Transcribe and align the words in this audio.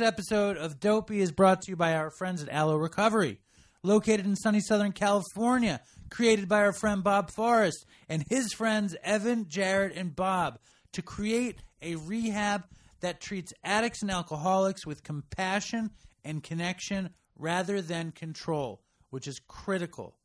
This 0.00 0.08
episode 0.08 0.56
of 0.56 0.80
Dopey 0.80 1.20
is 1.20 1.30
brought 1.30 1.60
to 1.60 1.70
you 1.70 1.76
by 1.76 1.94
our 1.94 2.10
friends 2.10 2.42
at 2.42 2.48
Aloe 2.48 2.76
Recovery, 2.76 3.38
located 3.82 4.24
in 4.24 4.34
sunny 4.34 4.60
Southern 4.60 4.92
California, 4.92 5.82
created 6.08 6.48
by 6.48 6.60
our 6.60 6.72
friend 6.72 7.04
Bob 7.04 7.30
Forrest 7.30 7.84
and 8.08 8.24
his 8.30 8.54
friends 8.54 8.96
Evan, 9.04 9.46
Jared, 9.46 9.92
and 9.92 10.16
Bob 10.16 10.58
to 10.94 11.02
create 11.02 11.58
a 11.82 11.96
rehab 11.96 12.64
that 13.00 13.20
treats 13.20 13.52
addicts 13.62 14.00
and 14.00 14.10
alcoholics 14.10 14.86
with 14.86 15.04
compassion 15.04 15.90
and 16.24 16.42
connection 16.42 17.10
rather 17.36 17.82
than 17.82 18.10
control, 18.10 18.80
which 19.10 19.28
is 19.28 19.38
critical. 19.48 20.16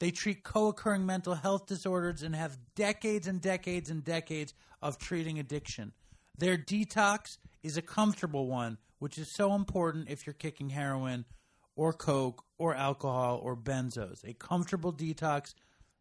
They 0.00 0.10
treat 0.10 0.42
co 0.42 0.66
occurring 0.66 1.06
mental 1.06 1.34
health 1.34 1.66
disorders 1.66 2.24
and 2.24 2.34
have 2.34 2.58
decades 2.74 3.28
and 3.28 3.40
decades 3.40 3.90
and 3.90 4.02
decades 4.02 4.54
of 4.82 4.98
treating 4.98 5.38
addiction. 5.38 5.92
Their 6.36 6.56
detox 6.56 7.38
is 7.62 7.76
a 7.76 7.82
comfortable 7.82 8.48
one, 8.48 8.78
which 8.98 9.18
is 9.18 9.34
so 9.34 9.54
important 9.54 10.08
if 10.08 10.26
you're 10.26 10.34
kicking 10.34 10.70
heroin 10.70 11.24
or 11.76 11.92
coke 11.92 12.44
or 12.58 12.74
alcohol 12.74 13.40
or 13.42 13.56
benzos. 13.56 14.24
A 14.24 14.34
comfortable 14.34 14.92
detox 14.92 15.54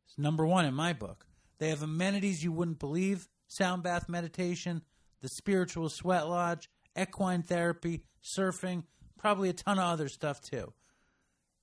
is 0.07 0.17
number 0.17 0.45
one 0.45 0.65
in 0.65 0.73
my 0.73 0.93
book. 0.93 1.25
They 1.59 1.69
have 1.69 1.83
amenities 1.83 2.43
you 2.43 2.51
wouldn't 2.51 2.79
believe 2.79 3.27
sound 3.47 3.83
bath 3.83 4.09
meditation, 4.09 4.81
the 5.21 5.29
spiritual 5.29 5.89
sweat 5.89 6.27
lodge, 6.27 6.69
equine 6.99 7.43
therapy, 7.43 8.03
surfing, 8.23 8.83
probably 9.17 9.49
a 9.49 9.53
ton 9.53 9.77
of 9.77 9.85
other 9.85 10.09
stuff 10.09 10.41
too. 10.41 10.73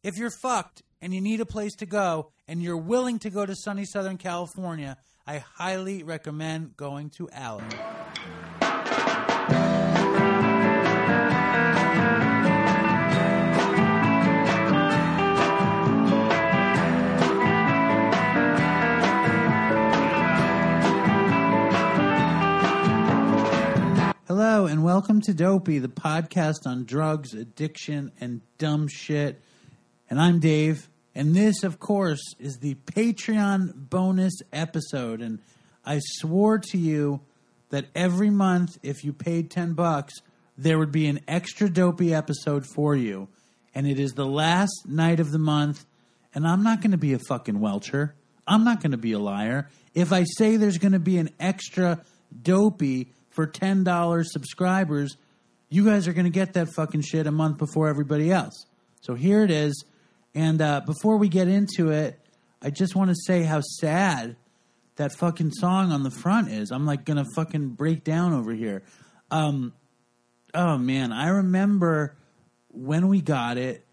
If 0.03 0.17
you're 0.17 0.31
fucked 0.31 0.83
and 1.01 1.15
you 1.15 1.21
need 1.21 1.41
a 1.41 1.47
place 1.47 1.75
to 1.77 1.87
go 1.87 2.31
and 2.47 2.63
you're 2.63 2.77
willing 2.77 3.19
to 3.21 3.31
go 3.31 3.47
to 3.47 3.55
sunny 3.55 3.85
Southern 3.85 4.19
California, 4.19 4.97
I 5.27 5.39
highly 5.39 6.03
recommend 6.03 6.77
going 6.77 7.11
to 7.11 7.31
Aloe. 7.31 8.04
Welcome 24.95 25.21
to 25.21 25.35
Dopey, 25.35 25.81
the 25.81 25.89
podcast 25.89 26.69
on 26.69 26.85
drugs, 26.85 27.35
addiction, 27.35 28.13
and 28.21 28.41
dumb 28.59 28.87
shit. 28.87 29.41
And 30.09 30.21
I'm 30.21 30.39
Dave. 30.39 30.89
And 31.17 31.35
this, 31.35 31.65
of 31.65 31.81
course, 31.81 32.23
is 32.39 32.59
the 32.59 32.77
Patreon 32.77 33.73
bonus 33.91 34.35
episode. 34.53 35.21
And 35.21 35.41
I 35.85 35.99
swore 35.99 36.61
to 36.71 36.79
you 36.79 37.23
that 37.71 37.87
every 37.97 38.31
month, 38.31 38.79
if 38.85 39.03
you 39.03 39.13
paid 39.13 39.51
10 39.51 39.73
bucks, 39.73 40.15
there 40.57 40.79
would 40.79 40.93
be 40.93 41.09
an 41.09 41.19
extra 41.27 41.69
dopey 41.69 42.15
episode 42.15 42.65
for 42.65 42.95
you. 42.95 43.27
And 43.75 43.89
it 43.89 43.99
is 43.99 44.13
the 44.13 44.27
last 44.27 44.87
night 44.87 45.19
of 45.19 45.33
the 45.33 45.41
month. 45.41 45.85
And 46.37 46.47
I'm 46.47 46.63
not 46.63 46.83
going 46.83 46.93
to 46.93 46.99
be 46.99 47.15
a 47.15 47.19
fucking 47.19 47.59
welcher. 47.59 48.15
I'm 48.47 48.63
not 48.63 48.81
going 48.81 48.93
to 48.93 48.97
be 48.97 49.11
a 49.11 49.19
liar. 49.19 49.69
If 49.93 50.13
I 50.13 50.23
say 50.39 50.57
there's 50.57 50.79
going 50.79 50.93
to 50.93 51.01
be 51.01 51.19
an 51.19 51.31
extra 51.41 52.01
dopey 52.41 53.09
for 53.35 53.47
$10 53.47 54.25
subscribers, 54.25 55.17
you 55.69 55.85
guys 55.85 56.07
are 56.07 56.13
going 56.13 56.25
to 56.25 56.31
get 56.31 56.55
that 56.55 56.69
fucking 56.75 57.03
shit 57.03 57.27
a 57.27 57.33
month 57.33 57.59
before 57.59 57.89
everybody 57.89 58.31
else. 58.31 58.67
So 59.01 59.15
here 59.15 59.43
it 59.43 59.51
is. 59.51 59.85
And 60.35 60.63
uh, 60.63 60.81
before 60.87 61.17
we 61.19 61.29
get 61.29 61.49
into 61.49 61.91
it, 61.91 62.19
I 62.63 62.71
just 62.71 62.97
want 62.97 63.11
to 63.11 63.17
say 63.27 63.43
how 63.43 63.61
sad 63.61 64.37
that 64.97 65.13
fucking 65.13 65.51
song 65.51 65.93
on 65.93 66.03
the 66.03 66.11
front 66.11 66.49
is. 66.49 66.71
I'm 66.71 66.87
like 66.87 67.05
going 67.05 67.17
to 67.17 67.27
fucking 67.35 67.71
break 67.71 68.05
down 68.05 68.33
over 68.33 68.53
here. 68.53 68.83
Um, 69.31 69.73
oh 70.55 70.79
man, 70.79 71.13
I 71.13 71.29
remember 71.29 72.17
when 72.69 73.09
we 73.09 73.21
got 73.21 73.59
it, 73.59 73.85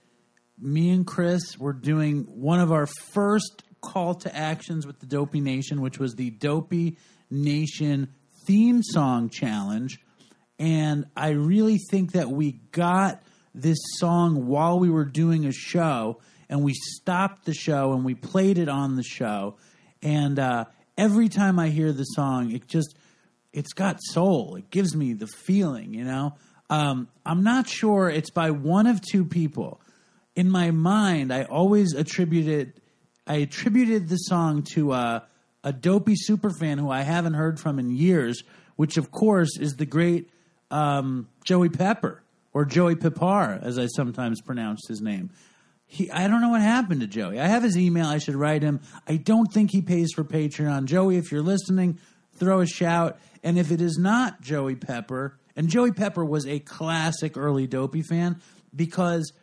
me 0.59 0.91
and 0.91 1.05
Chris 1.05 1.57
were 1.57 1.73
doing 1.73 2.25
one 2.25 2.59
of 2.59 2.71
our 2.71 2.85
first 2.85 3.63
call 3.81 4.13
to 4.13 4.35
actions 4.35 4.85
with 4.85 4.99
the 4.99 5.07
Dopey 5.07 5.41
Nation, 5.41 5.81
which 5.81 5.97
was 5.97 6.13
the 6.13 6.29
Dopey 6.29 6.97
Nation 7.31 8.13
theme 8.51 8.83
song 8.83 9.29
challenge. 9.29 9.97
And 10.59 11.05
I 11.15 11.29
really 11.29 11.77
think 11.89 12.11
that 12.11 12.29
we 12.29 12.59
got 12.73 13.23
this 13.55 13.77
song 13.95 14.47
while 14.47 14.77
we 14.77 14.89
were 14.89 15.05
doing 15.05 15.45
a 15.45 15.53
show, 15.53 16.19
and 16.49 16.61
we 16.61 16.73
stopped 16.73 17.45
the 17.45 17.53
show 17.53 17.93
and 17.93 18.03
we 18.03 18.13
played 18.13 18.57
it 18.57 18.67
on 18.67 18.97
the 18.97 19.03
show. 19.03 19.55
And 20.03 20.37
uh, 20.37 20.65
every 20.97 21.29
time 21.29 21.59
I 21.59 21.69
hear 21.69 21.93
the 21.93 22.03
song, 22.03 22.51
it 22.51 22.67
just 22.67 22.93
it's 23.53 23.71
got 23.71 23.99
soul. 24.01 24.57
It 24.57 24.69
gives 24.69 24.97
me 24.97 25.13
the 25.13 25.27
feeling, 25.27 25.93
you 25.93 26.03
know. 26.03 26.33
Um, 26.69 27.07
I'm 27.25 27.43
not 27.43 27.69
sure 27.69 28.09
it's 28.09 28.31
by 28.31 28.51
one 28.51 28.85
of 28.85 29.01
two 29.01 29.23
people. 29.23 29.79
In 30.35 30.49
my 30.49 30.71
mind, 30.71 31.33
I 31.33 31.43
always 31.43 31.93
attributed 31.93 32.73
I 33.25 33.35
attributed 33.35 34.09
the 34.09 34.17
song 34.17 34.63
to 34.73 34.91
uh, 34.91 35.19
a 35.63 35.73
dopey 35.73 36.15
superfan 36.15 36.79
who 36.79 36.89
I 36.89 37.01
haven't 37.01 37.33
heard 37.33 37.59
from 37.59 37.79
in 37.79 37.91
years, 37.91 38.43
which 38.75 38.97
of 38.97 39.11
course 39.11 39.57
is 39.57 39.75
the 39.75 39.85
great 39.85 40.29
um, 40.69 41.27
Joey 41.43 41.69
Pepper 41.69 42.23
or 42.53 42.65
Joey 42.65 42.95
Pepar, 42.95 43.61
as 43.61 43.77
I 43.77 43.87
sometimes 43.87 44.41
pronounce 44.41 44.87
his 44.87 45.01
name. 45.01 45.29
He, 45.85 46.09
I 46.09 46.27
don't 46.27 46.41
know 46.41 46.49
what 46.49 46.61
happened 46.61 47.01
to 47.01 47.07
Joey. 47.07 47.39
I 47.39 47.47
have 47.47 47.63
his 47.63 47.77
email. 47.77 48.05
I 48.07 48.17
should 48.17 48.35
write 48.35 48.63
him. 48.63 48.79
I 49.07 49.17
don't 49.17 49.51
think 49.51 49.71
he 49.71 49.81
pays 49.81 50.11
for 50.13 50.23
Patreon. 50.23 50.85
Joey, 50.85 51.17
if 51.17 51.31
you're 51.31 51.41
listening, 51.41 51.99
throw 52.35 52.61
a 52.61 52.65
shout. 52.65 53.19
And 53.43 53.57
if 53.57 53.71
it 53.71 53.81
is 53.81 53.97
not 53.97 54.41
Joey 54.41 54.75
Pepper, 54.75 55.37
and 55.55 55.67
Joey 55.67 55.91
Pepper 55.91 56.23
was 56.23 56.47
a 56.47 56.59
classic 56.59 57.35
early 57.35 57.67
Dopey 57.67 58.03
fan 58.03 58.39
because 58.73 59.33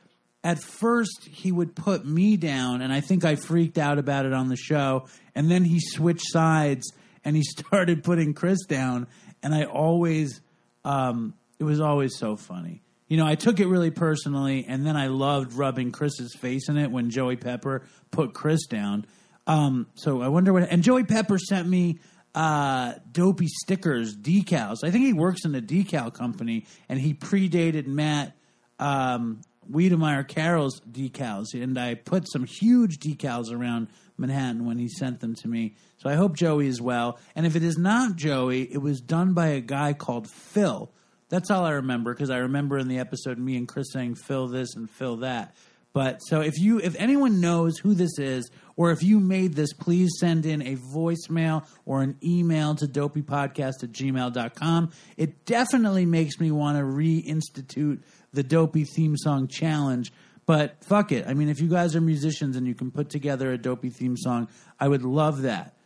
at 0.44 0.62
first 0.62 1.28
he 1.30 1.50
would 1.50 1.74
put 1.74 2.04
me 2.04 2.36
down, 2.36 2.80
and 2.82 2.92
I 2.92 3.00
think 3.00 3.24
I 3.24 3.36
freaked 3.36 3.78
out 3.78 3.98
about 3.98 4.26
it 4.26 4.32
on 4.32 4.48
the 4.48 4.56
show. 4.56 5.06
And 5.34 5.50
then 5.50 5.64
he 5.64 5.80
switched 5.80 6.30
sides 6.30 6.92
and 7.24 7.36
he 7.36 7.42
started 7.58 8.04
putting 8.04 8.34
Chris 8.34 8.64
down, 8.66 9.06
and 9.42 9.54
I 9.54 9.64
always, 9.64 10.40
um, 10.84 11.34
it 11.58 11.64
was 11.64 11.80
always 11.80 12.16
so 12.16 12.36
funny. 12.36 12.82
You 13.08 13.16
know, 13.16 13.26
I 13.26 13.36
took 13.36 13.58
it 13.58 13.66
really 13.66 13.90
personally, 13.90 14.66
and 14.68 14.86
then 14.86 14.96
I 14.96 15.06
loved 15.06 15.54
rubbing 15.54 15.92
Chris's 15.92 16.34
face 16.34 16.68
in 16.68 16.76
it 16.76 16.90
when 16.90 17.10
Joey 17.10 17.36
Pepper 17.36 17.82
put 18.10 18.34
Chris 18.34 18.66
down. 18.66 19.06
Um, 19.46 19.86
so 19.94 20.20
I 20.20 20.28
wonder 20.28 20.52
what. 20.52 20.70
And 20.70 20.82
Joey 20.82 21.04
Pepper 21.04 21.38
sent 21.38 21.66
me 21.66 22.00
uh, 22.34 22.94
dopey 23.10 23.46
stickers, 23.48 24.14
decals. 24.14 24.84
I 24.84 24.90
think 24.90 25.06
he 25.06 25.14
works 25.14 25.44
in 25.44 25.54
a 25.54 25.62
decal 25.62 26.12
company, 26.12 26.66
and 26.88 27.00
he 27.00 27.14
predated 27.14 27.86
Matt 27.86 28.36
um, 28.78 29.40
Wiedemeyer 29.70 30.26
Carroll's 30.26 30.80
decals. 30.80 31.54
And 31.54 31.78
I 31.78 31.94
put 31.94 32.30
some 32.30 32.44
huge 32.44 32.98
decals 32.98 33.52
around 33.52 33.88
Manhattan 34.16 34.66
when 34.66 34.78
he 34.78 34.88
sent 34.88 35.20
them 35.20 35.34
to 35.36 35.48
me. 35.48 35.74
So 35.98 36.08
I 36.10 36.14
hope 36.14 36.36
Joey 36.36 36.66
is 36.66 36.80
well. 36.80 37.18
And 37.34 37.46
if 37.46 37.56
it 37.56 37.62
is 37.62 37.78
not 37.78 38.16
Joey, 38.16 38.62
it 38.62 38.78
was 38.78 39.00
done 39.00 39.32
by 39.32 39.48
a 39.48 39.60
guy 39.60 39.92
called 39.92 40.28
Phil. 40.28 40.90
That's 41.28 41.50
all 41.50 41.64
I 41.64 41.72
remember 41.72 42.14
because 42.14 42.30
I 42.30 42.38
remember 42.38 42.78
in 42.78 42.88
the 42.88 42.98
episode 42.98 43.38
me 43.38 43.56
and 43.56 43.68
Chris 43.68 43.92
saying 43.92 44.14
Phil 44.14 44.48
this 44.48 44.74
and 44.74 44.88
Phil 44.88 45.18
that. 45.18 45.54
But 45.92 46.18
so 46.18 46.40
if 46.42 46.58
you 46.58 46.78
if 46.78 46.94
anyone 46.98 47.40
knows 47.40 47.78
who 47.78 47.94
this 47.94 48.18
is 48.18 48.50
or 48.76 48.92
if 48.92 49.02
you 49.02 49.18
made 49.18 49.54
this, 49.54 49.72
please 49.72 50.10
send 50.20 50.46
in 50.46 50.62
a 50.62 50.76
voicemail 50.76 51.66
or 51.84 52.02
an 52.02 52.16
email 52.22 52.74
to 52.76 52.86
dopeypodcast 52.86 53.82
at 53.82 53.90
gmail.com. 53.90 54.90
It 55.16 55.44
definitely 55.44 56.06
makes 56.06 56.38
me 56.38 56.50
want 56.50 56.78
to 56.78 56.84
reinstitute 56.84 58.02
the 58.32 58.42
dopey 58.42 58.84
theme 58.84 59.16
song 59.16 59.48
challenge. 59.48 60.12
But 60.46 60.82
fuck 60.84 61.12
it. 61.12 61.26
I 61.26 61.34
mean, 61.34 61.48
if 61.48 61.60
you 61.60 61.68
guys 61.68 61.94
are 61.94 62.00
musicians 62.00 62.56
and 62.56 62.66
you 62.66 62.74
can 62.74 62.90
put 62.90 63.10
together 63.10 63.52
a 63.52 63.58
dopey 63.58 63.90
theme 63.90 64.16
song, 64.16 64.48
I 64.80 64.88
would 64.88 65.04
love 65.04 65.42
that. 65.42 65.76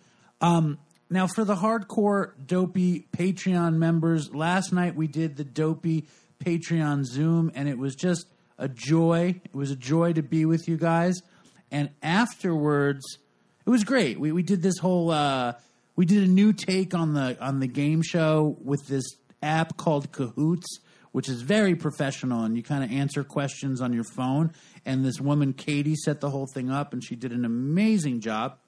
Um, 0.41 0.79
now, 1.11 1.27
for 1.27 1.45
the 1.45 1.57
hardcore 1.57 2.33
dopey 2.45 3.07
Patreon 3.17 3.75
members, 3.75 4.35
last 4.35 4.73
night 4.73 4.95
we 4.95 5.09
did 5.09 5.37
the 5.37 5.45
dopey 5.45 6.07
Patreon 6.45 7.05
Zoom, 7.05 7.51
and 7.55 7.69
it 7.69 7.79
was 7.79 7.95
just 7.95 8.27
a 8.59 8.69
joy. 8.69 9.41
It 9.45 9.55
was 9.55 9.71
a 9.71 9.77
joy 9.77 10.13
to 10.15 10.23
be 10.23 10.45
with 10.45 10.69
you 10.69 10.77
guys. 10.77 11.23
And 11.71 11.91
afterwards, 12.03 13.19
it 13.67 13.71
was 13.71 13.85
great. 13.85 14.19
We 14.19 14.33
we 14.33 14.43
did 14.43 14.63
this 14.63 14.79
whole 14.79 15.11
uh, 15.11 15.55
we 15.97 16.07
did 16.07 16.23
a 16.23 16.31
new 16.31 16.53
take 16.53 16.95
on 16.95 17.15
the 17.15 17.37
on 17.41 17.61
the 17.61 17.67
game 17.67 18.03
show 18.03 18.57
with 18.63 18.87
this 18.87 19.05
app 19.43 19.77
called 19.77 20.13
Cahoots, 20.13 20.79
which 21.13 21.29
is 21.29 21.43
very 21.43 21.75
professional, 21.75 22.45
and 22.45 22.57
you 22.57 22.63
kind 22.63 22.83
of 22.83 22.91
answer 22.91 23.23
questions 23.23 23.81
on 23.81 23.93
your 23.93 24.05
phone. 24.05 24.53
And 24.85 25.05
this 25.05 25.21
woman 25.21 25.53
Katie 25.53 25.95
set 25.95 26.21
the 26.21 26.31
whole 26.31 26.47
thing 26.47 26.71
up, 26.71 26.93
and 26.93 27.05
she 27.05 27.15
did 27.15 27.33
an 27.33 27.45
amazing 27.45 28.21
job. 28.21 28.59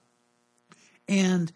And 1.09 1.53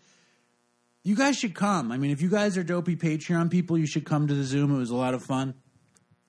you 1.05 1.14
guys 1.14 1.38
should 1.38 1.55
come. 1.55 1.93
I 1.93 1.99
mean, 1.99 2.11
if 2.11 2.20
you 2.20 2.29
guys 2.29 2.58
are 2.58 2.62
dopey 2.62 2.96
Patreon 2.96 3.50
people, 3.50 3.79
you 3.79 3.87
should 3.87 4.05
come 4.05 4.26
to 4.26 4.35
the 4.35 4.44
Zoom. 4.44 4.75
It 4.75 4.79
was 4.79 4.90
a 4.90 4.96
lot 4.96 5.14
of 5.14 5.23
fun. 5.23 5.55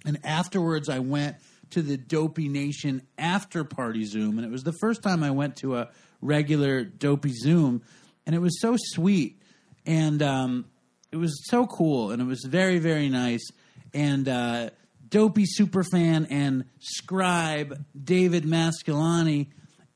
And 0.06 0.20
afterwards, 0.24 0.88
I 0.88 1.00
went 1.00 1.38
to 1.72 1.82
the 1.82 1.98
Dopey 1.98 2.48
Nation 2.48 3.02
after 3.18 3.64
party 3.64 4.06
Zoom, 4.06 4.38
and 4.38 4.46
it 4.46 4.52
was 4.52 4.64
the 4.64 4.74
first 4.74 5.04
time 5.04 5.24
I 5.24 5.32
went 5.32 5.58
to 5.58 5.78
a 5.78 5.90
regular 6.22 6.84
Dopey 6.84 7.34
Zoom, 7.34 7.84
and 8.26 8.36
it 8.36 8.40
was 8.40 8.60
so 8.60 8.76
sweet, 8.78 9.42
and 9.86 10.22
um, 10.22 10.66
it 11.12 11.18
was 11.18 11.40
so 11.50 11.68
cool, 11.68 12.12
and 12.12 12.22
it 12.22 12.26
was 12.26 12.44
very 12.48 12.80
very 12.80 13.10
nice. 13.10 13.46
And 13.94 14.28
uh, 14.28 14.70
dopey 15.10 15.46
superfan 15.46 16.28
and 16.30 16.66
scribe 16.80 17.84
David 18.02 18.44
Masculani 18.44 19.48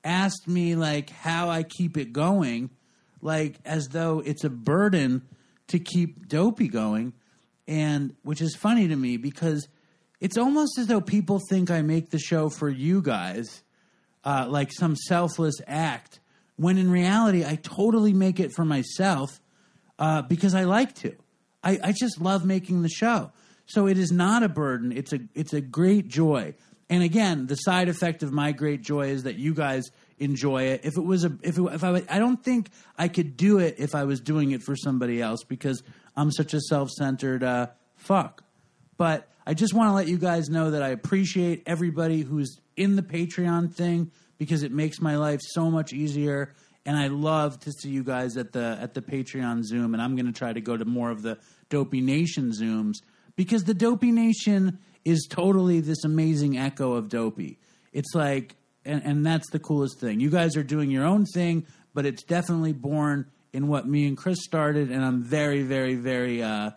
asked 0.03 0.47
me 0.47 0.75
like 0.75 1.09
how 1.09 1.49
I 1.49 1.63
keep 1.63 1.97
it 1.97 2.13
going, 2.13 2.69
like 3.21 3.57
as 3.65 3.87
though 3.89 4.21
it's 4.25 4.43
a 4.43 4.49
burden 4.49 5.23
to 5.67 5.79
keep 5.79 6.27
dopey 6.27 6.67
going, 6.67 7.13
and 7.67 8.15
which 8.23 8.41
is 8.41 8.55
funny 8.55 8.87
to 8.87 8.95
me 8.95 9.17
because 9.17 9.67
it's 10.19 10.37
almost 10.37 10.77
as 10.77 10.87
though 10.87 11.01
people 11.01 11.39
think 11.49 11.71
I 11.71 11.81
make 11.81 12.09
the 12.09 12.19
show 12.19 12.49
for 12.49 12.69
you 12.69 13.01
guys, 13.01 13.63
uh, 14.23 14.47
like 14.49 14.71
some 14.71 14.95
selfless 14.95 15.55
act, 15.67 16.19
when 16.55 16.77
in 16.77 16.91
reality 16.91 17.45
I 17.45 17.55
totally 17.55 18.13
make 18.13 18.39
it 18.39 18.53
for 18.53 18.65
myself 18.65 19.39
uh, 19.99 20.21
because 20.23 20.53
I 20.53 20.63
like 20.63 20.93
to. 20.95 21.15
I, 21.63 21.79
I 21.83 21.93
just 21.93 22.19
love 22.19 22.45
making 22.45 22.81
the 22.81 22.89
show. 22.89 23.31
So 23.65 23.87
it 23.87 23.97
is 23.97 24.11
not 24.11 24.43
a 24.43 24.49
burden. 24.49 24.91
It's 24.91 25.13
a 25.13 25.19
it's 25.33 25.53
a 25.53 25.61
great 25.61 26.07
joy. 26.07 26.55
And 26.89 27.01
again, 27.01 27.47
the 27.47 27.55
side 27.55 27.89
effect 27.89 28.23
of 28.23 28.31
my 28.31 28.51
great 28.51 28.81
joy 28.81 29.07
is 29.07 29.23
that 29.23 29.35
you 29.35 29.53
guys 29.53 29.89
enjoy 30.19 30.63
it. 30.63 30.81
If 30.83 30.97
it 30.97 31.03
was 31.03 31.23
a 31.23 31.37
if 31.41 31.57
it, 31.57 31.63
if 31.63 31.83
I 31.83 32.03
I 32.09 32.19
don't 32.19 32.43
think 32.43 32.69
I 32.97 33.07
could 33.07 33.37
do 33.37 33.59
it 33.59 33.75
if 33.77 33.95
I 33.95 34.03
was 34.03 34.19
doing 34.19 34.51
it 34.51 34.61
for 34.61 34.75
somebody 34.75 35.21
else 35.21 35.43
because 35.43 35.81
I'm 36.15 36.31
such 36.31 36.53
a 36.53 36.59
self-centered 36.59 37.43
uh, 37.43 37.67
fuck. 37.95 38.43
But 38.97 39.27
I 39.45 39.53
just 39.53 39.73
want 39.73 39.89
to 39.89 39.93
let 39.93 40.07
you 40.07 40.17
guys 40.17 40.49
know 40.49 40.71
that 40.71 40.83
I 40.83 40.89
appreciate 40.89 41.63
everybody 41.65 42.21
who's 42.21 42.59
in 42.77 42.95
the 42.95 43.01
Patreon 43.01 43.73
thing 43.73 44.11
because 44.37 44.63
it 44.63 44.71
makes 44.71 45.01
my 45.01 45.17
life 45.17 45.39
so 45.41 45.71
much 45.71 45.93
easier 45.93 46.53
and 46.85 46.97
I 46.97 47.07
love 47.07 47.59
to 47.61 47.71
see 47.71 47.89
you 47.89 48.03
guys 48.03 48.37
at 48.37 48.51
the 48.51 48.77
at 48.79 48.93
the 48.93 49.01
Patreon 49.01 49.63
Zoom 49.63 49.93
and 49.93 50.03
I'm 50.03 50.15
going 50.15 50.25
to 50.25 50.37
try 50.37 50.53
to 50.53 50.61
go 50.61 50.77
to 50.77 50.85
more 50.85 51.11
of 51.11 51.21
the 51.21 51.39
Dopey 51.69 52.01
Nation 52.01 52.51
Zooms 52.51 52.97
because 53.35 53.63
the 53.63 53.73
Dopey 53.73 54.11
Nation 54.11 54.79
is 55.05 55.27
totally 55.29 55.79
this 55.79 56.03
amazing 56.03 56.57
echo 56.57 56.93
of 56.93 57.09
Dopey. 57.09 57.59
It's 57.91 58.13
like, 58.15 58.55
and, 58.85 59.01
and 59.03 59.25
that's 59.25 59.49
the 59.51 59.59
coolest 59.59 59.99
thing. 59.99 60.19
You 60.19 60.29
guys 60.29 60.55
are 60.57 60.63
doing 60.63 60.91
your 60.91 61.05
own 61.05 61.25
thing, 61.25 61.65
but 61.93 62.05
it's 62.05 62.23
definitely 62.23 62.73
born 62.73 63.29
in 63.51 63.67
what 63.67 63.87
me 63.87 64.07
and 64.07 64.17
Chris 64.17 64.39
started, 64.43 64.89
and 64.89 65.05
I'm 65.05 65.21
very, 65.21 65.61
very, 65.61 65.95
very, 65.95 66.41
uh, 66.41 66.71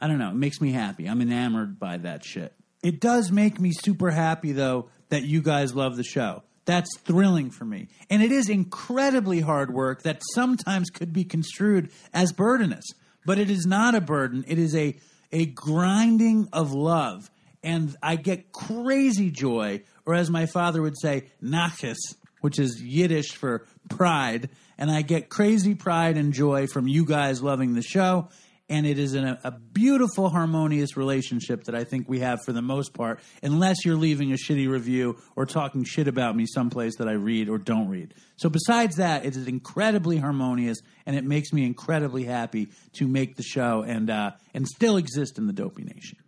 I 0.00 0.06
don't 0.06 0.18
know, 0.18 0.30
it 0.30 0.36
makes 0.36 0.60
me 0.60 0.72
happy. 0.72 1.06
I'm 1.06 1.20
enamored 1.20 1.78
by 1.78 1.98
that 1.98 2.24
shit. 2.24 2.54
It 2.82 3.00
does 3.00 3.30
make 3.30 3.60
me 3.60 3.72
super 3.72 4.10
happy, 4.10 4.52
though, 4.52 4.88
that 5.10 5.24
you 5.24 5.42
guys 5.42 5.74
love 5.74 5.96
the 5.96 6.04
show. 6.04 6.44
That's 6.64 6.98
thrilling 7.00 7.50
for 7.50 7.64
me. 7.64 7.88
And 8.08 8.22
it 8.22 8.30
is 8.30 8.48
incredibly 8.48 9.40
hard 9.40 9.72
work 9.72 10.02
that 10.02 10.22
sometimes 10.34 10.90
could 10.90 11.12
be 11.12 11.24
construed 11.24 11.90
as 12.12 12.32
burdenous, 12.32 12.84
but 13.26 13.38
it 13.38 13.50
is 13.50 13.66
not 13.66 13.94
a 13.94 14.00
burden. 14.00 14.44
It 14.46 14.58
is 14.58 14.74
a 14.76 14.96
a 15.32 15.46
grinding 15.46 16.48
of 16.52 16.72
love. 16.72 17.30
And 17.62 17.96
I 18.02 18.16
get 18.16 18.52
crazy 18.52 19.30
joy, 19.30 19.82
or 20.06 20.14
as 20.14 20.30
my 20.30 20.46
father 20.46 20.80
would 20.80 20.98
say, 21.00 21.24
nachas, 21.42 21.98
which 22.40 22.58
is 22.58 22.80
Yiddish 22.80 23.32
for 23.32 23.66
pride. 23.88 24.48
And 24.78 24.90
I 24.90 25.02
get 25.02 25.28
crazy 25.28 25.74
pride 25.74 26.16
and 26.16 26.32
joy 26.32 26.66
from 26.68 26.86
you 26.86 27.04
guys 27.04 27.42
loving 27.42 27.74
the 27.74 27.82
show. 27.82 28.28
And 28.70 28.86
it 28.86 28.98
is 28.98 29.14
a, 29.14 29.38
a 29.44 29.50
beautiful, 29.50 30.28
harmonious 30.28 30.94
relationship 30.94 31.64
that 31.64 31.74
I 31.74 31.84
think 31.84 32.06
we 32.06 32.20
have 32.20 32.40
for 32.44 32.52
the 32.52 32.60
most 32.60 32.92
part, 32.92 33.20
unless 33.42 33.84
you're 33.84 33.96
leaving 33.96 34.30
a 34.32 34.36
shitty 34.36 34.68
review 34.68 35.16
or 35.36 35.46
talking 35.46 35.84
shit 35.84 36.06
about 36.06 36.36
me 36.36 36.44
someplace 36.46 36.96
that 36.96 37.08
I 37.08 37.12
read 37.12 37.48
or 37.48 37.56
don't 37.56 37.88
read. 37.88 38.12
So, 38.36 38.50
besides 38.50 38.96
that, 38.96 39.24
it 39.24 39.36
is 39.36 39.46
incredibly 39.46 40.18
harmonious, 40.18 40.78
and 41.06 41.16
it 41.16 41.24
makes 41.24 41.50
me 41.50 41.64
incredibly 41.64 42.24
happy 42.24 42.68
to 42.94 43.08
make 43.08 43.36
the 43.36 43.42
show 43.42 43.82
and 43.82 44.10
uh, 44.10 44.32
and 44.52 44.68
still 44.68 44.98
exist 44.98 45.38
in 45.38 45.46
the 45.46 45.54
Dopey 45.54 45.84
Nation. 45.84 46.18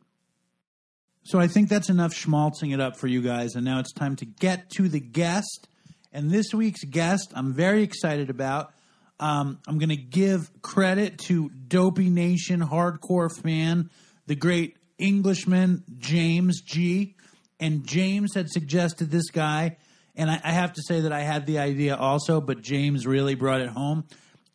So, 1.25 1.39
I 1.39 1.47
think 1.47 1.69
that's 1.69 1.91
enough 1.91 2.15
schmaltzing 2.15 2.73
it 2.73 2.81
up 2.81 2.97
for 2.97 3.07
you 3.07 3.21
guys, 3.21 3.55
and 3.55 3.67
now 3.67 3.81
it's 3.81 3.93
time 3.93 4.17
to 4.17 4.25
get 4.25 4.71
to 4.77 4.89
the 4.89 5.01
guest. 5.01 5.69
And 6.13 6.31
this 6.31 6.55
week's 6.55 6.85
guest, 6.85 7.33
I'm 7.37 7.53
very 7.53 7.83
excited 7.83 8.31
about. 8.31 8.73
Um, 9.21 9.59
I'm 9.69 9.79
going 9.79 9.91
to 9.91 9.97
give 9.97 10.51
credit 10.63 11.19
to 11.27 11.51
Dopey 11.51 12.09
Nation 12.09 12.61
hardcore 12.61 13.31
fan, 13.31 13.91
the 14.27 14.35
great 14.35 14.79
Englishman 14.99 15.85
James 15.99 16.63
G. 16.63 17.17
And 17.61 17.87
James 17.87 18.35
had 18.35 18.49
suggested 18.49 19.11
this 19.11 19.31
guy, 19.31 19.77
and 20.17 20.31
I, 20.31 20.41
I 20.43 20.53
have 20.53 20.73
to 20.73 20.83
say 20.83 21.01
that 21.01 21.13
I 21.13 21.21
had 21.21 21.45
the 21.45 21.59
idea 21.59 21.95
also, 21.97 22.41
but 22.41 22.63
James 22.63 23.07
really 23.07 23.35
brought 23.35 23.61
it 23.61 23.69
home. 23.69 24.05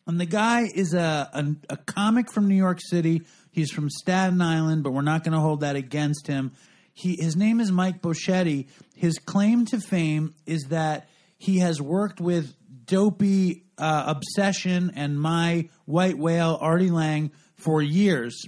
And 0.08 0.20
the 0.20 0.26
guy 0.26 0.68
is 0.74 0.94
a, 0.94 1.30
a, 1.32 1.74
a 1.74 1.76
comic 1.76 2.32
from 2.32 2.48
New 2.48 2.56
York 2.56 2.80
City. 2.80 3.22
He's 3.52 3.70
from 3.70 3.88
Staten 3.88 4.40
Island, 4.40 4.82
but 4.82 4.92
we're 4.92 5.02
not 5.02 5.22
going 5.22 5.34
to 5.34 5.40
hold 5.40 5.60
that 5.60 5.76
against 5.76 6.26
him. 6.26 6.52
He, 6.92 7.16
his 7.16 7.36
name 7.36 7.60
is 7.60 7.70
Mike 7.70 8.02
Bocchetti. 8.02 8.66
His 8.96 9.18
claim 9.18 9.64
to 9.66 9.78
fame 9.78 10.34
is 10.44 10.64
that 10.70 11.08
he 11.38 11.58
has 11.58 11.80
worked 11.80 12.20
with 12.20 12.54
dopey 12.86 13.64
uh, 13.78 14.04
obsession 14.06 14.92
and 14.94 15.20
my 15.20 15.68
white 15.84 16.18
whale 16.18 16.58
Artie 16.60 16.90
Lange 16.90 17.30
for 17.56 17.82
years. 17.82 18.46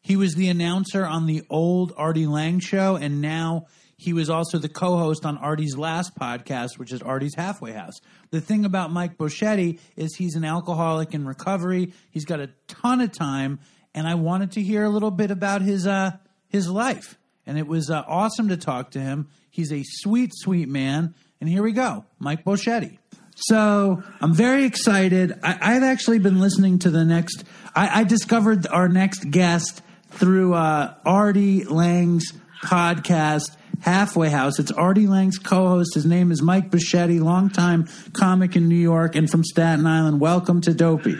He 0.00 0.16
was 0.16 0.34
the 0.34 0.48
announcer 0.48 1.06
on 1.06 1.26
the 1.26 1.42
old 1.48 1.92
Artie 1.96 2.26
Lange 2.26 2.60
show, 2.60 2.96
and 2.96 3.20
now 3.20 3.66
he 3.96 4.12
was 4.12 4.28
also 4.28 4.58
the 4.58 4.68
co-host 4.68 5.24
on 5.24 5.38
Artie's 5.38 5.76
last 5.76 6.14
podcast, 6.18 6.78
which 6.78 6.92
is 6.92 7.00
Artie's 7.00 7.34
Halfway 7.34 7.72
House. 7.72 7.94
The 8.30 8.40
thing 8.40 8.64
about 8.64 8.92
Mike 8.92 9.16
Bocchetti 9.16 9.78
is 9.96 10.14
he's 10.16 10.34
an 10.34 10.44
alcoholic 10.44 11.14
in 11.14 11.26
recovery. 11.26 11.92
He's 12.10 12.24
got 12.24 12.40
a 12.40 12.50
ton 12.68 13.00
of 13.00 13.12
time, 13.12 13.60
and 13.94 14.06
I 14.06 14.16
wanted 14.16 14.52
to 14.52 14.62
hear 14.62 14.84
a 14.84 14.90
little 14.90 15.10
bit 15.10 15.30
about 15.30 15.62
his 15.62 15.86
uh, 15.86 16.18
his 16.48 16.68
life. 16.68 17.16
And 17.46 17.58
it 17.58 17.66
was 17.66 17.90
uh, 17.90 18.02
awesome 18.06 18.48
to 18.48 18.56
talk 18.56 18.92
to 18.92 19.00
him. 19.00 19.28
He's 19.50 19.72
a 19.72 19.82
sweet, 19.84 20.32
sweet 20.34 20.68
man. 20.68 21.14
And 21.40 21.48
here 21.48 21.62
we 21.62 21.72
go, 21.72 22.04
Mike 22.18 22.44
Bocchetti. 22.44 22.98
So 23.34 24.02
I'm 24.20 24.32
very 24.32 24.64
excited. 24.64 25.38
I, 25.42 25.74
have 25.74 25.82
actually 25.82 26.20
been 26.20 26.40
listening 26.40 26.78
to 26.80 26.90
the 26.90 27.04
next. 27.04 27.44
I, 27.74 28.00
I 28.00 28.04
discovered 28.04 28.66
our 28.68 28.88
next 28.88 29.30
guest 29.30 29.82
through 30.10 30.54
uh, 30.54 30.94
Artie 31.04 31.64
Lange's 31.64 32.32
podcast, 32.62 33.56
Halfway 33.80 34.30
House. 34.30 34.60
It's 34.60 34.70
Artie 34.70 35.08
Lange's 35.08 35.38
co-host. 35.38 35.94
His 35.94 36.06
name 36.06 36.30
is 36.30 36.42
Mike 36.42 36.70
Bocchetti, 36.70 37.20
longtime 37.20 37.88
comic 38.12 38.54
in 38.54 38.68
New 38.68 38.76
York 38.76 39.16
and 39.16 39.28
from 39.28 39.42
Staten 39.42 39.84
Island. 39.84 40.20
Welcome 40.20 40.60
to 40.62 40.72
Dopey. 40.72 41.16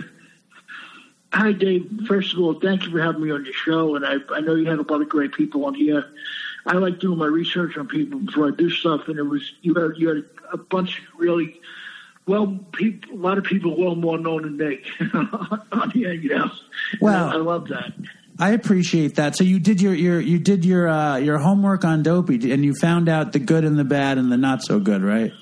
Hi, 1.32 1.50
Dave. 1.50 1.90
First 2.06 2.32
of 2.32 2.38
all, 2.38 2.60
thank 2.60 2.84
you 2.84 2.92
for 2.92 3.02
having 3.02 3.24
me 3.24 3.32
on 3.32 3.44
your 3.44 3.54
show. 3.54 3.96
And 3.96 4.06
I, 4.06 4.18
I 4.32 4.40
know 4.40 4.54
you 4.54 4.70
have 4.70 4.78
a 4.78 4.82
lot 4.82 5.02
of 5.02 5.08
great 5.08 5.32
people 5.32 5.64
on 5.66 5.74
here. 5.74 6.04
I 6.64 6.74
like 6.74 7.00
doing 7.00 7.18
my 7.18 7.26
research 7.26 7.76
on 7.76 7.88
people 7.88 8.20
before 8.20 8.48
I 8.48 8.50
do 8.56 8.70
stuff, 8.70 9.08
and 9.08 9.18
it 9.18 9.24
was 9.24 9.52
you 9.60 9.74
had 9.74 9.98
you 9.98 10.08
had 10.08 10.24
a 10.52 10.56
bunch 10.56 11.00
of 11.00 11.04
really 11.18 11.60
well, 12.26 12.58
people, 12.72 13.14
a 13.14 13.20
lot 13.20 13.38
of 13.38 13.44
people 13.44 13.76
well 13.78 13.94
more 13.94 14.18
known 14.18 14.56
than 14.56 14.78
on 15.72 15.90
here, 15.90 16.12
you 16.12 16.30
know. 16.30 16.50
Well, 17.00 17.28
I, 17.28 17.34
I 17.34 17.36
love 17.36 17.68
that. 17.68 17.92
I 18.38 18.50
appreciate 18.50 19.16
that. 19.16 19.36
So 19.36 19.44
you 19.44 19.60
did 19.60 19.80
your, 19.80 19.94
your 19.94 20.20
you 20.20 20.38
did 20.38 20.64
your 20.64 20.88
uh, 20.88 21.18
your 21.18 21.38
homework 21.38 21.84
on 21.84 22.02
Dopey, 22.02 22.52
and 22.52 22.64
you 22.64 22.74
found 22.74 23.08
out 23.08 23.32
the 23.32 23.38
good 23.38 23.64
and 23.64 23.78
the 23.78 23.84
bad 23.84 24.18
and 24.18 24.32
the 24.32 24.36
not 24.36 24.62
so 24.62 24.80
good, 24.80 25.02
right? 25.02 25.32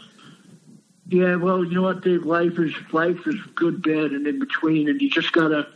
Yeah. 1.09 1.37
Well, 1.37 1.65
you 1.65 1.75
know 1.75 1.83
what, 1.83 2.03
Dave? 2.03 2.25
Life 2.25 2.59
is 2.59 2.75
life 2.93 3.27
is 3.27 3.37
good, 3.55 3.83
bad, 3.83 4.12
and 4.12 4.27
in 4.27 4.39
between, 4.39 4.89
and 4.89 5.01
you 5.01 5.09
just 5.09 5.33
gotta. 5.33 5.69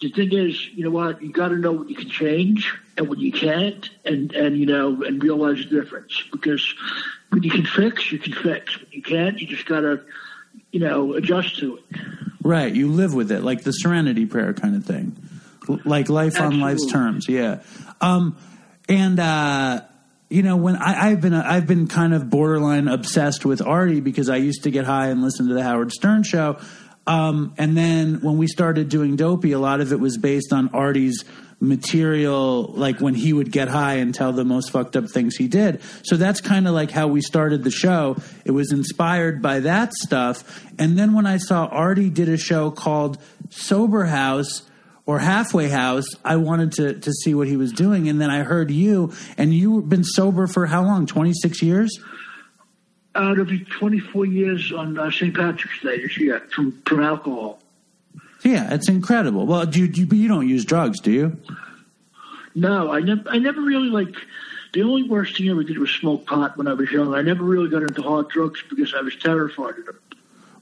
The 0.00 0.10
thing 0.10 0.32
is, 0.32 0.68
you 0.68 0.84
know 0.84 0.90
what? 0.90 1.22
You 1.22 1.32
got 1.32 1.48
to 1.48 1.56
know 1.56 1.70
what 1.70 1.88
you 1.88 1.94
can 1.94 2.08
change 2.08 2.74
and 2.96 3.08
what 3.08 3.18
you 3.18 3.32
can't, 3.32 3.88
and 4.04 4.32
and 4.32 4.56
you 4.56 4.66
know, 4.66 5.02
and 5.02 5.22
realize 5.22 5.58
the 5.58 5.80
difference. 5.80 6.22
Because 6.30 6.74
when 7.30 7.42
you 7.42 7.50
can 7.50 7.64
fix, 7.64 8.12
you 8.12 8.18
can 8.18 8.34
fix. 8.34 8.78
When 8.78 8.90
you 8.92 9.02
can't, 9.02 9.40
you 9.40 9.48
just 9.48 9.66
gotta 9.66 10.04
you 10.72 10.80
know, 10.80 11.14
adjust 11.14 11.58
to 11.60 11.76
it. 11.76 11.84
Right. 12.42 12.74
You 12.74 12.90
live 12.90 13.14
with 13.14 13.30
it, 13.30 13.42
like 13.44 13.62
the 13.62 13.70
serenity 13.70 14.26
prayer 14.26 14.52
kind 14.52 14.74
of 14.74 14.84
thing, 14.84 15.16
like 15.84 16.08
life 16.08 16.34
Absolutely. 16.34 16.56
on 16.56 16.60
life's 16.60 16.90
terms. 16.90 17.28
Yeah. 17.28 17.60
Um, 18.00 18.36
and, 18.88 19.20
uh, 19.20 19.82
you 20.28 20.42
know, 20.42 20.56
when 20.56 20.76
I, 20.76 21.10
have 21.10 21.20
been, 21.20 21.34
I've 21.34 21.66
been 21.66 21.86
kind 21.86 22.14
of 22.14 22.30
borderline 22.30 22.88
obsessed 22.88 23.44
with 23.44 23.60
Artie 23.62 24.00
because 24.00 24.28
I 24.28 24.36
used 24.36 24.64
to 24.64 24.70
get 24.70 24.86
high 24.86 25.08
and 25.08 25.22
listen 25.22 25.46
to 25.48 25.54
the 25.54 25.62
Howard 25.62 25.92
Stern 25.92 26.22
show. 26.22 26.58
Um, 27.06 27.54
and 27.58 27.76
then 27.76 28.20
when 28.22 28.38
we 28.38 28.46
started 28.46 28.88
doing 28.88 29.16
Dopey, 29.16 29.52
a 29.52 29.58
lot 29.58 29.80
of 29.80 29.92
it 29.92 30.00
was 30.00 30.16
based 30.16 30.52
on 30.52 30.70
Artie's 30.70 31.24
material 31.62 32.64
like 32.74 33.00
when 33.00 33.14
he 33.14 33.32
would 33.32 33.52
get 33.52 33.68
high 33.68 33.94
and 33.94 34.12
tell 34.12 34.32
the 34.32 34.44
most 34.44 34.72
fucked 34.72 34.96
up 34.96 35.08
things 35.08 35.36
he 35.36 35.46
did. 35.46 35.80
So 36.02 36.16
that's 36.16 36.40
kind 36.40 36.66
of 36.66 36.74
like 36.74 36.90
how 36.90 37.06
we 37.06 37.20
started 37.20 37.62
the 37.62 37.70
show. 37.70 38.16
It 38.44 38.50
was 38.50 38.72
inspired 38.72 39.40
by 39.40 39.60
that 39.60 39.94
stuff. 39.94 40.64
And 40.76 40.98
then 40.98 41.12
when 41.12 41.24
I 41.24 41.36
saw 41.36 41.66
Artie 41.66 42.10
did 42.10 42.28
a 42.28 42.36
show 42.36 42.72
called 42.72 43.16
Sober 43.50 44.06
House 44.06 44.62
or 45.06 45.20
Halfway 45.20 45.68
House, 45.68 46.08
I 46.24 46.36
wanted 46.36 46.72
to 46.72 46.98
to 46.98 47.12
see 47.12 47.32
what 47.32 47.46
he 47.46 47.56
was 47.56 47.72
doing 47.72 48.08
and 48.08 48.20
then 48.20 48.28
I 48.28 48.42
heard 48.42 48.72
you 48.72 49.12
and 49.38 49.54
you've 49.54 49.88
been 49.88 50.04
sober 50.04 50.48
for 50.48 50.66
how 50.66 50.82
long? 50.82 51.06
26 51.06 51.62
years? 51.62 51.96
Uh, 53.14 53.30
it'll 53.32 53.44
be 53.44 53.60
24 53.60 54.26
years 54.26 54.72
on 54.72 54.98
uh, 54.98 55.10
St. 55.12 55.32
Patrick's 55.32 55.80
Day 55.80 56.00
this 56.00 56.18
year 56.18 56.40
from, 56.52 56.82
from 56.86 57.02
alcohol. 57.02 57.61
Yeah, 58.42 58.74
it's 58.74 58.88
incredible. 58.88 59.46
Well, 59.46 59.66
do 59.66 59.80
you, 59.80 59.86
you, 59.86 60.06
you 60.16 60.28
don't 60.28 60.48
use 60.48 60.64
drugs, 60.64 61.00
do 61.00 61.12
you? 61.12 61.36
No, 62.54 62.90
I 62.92 63.00
never. 63.00 63.28
I 63.28 63.38
never 63.38 63.60
really 63.60 63.88
like 63.88 64.14
The 64.72 64.82
only 64.82 65.02
worst 65.02 65.36
thing 65.36 65.48
I 65.48 65.52
ever 65.52 65.64
did 65.64 65.78
was 65.78 65.90
smoke 65.90 66.26
pot 66.26 66.56
when 66.56 66.66
I 66.66 66.72
was 66.72 66.90
young. 66.90 67.14
I 67.14 67.22
never 67.22 67.44
really 67.44 67.68
got 67.68 67.82
into 67.82 68.02
hard 68.02 68.28
drugs 68.28 68.62
because 68.68 68.94
I 68.94 69.02
was 69.02 69.16
terrified 69.16 69.78
of 69.78 69.86
them. 69.86 69.98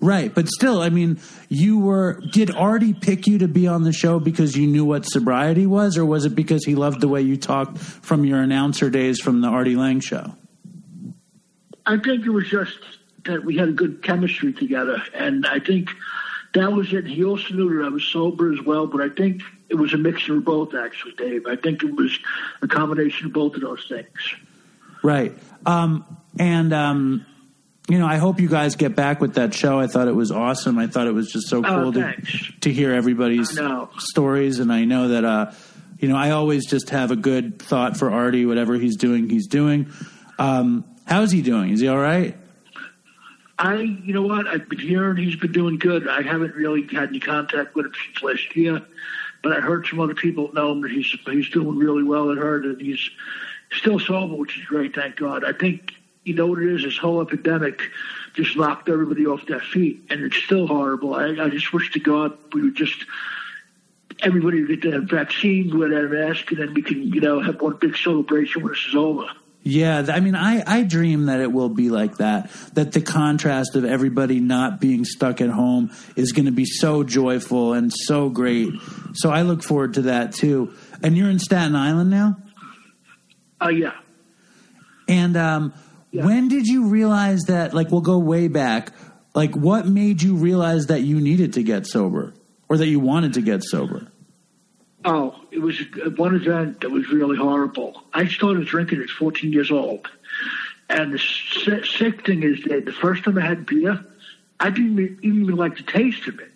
Right, 0.03 0.35
but 0.35 0.49
still, 0.49 0.81
I 0.81 0.89
mean, 0.89 1.21
you 1.49 1.79
were. 1.79 2.23
Did 2.33 2.51
Artie 2.51 2.95
pick 2.95 3.27
you 3.27 3.39
to 3.39 3.49
be 3.49 3.67
on 3.67 3.83
the 3.83 3.93
show 3.93 4.19
because 4.19 4.57
you 4.57 4.67
knew 4.67 4.85
what 4.85 5.05
sobriety 5.05 5.67
was, 5.67 5.99
or 5.99 6.07
was 6.07 6.25
it 6.25 6.35
because 6.35 6.65
he 6.65 6.75
loved 6.75 7.01
the 7.01 7.09
way 7.09 7.21
you 7.21 7.37
talked 7.37 7.77
from 7.79 8.25
your 8.25 8.41
announcer 8.41 8.89
days 8.89 9.21
from 9.21 9.43
the 9.43 9.49
Artie 9.49 9.77
Lange 9.77 10.01
show? 10.01 10.35
I 11.85 11.99
think 11.99 12.25
it 12.25 12.31
was 12.31 12.49
just 12.49 12.79
that 13.27 13.45
we 13.45 13.57
had 13.57 13.69
a 13.69 13.73
good 13.73 14.03
chemistry 14.03 14.53
together, 14.55 15.03
and 15.13 15.47
I 15.47 15.59
think 15.59 15.91
that 16.55 16.73
was 16.73 16.93
it. 16.93 17.07
He 17.07 17.25
also 17.25 17.55
knew 17.55 17.79
that 17.79 17.85
I 17.85 17.89
was 17.89 18.05
sober 18.05 18.53
as 18.53 18.61
well, 18.63 18.87
but 18.87 19.01
I 19.01 19.09
think 19.09 19.43
it 19.69 19.77
was 19.77 19.95
a 19.95 19.99
mixture 19.99 20.37
of 20.37 20.45
both, 20.45 20.75
actually, 20.75 21.13
Dave. 21.13 21.47
I 21.47 21.57
think 21.57 21.83
it 21.83 21.95
was 21.95 22.19
a 22.63 22.67
combination 22.69 23.27
of 23.27 23.33
both 23.33 23.55
of 23.55 23.61
those 23.61 23.87
things. 23.89 24.35
Right, 25.03 25.33
um, 25.65 26.05
and 26.39 26.73
um, 26.73 27.25
you 27.89 27.99
know, 27.99 28.07
I 28.07 28.17
hope 28.17 28.41
you 28.41 28.49
guys 28.49 28.77
get 28.77 28.95
back 28.95 29.21
with 29.21 29.35
that 29.35 29.55
show. 29.55 29.79
I 29.81 29.87
thought 29.87 30.09
it 30.09 30.15
was 30.15 30.31
awesome. 30.31 30.79
I 30.79 30.87
thought 30.89 31.07
it 31.07 31.15
was 31.15 31.31
just 31.31 31.49
so 31.49 31.59
Oh, 31.59 31.63
cool 31.63 31.93
to 31.95 32.15
to 32.61 32.73
hear 32.73 32.93
everybody's 32.93 33.59
stories, 33.99 34.59
and 34.59 34.73
I 34.73 34.85
know 34.85 35.09
that 35.09 35.25
uh, 35.25 35.53
you 35.99 36.09
know, 36.09 36.17
I 36.17 36.31
always 36.31 36.67
just 36.67 36.91
have 36.91 37.11
a 37.11 37.17
good 37.17 37.61
thought 37.61 37.97
for 37.97 38.11
Artie. 38.11 38.47
Whatever 38.47 38.75
he's 38.75 38.97
doing, 38.97 39.29
he's 39.29 39.47
doing. 39.47 39.91
Um, 40.39 40.85
how's 41.05 41.31
he 41.31 41.43
doing? 41.43 41.71
Is 41.71 41.81
he 41.81 41.89
all 41.89 41.99
right? 41.99 42.37
I, 43.61 43.77
you 43.81 44.15
know 44.15 44.23
what? 44.25 44.49
I've 44.49 44.69
been 44.69 44.81
hearing 44.81 45.19
he's 45.19 45.37
been 45.37 45.53
doing 45.53 45.79
good. 45.79 46.09
I 46.09 46.23
haven't 46.23 46.57
really 46.57 46.89
had 46.93 47.11
any 47.11 47.21
contact 47.21 47.75
with 47.77 47.87
him 47.87 47.93
since 48.07 48.23
last 48.23 48.57
year, 48.57 48.81
but 49.43 49.53
I 49.53 49.61
heard 49.61 49.87
some 49.87 50.01
other 50.01 50.15
people 50.15 50.51
know 50.55 50.73
him 50.73 50.83
that 50.83 50.93
he's 50.93 51.15
he's 51.27 51.51
doing 51.51 51.79
really 51.79 52.05
well. 52.05 52.33
I 52.33 52.37
heard 52.37 52.65
that 52.65 52.81
he's 52.81 53.11
still 53.73 53.99
sober, 54.01 54.37
which 54.37 54.59
is 54.59 54.65
great. 54.67 54.95
Thank 54.95 55.17
God. 55.17 55.45
I 55.45 55.53
think 55.53 55.81
you 56.25 56.35
know 56.35 56.49
what 56.49 56.61
it 56.63 56.73
is. 56.75 56.85
This 56.85 56.99
whole 56.99 57.23
epidemic 57.23 57.91
just 58.35 58.57
knocked 58.57 58.89
everybody 58.89 59.27
off 59.27 59.47
their 59.47 59.61
feet, 59.61 59.99
and 60.11 60.23
it's 60.23 60.37
still 60.39 60.69
horrible. 60.69 61.15
I, 61.15 61.29
I 61.41 61.51
just 61.51 61.73
wish 61.73 61.91
to 61.93 62.01
God 62.01 62.35
we 62.55 62.63
would 62.63 62.77
just 62.77 63.07
everybody 64.23 64.63
would 64.65 64.81
get 64.81 64.93
that 64.93 65.03
vaccine, 65.03 65.79
wear 65.79 65.91
that 65.91 66.11
mask, 66.11 66.51
and 66.53 66.61
then 66.61 66.75
we 66.75 66.83
can 66.83 67.03
you 67.03 67.21
know 67.21 67.41
have 67.41 67.61
one 67.61 67.77
big 67.81 67.97
celebration 67.97 68.63
when 68.63 68.73
this 68.73 68.87
is 68.89 68.97
over. 68.97 69.27
Yeah, 69.63 70.07
I 70.09 70.21
mean, 70.21 70.35
I, 70.35 70.63
I 70.67 70.83
dream 70.85 71.27
that 71.27 71.41
it 71.41 71.53
will 71.53 71.69
be 71.69 71.91
like 71.91 72.17
that. 72.17 72.51
That 72.73 72.93
the 72.93 73.03
contrast 73.03 73.77
of 73.77 73.85
everybody 73.85 74.41
not 74.41 74.81
being 74.81 75.05
stuck 75.05 75.43
at 75.43 75.51
home 75.51 75.91
is 76.17 76.33
going 76.33 76.47
to 76.47 76.53
be 76.53 76.65
so 76.65 77.03
joyful 77.05 77.75
and 77.75 77.93
so 77.95 78.31
great. 78.31 78.71
So 79.15 79.31
I 79.31 79.43
look 79.43 79.63
forward 79.63 79.95
to 79.95 80.03
that 80.03 80.33
too. 80.33 80.73
And 81.03 81.15
you're 81.17 81.29
in 81.29 81.39
Staten 81.39 81.77
Island 81.77 82.09
now. 82.09 82.39
Oh 83.61 83.69
yeah. 83.69 83.93
And 85.07 85.37
um, 85.37 85.75
Yeah. 86.11 86.25
when 86.25 86.49
did 86.49 86.67
you 86.67 86.87
realize 86.87 87.41
that? 87.49 87.75
Like, 87.75 87.91
we'll 87.91 88.01
go 88.01 88.19
way 88.19 88.49
back. 88.49 88.93
Like, 89.35 89.55
what 89.55 89.87
made 89.87 90.23
you 90.23 90.37
realize 90.37 90.87
that 90.87 91.03
you 91.03 91.21
needed 91.21 91.53
to 91.55 91.63
get 91.63 91.87
sober, 91.87 92.33
or 92.69 92.79
that 92.79 92.87
you 92.87 92.99
wanted 92.99 93.35
to 93.35 93.43
get 93.43 93.63
sober? 93.63 94.10
Oh, 95.05 95.35
it 95.51 95.61
was 95.61 95.79
one 96.17 96.35
event 96.35 96.81
that 96.81 96.91
was 96.91 97.11
really 97.11 97.37
horrible. 97.37 97.95
I 98.13 98.27
started 98.27 98.67
drinking 98.67 99.01
at 99.01 99.09
14 99.09 99.53
years 99.53 99.71
old. 99.71 100.07
And 100.89 101.13
the 101.13 101.19
si- 101.19 101.85
sick 101.85 102.25
thing 102.27 102.43
is 102.43 102.61
that 102.67 102.85
the 102.85 102.93
first 102.93 103.25
time 103.25 103.39
I 103.39 103.43
had 103.43 103.65
beer, 103.65 103.99
I 104.61 104.71
didn't 104.71 104.99
even 104.99 105.17
even 105.23 105.57
like 105.57 105.77
the 105.77 105.85
taste 105.85 106.27
of 106.29 106.39
it. 106.41 106.53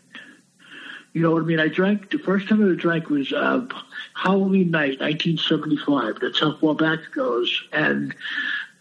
You 1.12 1.22
know 1.22 1.30
what 1.32 1.42
I 1.42 1.44
mean? 1.46 1.60
I 1.60 1.68
drank, 1.68 2.10
the 2.10 2.18
first 2.18 2.48
time 2.48 2.68
I 2.68 2.74
drank 2.74 3.08
was 3.08 3.32
uh, 3.32 3.60
Halloween 4.14 4.70
night, 4.70 4.98
1975. 5.00 6.16
That's 6.20 6.40
how 6.40 6.52
far 6.52 6.74
back 6.74 7.00
it 7.00 7.14
goes. 7.14 7.62
And 7.72 8.14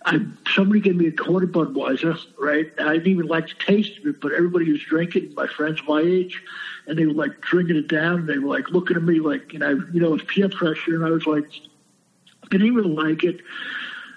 I, 0.06 0.20
somebody 0.48 0.82
gave 0.82 0.96
me 0.96 1.08
a 1.08 1.12
quarter 1.12 1.48
Budweiser, 1.48 2.18
right? 2.38 2.68
I 2.80 2.94
didn't 2.94 3.08
even 3.08 3.28
like 3.28 3.48
the 3.48 3.66
taste 3.66 4.00
of 4.00 4.08
it, 4.08 4.20
but 4.20 4.34
everybody 4.34 4.72
was 4.72 4.82
drinking, 4.82 5.34
my 5.36 5.48
friends 5.48 5.80
my 5.88 6.02
age, 6.02 6.42
and 6.88 6.98
they 6.98 7.06
were 7.06 7.14
like 7.14 7.40
drinking 7.42 7.78
it 7.78 7.88
down. 7.88 8.22
And 8.22 8.28
they 8.30 8.38
were 8.38 8.50
like 8.50 8.70
looking 8.70 8.98
at 8.98 9.04
me 9.04 9.20
like, 9.20 9.54
you 9.54 9.60
know, 9.60 9.80
you 9.92 10.00
know, 10.00 10.14
it's 10.14 10.24
peer 10.28 10.50
pressure. 10.50 10.96
And 10.96 11.06
I 11.06 11.10
was 11.10 11.26
like, 11.26 11.46
didn't 12.50 12.68
even 12.68 12.96
like 12.96 13.24
it. 13.24 13.42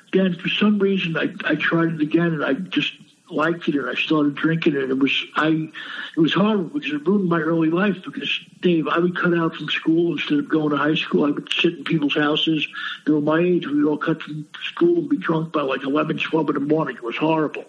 Again, 0.09 0.35
for 0.35 0.49
some 0.49 0.79
reason, 0.79 1.17
I, 1.17 1.31
I 1.45 1.57
tried 1.57 1.93
it 1.93 2.01
again, 2.01 2.33
and 2.33 2.45
I 2.45 2.55
just 2.55 2.93
liked 3.29 3.67
it, 3.69 3.75
and 3.75 3.89
I 3.89 3.95
started 3.95 4.35
drinking 4.37 4.77
it. 4.77 4.89
It 4.89 4.99
was 4.99 5.27
I, 5.35 5.69
it 6.17 6.21
was 6.21 6.33
horrible 6.33 6.69
because 6.69 6.93
it 6.93 7.07
ruined 7.07 7.29
my 7.29 7.41
early 7.41 7.71
life. 7.71 7.97
Because 8.05 8.41
Dave, 8.61 8.87
I 8.89 8.99
would 8.99 9.17
cut 9.17 9.37
out 9.37 9.55
from 9.55 9.69
school 9.69 10.13
instead 10.13 10.39
of 10.39 10.49
going 10.49 10.71
to 10.71 10.77
high 10.77 10.95
school. 10.95 11.25
I 11.25 11.31
would 11.31 11.53
sit 11.53 11.75
in 11.75 11.85
people's 11.85 12.15
houses. 12.15 12.67
They 13.05 13.13
were 13.13 13.21
my 13.21 13.41
age. 13.41 13.67
We 13.67 13.83
would 13.83 13.91
all 13.91 13.99
cut 13.99 14.23
from 14.23 14.47
school 14.63 14.99
and 14.99 15.09
be 15.09 15.17
drunk 15.17 15.53
by 15.53 15.63
like 15.63 15.83
eleven, 15.83 16.19
twelve 16.19 16.49
in 16.51 16.55
the 16.55 16.61
morning. 16.61 16.97
It 16.97 17.03
was 17.03 17.17
horrible. 17.17 17.65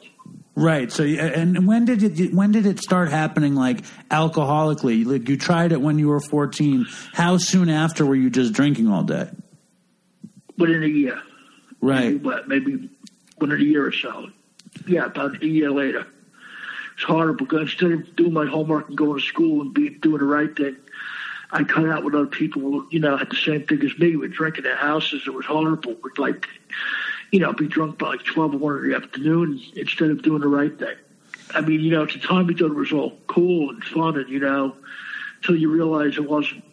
Right. 0.60 0.92
So, 0.92 1.04
and 1.04 1.68
when 1.68 1.86
did 1.86 2.02
it? 2.02 2.34
When 2.34 2.52
did 2.52 2.66
it 2.66 2.80
start 2.80 3.10
happening? 3.12 3.54
Like 3.54 3.84
alcoholically, 4.10 5.06
like 5.06 5.30
you 5.30 5.38
tried 5.38 5.72
it 5.72 5.80
when 5.80 6.00
you 6.00 6.08
were 6.08 6.20
fourteen. 6.20 6.88
How 7.14 7.38
soon 7.38 7.70
after 7.70 8.04
were 8.08 8.16
you 8.16 8.32
just 8.32 8.54
drinking 8.54 8.88
all 8.88 9.04
day? 9.04 9.30
Within 10.58 10.82
a 10.82 10.88
year, 10.88 11.22
maybe, 11.80 12.16
Right. 12.16 12.24
what, 12.24 12.48
maybe 12.48 12.90
within 13.38 13.62
a 13.62 13.64
year 13.64 13.86
or 13.86 13.92
so. 13.92 14.32
Yeah, 14.88 15.06
about 15.06 15.44
a 15.44 15.46
year 15.48 15.70
later. 15.70 16.08
It's 16.96 17.04
horrible 17.04 17.46
because 17.46 17.70
Instead 17.74 17.92
of 17.92 18.16
doing 18.16 18.34
my 18.34 18.48
homework 18.48 18.88
and 18.90 18.98
going 18.98 19.20
to 19.20 19.24
school 19.24 19.62
and 19.62 19.72
be 19.76 19.90
doing 19.90 20.18
the 20.18 20.26
right 20.26 20.56
thing, 20.58 20.76
I 21.52 21.64
cut 21.66 21.88
out 21.88 22.04
with 22.04 22.16
other 22.16 22.26
people 22.26 22.88
you 22.90 23.00
know, 23.00 23.16
had 23.16 23.30
the 23.30 23.36
same 23.36 23.68
thing 23.68 23.84
as 23.84 23.96
me. 24.00 24.16
We're 24.16 24.28
drinking 24.30 24.66
at 24.66 24.78
houses. 24.80 25.22
It 25.28 25.34
was 25.36 25.46
horrible. 25.46 25.96
We'd 26.04 26.18
like, 26.18 26.48
you 27.32 27.40
know, 27.40 27.54
be 27.54 27.68
drunk 27.68 27.98
by 27.98 28.08
like 28.10 28.24
12 28.24 28.56
or 28.56 28.58
1 28.58 28.78
in 28.78 28.90
the 28.90 28.96
afternoon 28.96 29.62
instead 29.76 30.10
of 30.10 30.22
doing 30.22 30.42
the 30.42 30.48
right 30.48 30.78
thing. 30.78 30.96
I 31.54 31.62
mean, 31.62 31.80
you 31.82 31.92
know, 31.92 32.04
at 32.04 32.12
the 32.12 32.20
time 32.20 32.48
we 32.48 32.54
thought 32.56 32.72
it 32.72 32.76
was 32.76 32.92
all 32.92 33.18
cool 33.28 33.70
and 33.70 33.84
fun 33.84 34.18
and, 34.18 34.30
you 34.30 34.40
know, 34.40 34.76
until 35.38 35.56
you 35.56 35.72
realize 35.72 36.18
it 36.18 36.30
wasn't. 36.30 36.64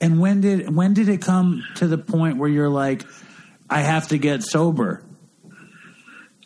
And 0.00 0.18
when 0.18 0.40
did 0.40 0.74
when 0.74 0.94
did 0.94 1.08
it 1.08 1.20
come 1.20 1.62
to 1.76 1.86
the 1.86 1.98
point 1.98 2.38
where 2.38 2.48
you're 2.48 2.70
like, 2.70 3.04
I 3.68 3.82
have 3.82 4.08
to 4.08 4.18
get 4.18 4.42
sober? 4.42 5.02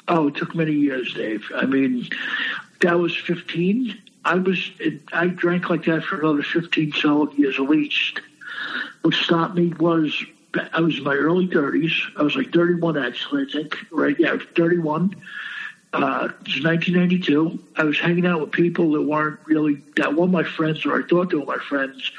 Oh, 0.08 0.28
it 0.28 0.34
took 0.34 0.54
many 0.54 0.72
years, 0.72 1.14
Dave. 1.14 1.50
I 1.54 1.64
mean, 1.64 2.08
that 2.80 2.98
was 2.98 3.16
15. 3.16 3.96
I 4.24 4.34
was, 4.34 4.70
I 5.12 5.28
drank 5.28 5.70
like 5.70 5.84
that 5.84 6.04
for 6.04 6.20
another 6.20 6.42
15 6.42 6.92
solid 6.92 7.32
years 7.38 7.54
at 7.58 7.68
least. 7.68 8.20
What 9.02 9.14
stopped 9.14 9.54
me 9.54 9.68
was, 9.78 10.24
I 10.72 10.80
was 10.80 10.98
in 10.98 11.04
my 11.04 11.14
early 11.14 11.48
30s. 11.48 11.92
I 12.16 12.22
was 12.22 12.36
like 12.36 12.52
31, 12.52 12.96
actually, 12.96 13.42
I 13.42 13.52
think. 13.52 13.76
Right? 13.90 14.16
Yeah, 14.18 14.30
I 14.30 14.34
was 14.34 14.46
31. 14.56 15.14
Uh, 15.94 16.28
it 16.28 16.46
was 16.46 16.64
1992. 16.64 17.58
I 17.76 17.84
was 17.84 17.98
hanging 17.98 18.26
out 18.26 18.40
with 18.40 18.50
people 18.50 18.92
that 18.92 19.02
weren't 19.02 19.38
really, 19.46 19.80
that 19.96 20.14
were 20.14 20.26
my 20.26 20.42
friends, 20.42 20.84
or 20.84 20.98
I 20.98 21.06
thought 21.06 21.30
they 21.30 21.36
were 21.36 21.44
my 21.44 21.58
friends, 21.58 22.10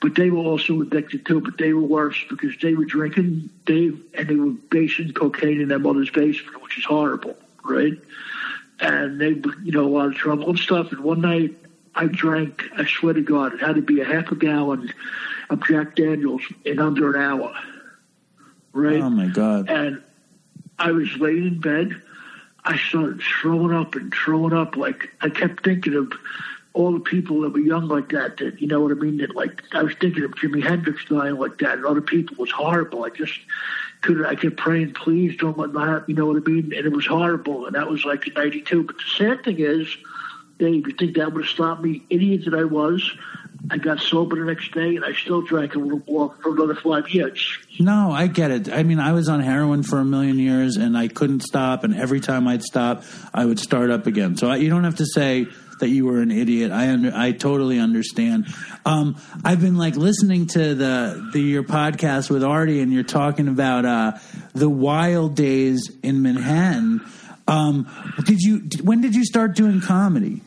but 0.00 0.14
they 0.14 0.30
were 0.30 0.38
also 0.38 0.80
addicted 0.80 1.26
too, 1.26 1.40
but 1.40 1.58
they 1.58 1.72
were 1.72 1.82
worse 1.82 2.22
because 2.30 2.54
they 2.62 2.74
were 2.74 2.84
drinking, 2.84 3.50
they, 3.66 3.90
and 4.14 4.28
they 4.28 4.36
were 4.36 4.52
basing 4.70 5.12
cocaine 5.12 5.60
in 5.60 5.68
their 5.68 5.80
mother's 5.80 6.10
basement, 6.10 6.62
which 6.62 6.78
is 6.78 6.84
horrible, 6.84 7.36
right? 7.64 7.98
And 8.78 9.20
they, 9.20 9.30
you 9.64 9.72
know, 9.72 9.86
a 9.86 9.88
lot 9.88 10.06
of 10.06 10.14
trouble 10.14 10.48
and 10.48 10.58
stuff. 10.58 10.92
And 10.92 11.00
one 11.00 11.20
night 11.22 11.52
I 11.96 12.06
drank, 12.06 12.62
I 12.76 12.84
swear 12.84 13.14
to 13.14 13.22
God, 13.22 13.54
it 13.54 13.60
had 13.60 13.74
to 13.74 13.82
be 13.82 14.00
a 14.00 14.04
half 14.04 14.30
a 14.30 14.36
gallon 14.36 14.92
of 15.50 15.66
Jack 15.66 15.96
Daniels 15.96 16.42
in 16.64 16.78
under 16.78 17.16
an 17.16 17.22
hour, 17.22 17.52
right? 18.76 19.00
Oh 19.00 19.10
my 19.10 19.26
god! 19.28 19.68
and 19.68 20.02
I 20.78 20.92
was 20.92 21.16
laying 21.16 21.46
in 21.46 21.60
bed. 21.60 22.00
I 22.64 22.76
started 22.76 23.22
throwing 23.22 23.74
up 23.74 23.94
and 23.94 24.12
throwing 24.12 24.52
up. 24.52 24.76
Like 24.76 25.10
I 25.20 25.28
kept 25.28 25.64
thinking 25.64 25.94
of 25.94 26.12
all 26.74 26.92
the 26.92 27.00
people 27.00 27.40
that 27.40 27.50
were 27.50 27.60
young 27.60 27.88
like 27.88 28.10
that. 28.10 28.36
That 28.36 28.60
you 28.60 28.66
know 28.66 28.80
what 28.80 28.92
I 28.92 28.94
mean. 28.94 29.18
That 29.18 29.34
like 29.34 29.62
I 29.72 29.82
was 29.82 29.94
thinking 30.00 30.24
of 30.24 30.32
Jimi 30.32 30.62
Hendrix 30.62 31.04
dying 31.06 31.36
like 31.36 31.58
that, 31.58 31.78
and 31.78 31.86
other 31.86 32.00
people 32.00 32.34
it 32.34 32.40
was 32.40 32.50
horrible. 32.50 33.04
I 33.04 33.10
just 33.10 33.38
couldn't. 34.02 34.26
I 34.26 34.34
kept 34.34 34.56
praying, 34.56 34.94
please 34.94 35.36
don't 35.36 35.56
let 35.56 35.74
happen," 35.74 36.04
You 36.08 36.14
know 36.14 36.26
what 36.26 36.36
I 36.36 36.50
mean? 36.50 36.72
And 36.76 36.86
it 36.86 36.92
was 36.92 37.06
horrible. 37.06 37.66
And 37.66 37.74
that 37.74 37.88
was 37.88 38.04
like 38.04 38.26
in 38.26 38.34
'92. 38.34 38.82
But 38.82 38.96
the 38.96 39.04
sad 39.16 39.44
thing 39.44 39.60
is, 39.60 39.96
Dave, 40.58 40.86
you 40.86 40.92
think 40.92 41.16
that 41.16 41.32
would 41.32 41.44
have 41.44 41.50
stopped 41.50 41.82
me? 41.82 42.02
Idiot 42.10 42.44
that 42.44 42.54
I 42.54 42.64
was. 42.64 43.16
I 43.70 43.78
got 43.78 44.00
sober 44.00 44.36
the 44.36 44.44
next 44.44 44.72
day, 44.72 44.96
and 44.96 45.04
I 45.04 45.12
still 45.12 45.42
drank 45.42 45.74
a 45.74 45.78
little 45.78 46.02
more 46.08 46.34
for 46.42 46.54
another 46.54 46.74
five 46.74 47.08
years. 47.08 47.58
No, 47.78 48.12
I 48.12 48.26
get 48.26 48.50
it. 48.50 48.72
I 48.72 48.82
mean, 48.82 48.98
I 49.00 49.12
was 49.12 49.28
on 49.28 49.40
heroin 49.40 49.82
for 49.82 49.98
a 49.98 50.04
million 50.04 50.38
years, 50.38 50.76
and 50.76 50.96
I 50.96 51.08
couldn't 51.08 51.40
stop. 51.40 51.84
And 51.84 51.94
every 51.94 52.20
time 52.20 52.46
I'd 52.48 52.62
stop, 52.62 53.02
I 53.34 53.44
would 53.44 53.58
start 53.58 53.90
up 53.90 54.06
again. 54.06 54.36
So 54.36 54.48
I, 54.48 54.56
you 54.56 54.70
don't 54.70 54.84
have 54.84 54.96
to 54.96 55.06
say 55.06 55.46
that 55.80 55.88
you 55.88 56.06
were 56.06 56.20
an 56.20 56.30
idiot. 56.30 56.70
I 56.72 56.90
under, 56.90 57.12
I 57.14 57.32
totally 57.32 57.78
understand. 57.78 58.46
Um, 58.84 59.16
I've 59.44 59.60
been 59.60 59.76
like 59.76 59.96
listening 59.96 60.46
to 60.48 60.74
the, 60.74 61.30
the 61.32 61.40
your 61.40 61.62
podcast 61.62 62.30
with 62.30 62.44
Artie, 62.44 62.80
and 62.80 62.92
you're 62.92 63.04
talking 63.04 63.48
about 63.48 63.84
uh, 63.84 64.12
the 64.54 64.68
wild 64.70 65.34
days 65.34 65.90
in 66.02 66.22
Manhattan. 66.22 67.04
Um, 67.48 67.88
did 68.24 68.40
you? 68.40 68.62
When 68.82 69.00
did 69.00 69.14
you 69.14 69.24
start 69.24 69.54
doing 69.54 69.80
comedy? 69.80 70.42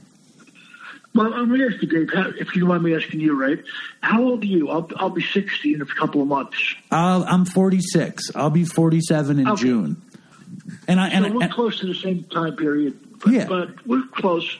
Well, 1.15 1.33
I'm 1.33 1.47
going 1.47 1.59
to 1.61 1.73
ask 1.73 1.81
you, 1.81 1.87
Dave, 1.87 2.13
how, 2.13 2.29
if 2.39 2.53
you 2.55 2.61
don't 2.61 2.69
mind 2.69 2.83
me 2.83 2.95
asking 2.95 3.19
you, 3.19 3.39
right? 3.39 3.59
How 4.01 4.21
old 4.21 4.43
are 4.43 4.47
you? 4.47 4.69
I'll, 4.69 4.87
I'll 4.97 5.09
be 5.09 5.23
60 5.23 5.73
in 5.73 5.81
a 5.81 5.85
couple 5.85 6.21
of 6.21 6.27
months. 6.27 6.75
I'll, 6.91 7.23
I'm 7.23 7.45
46. 7.45 8.31
I'll 8.35 8.51
be 8.51 8.63
47 8.63 9.39
in 9.39 9.47
Okay. 9.47 9.61
June. 9.61 10.01
And 10.87 10.99
I 10.99 11.09
and, 11.09 11.25
so 11.25 11.31
we're 11.33 11.43
and 11.43 11.51
close 11.51 11.79
to 11.79 11.87
the 11.87 11.95
same 11.95 12.23
time 12.25 12.55
period. 12.55 12.99
But, 13.23 13.33
Yeah. 13.33 13.47
but 13.47 13.87
we're 13.87 14.03
close. 14.13 14.57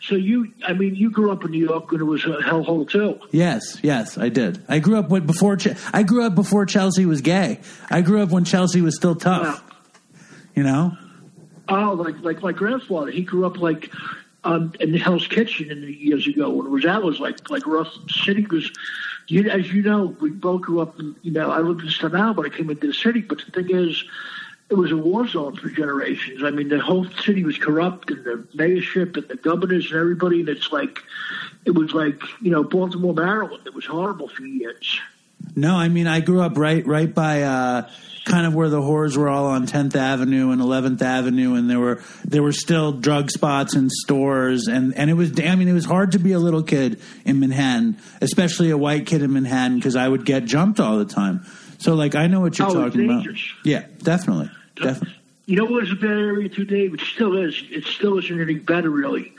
So 0.00 0.14
you, 0.14 0.52
I 0.64 0.72
mean, 0.74 0.94
you 0.94 1.10
grew 1.10 1.32
up 1.32 1.44
in 1.44 1.50
New 1.50 1.66
York 1.66 1.90
when 1.90 2.00
it 2.00 2.04
was 2.04 2.24
a 2.24 2.38
hellhole 2.44 2.88
too. 2.88 3.18
yes, 3.32 3.78
yes, 3.82 4.16
I 4.16 4.28
did. 4.28 4.62
I 4.68 4.78
grew 4.78 4.96
up 4.96 5.10
with 5.10 5.26
before. 5.26 5.56
Che- 5.56 5.74
I 5.92 6.04
grew 6.04 6.24
up 6.24 6.36
before 6.36 6.64
Chelsea 6.66 7.04
was 7.06 7.20
gay. 7.20 7.58
I 7.90 8.02
grew 8.02 8.22
up 8.22 8.30
when 8.30 8.44
Chelsea 8.44 8.80
was 8.80 8.94
still 8.94 9.16
tough. 9.16 9.60
Wow. 9.60 9.76
You 10.54 10.62
know. 10.62 10.96
Oh, 11.68 11.94
like 11.94 12.20
like 12.22 12.40
my 12.42 12.52
grandfather, 12.52 13.10
he 13.10 13.22
grew 13.22 13.44
up 13.44 13.58
like 13.58 13.90
um, 14.48 14.72
in 14.80 14.92
the 14.92 14.98
Hell's 14.98 15.26
Kitchen 15.26 15.70
in 15.70 15.82
the 15.82 15.92
years 15.92 16.26
ago 16.26 16.48
when 16.48 16.66
it 16.66 16.70
was 16.70 16.84
that 16.84 17.02
was 17.02 17.20
like 17.20 17.50
like 17.50 17.66
rough 17.66 17.92
city 18.24 18.42
because 18.42 18.70
You, 19.28 19.50
as 19.50 19.70
you 19.70 19.82
know, 19.82 20.16
we 20.22 20.30
both 20.30 20.62
grew 20.62 20.80
up. 20.80 20.98
In, 20.98 21.14
you 21.22 21.32
know, 21.32 21.50
I 21.50 21.58
lived 21.60 21.82
in 21.82 21.90
Staten 21.90 22.18
Island 22.18 22.36
but 22.36 22.46
I 22.46 22.48
came 22.48 22.70
into 22.70 22.86
the 22.86 22.94
city. 22.94 23.20
But 23.20 23.42
the 23.44 23.52
thing 23.52 23.76
is, 23.76 24.02
it 24.70 24.74
was 24.74 24.90
a 24.90 24.96
war 24.96 25.28
zone 25.28 25.56
for 25.56 25.68
generations. 25.68 26.42
I 26.42 26.50
mean, 26.50 26.68
the 26.70 26.80
whole 26.80 27.04
city 27.26 27.44
was 27.44 27.58
corrupt, 27.58 28.10
and 28.10 28.24
the 28.24 28.36
mayorship 28.56 29.18
and 29.18 29.28
the 29.28 29.36
governors 29.36 29.90
and 29.90 30.00
everybody. 30.00 30.40
And 30.40 30.48
it's 30.48 30.72
like, 30.72 30.98
it 31.66 31.72
was 31.72 31.92
like 31.92 32.18
you 32.40 32.50
know 32.50 32.64
Baltimore, 32.64 33.12
Maryland. 33.12 33.66
It 33.66 33.74
was 33.74 33.84
horrible 33.84 34.28
for 34.28 34.44
years. 34.46 34.98
No, 35.54 35.76
I 35.76 35.88
mean 35.88 36.06
I 36.06 36.20
grew 36.20 36.40
up 36.40 36.56
right 36.56 36.86
right 36.86 37.12
by 37.14 37.42
uh, 37.42 37.90
kind 38.28 38.46
of 38.46 38.54
where 38.54 38.68
the 38.68 38.80
whores 38.80 39.16
were 39.16 39.28
all 39.28 39.46
on 39.46 39.66
10th 39.66 39.96
Avenue 39.96 40.50
and 40.50 40.60
11th 40.60 41.02
Avenue, 41.02 41.54
and 41.54 41.68
there 41.68 41.80
were 41.80 42.02
there 42.24 42.42
were 42.42 42.52
still 42.52 42.92
drug 42.92 43.30
spots 43.30 43.74
and 43.74 43.90
stores, 43.90 44.68
and 44.68 44.94
and 44.96 45.10
it 45.10 45.14
was 45.14 45.32
I 45.40 45.54
mean 45.56 45.66
it 45.68 45.72
was 45.72 45.84
hard 45.86 46.12
to 46.12 46.18
be 46.18 46.32
a 46.32 46.38
little 46.38 46.62
kid 46.62 47.00
in 47.24 47.40
Manhattan, 47.40 47.96
especially 48.20 48.70
a 48.70 48.78
white 48.78 49.06
kid 49.06 49.22
in 49.22 49.32
Manhattan, 49.32 49.76
because 49.78 49.96
I 49.96 50.06
would 50.06 50.24
get 50.24 50.44
jumped 50.44 50.78
all 50.78 50.98
the 50.98 51.04
time. 51.06 51.44
So 51.78 51.94
like 51.94 52.14
I 52.14 52.26
know 52.26 52.40
what 52.40 52.58
you're 52.58 52.68
Oh, 52.68 52.74
talking 52.74 53.04
about. 53.10 53.26
Yeah, 53.64 53.86
definitely, 54.02 54.50
definitely. 54.76 55.14
You 55.46 55.56
know 55.56 55.64
what 55.64 55.80
was 55.80 55.92
a 55.92 55.94
bad 55.94 56.10
area 56.10 56.48
today, 56.50 56.76
Dave? 56.88 56.94
It 56.94 57.00
still 57.00 57.36
is. 57.38 57.62
It 57.70 57.84
still 57.84 58.18
isn't 58.18 58.40
any 58.40 58.56
better, 58.56 58.90
really. 58.90 59.32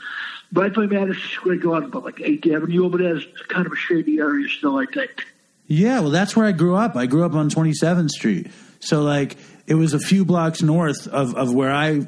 Right 0.52 0.74
by 0.74 0.86
Madison 0.86 1.22
Square 1.30 1.58
Garden, 1.58 1.90
but 1.90 2.02
like 2.02 2.16
8th 2.16 2.52
Avenue 2.52 2.84
over 2.84 2.98
there 2.98 3.16
is 3.16 3.24
kind 3.46 3.64
of 3.64 3.72
a 3.72 3.76
shady 3.76 4.18
area 4.18 4.48
still, 4.48 4.76
I 4.78 4.86
think. 4.86 5.24
Yeah, 5.68 6.00
well, 6.00 6.10
that's 6.10 6.34
where 6.34 6.46
I 6.46 6.50
grew 6.50 6.74
up. 6.74 6.96
I 6.96 7.06
grew 7.06 7.22
up 7.24 7.34
on 7.34 7.48
27th 7.48 8.10
Street. 8.10 8.48
So, 8.80 9.02
like, 9.02 9.36
it 9.66 9.74
was 9.74 9.94
a 9.94 9.98
few 10.00 10.24
blocks 10.24 10.62
north 10.62 11.06
of, 11.06 11.34
of 11.36 11.54
where 11.54 11.70
I 11.72 11.98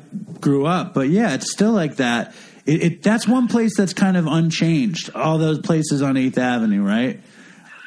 grew 0.40 0.66
up. 0.66 0.94
But 0.94 1.08
yeah, 1.10 1.34
it's 1.34 1.52
still 1.52 1.72
like 1.72 1.96
that. 1.96 2.34
It, 2.66 2.82
it 2.82 3.02
That's 3.02 3.26
one 3.28 3.48
place 3.48 3.76
that's 3.76 3.92
kind 3.94 4.16
of 4.16 4.26
unchanged. 4.26 5.10
All 5.14 5.38
those 5.38 5.60
places 5.60 6.02
on 6.02 6.14
8th 6.14 6.38
Avenue, 6.38 6.82
right? 6.82 7.20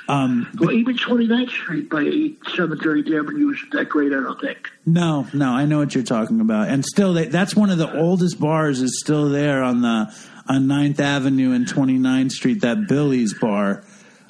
Um, 0.08 0.48
Well, 0.60 0.72
even 0.72 0.98
29th 0.98 1.50
Street 1.50 1.90
by 1.90 2.04
8th, 2.04 2.38
7th, 2.44 2.86
or 2.86 2.96
8th 2.96 3.20
Avenue 3.20 3.52
isn't 3.54 3.72
that 3.72 3.90
great, 3.90 4.12
I 4.14 4.18
don't 4.22 4.40
think. 4.40 4.70
no, 4.86 5.26
no, 5.34 5.50
I 5.52 5.66
know 5.66 5.80
what 5.80 5.96
you're 5.96 6.04
talking 6.04 6.42
about. 6.42 6.70
And 6.70 6.86
still, 6.86 7.14
they, 7.14 7.26
that's 7.26 7.56
one 7.56 7.72
of 7.72 7.80
the 7.80 7.92
oldest 8.00 8.40
bars 8.40 8.82
is 8.82 9.00
still 9.00 9.30
there 9.30 9.64
on 9.64 9.82
the 9.82 10.14
on 10.48 10.66
9th 10.68 11.00
Avenue 11.00 11.54
and 11.54 11.66
29th 11.66 12.32
Street, 12.32 12.62
that 12.62 12.88
Billy's 12.88 13.34
bar. 13.34 13.84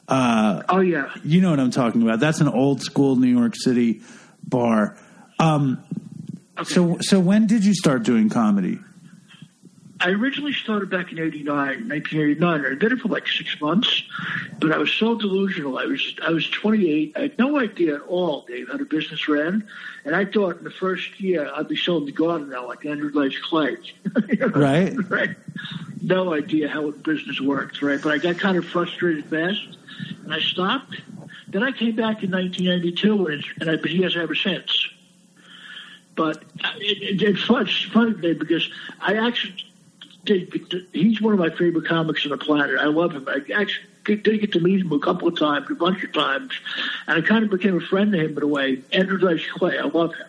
Uh, 0.08 0.64
Oh, 0.70 0.80
yeah. 0.80 1.10
You 1.26 1.42
know 1.42 1.50
what 1.50 1.60
I'm 1.60 1.72
talking 1.72 2.02
about. 2.04 2.22
That's 2.22 2.40
an 2.40 2.48
old 2.48 2.82
school 2.82 3.18
New 3.18 3.28
York 3.38 3.54
City 3.58 4.02
bar. 4.48 4.98
Um, 5.40 5.84
So, 6.64 6.98
so 7.02 7.20
when 7.20 7.48
did 7.48 7.66
you 7.66 7.74
start 7.74 8.04
doing 8.04 8.30
comedy? 8.30 8.80
I 10.00 10.10
originally 10.10 10.54
started 10.54 10.90
back 10.90 11.12
in 11.12 11.20
89, 11.20 11.56
1989. 11.90 12.66
I 12.66 12.76
did 12.76 12.92
it 12.92 13.00
for 13.00 13.08
like 13.08 13.28
six 13.28 13.60
months, 13.62 14.04
but 14.60 14.72
I 14.72 14.78
was 14.78 14.92
so 14.92 15.18
delusional. 15.18 15.78
I 15.80 15.86
was 15.86 16.16
I 16.22 16.32
was 16.32 16.48
28. 16.50 17.14
I 17.16 17.20
had 17.22 17.40
no 17.40 17.58
idea 17.60 17.96
at 17.96 18.02
all, 18.02 18.46
Dave, 18.48 18.68
how 18.70 18.78
the 18.78 18.86
business 18.86 19.28
ran. 19.28 19.68
And 20.04 20.14
I 20.16 20.26
thought 20.26 20.58
in 20.58 20.64
the 20.66 20.70
first 20.70 21.20
year 21.20 21.50
I'd 21.56 21.70
be 21.70 21.78
selling 21.78 22.06
the 22.06 22.12
garden 22.12 22.50
now 22.50 22.68
like 22.68 22.86
Andrew 22.86 23.10
Dice 23.12 23.38
Clay. 23.40 23.78
You 24.30 24.36
know? 24.38 24.48
Right. 24.48 24.94
right. 25.10 25.36
No 26.02 26.34
idea 26.34 26.68
how 26.68 26.92
the 26.92 26.98
business 26.98 27.40
works, 27.42 27.82
right? 27.82 28.00
But 28.02 28.12
I 28.14 28.18
got 28.18 28.38
kind 28.38 28.58
of 28.58 28.66
frustrated 28.66 29.26
fast, 29.26 29.78
and 30.24 30.34
I 30.34 30.40
stopped. 30.40 31.02
Then 31.48 31.64
I 31.64 31.72
came 31.72 31.96
back 31.96 32.24
in 32.24 32.32
1992, 32.32 33.28
and, 33.28 33.46
and 33.60 33.70
I've 33.70 33.82
been 33.82 33.96
here 33.96 34.10
ever 34.20 34.36
since. 34.36 34.90
But 36.16 36.38
uh, 36.64 36.72
it, 36.78 37.22
it, 37.22 37.22
it's 37.22 37.44
fun, 37.44 37.64
it's 37.68 37.84
funny 37.86 38.34
because 38.34 38.70
I 39.00 39.16
actually 39.28 39.56
did. 40.24 40.88
He's 40.94 41.22
one 41.22 41.34
of 41.34 41.40
my 41.40 41.50
favorite 41.50 41.88
comics 41.88 42.26
on 42.26 42.32
the 42.32 42.38
planet. 42.38 42.80
I 42.80 42.86
love 42.86 43.12
him. 43.14 43.28
I 43.28 43.42
actually 43.54 43.86
did 44.06 44.24
did 44.24 44.40
get 44.40 44.52
to 44.54 44.60
meet 44.60 44.82
him 44.82 44.92
a 44.92 45.00
couple 45.00 45.28
of 45.28 45.38
times, 45.38 45.68
a 45.70 45.76
bunch 45.76 46.04
of 46.04 46.14
times, 46.14 46.54
and 47.08 47.24
I 47.24 47.28
kind 47.28 47.44
of 47.44 47.52
became 47.52 47.78
a 47.78 47.82
friend 47.82 48.12
to 48.14 48.20
him 48.20 48.38
in 48.38 48.44
a 48.44 48.48
way. 48.48 48.82
Andrew 48.92 49.18
Dice 49.18 49.46
Clay, 49.56 49.78
I 49.78 49.84
love 49.84 50.16
him. 50.16 50.28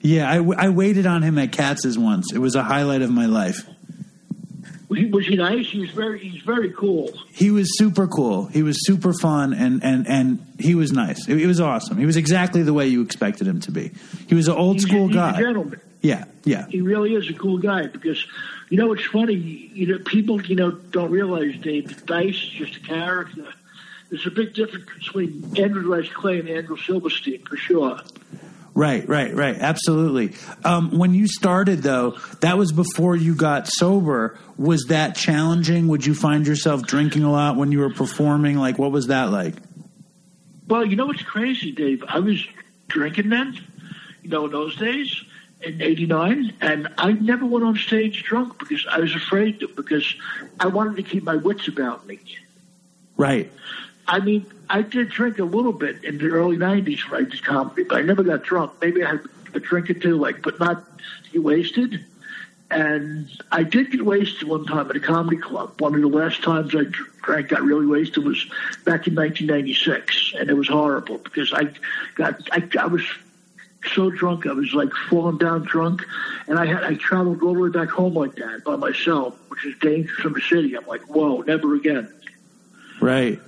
Yeah, 0.00 0.30
I, 0.30 0.66
I 0.66 0.68
waited 0.68 1.06
on 1.06 1.22
him 1.22 1.38
at 1.38 1.52
Katz's 1.52 1.98
once. 1.98 2.32
It 2.34 2.38
was 2.38 2.54
a 2.54 2.62
highlight 2.62 3.00
of 3.00 3.10
my 3.10 3.24
life. 3.24 3.66
Was 4.88 4.98
he, 4.98 5.06
was 5.06 5.28
nice? 5.30 5.66
He 5.70 5.80
was 5.80 5.90
very. 5.90 6.18
He's 6.18 6.42
very 6.42 6.70
cool. 6.72 7.10
He 7.32 7.50
was 7.50 7.78
super 7.78 8.06
cool. 8.06 8.46
He 8.46 8.62
was 8.62 8.84
super 8.86 9.12
fun, 9.14 9.54
and 9.54 9.82
and 9.82 10.06
and 10.06 10.46
he 10.58 10.74
was 10.74 10.92
nice. 10.92 11.26
It, 11.28 11.40
it 11.40 11.46
was 11.46 11.60
awesome. 11.60 11.96
He 11.96 12.06
was 12.06 12.16
exactly 12.16 12.62
the 12.62 12.74
way 12.74 12.86
you 12.88 13.00
expected 13.02 13.46
him 13.46 13.60
to 13.60 13.72
be. 13.72 13.92
He 14.28 14.34
was 14.34 14.46
an 14.48 14.54
old 14.56 14.76
He's, 14.76 14.86
school 14.86 15.06
he's 15.06 15.16
guy. 15.16 15.38
a 15.38 15.40
gentleman. 15.40 15.80
Yeah, 16.02 16.24
yeah, 16.44 16.66
He 16.68 16.82
really 16.82 17.14
is 17.14 17.30
a 17.30 17.32
cool 17.32 17.56
guy 17.56 17.86
because, 17.86 18.22
you 18.68 18.76
know, 18.76 18.92
it's 18.92 19.06
funny. 19.06 19.32
You 19.32 19.86
know, 19.86 19.98
people, 20.04 20.42
you 20.42 20.54
know, 20.54 20.70
don't 20.72 21.10
realize 21.10 21.56
Dave 21.62 22.04
Dice 22.04 22.34
is 22.34 22.50
just 22.50 22.76
a 22.76 22.80
character. 22.80 23.46
There's 24.10 24.26
a 24.26 24.30
big 24.30 24.52
difference 24.52 24.84
between 24.98 25.50
Andrew 25.56 25.96
Dice 25.96 26.12
Clay 26.12 26.40
and 26.40 26.48
Andrew 26.50 26.76
Silverstein 26.76 27.42
for 27.46 27.56
sure. 27.56 28.00
Right, 28.74 29.08
right, 29.08 29.34
right. 29.34 29.56
Absolutely. 29.56 30.34
Um, 30.64 30.98
when 30.98 31.14
you 31.14 31.26
started, 31.26 31.82
though, 31.82 32.18
that 32.40 32.58
was 32.58 32.72
before 32.72 33.16
you 33.16 33.34
got 33.34 33.68
sober. 33.68 34.38
Was 34.56 34.86
that 34.88 35.16
challenging? 35.16 35.88
Would 35.88 36.04
you 36.04 36.14
find 36.14 36.46
yourself 36.46 36.82
drinking 36.82 37.22
a 37.24 37.32
lot 37.32 37.56
when 37.56 37.72
you 37.72 37.80
were 37.80 37.92
performing? 37.92 38.58
Like, 38.58 38.78
what 38.78 38.92
was 38.92 39.08
that 39.08 39.30
like? 39.30 39.54
Well, 40.68 40.84
you 40.84 40.96
know 40.96 41.06
what's 41.06 41.22
crazy, 41.22 41.72
Dave? 41.72 42.04
I 42.08 42.20
was 42.20 42.46
drinking 42.88 43.28
then, 43.28 43.58
you 44.22 44.30
know, 44.30 44.46
in 44.46 44.52
those 44.52 44.76
days 44.76 45.22
in 45.60 45.80
'89, 45.80 46.54
and 46.60 46.88
I 46.98 47.12
never 47.12 47.44
went 47.46 47.64
on 47.64 47.76
stage 47.76 48.22
drunk 48.22 48.58
because 48.58 48.86
I 48.90 48.98
was 49.00 49.14
afraid 49.14 49.60
to, 49.60 49.68
because 49.68 50.14
I 50.60 50.66
wanted 50.68 50.96
to 50.96 51.02
keep 51.02 51.24
my 51.24 51.36
wits 51.36 51.68
about 51.68 52.06
me. 52.06 52.18
Right. 53.16 53.50
I 54.06 54.20
mean, 54.20 54.46
I 54.68 54.82
did 54.82 55.10
drink 55.10 55.38
a 55.38 55.44
little 55.44 55.72
bit 55.72 56.04
in 56.04 56.18
the 56.18 56.28
early 56.28 56.56
'90s 56.56 57.10
when 57.10 57.26
I 57.26 57.30
did 57.30 57.44
comedy, 57.44 57.84
but 57.84 57.98
I 57.98 58.02
never 58.02 58.22
got 58.22 58.42
drunk. 58.42 58.72
Maybe 58.80 59.02
I 59.02 59.12
had 59.12 59.20
a 59.54 59.60
drink 59.60 59.90
or 59.90 59.94
two, 59.94 60.16
like, 60.16 60.42
but 60.42 60.58
not 60.60 60.84
get 61.32 61.42
wasted. 61.42 62.04
And 62.70 63.28
I 63.52 63.62
did 63.62 63.92
get 63.92 64.04
wasted 64.04 64.48
one 64.48 64.64
time 64.64 64.90
at 64.90 64.96
a 64.96 65.00
comedy 65.00 65.36
club. 65.36 65.80
One 65.80 65.94
of 65.94 66.00
the 66.00 66.08
last 66.08 66.42
times 66.42 66.74
I 66.74 66.84
drank, 67.22 67.48
got 67.48 67.62
really 67.62 67.86
wasted 67.86 68.24
was 68.24 68.42
back 68.84 69.06
in 69.06 69.14
1996, 69.14 70.34
and 70.38 70.50
it 70.50 70.54
was 70.54 70.68
horrible 70.68 71.18
because 71.18 71.52
I 71.52 71.68
got, 72.16 72.40
I, 72.50 72.66
I 72.80 72.86
was 72.86 73.02
so 73.92 74.10
drunk, 74.10 74.46
I 74.46 74.52
was 74.52 74.72
like 74.74 74.92
falling 75.08 75.38
down 75.38 75.62
drunk, 75.62 76.04
and 76.48 76.58
I 76.58 76.66
had, 76.66 76.82
I 76.82 76.94
traveled 76.94 77.42
all 77.42 77.54
the 77.54 77.60
way 77.60 77.68
back 77.68 77.90
home 77.90 78.14
like 78.14 78.34
that 78.36 78.64
by 78.64 78.76
myself, 78.76 79.38
which 79.48 79.64
is 79.66 79.74
dangerous 79.80 80.24
in 80.24 80.32
the 80.32 80.40
city. 80.40 80.74
I'm 80.74 80.86
like, 80.86 81.02
whoa, 81.02 81.42
never 81.42 81.74
again. 81.74 82.12
Right. 83.00 83.40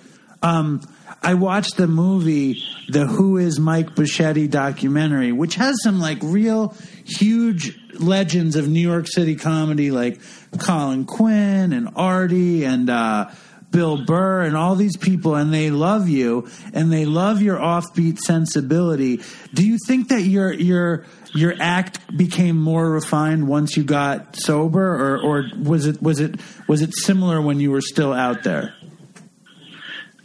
Um, 0.43 0.83
I 1.23 1.35
watched 1.35 1.77
the 1.77 1.87
movie, 1.87 2.63
the 2.89 3.07
Who 3.07 3.37
is 3.37 3.59
Mike 3.59 3.95
Bocchetti 3.95 4.51
documentary, 4.51 5.33
which 5.33 5.55
has 5.57 5.77
some 5.83 5.99
like 5.99 6.19
real 6.23 6.75
huge 7.05 7.79
legends 7.95 8.57
of 8.57 8.69
New 8.69 8.81
York 8.81 9.07
City 9.09 9.35
comedy, 9.35 9.91
like 9.91 10.21
Colin 10.59 11.05
Quinn 11.05 11.73
and 11.73 11.89
Artie 11.97 12.65
and 12.65 12.89
uh, 12.91 13.31
Bill 13.71 14.05
Burr 14.05 14.43
and 14.43 14.57
all 14.57 14.75
these 14.75 14.97
people, 14.97 15.35
and 15.35 15.53
they 15.53 15.71
love 15.71 16.09
you 16.09 16.49
and 16.73 16.93
they 16.93 17.05
love 17.05 17.43
your 17.43 17.59
offbeat 17.59 18.19
sensibility. 18.19 19.21
Do 19.53 19.67
you 19.67 19.79
think 19.87 20.09
that 20.09 20.23
your 20.23 20.53
your 20.53 21.05
your 21.35 21.55
act 21.61 22.17
became 22.17 22.57
more 22.57 22.89
refined 22.89 23.49
once 23.49 23.77
you 23.77 23.85
got 23.85 24.37
sober, 24.37 24.81
or, 24.81 25.19
or 25.19 25.45
was 25.63 25.87
it 25.87 26.01
was 26.01 26.21
it 26.21 26.37
was 26.69 26.83
it 26.83 26.95
similar 26.97 27.41
when 27.41 27.61
you 27.61 27.71
were 27.71 27.83
still 27.83 28.13
out 28.13 28.45
there? 28.45 28.75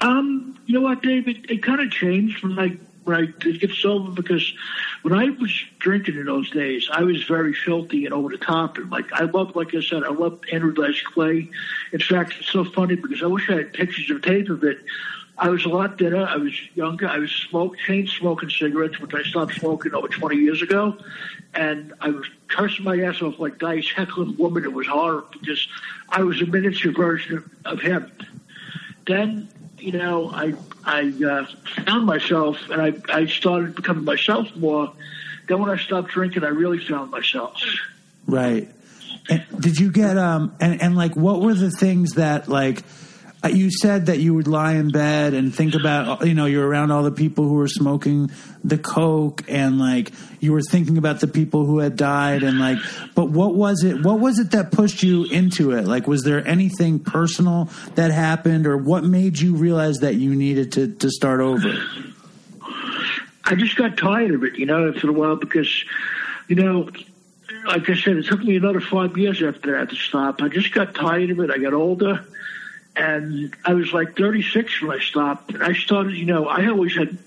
Um, 0.01 0.59
you 0.65 0.73
know 0.73 0.81
what, 0.81 1.01
Dave? 1.01 1.27
It, 1.27 1.49
it 1.49 1.63
kind 1.63 1.79
of 1.79 1.91
changed 1.91 2.43
when 2.43 2.59
I 2.59 2.77
when 3.03 3.15
I 3.17 3.25
get 3.25 3.71
sober 3.71 4.11
because 4.11 4.53
when 5.01 5.13
I 5.13 5.29
was 5.29 5.51
drinking 5.79 6.17
in 6.17 6.25
those 6.25 6.49
days, 6.51 6.87
I 6.91 7.03
was 7.03 7.23
very 7.23 7.53
filthy 7.53 8.05
and 8.05 8.13
over 8.13 8.29
the 8.29 8.37
top. 8.37 8.77
And 8.77 8.91
like 8.91 9.11
I 9.13 9.23
loved, 9.23 9.55
like 9.55 9.73
I 9.73 9.81
said, 9.81 10.03
I 10.03 10.09
loved 10.09 10.45
Andrew 10.51 10.71
Dice 10.71 11.01
Clay. 11.01 11.49
In 11.93 11.99
fact, 11.99 12.33
it's 12.39 12.49
so 12.49 12.63
funny 12.63 12.95
because 12.95 13.23
I 13.23 13.27
wish 13.27 13.49
I 13.49 13.53
had 13.53 13.73
pictures 13.73 14.09
of 14.11 14.21
tape 14.21 14.49
of 14.49 14.63
it. 14.63 14.79
I 15.37 15.49
was 15.49 15.65
a 15.65 15.69
lot 15.69 15.97
thinner. 15.97 16.25
I 16.25 16.35
was 16.35 16.53
younger. 16.75 17.07
I 17.07 17.17
was 17.17 17.31
smoke, 17.31 17.75
chain 17.79 18.05
smoking 18.05 18.51
cigarettes, 18.51 18.99
which 18.99 19.13
I 19.15 19.23
stopped 19.23 19.55
smoking 19.55 19.95
over 19.95 20.07
20 20.07 20.35
years 20.35 20.61
ago. 20.61 20.95
And 21.55 21.93
I 21.99 22.09
was 22.09 22.27
cursing 22.47 22.85
my 22.85 22.99
ass 23.01 23.21
off 23.23 23.39
like 23.39 23.57
Dice 23.57 23.89
heckling 23.89 24.37
woman. 24.37 24.63
It 24.63 24.73
was 24.73 24.85
horrible 24.85 25.29
because 25.31 25.67
I 26.09 26.21
was 26.21 26.39
a 26.41 26.45
miniature 26.45 26.91
version 26.91 27.49
of 27.65 27.79
him. 27.79 28.11
Then, 29.07 29.49
you 29.81 29.93
know, 29.93 30.29
I 30.31 30.53
I 30.83 31.13
uh, 31.23 31.45
found 31.85 32.05
myself 32.05 32.57
and 32.69 32.81
I, 32.81 32.93
I 33.09 33.25
started 33.25 33.75
becoming 33.75 34.05
myself 34.05 34.55
more. 34.55 34.93
Then 35.47 35.59
when 35.59 35.69
I 35.69 35.77
stopped 35.77 36.09
drinking, 36.09 36.43
I 36.43 36.49
really 36.49 36.79
found 36.79 37.11
myself. 37.11 37.61
Right. 38.27 38.69
And 39.29 39.43
did 39.59 39.79
you 39.79 39.91
get 39.91 40.17
um 40.17 40.55
and 40.59 40.81
and 40.81 40.95
like 40.95 41.15
what 41.15 41.41
were 41.41 41.53
the 41.53 41.71
things 41.71 42.13
that 42.13 42.47
like 42.47 42.83
Uh, 43.43 43.47
you 43.47 43.71
said 43.71 44.05
that 44.05 44.19
you 44.19 44.35
would 44.35 44.47
lie 44.47 44.73
in 44.73 44.89
bed 44.89 45.33
and 45.33 45.53
think 45.53 45.73
about 45.73 46.27
you 46.27 46.33
know 46.35 46.45
you're 46.45 46.67
around 46.67 46.91
all 46.91 47.01
the 47.01 47.11
people 47.11 47.47
who 47.47 47.55
were 47.55 47.67
smoking 47.67 48.29
the 48.63 48.77
coke 48.77 49.43
and 49.47 49.79
like 49.79 50.11
you 50.39 50.51
were 50.51 50.61
thinking 50.61 50.97
about 50.97 51.19
the 51.21 51.27
people 51.27 51.65
who 51.65 51.79
had 51.79 51.95
died 51.95 52.43
and 52.43 52.59
like 52.59 52.77
but 53.15 53.31
what 53.31 53.55
was 53.55 53.83
it 53.83 54.03
what 54.03 54.19
was 54.19 54.37
it 54.37 54.51
that 54.51 54.71
pushed 54.71 55.01
you 55.01 55.23
into 55.23 55.71
it 55.71 55.87
like 55.87 56.05
was 56.05 56.21
there 56.21 56.47
anything 56.47 56.99
personal 56.99 57.67
that 57.95 58.11
happened 58.11 58.67
or 58.67 58.77
what 58.77 59.03
made 59.03 59.39
you 59.39 59.55
realize 59.55 59.97
that 60.01 60.13
you 60.13 60.35
needed 60.35 60.71
to 60.73 60.93
to 60.93 61.09
start 61.09 61.39
over 61.39 61.73
I 63.51 63.55
just 63.55 63.75
got 63.75 63.97
tired 63.97 64.31
of 64.31 64.43
it, 64.43 64.55
you 64.55 64.65
know, 64.65 64.87
after 64.89 65.09
a 65.09 65.13
while 65.13 65.35
because, 65.35 65.83
you 66.47 66.55
know, 66.55 66.89
like 67.65 67.89
I 67.89 67.95
said, 67.95 68.15
it 68.15 68.25
took 68.25 68.41
me 68.41 68.55
another 68.55 68.79
five 68.79 69.17
years 69.17 69.43
after 69.43 69.77
that 69.77 69.89
to 69.89 69.95
stop. 69.95 70.41
I 70.41 70.47
just 70.47 70.71
got 70.71 70.95
tired 70.95 71.31
of 71.31 71.39
it. 71.41 71.51
I 71.51 71.57
got 71.57 71.73
older, 71.73 72.25
and 72.95 73.55
I 73.65 73.73
was 73.73 73.93
like 73.93 74.17
36 74.17 74.81
when 74.81 74.97
I 74.97 75.01
stopped. 75.01 75.53
And 75.53 75.63
I 75.63 75.73
started, 75.73 76.13
you 76.13 76.25
know, 76.25 76.47
I 76.47 76.67
always 76.67 76.95
had, 76.95 77.17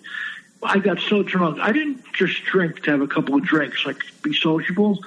I 0.62 0.79
got 0.79 1.00
so 1.00 1.22
drunk. 1.22 1.59
I 1.61 1.72
didn't 1.72 2.05
just 2.12 2.44
drink 2.44 2.83
to 2.85 2.90
have 2.92 3.00
a 3.00 3.07
couple 3.07 3.35
of 3.35 3.42
drinks, 3.42 3.85
like 3.87 4.03
be 4.22 4.35
sociable. 4.35 4.98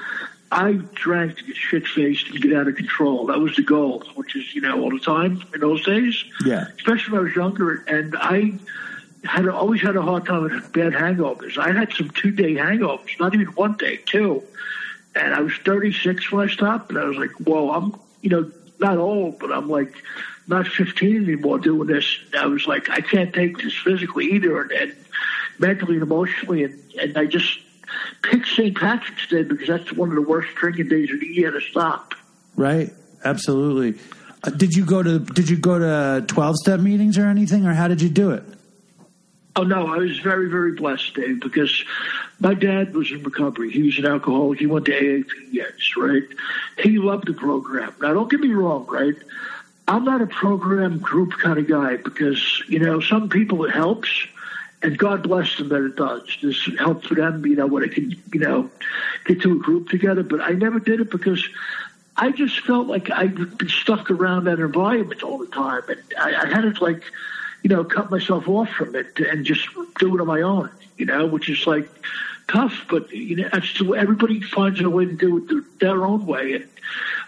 I 0.51 0.73
drank 0.93 1.37
to 1.37 1.43
get 1.43 1.55
shit 1.55 1.87
faced 1.87 2.29
and 2.29 2.41
get 2.41 2.53
out 2.53 2.67
of 2.67 2.75
control. 2.75 3.25
That 3.27 3.39
was 3.39 3.55
the 3.55 3.63
goal, 3.63 4.03
which 4.15 4.35
is, 4.35 4.55
you 4.55 4.61
know, 4.61 4.81
all 4.81 4.89
the 4.89 4.99
time 4.99 5.43
in 5.53 5.59
those 5.59 5.85
days. 5.85 6.23
Yeah. 6.45 6.67
Especially 6.77 7.13
when 7.13 7.21
I 7.21 7.23
was 7.25 7.35
younger. 7.35 7.83
And 7.87 8.15
I 8.17 8.53
had 9.25 9.47
always 9.47 9.81
had 9.81 9.95
a 9.95 10.01
hard 10.01 10.25
time 10.25 10.43
with 10.43 10.71
bad 10.71 10.93
hangovers. 10.93 11.57
I 11.57 11.71
had 11.71 11.91
some 11.93 12.09
two 12.11 12.31
day 12.31 12.55
hangovers, 12.55 13.19
not 13.19 13.33
even 13.33 13.47
one 13.47 13.75
day, 13.75 13.97
two. 14.05 14.43
And 15.15 15.33
I 15.33 15.41
was 15.41 15.53
36 15.65 16.31
when 16.31 16.47
I 16.47 16.51
stopped, 16.51 16.91
and 16.91 16.99
I 16.99 17.05
was 17.05 17.17
like, 17.17 17.31
whoa, 17.31 17.71
I'm, 17.71 17.99
you 18.21 18.29
know, 18.29 18.51
not 18.79 18.97
old, 18.97 19.39
but 19.39 19.51
I'm 19.51 19.69
like 19.69 19.93
not 20.47 20.67
15 20.67 21.23
anymore 21.23 21.59
doing 21.59 21.87
this. 21.87 22.19
I 22.37 22.45
was 22.45 22.67
like, 22.67 22.89
I 22.89 23.01
can't 23.01 23.33
take 23.33 23.57
this 23.57 23.73
physically 23.73 24.25
either, 24.33 24.61
and, 24.61 24.71
and 24.71 24.95
mentally 25.59 25.95
and 25.95 26.03
emotionally. 26.03 26.63
And, 26.63 26.81
and 26.99 27.17
I 27.17 27.25
just 27.25 27.59
picked 28.21 28.47
St. 28.47 28.77
Patrick's 28.77 29.27
Day 29.27 29.43
because 29.43 29.67
that's 29.67 29.91
one 29.93 30.09
of 30.09 30.15
the 30.15 30.21
worst 30.21 30.53
drinking 30.55 30.89
days 30.89 31.11
of 31.11 31.19
the 31.19 31.27
year 31.27 31.51
to 31.51 31.61
stop. 31.61 32.13
right 32.55 32.93
absolutely 33.23 33.99
uh, 34.43 34.49
did 34.51 34.75
you 34.75 34.85
go 34.85 35.01
to 35.01 35.19
did 35.19 35.49
you 35.49 35.57
go 35.57 35.79
to 35.79 36.25
12 36.27 36.55
step 36.57 36.79
meetings 36.79 37.17
or 37.17 37.25
anything 37.25 37.65
or 37.65 37.73
how 37.73 37.87
did 37.87 38.01
you 38.01 38.09
do 38.09 38.31
it 38.31 38.43
Oh 39.57 39.63
no, 39.63 39.87
I 39.87 39.97
was 39.97 40.19
very, 40.19 40.51
very 40.51 40.73
blessed, 40.73 41.15
Dave, 41.15 41.39
because 41.39 41.83
my 42.39 42.53
dad 42.53 42.93
was 42.93 43.11
in 43.11 43.23
recovery. 43.23 43.71
He 43.71 43.83
was 43.83 43.97
an 43.97 44.05
alcoholic. 44.05 44.59
He 44.59 44.67
went 44.67 44.85
to 44.85 44.91
AAPS, 44.91 45.95
right? 45.97 46.23
He 46.77 46.99
loved 46.99 47.27
the 47.27 47.33
program. 47.33 47.93
Now, 48.01 48.13
don't 48.13 48.29
get 48.29 48.39
me 48.39 48.53
wrong, 48.53 48.85
right? 48.87 49.15
I'm 49.87 50.03
not 50.03 50.21
a 50.21 50.27
program 50.27 50.99
group 50.99 51.33
kind 51.41 51.57
of 51.57 51.67
guy 51.67 51.95
because 51.97 52.63
you 52.67 52.79
know 52.79 52.99
some 52.99 53.29
people 53.29 53.63
it 53.65 53.71
helps, 53.71 54.09
and 54.83 54.97
God 54.97 55.23
bless 55.23 55.57
them 55.57 55.69
that 55.69 55.83
it 55.83 55.95
does. 55.95 56.37
This 56.41 56.69
helps 56.77 57.07
for 57.07 57.15
them, 57.15 57.45
you 57.45 57.55
know, 57.55 57.67
when 57.67 57.83
they 57.83 57.89
can, 57.89 58.11
you 58.33 58.39
know, 58.39 58.69
get 59.25 59.41
to 59.41 59.53
a 59.53 59.57
group 59.57 59.89
together. 59.89 60.23
But 60.23 60.41
I 60.41 60.51
never 60.51 60.79
did 60.79 60.99
it 60.99 61.09
because 61.09 61.47
I 62.17 62.31
just 62.31 62.59
felt 62.61 62.87
like 62.87 63.09
I'd 63.09 63.57
been 63.57 63.69
stuck 63.69 64.11
around 64.11 64.43
that 64.45 64.59
environment 64.59 65.23
all 65.23 65.37
the 65.37 65.47
time, 65.47 65.83
and 65.87 66.01
I, 66.19 66.35
I 66.35 66.47
had 66.47 66.61
to 66.61 66.83
like 66.83 67.03
you 67.63 67.69
know, 67.75 67.83
cut 67.83 68.09
myself 68.09 68.47
off 68.47 68.69
from 68.69 68.95
it 68.95 69.19
and 69.19 69.45
just 69.45 69.67
do 69.99 70.15
it 70.15 70.21
on 70.21 70.27
my 70.27 70.41
own, 70.41 70.69
you 70.97 71.05
know, 71.05 71.25
which 71.25 71.49
is 71.49 71.65
like 71.67 71.89
tough, 72.47 72.85
but 72.89 73.11
you 73.11 73.35
know, 73.35 73.49
that's 73.51 73.81
everybody 73.95 74.41
finds 74.41 74.79
a 74.81 74.89
way 74.89 75.05
to 75.05 75.13
do 75.13 75.37
it 75.37 75.79
their 75.79 76.05
own 76.05 76.25
way. 76.25 76.53
And 76.53 76.67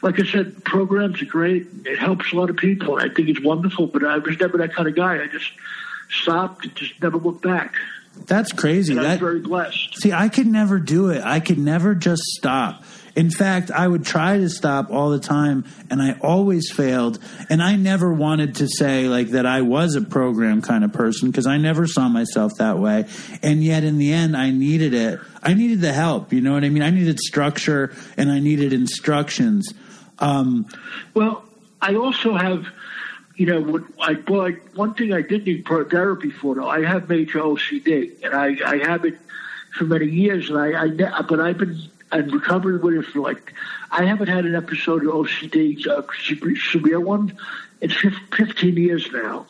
like 0.01 0.19
I 0.19 0.23
said, 0.23 0.63
programs 0.63 1.21
are 1.21 1.25
great. 1.25 1.67
It 1.86 1.99
helps 1.99 2.32
a 2.32 2.36
lot 2.36 2.49
of 2.49 2.58
people. 2.58 2.97
And 2.97 3.12
I 3.12 3.13
think 3.13 3.29
it's 3.29 3.41
wonderful, 3.41 3.88
but 3.88 4.03
I 4.03 4.17
was 4.17 4.39
never 4.39 4.58
that 4.60 4.73
kind 4.73 4.88
of 4.88 4.95
guy. 4.95 5.21
I 5.21 5.27
just 5.27 5.51
stopped 6.10 6.65
and 6.65 6.75
just 6.75 7.01
never 7.01 7.17
looked 7.17 7.43
back. 7.43 7.75
that's 8.25 8.51
crazy 8.51 8.93
And 8.93 9.05
I 9.05 9.12
was 9.12 9.19
very 9.19 9.39
blessed. 9.39 10.01
See, 10.01 10.12
I 10.12 10.29
could 10.29 10.47
never 10.47 10.79
do 10.79 11.10
it. 11.10 11.21
I 11.23 11.39
could 11.39 11.60
never 11.60 11.95
just 11.95 12.23
stop. 12.23 12.84
In 13.19 13.29
fact, 13.29 13.69
I 13.69 13.86
would 13.86 14.05
try 14.05 14.38
to 14.38 14.47
stop 14.49 14.91
all 14.91 15.10
the 15.10 15.19
time 15.19 15.65
and 15.89 16.01
I 16.01 16.17
always 16.21 16.71
failed. 16.71 17.19
And 17.49 17.62
I 17.62 17.75
never 17.75 18.13
wanted 18.13 18.55
to 18.55 18.69
say 18.69 19.10
like 19.10 19.32
that 19.32 19.45
I 19.45 19.60
was 19.62 19.95
a 19.95 20.01
program 20.01 20.62
kind 20.62 20.86
of 20.86 20.93
person 20.93 21.29
because 21.29 21.45
I 21.45 21.58
never 21.58 21.86
saw 21.86 22.08
myself 22.08 22.55
that 22.60 22.79
way. 22.79 23.08
And 23.43 23.62
yet 23.62 23.84
in 23.84 23.97
the 23.97 24.13
end, 24.13 24.38
I 24.38 24.51
needed 24.51 24.93
it. 24.93 25.19
I 25.43 25.53
needed 25.53 25.82
the 25.82 25.91
help. 25.91 26.32
You 26.32 26.39
know 26.39 26.53
what 26.53 26.63
I 26.63 26.69
mean? 26.69 26.82
I 26.82 26.91
needed 26.91 27.19
structure 27.19 27.93
and 28.15 28.32
I 28.32 28.39
needed 28.39 28.71
instructions. 28.71 29.73
Um, 30.19 30.67
Well, 31.13 31.43
I 31.82 31.95
also 31.95 32.38
have, 32.38 32.67
you 33.36 33.47
know, 33.47 33.86
I, 34.01 34.13
one 34.75 34.93
thing 34.93 35.12
I 35.12 35.23
did 35.23 35.45
need 35.45 35.67
therapy 35.67 36.29
for 36.29 36.55
though. 36.55 36.69
I 36.69 36.86
have 36.86 37.10
major 37.10 37.39
OCD, 37.39 38.23
and 38.23 38.34
I, 38.34 38.55
I 38.65 38.77
have 38.77 39.03
it 39.03 39.19
for 39.77 39.84
many 39.84 40.05
years, 40.05 40.49
and 40.49 40.58
I, 40.58 40.86
I 40.86 41.21
but 41.23 41.41
I've 41.41 41.58
been 41.58 41.82
in 42.12 42.30
recovery 42.32 42.78
with 42.78 42.95
it 42.95 43.06
for 43.12 43.19
like 43.19 43.54
I 43.91 44.06
haven't 44.06 44.28
had 44.28 44.45
an 44.45 44.56
episode 44.56 45.04
of 45.06 45.13
OCD, 45.13 45.86
uh, 45.88 46.02
severe- 46.72 47.00
one, 47.00 47.38
in 47.82 47.89
fif- 47.89 48.13
15 48.36 48.78
years 48.78 49.10
now. 49.12 49.45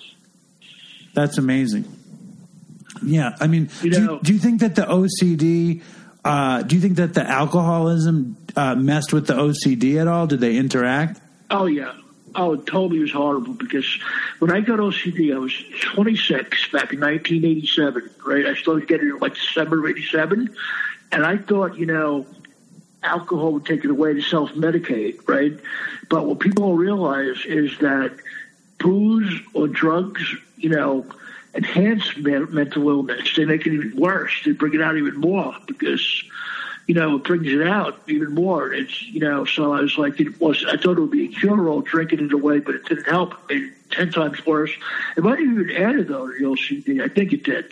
That's 1.14 1.38
amazing. 1.38 1.86
Yeah, 3.04 3.36
I 3.40 3.48
mean, 3.48 3.70
You 3.82 3.92
do, 3.92 4.02
you, 4.02 4.20
do 4.24 4.34
you 4.34 4.40
think 4.40 4.60
that 4.62 4.76
the 4.76 4.82
OCD, 4.84 5.82
uh, 6.26 6.64
do 6.64 6.76
you 6.76 6.82
think 6.82 6.98
that 6.98 7.14
the 7.14 7.24
alcoholism 7.28 8.36
uh, 8.56 8.76
messed 8.76 9.14
with 9.14 9.28
the 9.28 9.34
OCD 9.36 10.00
at 10.02 10.08
all? 10.08 10.28
Did 10.28 10.40
they 10.42 10.58
interact? 10.58 11.22
Oh 11.50 11.66
yeah. 11.66 11.94
Oh, 12.36 12.54
it 12.54 12.68
totally 12.68 13.00
was 13.00 13.12
horrible 13.12 13.54
because 13.54 13.86
when 14.38 14.52
I 14.52 14.60
got 14.62 14.78
OCD, 14.80 15.34
I 15.34 15.40
was 15.40 15.54
26 15.94 16.72
back 16.72 16.94
in 16.94 17.00
1987. 17.00 18.10
Right, 18.26 18.46
I 18.46 18.54
started 18.54 18.88
getting 18.88 19.10
it 19.10 19.22
like 19.22 19.34
December 19.34 19.80
of 19.80 19.86
'87, 19.90 20.56
and 21.12 21.26
I 21.26 21.38
thought, 21.38 21.78
you 21.78 21.88
know, 21.88 22.28
alcohol 23.04 23.54
would 23.54 23.66
take 23.66 23.84
it 23.84 23.92
away 23.92 24.14
to 24.14 24.22
self-medicate, 24.22 25.28
right? 25.28 25.54
But 26.10 26.26
what 26.26 26.40
people 26.40 26.68
don't 26.68 26.78
realize 26.78 27.46
is 27.46 27.78
that 27.80 28.12
booze 28.80 29.42
or 29.54 29.68
drugs, 29.68 30.24
you 30.58 30.70
know, 30.70 31.06
enhance 31.54 32.16
men- 32.18 32.54
mental 32.54 32.90
illness. 32.90 33.36
They 33.36 33.46
make 33.46 33.66
it 33.66 33.74
even 33.74 33.96
worse. 33.96 34.42
They 34.46 34.52
bring 34.52 34.74
it 34.74 34.82
out 34.82 34.98
even 34.98 35.16
more 35.16 35.56
because 35.66 36.24
you 36.90 36.96
know, 36.96 37.18
it 37.18 37.24
brings 37.24 37.46
it 37.46 37.62
out 37.62 38.00
even 38.08 38.34
more. 38.34 38.74
It's, 38.74 39.04
you 39.04 39.20
know, 39.20 39.46
so 39.46 39.74
I 39.74 39.82
was 39.82 39.96
like, 40.00 40.20
it 40.20 40.42
was, 40.42 40.66
I 40.68 40.76
thought 40.76 40.98
it 40.98 41.02
would 41.02 41.12
be 41.12 41.26
a 41.26 41.28
cure-all 41.28 41.82
drinking 41.82 42.26
it 42.26 42.34
away, 42.34 42.62
but 42.62 42.74
it 42.74 42.86
didn't 42.86 43.06
help. 43.06 43.36
It 43.48 43.54
made 43.54 43.64
it 43.66 43.74
10 43.92 44.10
times 44.10 44.44
worse. 44.44 44.72
It 45.16 45.24
might 45.24 45.38
have 45.38 45.48
even 45.48 45.70
added, 45.70 46.08
though, 46.08 46.26
to 46.26 46.34
the 46.36 46.46
OCD. 46.46 47.04
I 47.04 47.08
think 47.08 47.32
it 47.32 47.44
did. 47.44 47.72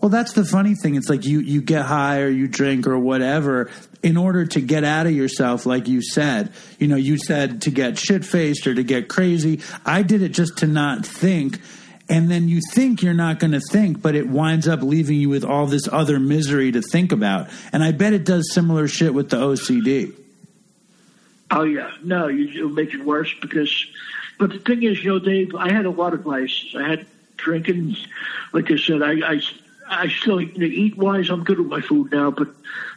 Well, 0.00 0.08
that's 0.08 0.32
the 0.32 0.44
funny 0.44 0.74
thing. 0.74 0.94
It's 0.94 1.10
like 1.10 1.26
you, 1.26 1.40
you 1.40 1.60
get 1.60 1.84
high 1.84 2.20
or 2.20 2.28
you 2.28 2.48
drink 2.48 2.86
or 2.86 2.98
whatever 2.98 3.70
in 4.02 4.16
order 4.16 4.46
to 4.46 4.60
get 4.60 4.82
out 4.82 5.06
of 5.06 5.12
yourself, 5.12 5.66
like 5.66 5.88
you 5.88 6.00
said. 6.02 6.52
You 6.78 6.88
know, 6.88 6.96
you 6.96 7.18
said 7.18 7.62
to 7.62 7.70
get 7.70 7.98
shit 7.98 8.24
faced 8.24 8.66
or 8.66 8.74
to 8.74 8.82
get 8.82 9.08
crazy. 9.08 9.60
I 9.84 10.02
did 10.02 10.22
it 10.22 10.30
just 10.30 10.58
to 10.58 10.66
not 10.66 11.04
think. 11.04 11.60
And 12.08 12.30
then 12.30 12.48
you 12.48 12.60
think 12.72 13.02
you're 13.02 13.14
not 13.14 13.38
going 13.38 13.52
to 13.52 13.60
think, 13.60 14.00
but 14.00 14.14
it 14.14 14.26
winds 14.26 14.66
up 14.66 14.82
leaving 14.82 15.20
you 15.20 15.28
with 15.28 15.44
all 15.44 15.66
this 15.66 15.86
other 15.92 16.18
misery 16.18 16.72
to 16.72 16.82
think 16.82 17.12
about. 17.12 17.48
And 17.72 17.84
I 17.84 17.92
bet 17.92 18.14
it 18.14 18.24
does 18.24 18.52
similar 18.52 18.88
shit 18.88 19.12
with 19.14 19.28
the 19.30 19.36
OCD. 19.36 20.14
Oh, 21.52 21.62
yeah. 21.62 21.92
No, 22.02 22.28
you, 22.28 22.68
make 22.68 22.94
it 22.94 23.04
worse 23.04 23.32
because, 23.40 23.86
but 24.38 24.50
the 24.50 24.58
thing 24.58 24.82
is, 24.82 25.04
you 25.04 25.10
know, 25.10 25.18
Dave, 25.18 25.54
I 25.54 25.72
had 25.72 25.84
a 25.84 25.90
lot 25.90 26.14
of 26.14 26.22
vices. 26.22 26.74
I 26.74 26.88
had 26.88 27.06
drinking. 27.36 27.96
Like 28.52 28.70
I 28.70 28.76
said, 28.76 29.02
I, 29.02 29.34
I, 29.34 29.40
I 29.90 30.08
still, 30.08 30.40
you 30.40 30.56
know, 30.58 30.66
eat 30.66 30.96
wise, 30.96 31.28
I'm 31.30 31.42
good 31.44 31.58
with 31.58 31.66
my 31.68 31.80
food 31.80 32.12
now, 32.12 32.30
but, 32.30 32.48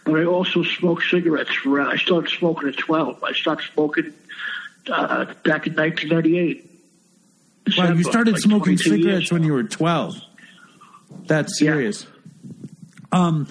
but 0.06 0.20
I 0.20 0.26
also 0.26 0.64
smoke 0.64 1.02
cigarettes. 1.02 1.54
For, 1.56 1.82
I 1.82 1.98
started 1.98 2.30
smoking 2.30 2.70
at 2.70 2.78
12. 2.78 3.24
I 3.24 3.34
stopped 3.34 3.64
smoking 3.74 4.14
uh, 4.88 5.26
back 5.44 5.66
in 5.68 5.76
1998. 5.76 6.70
Wow, 7.78 7.94
you 7.94 8.04
started 8.04 8.34
like 8.34 8.42
smoking 8.42 8.78
cigarettes 8.78 9.32
when 9.32 9.44
you 9.44 9.54
were 9.54 9.64
12. 9.64 10.16
That's 11.26 11.60
Yeah. 11.62 11.72
serious. 11.72 12.06
Um, 13.12 13.48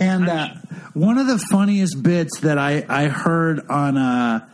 and 0.00 0.28
uh, 0.28 0.48
one 0.92 1.18
of 1.18 1.26
the 1.26 1.38
funniest 1.38 2.02
bits 2.02 2.40
that 2.40 2.58
I, 2.58 2.84
I 2.88 3.06
heard 3.08 3.68
on 3.68 3.96
uh, 3.96 4.46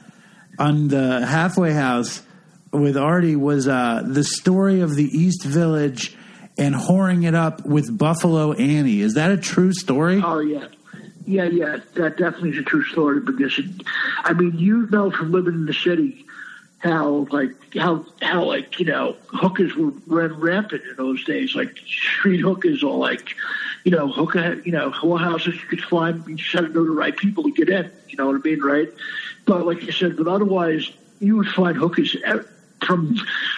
on 0.58 0.88
the 0.88 1.24
halfway 1.26 1.72
house 1.72 2.22
with 2.70 2.96
Artie 2.96 3.36
was 3.36 3.66
uh, 3.66 4.02
the 4.06 4.22
story 4.22 4.80
of 4.82 4.94
the 4.94 5.04
East 5.04 5.44
Village 5.44 6.14
and 6.60 6.74
whoring 6.74 7.26
it 7.26 7.34
up 7.34 7.64
with 7.64 7.96
Buffalo 7.96 8.52
Annie. 8.52 9.00
Is 9.00 9.14
that 9.14 9.32
a 9.32 9.36
true 9.38 9.72
story? 9.72 10.20
Oh 10.22 10.40
yeah, 10.40 10.68
yeah, 11.24 11.44
yeah. 11.44 11.78
That 11.94 12.18
definitely 12.18 12.50
is 12.50 12.58
a 12.58 12.62
true 12.62 12.84
story 12.84 13.20
because, 13.20 13.58
it, 13.58 13.64
I 14.18 14.34
mean, 14.34 14.56
you 14.58 14.86
know 14.90 15.10
from 15.10 15.32
living 15.32 15.54
in 15.54 15.66
the 15.66 15.72
city 15.72 16.26
how 16.78 17.26
like 17.30 17.54
how 17.74 18.04
how 18.20 18.44
like 18.44 18.78
you 18.78 18.86
know 18.86 19.16
hookers 19.28 19.74
were 19.74 19.92
ran 20.06 20.38
rampant 20.38 20.82
in 20.84 20.96
those 20.96 21.24
days, 21.24 21.54
like 21.54 21.78
street 21.78 22.40
hookers 22.40 22.82
or 22.82 22.96
like 22.98 23.34
you 23.84 23.90
know 23.90 24.08
hooker 24.12 24.60
you 24.64 24.72
know 24.72 24.90
whorehouses 24.90 25.54
you 25.54 25.66
could 25.68 25.82
find. 25.82 26.26
You 26.28 26.36
just 26.36 26.52
had 26.52 26.66
to 26.66 26.68
know 26.68 26.84
the 26.84 26.90
right 26.90 27.16
people 27.16 27.44
to 27.44 27.52
get 27.52 27.70
in. 27.70 27.90
You 28.08 28.18
know 28.18 28.26
what 28.26 28.36
I 28.36 28.48
mean, 28.48 28.60
right? 28.60 28.88
But 29.46 29.66
like 29.66 29.82
you 29.82 29.92
said, 29.92 30.18
but 30.18 30.28
otherwise 30.28 30.92
you 31.20 31.36
would 31.36 31.48
find 31.48 31.76
hookers 31.76 32.14
from 32.86 33.16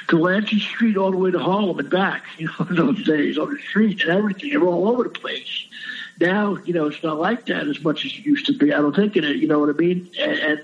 Delancey 0.08 0.60
Street 0.60 0.96
all 0.96 1.10
the 1.10 1.16
way 1.16 1.30
to 1.30 1.38
Harlem 1.38 1.78
and 1.78 1.90
back, 1.90 2.24
you 2.38 2.46
know, 2.46 2.66
in 2.70 2.76
those 2.76 3.04
days 3.04 3.38
on 3.38 3.54
the 3.54 3.60
street 3.60 4.02
and 4.02 4.10
everything. 4.10 4.50
They 4.50 4.56
were 4.56 4.68
all 4.68 4.88
over 4.88 5.04
the 5.04 5.10
place. 5.10 5.66
Now, 6.20 6.56
you 6.64 6.74
know, 6.74 6.86
it's 6.86 7.02
not 7.02 7.18
like 7.18 7.46
that 7.46 7.66
as 7.66 7.82
much 7.82 8.04
as 8.04 8.12
it 8.12 8.24
used 8.24 8.46
to 8.46 8.52
be. 8.52 8.72
I 8.72 8.78
don't 8.78 8.94
think 8.94 9.16
it, 9.16 9.24
uh, 9.24 9.28
you 9.28 9.48
know 9.48 9.58
what 9.58 9.70
I 9.70 9.72
mean? 9.72 10.10
And, 10.18 10.38
and 10.38 10.62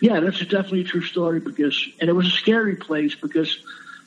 yeah, 0.00 0.20
that's 0.20 0.38
definitely 0.40 0.82
a 0.82 0.84
true 0.84 1.02
story 1.02 1.40
because, 1.40 1.88
and 2.00 2.08
it 2.08 2.12
was 2.12 2.26
a 2.26 2.30
scary 2.30 2.76
place 2.76 3.14
because, 3.14 3.58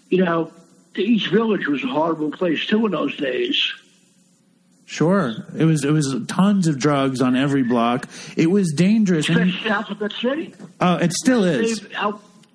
you 0.09 0.23
know, 0.23 0.51
the 0.95 1.03
East 1.03 1.27
Village 1.27 1.67
was 1.67 1.83
a 1.83 1.87
horrible 1.87 2.31
place 2.31 2.65
too 2.65 2.85
in 2.85 2.91
those 2.91 3.15
days. 3.17 3.73
Sure, 4.85 5.35
it 5.55 5.65
was. 5.65 5.83
It 5.83 5.91
was 5.91 6.15
tons 6.27 6.65
of 6.65 6.79
drugs 6.79 7.21
on 7.21 7.35
every 7.35 7.61
block. 7.61 8.09
It 8.35 8.49
was 8.49 8.73
dangerous. 8.73 9.29
Especially 9.29 9.69
Alphabet 9.69 10.11
City. 10.13 10.55
Oh, 10.81 10.95
it 10.95 11.13
still 11.13 11.43
is. 11.43 11.87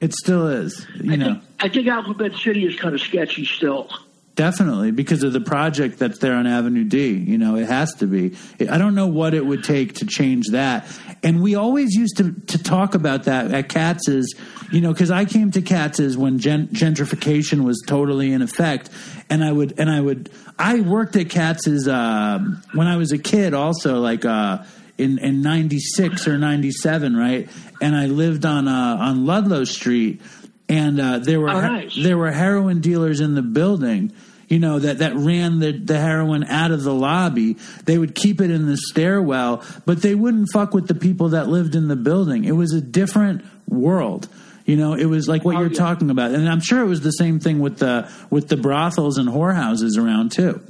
It 0.05 0.13
still 0.13 0.49
is. 0.49 0.87
You 1.01 1.13
I 1.13 1.17
know, 1.17 1.27
think, 1.27 1.45
I 1.61 1.69
think 1.71 1.89
Alphabet 1.89 2.35
City 2.35 2.67
is 2.67 2.79
kind 2.79 2.95
of 2.95 3.01
sketchy 3.01 3.47
still. 3.47 3.89
Definitely, 4.35 4.91
because 4.91 5.23
of 5.23 5.33
the 5.33 5.41
project 5.41 5.99
that's 5.99 6.19
there 6.19 6.35
on 6.35 6.47
Avenue 6.47 6.85
D. 6.85 7.13
You 7.13 7.39
know, 7.39 7.57
it 7.57 7.69
has 7.69 7.95
to 7.95 8.07
be. 8.07 8.37
I 8.69 8.77
don't 8.77 8.95
know 8.95 9.07
what 9.07 9.33
it 9.33 9.47
would 9.47 9.65
take 9.65 9.95
to 9.95 10.07
change 10.07 10.49
that. 10.51 10.87
And 11.23 11.41
we 11.41 11.55
always 11.55 11.95
used 11.95 12.19
to, 12.19 12.33
to 12.33 12.63
talk 12.63 12.95
about 12.95 13.25
that 13.25 13.55
at 13.55 13.71
Katz's, 13.71 14.35
you 14.71 14.83
know, 14.83 14.93
because 14.93 15.11
I 15.11 15.25
came 15.25 15.53
to 15.53 15.63
Katz's 15.63 16.19
when 16.19 16.39
gen- 16.39 16.69
gentrification 16.69 17.65
was 17.65 17.83
totally 17.87 18.33
in 18.33 18.43
effect. 18.43 18.91
And 19.31 19.43
I 19.43 19.53
would, 19.53 19.79
and 19.79 19.89
I 19.89 20.01
would, 20.01 20.31
I 20.59 20.81
worked 20.81 21.17
at 21.17 21.31
Katz's 21.31 21.89
uh, 21.89 22.41
when 22.75 22.89
I 22.89 22.97
was 22.97 23.13
a 23.13 23.19
kid 23.19 23.55
also, 23.55 24.01
like, 24.01 24.27
uh, 24.27 24.65
in 24.99 25.19
in 25.19 25.43
96 25.43 26.29
or 26.29 26.39
97 26.39 27.17
right? 27.17 27.49
And 27.81 27.97
i 27.97 28.07
lived 28.07 28.45
on 28.45 28.69
uh, 28.69 28.97
on 29.01 29.27
ludlow 29.27 29.65
street 29.65 30.21
and 30.69 31.01
uh, 31.01 31.19
there 31.19 31.41
were 31.41 31.51
oh, 31.51 31.89
there 32.03 32.17
were 32.17 32.31
heroin 32.31 32.81
dealers 32.81 33.21
in 33.21 33.35
the 33.35 33.43
building 33.43 34.13
you 34.49 34.59
know 34.59 34.79
that 34.79 34.99
that 34.99 35.15
ran 35.17 35.59
the, 35.59 35.73
the 35.73 35.99
heroin 35.99 36.45
out 36.45 36.71
of 36.71 36.83
the 36.83 36.95
lobby. 36.95 37.55
They 37.85 37.99
would 37.99 38.15
keep 38.15 38.41
it 38.41 38.51
in 38.51 38.67
the 38.67 38.77
stairwell 38.77 39.65
but 39.85 40.03
they 40.03 40.15
wouldn't 40.15 40.49
fuck 40.53 40.75
with 40.75 40.89
the 40.89 40.95
people 40.95 41.31
that 41.31 41.49
lived 41.49 41.75
in 41.75 41.89
the 41.89 41.97
building. 41.97 42.45
It 42.45 42.53
was 42.53 42.73
a 42.73 42.81
different 42.81 43.45
world 43.69 44.29
you 44.67 44.77
know? 44.77 44.95
It 44.95 45.05
was 45.05 45.29
like 45.29 45.45
what 45.45 45.57
oh, 45.57 45.61
you're 45.61 45.71
yeah. 45.71 45.79
talking 45.79 46.11
about. 46.11 46.31
And 46.31 46.49
i'm 46.49 46.61
sure 46.61 46.81
it 46.81 46.87
was 46.87 47.01
the 47.01 47.11
same 47.11 47.41
thing 47.41 47.61
with 47.61 47.79
the 47.79 48.11
with 48.31 48.49
the 48.49 48.57
brothels 48.57 49.19
and 49.19 49.29
whorehouses 49.29 49.99
around 49.99 50.33
too 50.33 50.63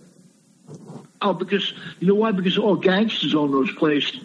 Oh, 1.24 1.32
because 1.32 1.72
you 2.00 2.06
know 2.06 2.14
why? 2.14 2.32
Because 2.32 2.58
all 2.58 2.76
gangsters 2.76 3.34
own 3.34 3.50
those 3.50 3.72
places. 3.72 4.20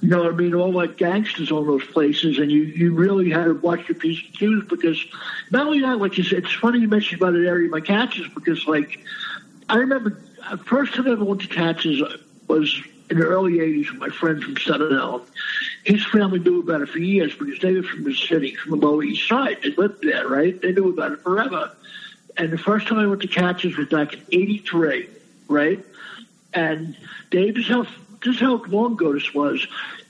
You 0.00 0.08
know 0.08 0.22
what 0.22 0.32
I 0.32 0.34
mean? 0.34 0.54
All 0.54 0.72
like 0.72 0.96
gangsters 0.96 1.52
own 1.52 1.66
those 1.66 1.84
places, 1.84 2.38
and 2.38 2.50
you, 2.50 2.62
you 2.62 2.94
really 2.94 3.28
had 3.30 3.44
to 3.44 3.52
watch 3.52 3.86
your 3.88 3.96
piece 3.96 4.20
and 4.24 4.34
Q's 4.38 4.64
because 4.68 5.04
not 5.50 5.66
only 5.66 5.82
that, 5.82 5.98
like 5.98 6.16
you 6.16 6.24
said, 6.24 6.44
it's 6.44 6.54
funny 6.54 6.80
you 6.80 6.88
mentioned 6.88 7.20
about 7.20 7.34
an 7.34 7.46
area 7.46 7.68
my 7.68 7.82
Katz's 7.82 8.26
because 8.34 8.66
like 8.66 9.00
I 9.68 9.76
remember 9.76 10.18
the 10.50 10.56
first 10.56 10.94
time 10.94 11.06
I 11.06 11.12
ever 11.12 11.24
went 11.24 11.42
to 11.42 11.46
Katz's 11.48 12.02
was 12.48 12.82
in 13.10 13.18
the 13.18 13.26
early 13.26 13.58
'80s 13.58 13.90
with 13.90 14.00
my 14.00 14.08
friend 14.08 14.42
from 14.42 14.56
Staten 14.56 14.94
Island. 14.94 15.24
His 15.84 16.04
family 16.06 16.38
knew 16.38 16.60
about 16.60 16.80
it 16.80 16.88
for 16.88 17.00
years 17.00 17.34
because 17.36 17.60
they 17.60 17.74
were 17.74 17.82
from 17.82 18.04
the 18.04 18.14
city, 18.14 18.54
from 18.54 18.80
the 18.80 18.86
Lower 18.86 19.04
East 19.04 19.28
Side. 19.28 19.58
They 19.62 19.72
lived 19.72 20.02
there, 20.02 20.26
right? 20.26 20.58
They 20.58 20.72
knew 20.72 20.88
about 20.88 21.12
it 21.12 21.20
forever. 21.20 21.70
And 22.38 22.50
the 22.50 22.56
first 22.56 22.88
time 22.88 22.98
I 22.98 23.06
went 23.06 23.20
to 23.20 23.28
Katz's 23.28 23.76
was 23.76 23.88
back 23.88 24.14
in 24.14 24.22
'83 24.32 25.08
right? 25.52 25.84
And 26.52 26.96
Dave, 27.30 27.54
this 27.54 27.64
is 27.64 27.70
how 27.70 27.86
is 28.24 28.40
how 28.40 28.56
long 28.64 28.94
ago 28.94 29.12
this 29.12 29.32
was. 29.34 29.66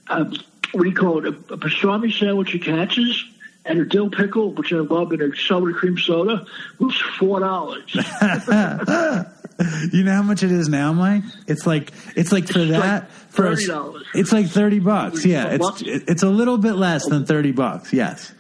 Um, 0.09 0.35
what 0.73 0.85
do 0.85 0.89
you 0.89 0.95
call 0.95 1.19
it? 1.19 1.27
A, 1.27 1.55
a 1.55 1.59
pastrami 1.59 2.13
sandwich 2.13 2.55
at 2.55 2.63
Katz's 2.63 3.25
and 3.65 3.79
a 3.79 3.85
dill 3.85 4.11
pickle, 4.11 4.53
which 4.53 4.73
I 4.73 4.77
love, 4.77 5.13
and 5.13 5.23
a 5.23 5.37
soda 5.37 5.73
cream 5.73 5.99
soda 5.99 6.47
was 6.79 6.97
four 7.19 7.41
dollars. 7.41 7.95
you 9.93 10.03
know 10.03 10.13
how 10.13 10.23
much 10.23 10.43
it 10.43 10.51
is 10.51 10.69
now, 10.69 10.93
Mike? 10.93 11.23
It's 11.47 11.67
like 11.67 11.93
it's 12.17 12.33
like 12.33 12.49
for 12.49 12.61
It's 12.61 12.71
that 12.71 13.03
like 13.03 13.11
for 13.31 13.47
a- 13.47 14.19
it's 14.19 14.33
like 14.33 14.49
thirty 14.49 14.81
bucks. 14.81 15.25
Yeah, 15.25 15.59
it's 15.61 15.83
it's 15.83 16.23
a 16.23 16.31
little 16.31 16.59
bit 16.59 16.73
less 16.73 17.07
than 17.07 17.25
thirty 17.27 17.53
bucks. 17.53 17.93
Yes. 17.93 18.33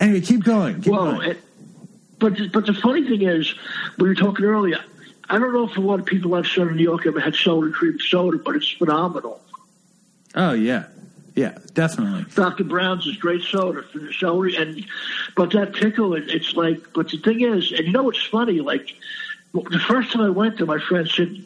Anyway, 0.00 0.20
keep 0.20 0.44
going. 0.44 0.82
Keep 0.82 0.92
well, 0.92 1.12
going. 1.12 1.30
it, 1.30 1.38
but 2.18 2.52
but 2.52 2.66
the 2.66 2.74
funny 2.74 3.06
thing 3.06 3.22
is, 3.22 3.54
we 3.98 4.08
were 4.08 4.14
talking 4.14 4.44
earlier. 4.44 4.78
I 5.28 5.38
don't 5.38 5.52
know 5.52 5.68
if 5.68 5.76
a 5.76 5.80
lot 5.80 6.00
of 6.00 6.06
people 6.06 6.34
outside 6.34 6.66
of 6.66 6.74
New 6.74 6.82
York 6.82 7.06
ever 7.06 7.20
had 7.20 7.34
soda 7.34 7.70
cream 7.70 7.98
soda, 8.00 8.38
but 8.38 8.56
it's 8.56 8.70
phenomenal. 8.70 9.40
oh 10.34 10.52
yeah, 10.52 10.86
yeah, 11.34 11.56
definitely. 11.72 12.26
Dr. 12.34 12.64
Brown's 12.64 13.06
is 13.06 13.16
great 13.16 13.42
soda 13.42 13.82
for 13.84 13.98
the 13.98 14.12
celery, 14.12 14.56
and 14.56 14.84
but 15.36 15.50
that 15.52 15.72
pickle, 15.74 16.14
it, 16.14 16.28
it's 16.28 16.54
like. 16.54 16.92
But 16.92 17.08
the 17.08 17.18
thing 17.18 17.40
is, 17.40 17.72
and 17.72 17.86
you 17.86 17.92
know 17.92 18.02
what's 18.02 18.24
funny? 18.26 18.60
Like 18.60 18.94
the 19.54 19.82
first 19.86 20.12
time 20.12 20.22
I 20.22 20.30
went 20.30 20.58
there, 20.58 20.66
my 20.66 20.78
friend 20.78 21.08
said, 21.08 21.42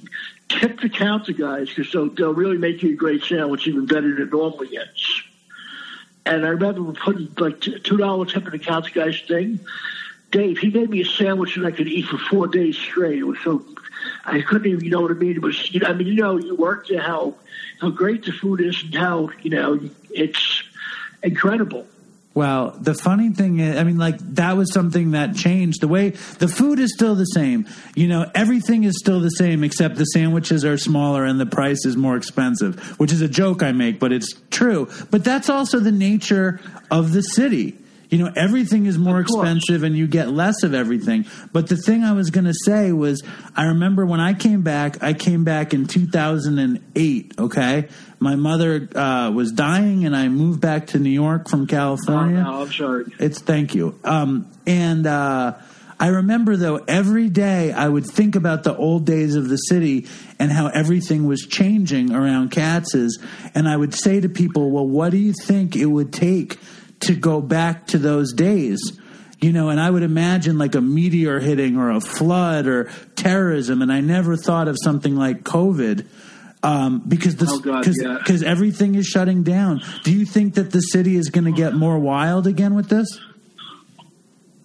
"Tip 0.49 0.81
the 0.81 0.89
counter 0.89 1.33
guys 1.33 1.69
because 1.69 1.93
they'll, 1.93 2.09
they'll 2.09 2.35
really 2.35 2.59
make 2.59 2.83
you 2.83 2.95
a 2.95 2.97
great 2.97 3.23
sandwich, 3.23 3.69
even 3.69 3.87
better 3.87 4.13
than 4.15 4.23
it 4.23 4.33
normally 4.33 4.69
gets." 4.69 5.23
And 6.25 6.45
I 6.45 6.49
remember 6.49 6.93
putting 6.93 7.33
like 7.39 7.61
two 7.61 7.97
dollar 7.97 8.27
tip 8.27 8.45
in 8.47 8.51
the 8.51 8.59
counter 8.59 8.91
guys 8.91 9.21
thing. 9.21 9.61
Dave, 10.31 10.59
he 10.59 10.71
made 10.71 10.91
me 10.91 11.01
a 11.01 11.05
sandwich 11.05 11.55
that 11.57 11.65
I 11.65 11.71
could 11.71 11.89
eat 11.89 12.07
for 12.07 12.19
four 12.19 12.47
days 12.47 12.77
straight. 12.77 13.19
It 13.19 13.25
was 13.25 13.39
so 13.45 13.65
I 14.25 14.41
couldn't 14.43 14.67
even, 14.67 14.85
you 14.85 14.91
know 14.91 15.01
what 15.01 15.11
I 15.11 15.15
mean? 15.15 15.37
It 15.37 15.43
was, 15.43 15.73
you 15.73 15.81
know, 15.81 15.89
I 15.89 15.93
mean, 15.93 16.09
you 16.09 16.15
know, 16.15 16.37
you 16.37 16.55
work 16.57 16.89
there, 16.89 17.01
how 17.01 17.35
how 17.81 17.91
great 17.91 18.25
the 18.25 18.33
food 18.33 18.61
is, 18.61 18.83
and 18.83 18.95
how 18.95 19.31
you 19.43 19.51
know 19.51 19.81
it's 20.11 20.63
incredible. 21.23 21.87
Well, 22.35 22.77
the 22.79 22.93
funny 22.93 23.31
thing 23.31 23.61
is, 23.61 23.79
I 23.79 23.85
mean, 23.85 23.97
like 23.97 24.19
that 24.35 24.59
was 24.59 24.71
something 24.71 25.13
that 25.13 25.35
changed. 25.35 25.81
The 25.81 25.89
way 25.89 26.11
the 26.11 26.49
food 26.49 26.79
is 26.79 26.93
still 26.93 27.15
the 27.15 27.25
same. 27.25 27.67
You 27.95 28.09
know, 28.09 28.31
everything 28.35 28.85
is 28.85 28.99
still 28.99 29.21
the 29.21 29.31
same 29.31 29.65
except 29.65 29.97
the 29.97 30.05
sandwiches 30.05 30.63
are 30.63 30.77
smaller 30.77 31.25
and 31.25 31.41
the 31.41 31.47
price 31.47 31.87
is 31.87 31.97
more 31.97 32.15
expensive, 32.15 32.99
which 33.01 33.11
is 33.11 33.23
a 33.23 33.29
joke 33.29 33.63
I 33.63 33.73
make, 33.73 33.99
but 33.99 34.13
it's 34.13 34.35
true. 34.51 34.91
But 35.11 35.25
that's 35.25 35.49
also 35.49 35.81
the 35.81 35.93
nature 35.93 36.61
of 36.91 37.13
the 37.13 37.23
city. 37.23 37.79
You 38.09 38.19
know, 38.19 38.33
everything 38.37 38.87
is 38.87 38.99
more 38.99 39.21
expensive 39.21 39.83
and 39.83 39.97
you 39.97 40.07
get 40.07 40.31
less 40.31 40.63
of 40.63 40.75
everything. 40.75 41.27
But 41.53 41.69
the 41.69 41.77
thing 41.77 42.05
I 42.05 42.13
was 42.13 42.31
going 42.31 42.45
to 42.45 42.55
say 42.65 42.93
was 42.93 43.23
I 43.57 43.65
remember 43.67 44.07
when 44.07 44.21
I 44.21 44.33
came 44.35 44.63
back, 44.63 45.03
I 45.03 45.13
came 45.13 45.43
back 45.45 45.75
in 45.75 45.87
2008, 45.87 47.33
okay? 47.39 47.89
My 48.19 48.37
mother 48.37 48.89
uh, 48.95 49.31
was 49.31 49.53
dying 49.53 50.05
and 50.05 50.17
I 50.17 50.29
moved 50.29 50.61
back 50.61 50.89
to 50.89 50.99
New 50.99 51.11
York 51.11 51.49
from 51.49 51.63
Oh, 51.63 51.67
California. 51.67 52.43
no, 52.43 52.63
I'm 52.63 52.73
sorry. 52.73 53.05
It's 53.19 53.41
thank 53.41 53.75
you. 53.75 53.99
Um, 54.05 54.51
and 54.67 55.07
uh, 55.07 55.55
I 55.99 56.09
remember 56.09 56.57
though 56.57 56.77
every 56.89 57.29
day 57.29 57.73
I 57.73 57.89
would 57.89 58.07
think 58.07 58.37
about 58.37 58.63
the 58.65 58.77
old 58.77 59.05
days 59.05 59.35
of 59.35 59.49
the 59.49 59.57
city 59.57 60.07
and 60.39 60.51
how 60.53 60.69
everything 60.69 61.27
was 61.27 61.41
changing 61.47 62.13
around 62.15 62.51
Katz's, 62.51 63.19
and 63.55 63.69
I 63.69 63.77
would 63.77 63.95
say 63.95 64.21
to 64.21 64.29
people, 64.29 64.71
"Well, 64.71 64.87
what 64.87 65.11
do 65.11 65.17
you 65.19 65.33
think 65.33 65.75
it 65.77 65.87
would 65.87 66.13
take 66.13 66.59
to 67.01 67.15
go 67.15 67.41
back 67.41 67.87
to 67.89 67.99
those 67.99 68.33
days?" 68.33 68.81
You 69.41 69.53
know, 69.53 69.69
and 69.69 69.79
I 69.79 69.91
would 69.91 70.03
imagine 70.03 70.57
like 70.57 70.75
a 70.75 70.81
meteor 70.81 71.39
hitting 71.41 71.77
or 71.77 71.91
a 71.91 72.01
flood 72.01 72.67
or 72.67 72.91
terrorism, 73.17 73.83
and 73.83 73.93
I 73.93 74.01
never 74.01 74.37
thought 74.37 74.67
of 74.69 74.77
something 74.83 75.15
like 75.15 75.43
COVID. 75.45 76.07
Um, 76.63 77.03
because 77.07 77.37
Oh, 77.41 77.61
because 77.61 78.43
yeah. 78.43 78.49
everything 78.49 78.95
is 78.97 79.07
shutting 79.07 79.43
down. 79.45 79.83
Do 80.05 80.11
you 80.13 80.25
think 80.25 80.55
that 80.55 80.73
the 80.73 80.81
city 80.81 81.17
is 81.17 81.29
going 81.29 81.45
to 81.45 81.53
get 81.53 81.75
more 81.75 81.99
wild 81.99 82.47
again 82.47 82.75
with 82.75 82.89
this? 82.89 83.07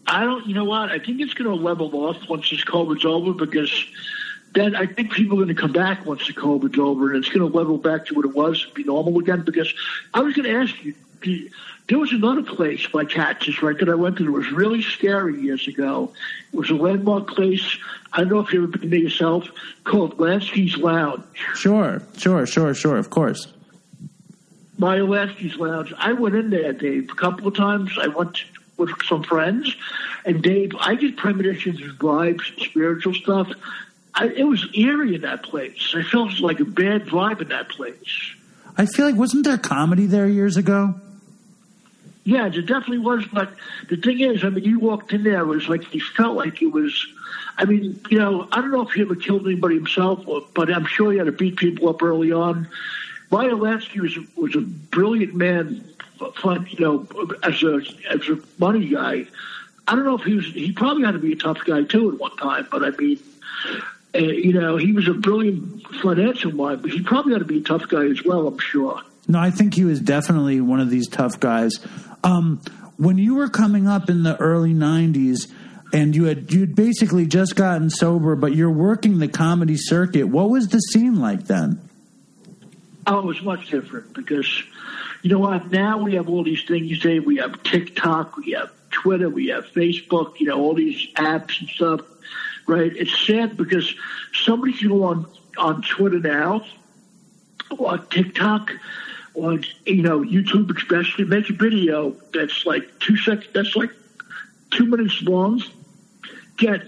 I 0.08 0.24
don't. 0.24 0.48
You 0.48 0.56
know 0.56 0.63
what? 0.65 0.89
I 0.89 1.00
think 1.00 1.22
it's 1.22 1.34
going 1.34 1.50
to 1.50 1.63
level 1.63 1.94
off 2.06 2.17
once 2.30 2.50
this 2.50 2.63
COVID's 2.63 3.06
over 3.06 3.34
because 3.34 3.86
then 4.54 4.76
I 4.76 4.86
think 4.86 5.12
people 5.13 5.38
are 5.39 5.44
going 5.46 5.56
to 5.56 5.62
come 5.62 5.74
back 5.74 6.06
once 6.06 6.26
the 6.26 6.34
COVID's 6.34 6.80
over, 6.80 7.10
and 7.13 7.24
it's 7.24 7.32
going 7.34 7.50
to 7.50 7.56
level 7.58 7.78
back 7.78 8.06
to 8.08 8.15
what 8.15 8.26
it 8.26 8.34
was, 8.36 8.65
be 8.74 8.84
normal 8.84 9.20
again. 9.20 9.41
Because 9.46 9.72
I 10.13 10.22
was 10.22 10.34
going 10.34 10.50
to 10.50 10.56
ask 10.60 10.84
you. 10.84 10.96
do- 11.22 11.50
There 11.88 12.00
was 12.00 12.13
another 12.13 12.44
place 12.44 12.88
by 12.88 13.06
Katz's, 13.06 13.62
right, 13.62 13.78
that 13.80 13.89
I 13.89 13.96
went 13.96 14.17
to. 14.17 14.26
It 14.26 14.30
was 14.30 14.52
really 14.52 14.82
scary 14.82 15.41
years 15.41 15.67
ago. 15.67 16.13
It 16.54 16.58
was 16.58 16.70
a 16.70 16.76
landmark 16.76 17.28
place. 17.28 17.78
I 18.13 18.20
don't 18.20 18.30
know 18.30 18.39
if 18.39 18.54
you've 18.54 18.70
ever 18.70 18.78
been 18.78 18.89
there 18.89 19.00
yourself, 19.00 19.50
called 19.84 20.17
Lansky's 20.17 20.78
Lounge. 20.78 21.24
Sure, 21.56 22.02
sure, 22.17 22.46
sure, 22.46 22.74
sure. 22.74 22.98
Of 22.98 23.10
course. 23.10 23.52
Mario 24.78 25.08
Lansky's 25.08 25.58
Lounge. 25.58 25.94
I 25.98 26.13
went 26.13 26.36
in 26.36 26.50
there, 26.50 26.74
Dave, 26.74 27.10
a 27.12 27.15
couple 27.15 27.48
of 27.48 27.56
times. 27.56 27.98
I 28.02 28.08
went 28.08 28.44
with 28.78 28.89
some 29.08 29.24
friends, 29.24 29.76
And 30.26 30.41
Dave, 30.41 30.72
I 30.80 30.96
get 30.96 31.17
premonitions 31.17 31.82
and 31.82 31.91
vibes 32.00 32.52
and 32.52 32.62
spiritual 32.62 33.13
stuff. 33.13 33.52
I, 34.15 34.28
it 34.28 34.44
was 34.44 34.67
eerie 34.74 35.15
in 35.15 35.22
that 35.22 35.44
place. 35.44 35.94
I 35.96 36.04
felt 36.04 36.39
like 36.39 36.60
a 36.60 36.65
bad 36.65 37.06
vibe 37.06 37.41
in 37.41 37.50
that 37.50 37.70
place. 37.70 38.34
I 38.78 38.86
feel 38.86 39.06
like 39.06 39.15
wasn't 39.15 39.46
there 39.46 39.58
comedy 39.58 40.06
there 40.06 40.28
years 40.28 40.58
ago? 40.58 40.96
Yeah, 42.24 42.50
there 42.50 42.62
definitely 42.62 43.00
was. 43.00 43.26
But 43.26 43.54
the 43.90 43.98
thing 43.98 44.20
is, 44.20 44.44
I 44.44 44.50
mean, 44.50 44.64
you 44.64 44.80
walked 44.80 45.12
in 45.12 45.24
there, 45.24 45.42
it 45.42 45.46
was 45.46 45.68
like 45.68 45.94
you 45.94 46.02
felt 46.02 46.36
like 46.36 46.62
it 46.62 46.68
was. 46.68 47.08
I 47.58 47.66
mean, 47.66 48.00
you 48.10 48.20
know, 48.20 48.48
I 48.52 48.62
don't 48.62 48.72
know 48.72 48.82
if 48.88 48.92
he 48.92 49.02
ever 49.02 49.16
killed 49.16 49.46
anybody 49.46 49.76
himself, 49.76 50.26
but 50.54 50.74
I'm 50.74 50.86
sure 50.86 51.12
he 51.12 51.18
had 51.18 51.26
to 51.26 51.32
beat 51.32 51.58
people 51.58 51.90
up 51.90 52.02
early 52.02 52.32
on. 52.32 52.68
Meyer 53.32 53.52
Lansky 53.52 54.02
was 54.02 54.18
was 54.36 54.56
a 54.56 54.62
brilliant 54.62 55.34
man, 55.36 55.84
fun, 56.36 56.68
you 56.70 56.80
know, 56.80 57.08
as 57.44 57.64
a 57.64 57.82
as 58.10 58.28
a 58.30 58.40
money 58.60 58.88
guy. 58.88 59.26
I 59.88 59.96
don't 59.96 60.06
know 60.06 60.18
if 60.18 60.24
he 60.24 60.36
was. 60.36 60.46
He 60.46 60.72
probably 60.72 61.04
had 61.04 61.14
to 61.14 61.20
be 61.20 61.34
a 61.34 61.38
tough 61.38 61.60
guy 61.66 61.84
too 61.84 62.12
at 62.12 62.20
one 62.20 62.36
time, 62.38 62.68
but 62.70 62.84
I 62.84 62.92
mean, 62.92 63.20
uh, 64.14 64.20
you 64.20 64.54
know, 64.54 64.78
he 64.78 64.92
was 64.92 65.08
a 65.08 65.14
brilliant 65.14 65.82
financial 66.02 66.52
mind, 66.52 66.82
but 66.82 66.92
he 66.92 67.02
probably 67.02 67.34
had 67.34 67.40
to 67.40 67.46
be 67.46 67.60
a 67.60 67.64
tough 67.64 67.88
guy 67.88 68.06
as 68.06 68.24
well. 68.24 68.48
I'm 68.48 68.60
sure. 68.60 69.02
No, 69.28 69.40
I 69.40 69.52
think 69.52 69.74
he 69.74 69.86
was 69.86 70.00
definitely 70.00 70.60
one 70.62 70.80
of 70.80 70.90
these 70.90 71.08
tough 71.08 71.40
guys. 71.40 71.80
Um, 72.24 72.62
when 72.98 73.18
you 73.18 73.36
were 73.36 73.50
coming 73.50 73.88
up 73.88 74.10
in 74.10 74.24
the 74.24 74.38
early 74.38 74.74
'90s, 74.74 75.52
and 75.94 76.16
you 76.16 76.26
had 76.26 76.52
you'd 76.52 76.76
basically 76.76 77.26
just 77.26 77.56
gotten 77.56 77.90
sober, 77.90 78.36
but 78.36 78.56
you're 78.56 78.72
working 78.72 79.20
the 79.20 79.28
comedy 79.28 79.78
circuit. 79.78 80.28
What 80.28 80.50
was 80.50 80.70
the 80.70 80.80
scene 80.80 81.20
like 81.20 81.46
then? 81.46 81.90
Oh, 83.08 83.20
it 83.20 83.26
was 83.26 83.42
much 83.42 83.70
different 83.70 84.14
because 84.14 84.64
you 85.22 85.30
know 85.30 85.40
what? 85.40 85.72
Now 85.72 85.98
we 85.98 86.16
have 86.16 86.30
all 86.30 86.44
these 86.44 86.64
things. 86.64 86.88
You 86.88 86.96
say 86.96 87.20
we 87.20 87.38
have 87.38 87.62
TikTok, 87.64 88.38
we 88.38 88.52
have 88.52 88.72
Twitter, 88.92 89.30
we 89.30 89.48
have 89.48 89.66
Facebook. 89.68 90.40
You 90.40 90.48
know 90.48 90.60
all 90.60 90.74
these 90.74 91.08
apps 91.16 91.60
and 91.60 91.70
stuff. 91.70 92.02
Right? 92.68 92.96
It's 92.96 93.26
sad 93.26 93.58
because 93.58 93.94
somebody 94.34 94.74
can 94.74 94.90
go 94.90 95.04
on 95.04 95.28
on 95.58 95.82
Twitter 95.82 96.20
now, 96.20 96.66
or 97.70 97.92
on 97.92 98.08
TikTok, 98.08 98.72
or 99.34 99.60
you 99.86 100.02
know 100.02 100.22
YouTube, 100.22 100.76
especially 100.76 101.26
make 101.26 101.50
a 101.50 101.54
video 101.54 102.15
that's 102.34 102.65
like 102.65 103.00
two 103.00 103.17
seconds. 103.17 103.50
That's 103.54 103.76
like 103.76 103.91
two 104.72 104.86
minutes 104.86 105.22
long. 105.22 105.62
Get 106.58 106.82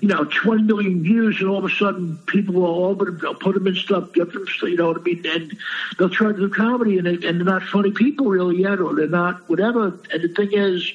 you 0.00 0.08
know, 0.08 0.24
20 0.24 0.64
million 0.64 1.02
views, 1.02 1.40
and 1.40 1.48
all 1.48 1.56
of 1.58 1.64
a 1.64 1.74
sudden 1.74 2.18
people 2.26 2.54
will 2.54 2.84
open 2.84 3.06
them, 3.06 3.18
they'll 3.22 3.34
put 3.34 3.54
them 3.54 3.66
in 3.66 3.74
stuff, 3.74 4.12
get 4.12 4.30
them, 4.32 4.44
you 4.62 4.76
know 4.76 4.88
what 4.88 4.98
I 4.98 5.02
mean? 5.02 5.24
And 5.26 5.56
they'll 5.98 6.10
try 6.10 6.30
to 6.30 6.38
do 6.38 6.50
comedy, 6.50 6.98
and, 6.98 7.06
they, 7.06 7.26
and 7.26 7.38
they're 7.38 7.44
not 7.44 7.62
funny 7.62 7.90
people 7.90 8.26
really 8.26 8.60
yet, 8.60 8.80
or 8.80 8.94
they're 8.94 9.06
not 9.06 9.48
whatever. 9.48 9.86
And 10.12 10.22
the 10.22 10.28
thing 10.28 10.50
is, 10.52 10.92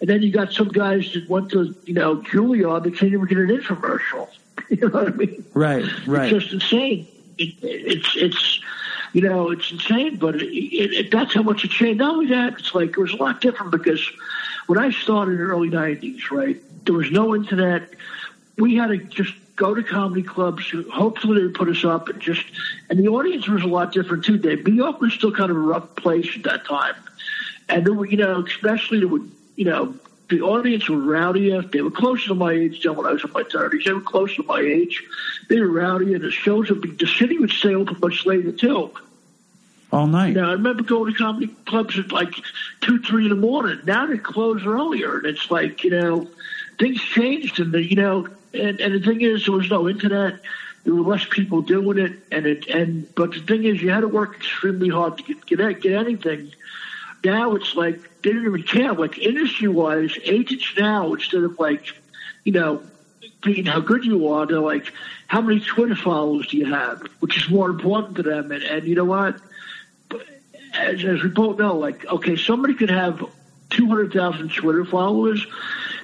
and 0.00 0.08
then 0.08 0.22
you 0.22 0.32
got 0.32 0.52
some 0.52 0.68
guys 0.68 1.12
that 1.12 1.28
went 1.28 1.50
to, 1.50 1.74
you 1.84 1.92
know, 1.92 2.16
Juilliard, 2.16 2.84
they 2.84 2.92
can't 2.92 3.12
even 3.12 3.26
get 3.26 3.38
an 3.38 3.48
infomercial. 3.48 4.28
You 4.68 4.78
know 4.78 4.88
what 4.88 5.08
I 5.08 5.10
mean? 5.10 5.44
Right, 5.54 5.84
right. 6.08 6.32
It's 6.32 6.42
just 6.44 6.54
insane. 6.54 7.06
It, 7.38 7.54
it's, 7.62 8.16
it's, 8.16 8.60
you 9.16 9.22
know, 9.22 9.50
it's 9.50 9.72
insane, 9.72 10.16
but 10.16 10.34
it, 10.36 10.44
it, 10.44 11.10
that's 11.10 11.32
how 11.32 11.42
much 11.42 11.64
it 11.64 11.70
changed. 11.70 12.00
Not 12.00 12.12
only 12.12 12.26
that, 12.26 12.52
it's 12.58 12.74
like 12.74 12.90
it 12.90 12.98
was 12.98 13.14
a 13.14 13.16
lot 13.16 13.40
different 13.40 13.72
because 13.72 14.12
when 14.66 14.78
I 14.78 14.90
started 14.90 15.32
in 15.32 15.38
the 15.38 15.44
early 15.44 15.70
90s, 15.70 16.30
right, 16.30 16.58
there 16.84 16.94
was 16.94 17.10
no 17.10 17.34
internet 17.34 17.82
we 18.58 18.74
had 18.76 18.88
to 18.88 18.98
just 18.98 19.34
go 19.56 19.74
to 19.74 19.82
comedy 19.82 20.22
clubs. 20.22 20.72
Hopefully, 20.92 21.42
they 21.42 21.48
put 21.48 21.68
us 21.68 21.84
up, 21.84 22.08
and 22.08 22.20
just 22.20 22.44
and 22.90 22.98
the 22.98 23.08
audience 23.08 23.48
was 23.48 23.62
a 23.62 23.66
lot 23.66 23.90
different 23.90 24.24
too. 24.24 24.36
Dave, 24.36 24.66
New 24.66 24.74
York 24.74 25.00
was 25.00 25.14
still 25.14 25.32
kind 25.32 25.50
of 25.50 25.56
a 25.56 25.60
rough 25.60 25.84
place 25.96 26.28
at 26.36 26.42
that 26.44 26.64
time, 26.64 26.94
and 27.68 27.86
there 27.86 27.94
were, 27.94 28.06
you 28.06 28.16
know, 28.16 28.44
especially 28.46 28.98
there 28.98 29.08
would, 29.08 29.30
you 29.56 29.64
know, 29.64 29.94
the 30.28 30.40
audience 30.40 30.88
were 30.88 30.96
rowdier. 30.96 31.64
They 31.70 31.82
were 31.82 31.90
closer 31.90 32.28
to 32.28 32.34
my 32.34 32.52
age 32.52 32.82
than 32.82 32.96
when 32.96 33.06
I 33.06 33.12
was 33.12 33.24
in 33.24 33.30
my 33.32 33.44
thirties. 33.44 33.84
They 33.84 33.92
were 33.92 34.00
closer 34.00 34.36
to 34.36 34.44
my 34.48 34.60
age. 34.60 35.04
They 35.48 35.60
were 35.60 35.70
rowdy, 35.70 36.14
And 36.14 36.24
the 36.24 36.30
shows 36.30 36.68
would 36.70 36.80
be 36.80 36.92
the 36.92 37.06
city 37.06 37.38
would 37.38 37.50
stay 37.50 37.74
open 37.74 37.96
much 38.02 38.26
later 38.26 38.52
too. 38.52 38.90
All 39.92 40.06
night. 40.06 40.34
Now 40.34 40.48
I 40.48 40.52
remember 40.52 40.82
going 40.82 41.12
to 41.12 41.18
comedy 41.18 41.50
clubs 41.64 41.98
at 41.98 42.10
like 42.10 42.34
two, 42.80 42.98
three 42.98 43.24
in 43.24 43.30
the 43.30 43.36
morning. 43.36 43.78
Now 43.84 44.06
they 44.06 44.18
close 44.18 44.64
earlier, 44.64 45.16
and 45.18 45.26
it's 45.26 45.50
like 45.50 45.84
you 45.84 45.90
know 45.90 46.26
things 46.78 47.00
changed, 47.00 47.60
and 47.60 47.72
the 47.72 47.82
you 47.82 47.94
know 47.94 48.24
and, 48.52 48.80
and 48.80 48.94
the 48.94 49.00
thing 49.00 49.20
is, 49.20 49.44
there 49.44 49.54
was 49.54 49.70
no 49.70 49.88
internet. 49.88 50.34
There 50.84 50.94
were 50.94 51.02
less 51.02 51.24
people 51.24 51.62
doing 51.62 51.98
it, 51.98 52.14
and 52.30 52.46
it 52.46 52.66
and 52.68 53.06
but 53.14 53.32
the 53.32 53.40
thing 53.40 53.64
is, 53.64 53.80
you 53.80 53.90
had 53.90 54.00
to 54.00 54.08
work 54.08 54.34
extremely 54.34 54.88
hard 54.88 55.16
to 55.18 55.22
get 55.22 55.46
get, 55.46 55.80
get 55.80 55.92
anything. 55.92 56.52
Now 57.24 57.54
it's 57.54 57.74
like 57.74 57.98
didn't 58.26 58.46
even 58.46 58.62
care. 58.62 58.92
Like 58.92 59.18
industry 59.18 59.68
wise, 59.68 60.18
agents 60.24 60.72
now 60.76 61.14
instead 61.14 61.42
of 61.42 61.58
like, 61.58 61.86
you 62.44 62.52
know, 62.52 62.82
being 63.42 63.66
how 63.66 63.80
good 63.80 64.04
you 64.04 64.28
are, 64.28 64.46
they're 64.46 64.60
like, 64.60 64.92
how 65.26 65.40
many 65.40 65.60
Twitter 65.60 65.96
followers 65.96 66.48
do 66.48 66.56
you 66.56 66.66
have, 66.66 67.02
which 67.20 67.36
is 67.36 67.48
more 67.50 67.70
important 67.70 68.16
to 68.16 68.22
them. 68.22 68.50
And, 68.52 68.62
and 68.62 68.86
you 68.86 68.94
know 68.94 69.04
what? 69.04 69.40
As, 70.74 71.04
as 71.04 71.22
we 71.22 71.28
both 71.28 71.58
know, 71.58 71.76
like, 71.76 72.04
okay, 72.04 72.36
somebody 72.36 72.74
could 72.74 72.90
have 72.90 73.24
200,000 73.70 74.52
Twitter 74.52 74.84
followers, 74.84 75.46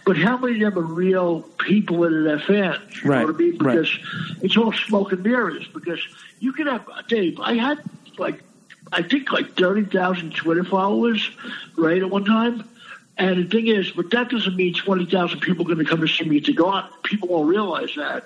but 0.04 0.16
how 0.16 0.36
many 0.36 0.62
of 0.62 0.74
them 0.74 0.84
are 0.84 0.86
real 0.86 1.42
people 1.42 2.00
that 2.00 2.12
are 2.12 2.24
their 2.24 2.40
fans? 2.40 3.02
You 3.02 3.10
right. 3.10 3.20
know 3.20 3.26
what 3.26 3.34
I 3.34 3.38
mean? 3.38 3.58
Because 3.58 3.98
right. 3.98 4.44
it's 4.44 4.56
all 4.56 4.72
smoke 4.72 5.12
and 5.12 5.22
mirrors. 5.22 5.66
Because 5.68 6.00
you 6.40 6.52
can 6.52 6.66
have 6.66 6.88
Dave. 7.08 7.38
I 7.40 7.54
had 7.54 7.78
like 8.18 8.42
I 8.92 9.02
think 9.02 9.32
like 9.32 9.56
thirty 9.56 9.84
thousand 9.84 10.34
Twitter 10.34 10.64
followers, 10.64 11.28
right, 11.76 12.02
at 12.02 12.10
one 12.10 12.24
time. 12.24 12.68
And 13.18 13.44
the 13.44 13.48
thing 13.48 13.66
is, 13.66 13.90
but 13.90 14.10
that 14.10 14.30
doesn't 14.30 14.56
mean 14.56 14.74
twenty 14.74 15.06
thousand 15.06 15.40
people 15.40 15.64
are 15.64 15.74
going 15.74 15.84
to 15.84 15.90
come 15.90 16.00
to 16.00 16.08
see 16.08 16.24
me 16.24 16.40
to 16.40 16.52
go 16.52 16.66
on. 16.66 16.88
People 17.02 17.28
won't 17.28 17.48
realize 17.48 17.94
that. 17.96 18.24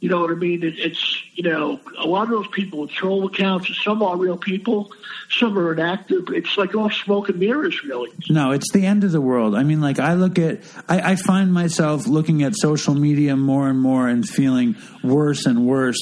You 0.00 0.08
know 0.08 0.20
what 0.20 0.30
I 0.30 0.34
mean? 0.34 0.62
It, 0.62 0.78
it's 0.78 1.22
you 1.34 1.42
know 1.42 1.80
a 1.98 2.06
lot 2.06 2.24
of 2.24 2.30
those 2.30 2.46
people 2.48 2.84
are 2.84 2.86
troll 2.86 3.26
accounts. 3.26 3.70
Some 3.82 4.02
are 4.02 4.16
real 4.16 4.36
people, 4.36 4.92
some 5.28 5.58
are 5.58 5.72
inactive. 5.72 6.28
It's 6.28 6.56
like 6.56 6.74
all 6.74 6.90
smoke 6.90 7.28
and 7.28 7.38
mirrors, 7.40 7.82
really. 7.82 8.10
No, 8.30 8.52
it's 8.52 8.70
the 8.72 8.86
end 8.86 9.02
of 9.02 9.10
the 9.10 9.20
world. 9.20 9.56
I 9.56 9.64
mean, 9.64 9.80
like 9.80 9.98
I 9.98 10.14
look 10.14 10.38
at, 10.38 10.60
I, 10.88 11.12
I 11.12 11.16
find 11.16 11.52
myself 11.52 12.06
looking 12.06 12.44
at 12.44 12.54
social 12.54 12.94
media 12.94 13.34
more 13.34 13.68
and 13.68 13.80
more 13.80 14.08
and 14.08 14.28
feeling 14.28 14.76
worse 15.02 15.46
and 15.46 15.66
worse. 15.66 15.98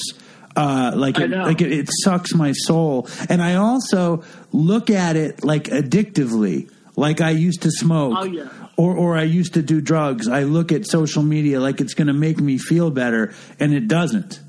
Uh, 0.57 0.91
like 0.95 1.19
it, 1.19 1.29
like 1.29 1.61
it, 1.61 1.71
it 1.71 1.87
sucks 2.03 2.33
my 2.33 2.51
soul, 2.51 3.07
and 3.29 3.43
I 3.43 3.55
also 3.55 4.23
look 4.51 4.89
at 4.89 5.15
it 5.15 5.43
like 5.43 5.65
addictively, 5.65 6.71
like 6.95 7.21
I 7.21 7.29
used 7.29 7.61
to 7.61 7.71
smoke. 7.71 8.17
Oh, 8.17 8.23
yeah 8.23 8.49
or 8.77 8.95
or 8.95 9.17
I 9.17 9.23
used 9.23 9.55
to 9.55 9.61
do 9.61 9.81
drugs. 9.81 10.27
I 10.27 10.43
look 10.43 10.71
at 10.71 10.87
social 10.87 11.23
media 11.23 11.59
like 11.59 11.81
it's 11.81 11.95
going 11.95 12.07
to 12.07 12.13
make 12.13 12.39
me 12.39 12.57
feel 12.57 12.91
better, 12.91 13.33
and 13.59 13.73
it 13.73 13.87
doesn't. 13.87 14.39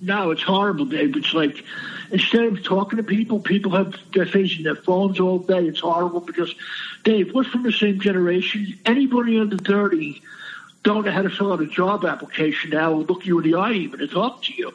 No, 0.00 0.30
it's 0.30 0.42
horrible, 0.42 0.86
Dave. 0.86 1.14
It's 1.16 1.34
like 1.34 1.62
instead 2.10 2.44
of 2.44 2.64
talking 2.64 2.96
to 2.96 3.02
people, 3.02 3.38
people 3.38 3.72
have 3.72 3.94
they're 4.14 4.26
facing 4.26 4.64
their 4.64 4.74
phones 4.74 5.20
all 5.20 5.38
day. 5.38 5.66
It's 5.66 5.80
horrible 5.80 6.20
because, 6.20 6.54
Dave, 7.04 7.32
we're 7.34 7.44
from 7.44 7.62
the 7.62 7.72
same 7.72 8.00
generation. 8.00 8.78
Anybody 8.86 9.38
under 9.38 9.58
thirty 9.58 10.22
don't 10.82 11.04
know 11.04 11.12
how 11.12 11.22
to 11.22 11.30
fill 11.30 11.52
out 11.52 11.60
a 11.60 11.66
job 11.66 12.04
application 12.04 12.70
now 12.70 12.92
or 12.92 13.02
look 13.02 13.26
you 13.26 13.38
in 13.40 13.50
the 13.50 13.58
eye 13.58 13.72
even 13.72 14.00
to 14.00 14.08
talk 14.08 14.42
to 14.44 14.54
you. 14.54 14.72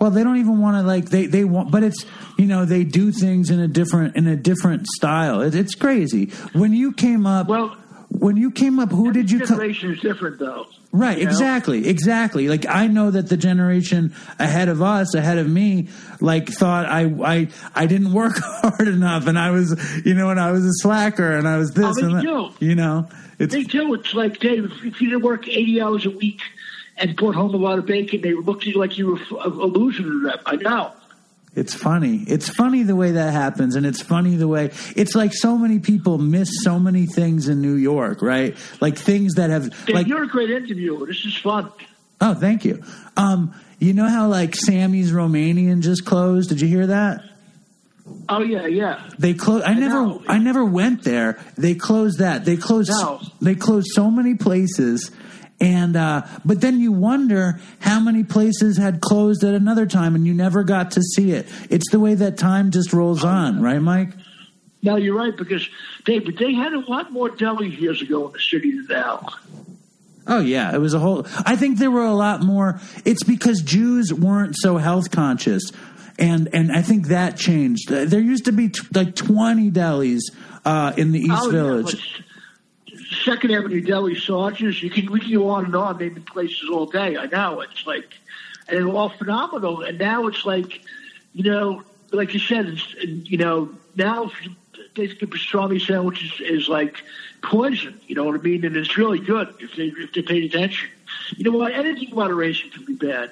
Well, 0.00 0.10
they 0.10 0.22
don't 0.22 0.36
even 0.36 0.60
want 0.60 0.76
to 0.76 0.82
like 0.82 1.06
they 1.06 1.26
they 1.26 1.44
want, 1.44 1.70
but 1.70 1.82
it's 1.82 2.04
you 2.36 2.46
know 2.46 2.64
they 2.64 2.84
do 2.84 3.10
things 3.10 3.50
in 3.50 3.58
a 3.58 3.66
different 3.66 4.16
in 4.16 4.28
a 4.28 4.36
different 4.36 4.86
style. 4.86 5.40
It, 5.40 5.54
it's 5.54 5.74
crazy. 5.74 6.26
When 6.52 6.72
you 6.72 6.92
came 6.92 7.26
up, 7.26 7.48
well, 7.48 7.76
when 8.10 8.36
you 8.36 8.52
came 8.52 8.78
up, 8.78 8.90
who 8.90 9.12
did 9.12 9.30
you? 9.30 9.44
Generation 9.44 9.88
co- 9.88 9.94
is 9.94 10.00
different 10.00 10.38
though. 10.38 10.66
Right, 10.90 11.18
exactly, 11.18 11.80
know? 11.80 11.88
exactly. 11.88 12.48
Like 12.48 12.66
I 12.66 12.86
know 12.86 13.10
that 13.10 13.28
the 13.28 13.36
generation 13.36 14.14
ahead 14.38 14.68
of 14.68 14.80
us, 14.80 15.14
ahead 15.14 15.38
of 15.38 15.48
me, 15.48 15.88
like 16.20 16.48
thought 16.48 16.86
I 16.86 17.02
I 17.22 17.48
I 17.74 17.86
didn't 17.86 18.12
work 18.12 18.38
hard 18.40 18.86
enough, 18.86 19.26
and 19.26 19.36
I 19.38 19.50
was 19.50 19.76
you 20.04 20.14
know, 20.14 20.30
and 20.30 20.38
I 20.38 20.52
was 20.52 20.64
a 20.64 20.72
slacker, 20.74 21.32
and 21.32 21.48
I 21.48 21.58
was 21.58 21.72
this 21.72 21.96
oh, 22.00 22.04
and 22.04 22.16
that. 22.16 22.54
You 22.60 22.76
know, 22.76 23.08
it's 23.38 23.54
me 23.54 23.64
too. 23.64 23.94
It's 23.94 24.14
like 24.14 24.38
Dave, 24.40 24.64
if 24.84 25.00
you 25.00 25.10
didn't 25.10 25.22
work 25.22 25.48
eighty 25.48 25.80
hours 25.80 26.06
a 26.06 26.10
week 26.10 26.40
and 26.96 27.16
brought 27.16 27.34
home 27.34 27.54
a 27.54 27.58
lot 27.58 27.78
of 27.78 27.86
bacon, 27.86 28.20
they 28.20 28.34
looked 28.34 28.62
at 28.62 28.68
you 28.68 28.78
like 28.78 28.98
you 28.98 29.12
were 29.12 29.40
a, 29.40 29.48
loser 29.48 30.02
to 30.02 30.22
them. 30.22 30.38
I 30.46 30.56
know. 30.56 30.92
It's 31.54 31.74
funny. 31.74 32.24
It's 32.26 32.48
funny 32.48 32.82
the 32.82 32.94
way 32.94 33.12
that 33.12 33.32
happens, 33.32 33.74
and 33.74 33.86
it's 33.86 34.02
funny 34.02 34.36
the 34.36 34.48
way 34.48 34.70
it's 34.96 35.14
like 35.14 35.32
so 35.32 35.56
many 35.56 35.78
people 35.78 36.18
miss 36.18 36.48
so 36.62 36.78
many 36.78 37.06
things 37.06 37.48
in 37.48 37.62
New 37.62 37.74
York, 37.74 38.22
right? 38.22 38.56
Like 38.80 38.96
things 38.96 39.34
that 39.34 39.50
have. 39.50 39.70
Dave, 39.86 39.94
like 39.94 40.06
you're 40.06 40.24
a 40.24 40.28
great 40.28 40.50
interviewer. 40.50 41.06
This 41.06 41.24
is 41.24 41.36
fun. 41.36 41.72
Oh, 42.20 42.34
thank 42.34 42.64
you. 42.64 42.82
Um, 43.16 43.54
you 43.78 43.92
know 43.92 44.08
how 44.08 44.28
like 44.28 44.54
Sammy's 44.56 45.12
Romanian 45.12 45.80
just 45.80 46.04
closed? 46.04 46.48
Did 46.48 46.60
you 46.60 46.68
hear 46.68 46.88
that? 46.88 47.22
Oh 48.28 48.42
yeah, 48.42 48.66
yeah. 48.66 49.08
They 49.18 49.34
closed. 49.34 49.64
I, 49.64 49.70
I 49.70 49.74
never, 49.74 49.94
know. 49.94 50.22
I 50.28 50.38
never 50.38 50.64
went 50.64 51.04
there. 51.04 51.38
They 51.56 51.74
closed 51.74 52.18
that. 52.18 52.44
They 52.44 52.56
closed. 52.56 52.90
No. 52.90 53.20
They 53.40 53.54
closed 53.54 53.88
so 53.92 54.10
many 54.10 54.34
places 54.34 55.10
and 55.60 55.96
uh, 55.96 56.22
but 56.44 56.60
then 56.60 56.80
you 56.80 56.92
wonder 56.92 57.60
how 57.80 58.00
many 58.00 58.22
places 58.22 58.76
had 58.76 59.00
closed 59.00 59.42
at 59.42 59.54
another 59.54 59.86
time, 59.86 60.14
and 60.14 60.26
you 60.26 60.34
never 60.34 60.62
got 60.62 60.92
to 60.92 61.02
see 61.02 61.32
it. 61.32 61.48
It's 61.68 61.90
the 61.90 61.98
way 61.98 62.14
that 62.14 62.38
time 62.38 62.70
just 62.70 62.92
rolls 62.92 63.24
on, 63.24 63.60
right, 63.60 63.80
Mike? 63.80 64.10
No, 64.82 64.96
you're 64.96 65.16
right 65.16 65.36
because 65.36 65.68
they 66.06 66.20
but 66.20 66.36
they 66.36 66.54
had 66.54 66.72
a 66.72 66.80
lot 66.80 67.10
more 67.10 67.28
delis 67.28 67.78
years 67.80 68.00
ago 68.00 68.28
in 68.28 68.32
the 68.32 68.38
city 68.38 68.70
than 68.70 68.86
now. 68.88 69.26
Oh 70.28 70.40
yeah, 70.40 70.72
it 70.72 70.78
was 70.78 70.94
a 70.94 71.00
whole. 71.00 71.26
I 71.44 71.56
think 71.56 71.78
there 71.78 71.90
were 71.90 72.06
a 72.06 72.14
lot 72.14 72.42
more. 72.42 72.80
It's 73.04 73.24
because 73.24 73.60
Jews 73.62 74.14
weren't 74.14 74.54
so 74.56 74.76
health 74.76 75.10
conscious, 75.10 75.72
and 76.18 76.48
and 76.54 76.72
I 76.72 76.82
think 76.82 77.08
that 77.08 77.36
changed. 77.36 77.88
There 77.88 78.20
used 78.20 78.46
to 78.46 78.52
be 78.52 78.68
t- 78.70 78.80
like 78.94 79.14
twenty 79.14 79.70
delis 79.70 80.20
uh, 80.64 80.92
in 80.96 81.12
the 81.12 81.20
East 81.20 81.32
Oh, 81.34 81.50
Village. 81.50 81.92
but 82.86 82.96
Second 83.24 83.52
Avenue 83.52 83.80
Deli 83.80 84.14
Sargents, 84.14 84.82
you 84.82 84.90
can 84.90 85.10
we 85.10 85.20
can 85.20 85.32
go 85.32 85.48
on 85.50 85.64
and 85.66 85.74
on 85.76 85.98
naming 85.98 86.22
places 86.22 86.68
all 86.72 86.86
day. 86.86 87.16
I 87.16 87.26
know 87.26 87.60
it's 87.60 87.86
like, 87.86 88.14
and 88.68 88.78
they're 88.78 88.88
all 88.88 89.08
phenomenal. 89.10 89.82
And 89.82 89.98
now 89.98 90.26
it's 90.26 90.44
like, 90.44 90.80
you 91.32 91.50
know, 91.50 91.82
like 92.12 92.34
you 92.34 92.40
said, 92.40 92.66
it's 92.66 92.94
you 93.30 93.38
know 93.38 93.70
now 93.96 94.24
if 94.24 94.44
you- 94.44 94.54
they 94.94 95.06
think 95.06 95.32
pastrami 95.32 95.80
sandwich 95.80 96.24
is, 96.24 96.62
is 96.62 96.68
like 96.68 96.96
poison. 97.40 98.00
You 98.08 98.16
know 98.16 98.24
what 98.24 98.34
I 98.34 98.42
mean? 98.42 98.64
And 98.64 98.76
it's 98.76 98.96
really 98.96 99.20
good 99.20 99.54
if 99.60 99.76
they 99.76 99.92
if 99.96 100.12
they 100.12 100.22
paid 100.22 100.42
attention. 100.52 100.88
You 101.36 101.44
know 101.50 101.56
what? 101.56 101.72
Anything 101.72 102.08
in 102.08 102.14
moderation 102.16 102.70
can 102.70 102.84
be 102.84 102.94
bad. 102.94 103.30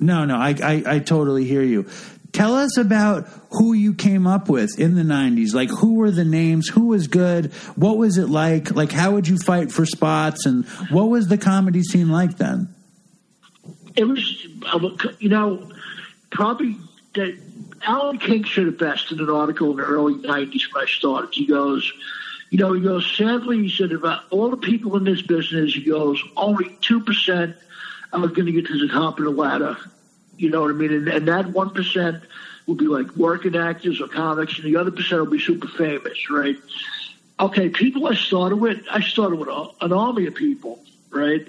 No, 0.00 0.24
no, 0.24 0.36
I, 0.36 0.54
I 0.62 0.82
I 0.86 0.98
totally 1.00 1.44
hear 1.44 1.62
you. 1.62 1.86
Tell 2.32 2.54
us 2.54 2.76
about 2.76 3.26
who 3.50 3.72
you 3.72 3.94
came 3.94 4.26
up 4.26 4.48
with 4.48 4.78
in 4.78 4.94
the 4.94 5.02
'90s. 5.02 5.54
Like, 5.54 5.70
who 5.70 5.94
were 5.94 6.10
the 6.10 6.24
names? 6.24 6.68
Who 6.68 6.88
was 6.88 7.08
good? 7.08 7.52
What 7.74 7.96
was 7.96 8.18
it 8.18 8.28
like? 8.28 8.70
Like, 8.70 8.92
how 8.92 9.12
would 9.12 9.26
you 9.26 9.38
fight 9.38 9.72
for 9.72 9.86
spots? 9.86 10.46
And 10.46 10.66
what 10.90 11.08
was 11.08 11.28
the 11.28 11.38
comedy 11.38 11.82
scene 11.82 12.10
like 12.10 12.36
then? 12.36 12.74
it 13.98 14.04
was, 14.04 14.46
um, 14.72 14.96
you 15.18 15.28
know, 15.28 15.68
probably 16.30 16.76
that 17.14 17.36
Alan 17.82 18.18
King 18.18 18.44
said 18.44 18.68
it 18.68 18.78
best 18.78 19.10
in 19.10 19.18
an 19.18 19.28
article 19.28 19.72
in 19.72 19.78
the 19.78 19.82
early 19.82 20.14
90s 20.14 20.72
when 20.72 20.84
I 20.84 20.86
started. 20.86 21.30
He 21.32 21.46
goes, 21.46 21.92
you 22.50 22.58
know, 22.58 22.72
he 22.72 22.80
goes, 22.80 23.12
sadly, 23.16 23.64
he 23.64 23.68
said, 23.68 23.90
about 23.90 24.22
all 24.30 24.50
the 24.50 24.56
people 24.56 24.96
in 24.96 25.02
this 25.02 25.20
business, 25.20 25.74
he 25.74 25.82
goes, 25.82 26.22
only 26.36 26.66
2% 26.80 27.56
are 28.12 28.26
going 28.28 28.46
to 28.46 28.52
get 28.52 28.66
to 28.66 28.78
the 28.78 28.92
top 28.92 29.18
of 29.18 29.24
the 29.24 29.30
ladder. 29.30 29.76
You 30.36 30.50
know 30.50 30.62
what 30.62 30.70
I 30.70 30.74
mean? 30.74 30.92
And, 30.92 31.08
and 31.08 31.28
that 31.28 31.46
1% 31.46 32.22
will 32.66 32.74
be 32.74 32.86
like 32.86 33.16
working 33.16 33.56
actors 33.56 34.00
or 34.00 34.08
comics, 34.08 34.56
and 34.56 34.64
the 34.64 34.76
other 34.76 34.90
percent 34.90 35.20
will 35.20 35.30
be 35.30 35.40
super 35.40 35.68
famous, 35.68 36.30
right? 36.30 36.56
Okay, 37.40 37.68
people 37.68 38.06
I 38.06 38.14
started 38.14 38.56
with, 38.56 38.84
I 38.90 39.00
started 39.00 39.36
with 39.36 39.48
a, 39.48 39.68
an 39.80 39.92
army 39.92 40.26
of 40.26 40.34
people, 40.34 40.82
right? 41.10 41.46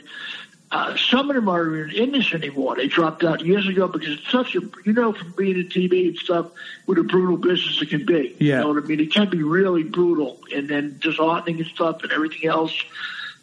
Uh, 0.72 0.96
some 0.96 1.30
of 1.30 1.36
them 1.36 1.50
aren't 1.50 1.94
in 1.94 2.12
this 2.12 2.32
anymore. 2.32 2.76
They 2.76 2.88
dropped 2.88 3.24
out 3.24 3.44
years 3.44 3.68
ago 3.68 3.88
because 3.88 4.20
it's 4.20 4.30
such 4.30 4.56
a, 4.56 4.62
you 4.86 4.94
know, 4.94 5.14
from 5.14 5.32
being 5.32 5.58
in 5.58 5.68
TV 5.68 6.10
and 6.10 6.18
stuff, 6.18 6.52
what 6.86 7.00
a 7.00 7.04
brutal 7.04 7.38
business 7.38 7.82
it 7.82 7.90
can 7.90 8.06
be. 8.06 8.36
Yeah. 8.40 8.58
You 8.58 8.62
know 8.62 8.68
what 8.74 8.84
I 8.84 8.86
mean? 8.86 9.00
It 9.00 9.12
can 9.12 9.30
be 9.30 9.42
really 9.42 9.84
brutal 9.84 10.40
and 10.54 10.70
then 10.70 11.00
disheartening 11.00 11.58
and 11.58 11.66
stuff 11.66 12.04
and 12.04 12.12
everything 12.12 12.48
else. 12.48 12.76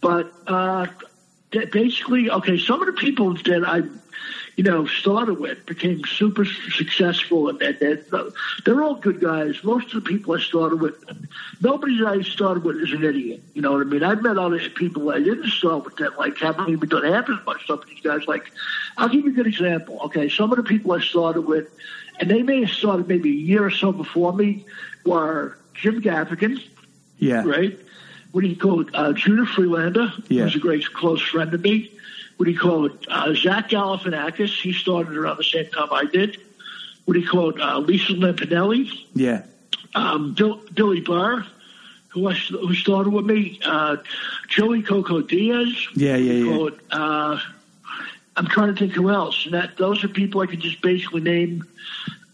But 0.00 0.32
uh, 0.46 0.86
basically, 1.50 2.30
okay, 2.30 2.58
some 2.58 2.80
of 2.80 2.86
the 2.86 2.92
people 2.92 3.34
that 3.34 3.64
I, 3.66 3.82
you 4.56 4.64
know, 4.64 4.86
started 4.86 5.38
with 5.38 5.64
became 5.66 6.02
super 6.04 6.44
successful, 6.44 7.48
and, 7.48 7.60
and, 7.60 7.80
and 7.82 8.04
uh, 8.12 8.30
they're 8.64 8.82
all 8.82 8.94
good 8.94 9.20
guys. 9.20 9.62
Most 9.62 9.94
of 9.94 10.02
the 10.02 10.08
people 10.08 10.34
I 10.34 10.40
started 10.40 10.80
with, 10.80 10.94
nobody 11.60 11.98
that 11.98 12.08
I 12.08 12.22
started 12.22 12.64
with 12.64 12.76
is 12.76 12.92
an 12.92 13.04
idiot. 13.04 13.42
You 13.54 13.62
know 13.62 13.72
what 13.72 13.82
I 13.82 13.84
mean? 13.84 14.02
I've 14.02 14.22
met 14.22 14.38
other 14.38 14.58
people 14.70 15.10
I 15.10 15.18
didn't 15.18 15.50
start 15.50 15.84
with 15.84 15.96
that 15.96 16.18
like 16.18 16.38
haven't 16.38 16.70
even 16.70 16.88
done 16.88 17.04
half 17.04 17.28
as 17.28 17.44
much 17.46 17.64
stuff. 17.64 17.80
as 17.82 17.88
These 17.88 18.00
guys, 18.02 18.26
like, 18.26 18.50
I'll 18.96 19.08
give 19.08 19.24
you 19.24 19.30
a 19.30 19.34
good 19.34 19.46
example. 19.46 20.00
Okay, 20.06 20.28
some 20.28 20.50
of 20.52 20.56
the 20.56 20.64
people 20.64 20.92
I 20.92 21.00
started 21.00 21.42
with, 21.42 21.68
and 22.18 22.30
they 22.30 22.42
may 22.42 22.62
have 22.64 22.70
started 22.74 23.08
maybe 23.08 23.30
a 23.30 23.40
year 23.40 23.64
or 23.64 23.70
so 23.70 23.92
before 23.92 24.32
me, 24.32 24.64
were 25.04 25.58
Jim 25.74 26.00
Gaffigan, 26.00 26.62
Yeah, 27.18 27.44
right? 27.44 27.78
What 28.36 28.42
do 28.42 28.48
you 28.48 28.56
call 28.56 28.82
it? 28.82 28.88
Uh, 28.92 29.14
Judah 29.14 29.46
Friedlander, 29.46 30.12
Yeah. 30.28 30.42
who's 30.42 30.56
a 30.56 30.58
great 30.58 30.92
close 30.92 31.22
friend 31.22 31.54
of 31.54 31.62
me. 31.62 31.90
What 32.36 32.44
do 32.44 32.50
you 32.52 32.58
call 32.58 32.84
it? 32.84 32.92
Uh, 33.08 33.32
Zach 33.32 33.70
Galifianakis, 33.70 34.60
he 34.60 34.74
started 34.74 35.16
around 35.16 35.38
the 35.38 35.42
same 35.44 35.64
time 35.68 35.88
I 35.90 36.04
did. 36.04 36.36
What 37.06 37.14
do 37.14 37.20
you 37.20 37.26
call 37.26 37.48
it? 37.48 37.58
Uh, 37.58 37.78
Lisa 37.78 38.12
Lampanelli, 38.12 38.90
yeah, 39.14 39.40
um, 39.94 40.34
Bill, 40.34 40.60
Billy 40.74 41.00
Burr, 41.00 41.46
who, 42.08 42.28
I, 42.28 42.34
who 42.34 42.74
started 42.74 43.08
with 43.08 43.24
me, 43.24 43.58
uh, 43.64 43.96
Joey 44.48 44.82
Coco 44.82 45.22
Diaz. 45.22 45.74
Yeah, 45.94 46.16
yeah, 46.16 46.16
What 46.16 46.18
do 46.18 46.34
you 46.34 46.60
yeah. 46.60 46.66
it? 46.66 46.74
Uh, 46.90 47.38
I'm 48.36 48.46
trying 48.48 48.74
to 48.74 48.78
think 48.78 48.92
who 48.92 49.08
else. 49.08 49.46
And 49.46 49.54
that 49.54 49.78
those 49.78 50.04
are 50.04 50.08
people 50.08 50.42
I 50.42 50.46
can 50.46 50.60
just 50.60 50.82
basically 50.82 51.22
name. 51.22 51.64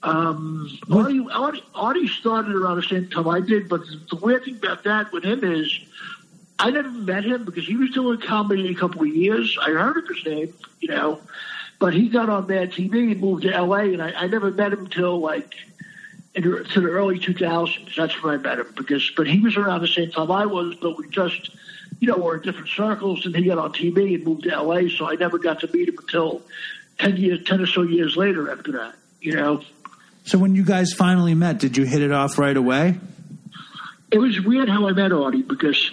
Um, 0.03 0.69
What- 0.89 1.05
Artie, 1.07 1.27
Artie, 1.31 1.65
Artie 1.75 2.09
started 2.09 2.55
around 2.55 2.77
the 2.77 2.83
same 2.83 3.09
time 3.09 3.29
I 3.29 3.41
did, 3.41 3.69
but 3.69 3.83
the 4.11 4.17
weird 4.17 4.45
thing 4.45 4.57
about 4.57 4.83
that 4.85 5.13
with 5.13 5.25
him 5.25 5.45
is 5.45 5.79
I 6.59 6.71
never 6.71 6.91
met 6.91 7.25
him 7.25 7.45
because 7.45 7.67
he 7.67 7.77
was 7.77 7.91
doing 7.91 8.19
comedy 8.21 8.69
a 8.69 8.75
couple 8.75 9.03
of 9.03 9.09
years. 9.09 9.57
I 9.61 9.71
heard 9.71 9.97
of 9.99 10.09
his 10.09 10.25
name, 10.25 10.53
you 10.81 10.89
know, 10.89 11.21
but 11.79 11.95
he 11.95 12.09
got 12.09 12.29
on 12.29 12.47
Mad 12.47 12.73
TV 12.73 13.13
and 13.13 13.21
moved 13.21 13.43
to 13.43 13.53
L.A. 13.53 13.93
and 13.93 14.03
I, 14.03 14.13
I 14.13 14.27
never 14.27 14.51
met 14.51 14.73
him 14.73 14.81
until 14.81 15.21
like 15.21 15.55
in 16.35 16.49
the, 16.51 16.65
to 16.65 16.81
the 16.81 16.89
early 16.89 17.19
2000s. 17.19 17.95
That's 17.97 18.21
when 18.23 18.35
I 18.35 18.37
met 18.39 18.59
him 18.59 18.73
because, 18.77 19.11
but 19.17 19.27
he 19.27 19.41
was 19.41 19.57
around 19.57 19.83
the 19.83 19.89
same 19.89 20.11
time 20.11 20.31
I 20.31 20.47
was, 20.47 20.75
but 20.77 20.97
we 20.99 21.09
just, 21.09 21.51
you 22.01 22.09
know, 22.09 22.17
were 22.17 22.37
in 22.37 22.43
different 22.43 22.69
circles. 22.69 23.25
And 23.27 23.35
he 23.37 23.45
got 23.45 23.59
on 23.59 23.73
TV 23.73 24.15
and 24.15 24.25
moved 24.25 24.45
to 24.45 24.53
L.A. 24.53 24.89
So 24.89 25.09
I 25.09 25.15
never 25.15 25.39
got 25.39 25.61
to 25.61 25.71
meet 25.73 25.89
him 25.89 25.99
until 25.99 26.43
ten 26.99 27.17
years, 27.17 27.45
ten 27.45 27.61
or 27.61 27.67
so 27.67 27.83
years 27.83 28.17
later 28.17 28.51
after 28.51 28.73
that. 28.73 28.95
You 29.21 29.35
know, 29.37 29.63
So 30.25 30.39
when 30.39 30.55
you 30.55 30.64
guys 30.64 30.93
finally 30.93 31.35
met, 31.35 31.59
did 31.59 31.77
you 31.77 31.85
hit 31.85 32.03
it 32.03 32.12
off 32.12 32.39
right 32.39 32.57
away? 32.57 32.99
it 34.12 34.18
was 34.18 34.39
weird 34.41 34.68
how 34.68 34.87
I 34.87 34.93
met 34.93 35.11
Artie 35.11 35.43
because 35.43 35.91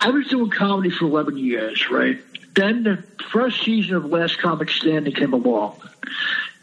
I 0.00 0.10
was 0.10 0.26
doing 0.28 0.50
comedy 0.50 0.90
for 0.90 1.04
11 1.04 1.36
years, 1.36 1.90
right? 1.90 2.18
Then 2.54 2.82
the 2.82 3.04
first 3.30 3.62
season 3.62 3.96
of 3.96 4.06
Last 4.06 4.38
Comic 4.38 4.70
Standing 4.70 5.12
came 5.12 5.34
along. 5.34 5.78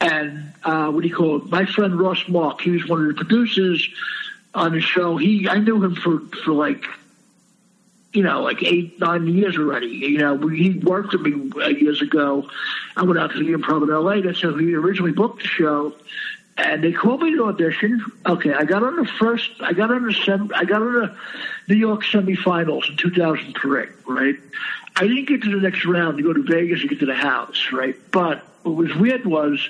And 0.02 0.54
uh, 0.64 0.90
what 0.92 1.04
do 1.04 1.08
you 1.08 1.16
call 1.16 1.38
it? 1.38 1.46
My 1.46 1.66
friend 1.66 2.00
Ross 2.00 2.28
Mark, 2.28 2.62
he 2.62 2.72
was 2.72 2.88
one 2.88 3.02
of 3.02 3.08
the 3.08 3.14
producers 3.14 3.88
on 4.56 4.74
the 4.74 4.82
show. 4.82 5.18
He, 5.18 5.48
I 5.48 5.60
knew 5.60 5.84
him 5.84 5.96
for, 5.96 6.20
for 6.44 6.52
like, 6.52 6.84
you 8.12 8.24
know, 8.24 8.42
like 8.42 8.64
eight, 8.64 9.00
nine 9.00 9.28
years 9.28 9.56
already. 9.56 9.88
You 9.88 10.18
know, 10.18 10.48
he 10.48 10.72
worked 10.80 11.14
with 11.14 11.22
me 11.22 11.52
uh, 11.62 11.68
years 11.68 12.02
ago. 12.02 12.50
I 12.96 13.04
went 13.04 13.20
out 13.20 13.32
to 13.34 13.38
the 13.38 13.54
improv 13.54 13.84
in 13.84 13.90
LA. 13.90 14.22
That's 14.22 14.42
how 14.42 14.56
he 14.58 14.74
originally 14.74 15.12
booked 15.12 15.44
the 15.44 15.48
show. 15.48 15.94
And 16.58 16.84
they 16.84 16.92
called 16.92 17.22
me 17.22 17.36
to 17.36 17.46
audition. 17.46 18.04
Okay, 18.26 18.52
I 18.54 18.64
got 18.66 18.82
on 18.84 18.96
the 18.96 19.06
first. 19.06 19.52
I 19.62 19.74
got 19.74 19.92
on 19.92 20.06
the 20.08 20.14
sem, 20.14 20.52
I 20.56 20.66
got 20.66 20.82
on 20.82 20.94
the 20.94 21.16
New 21.68 21.76
York 21.80 22.04
semifinals 22.04 22.90
in 22.90 22.98
2003. 22.98 23.86
Right. 24.08 24.36
I 24.96 25.02
didn't 25.08 25.26
get 25.28 25.44
to 25.44 25.52
the 25.52 25.62
next 25.62 25.86
round 25.86 26.18
to 26.18 26.24
go 26.24 26.34
to 26.34 26.42
Vegas 26.42 26.82
to 26.82 26.88
get 26.88 27.00
to 27.02 27.06
the 27.06 27.14
house. 27.14 27.68
Right. 27.72 27.96
But 28.12 28.44
what 28.64 28.76
was 28.76 28.96
weird 28.96 29.26
was, 29.28 29.70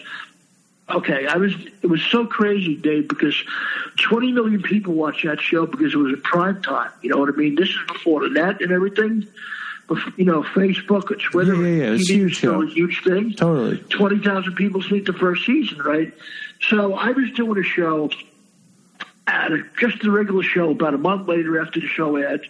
okay, 0.90 1.28
I 1.28 1.36
was. 1.36 1.54
It 1.82 1.88
was 1.88 2.02
so 2.04 2.26
crazy, 2.26 2.76
Dave, 2.78 3.10
because 3.10 3.36
20 3.98 4.32
million 4.32 4.62
people 4.62 4.94
watched 4.94 5.26
that 5.26 5.42
show 5.42 5.66
because 5.66 5.94
it 5.94 5.98
was 5.98 6.14
a 6.14 6.18
prime 6.18 6.62
time. 6.62 6.92
You 7.02 7.10
know 7.10 7.18
what 7.18 7.28
I 7.34 7.36
mean? 7.36 7.56
This 7.56 7.68
is 7.70 7.80
before 7.88 8.22
the 8.22 8.30
net 8.30 8.62
and 8.62 8.72
everything. 8.72 9.28
You 10.18 10.26
know, 10.26 10.44
Facebook, 10.44 11.18
Twitter, 11.32 11.56
Yeah, 11.56 11.62
yeah, 11.68 11.84
yeah, 11.92 11.96
it's 11.96 12.10
huge 12.10 12.36
show. 12.38 12.62
a 12.62 12.68
huge 12.68 13.04
thing. 13.06 13.34
Totally. 13.34 13.78
20,000 13.78 14.54
people 14.56 14.82
see 14.82 14.98
it 14.98 15.06
the 15.06 15.14
first 15.14 15.46
season, 15.46 15.78
right? 15.82 16.14
So 16.62 16.94
I 16.94 17.12
was 17.12 17.32
doing 17.32 17.60
a 17.60 17.64
show, 17.64 18.10
at 19.28 19.52
a, 19.52 19.64
just 19.80 20.04
a 20.04 20.12
regular 20.12 20.44
show, 20.44 20.72
about 20.72 20.94
a 20.94 20.98
month 20.98 21.28
later 21.28 21.60
after 21.62 21.80
the 21.80 21.88
show 21.88 22.16
aired, 22.16 22.48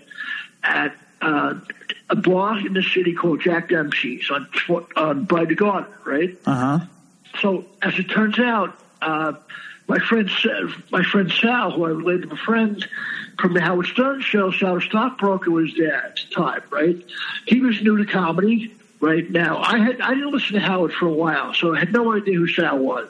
at 0.63 0.95
uh, 1.21 1.55
a 2.09 2.15
bar 2.15 2.59
in 2.59 2.73
the 2.73 2.83
city 2.83 3.13
called 3.13 3.41
Jack 3.41 3.69
Dempsey's 3.69 4.29
on, 4.29 4.47
on 4.95 5.25
by 5.25 5.45
the 5.45 5.55
Garden, 5.55 5.91
right? 6.05 6.37
Uh 6.45 6.79
huh. 6.79 6.85
So 7.39 7.65
as 7.81 7.97
it 7.99 8.09
turns 8.09 8.39
out, 8.39 8.79
uh, 9.01 9.33
my 9.87 9.99
friend 9.99 10.29
my 10.91 11.03
friend 11.03 11.31
Sal, 11.31 11.71
who 11.71 11.85
I 11.85 11.89
related 11.89 12.29
to 12.29 12.35
a 12.35 12.37
friend 12.37 12.85
from 13.39 13.53
the 13.53 13.61
Howard 13.61 13.85
Stern 13.87 14.21
show, 14.21 14.51
Sal 14.51 14.81
Stockbroker 14.81 15.51
was 15.51 15.73
there 15.77 15.95
at 15.95 16.15
the 16.15 16.35
time, 16.35 16.61
right? 16.69 16.97
He 17.45 17.61
was 17.61 17.81
new 17.81 17.97
to 17.97 18.05
comedy. 18.05 18.73
Right 18.99 19.29
now, 19.29 19.59
I 19.59 19.77
had 19.77 20.01
I 20.01 20.15
didn't 20.15 20.31
listen 20.31 20.53
to 20.53 20.59
Howard 20.59 20.91
for 20.91 21.05
a 21.05 21.13
while, 21.13 21.53
so 21.53 21.75
I 21.75 21.79
had 21.79 21.93
no 21.93 22.13
idea 22.13 22.35
who 22.35 22.47
Sal 22.47 22.79
was. 22.79 23.09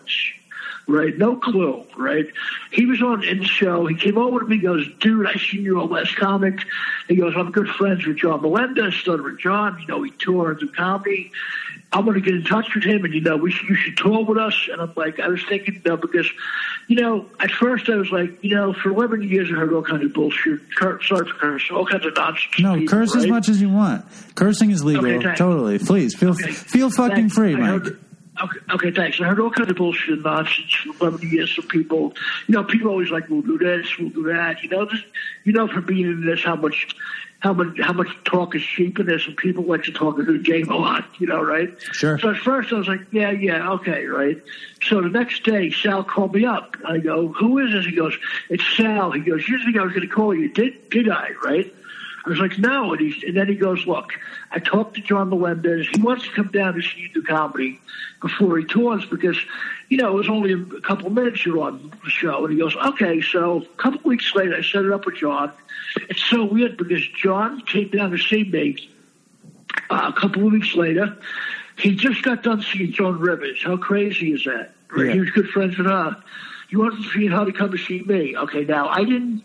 Right, 0.89 1.17
no 1.17 1.35
clue. 1.35 1.83
Right, 1.97 2.27
he 2.71 2.85
was 2.85 3.01
on 3.01 3.23
in 3.23 3.43
show. 3.43 3.85
He 3.87 3.95
came 3.95 4.17
over 4.17 4.39
to 4.39 4.45
me, 4.45 4.57
goes, 4.57 4.87
"Dude, 5.01 5.27
I 5.27 5.33
seen 5.33 5.63
you 5.63 5.81
on 5.81 5.89
Last 5.89 6.15
Comic." 6.15 6.59
He 7.09 7.15
goes, 7.17 7.33
"I'm 7.35 7.51
good 7.51 7.67
friends 7.67 8.05
with 8.07 8.17
John 8.17 8.41
Melendez, 8.41 8.95
Stuttering 8.95 9.37
John. 9.37 9.77
You 9.81 9.87
know, 9.87 10.03
he 10.03 10.11
tours 10.11 10.61
and 10.61 10.73
comedy. 10.73 11.31
I'm 11.91 12.03
going 12.05 12.15
to 12.15 12.21
get 12.21 12.35
in 12.35 12.43
touch 12.43 12.73
with 12.75 12.83
him, 12.83 13.03
and 13.05 13.13
you 13.13 13.21
know, 13.21 13.35
we 13.37 13.51
should, 13.51 13.67
you 13.69 13.75
should 13.75 13.97
tour 13.97 14.23
with 14.23 14.37
us." 14.37 14.69
And 14.71 14.79
I'm 14.81 14.93
like, 14.95 15.19
I 15.19 15.27
was 15.27 15.43
thinking, 15.49 15.75
you 15.75 15.81
know, 15.85 15.97
because, 15.97 16.29
you 16.87 16.95
know, 16.95 17.25
at 17.39 17.51
first 17.51 17.89
I 17.89 17.95
was 17.95 18.09
like, 18.11 18.41
you 18.43 18.55
know, 18.55 18.71
for 18.73 18.89
11 18.89 19.23
years 19.23 19.49
I 19.51 19.55
heard 19.55 19.73
all 19.73 19.81
kinds 19.83 20.05
of 20.05 20.13
bullshit, 20.13 20.73
cur- 20.75 21.01
sorry 21.01 21.27
for 21.27 21.33
cursing, 21.35 21.75
all 21.75 21.85
kinds 21.85 22.05
of 22.05 22.15
nonsense. 22.15 22.59
No, 22.59 22.75
people, 22.75 22.97
curse 22.97 23.13
as 23.15 23.27
much 23.27 23.49
as 23.49 23.59
you 23.61 23.69
want. 23.69 24.05
Cursing 24.35 24.71
is 24.71 24.85
legal. 24.85 25.05
Okay, 25.05 25.35
totally. 25.35 25.79
Please 25.79 26.15
feel 26.15 26.29
Okay. 26.31 26.51
feel 26.51 26.89
fucking 26.89 27.15
Thanks. 27.29 27.35
free, 27.35 27.55
Mike. 27.57 27.83
Okay, 28.43 28.59
okay, 28.73 28.91
thanks. 28.91 29.19
I 29.19 29.25
heard 29.25 29.39
all 29.39 29.49
kinds 29.49 29.69
of 29.69 29.77
bullshit 29.77 30.13
and 30.13 30.23
nonsense 30.23 30.73
for 30.73 31.07
11 31.07 31.29
years 31.29 31.53
from 31.53 31.67
people. 31.67 32.13
You 32.47 32.55
know, 32.55 32.63
people 32.63 32.89
always 32.89 33.09
like, 33.09 33.29
we'll 33.29 33.41
do 33.41 33.57
this, 33.57 33.97
we'll 33.97 34.09
do 34.09 34.23
that. 34.23 34.63
You 34.63 34.69
know, 34.69 34.85
this, 34.85 35.01
you 35.43 35.53
know, 35.53 35.67
from 35.67 35.85
being 35.85 36.05
in 36.05 36.25
this, 36.25 36.43
how 36.43 36.55
much, 36.55 36.95
how 37.39 37.53
much, 37.53 37.79
how 37.79 37.93
much 37.93 38.09
talk 38.25 38.55
is 38.55 38.61
cheap 38.61 38.99
in 38.99 39.07
this, 39.07 39.25
and 39.27 39.35
people 39.37 39.63
like 39.63 39.83
to 39.83 39.91
talk 39.91 40.19
a 40.19 40.23
good 40.23 40.43
game 40.43 40.69
a 40.69 40.75
lot. 40.75 41.05
You 41.19 41.25
know, 41.25 41.41
right? 41.41 41.75
Sure. 41.93 42.19
So 42.19 42.29
at 42.29 42.37
first 42.37 42.71
I 42.71 42.75
was 42.75 42.87
like, 42.87 43.01
yeah, 43.11 43.31
yeah, 43.31 43.71
okay, 43.71 44.05
right. 44.05 44.39
So 44.83 45.01
the 45.01 45.09
next 45.09 45.43
day, 45.43 45.71
Sal 45.71 46.03
called 46.03 46.35
me 46.35 46.45
up. 46.45 46.77
I 46.85 46.99
go, 46.99 47.29
who 47.29 47.57
is 47.57 47.71
this? 47.73 47.85
He 47.85 47.95
goes, 47.95 48.15
it's 48.49 48.63
Sal. 48.75 49.11
He 49.11 49.21
goes, 49.21 49.47
you 49.47 49.57
think 49.65 49.77
I 49.77 49.83
was 49.83 49.93
going 49.93 50.07
to 50.07 50.13
call 50.13 50.35
you? 50.35 50.49
Did 50.49 50.91
did 50.91 51.09
I? 51.09 51.31
Right? 51.43 51.73
I 52.27 52.29
was 52.29 52.39
like, 52.39 52.59
no. 52.59 52.91
And, 52.91 52.99
he's, 52.99 53.23
and 53.23 53.37
then 53.37 53.47
he 53.47 53.55
goes, 53.55 53.87
look, 53.87 54.11
I 54.51 54.59
talked 54.59 54.95
to 54.95 55.01
John 55.01 55.29
Melendez. 55.29 55.87
He 55.87 56.01
wants 56.01 56.25
to 56.25 56.31
come 56.31 56.49
down 56.49 56.73
to 56.73 56.81
see 56.81 56.99
you 56.99 57.09
do 57.09 57.23
comedy 57.23 57.79
before 58.21 58.57
he 58.57 58.65
tours 58.65 59.05
because, 59.05 59.39
you 59.87 59.95
know, 59.95 60.09
it 60.09 60.15
was 60.15 60.29
only 60.29 60.51
a 60.51 60.81
couple 60.81 61.07
of 61.07 61.13
minutes 61.13 61.45
you're 61.45 61.61
on 61.61 61.93
the 62.03 62.09
show. 62.09 62.43
And 62.43 62.53
he 62.53 62.59
goes, 62.59 62.75
okay. 62.75 63.21
So 63.21 63.61
a 63.61 63.81
couple 63.81 64.01
weeks 64.03 64.35
later, 64.35 64.55
I 64.55 64.61
set 64.61 64.83
it 64.83 64.91
up 64.91 65.05
with 65.05 65.15
John. 65.15 65.53
It's 66.09 66.21
so 66.25 66.43
weird 66.43 66.75
because 66.75 67.07
John 67.07 67.61
came 67.61 67.87
down 67.91 68.11
to 68.11 68.17
see 68.17 68.43
me 68.43 68.89
uh, 69.89 70.11
a 70.13 70.19
couple 70.19 70.45
of 70.45 70.51
weeks 70.51 70.75
later. 70.75 71.17
He 71.77 71.95
just 71.95 72.23
got 72.23 72.43
done 72.43 72.61
seeing 72.61 72.91
Joan 72.91 73.19
Rivers. 73.19 73.63
How 73.63 73.77
crazy 73.77 74.33
is 74.33 74.43
that? 74.43 74.73
Right? 74.89 75.07
Yeah. 75.07 75.13
He 75.13 75.19
was 75.21 75.29
good 75.31 75.47
friends 75.47 75.77
with 75.77 75.87
her. 75.87 76.21
He 76.69 76.75
wanted 76.75 77.03
to 77.03 77.09
see 77.11 77.27
how 77.27 77.45
to 77.45 77.53
come 77.53 77.71
to 77.71 77.77
see 77.77 78.01
me. 78.01 78.35
Okay, 78.35 78.65
now 78.65 78.89
I 78.89 79.05
didn't 79.05 79.43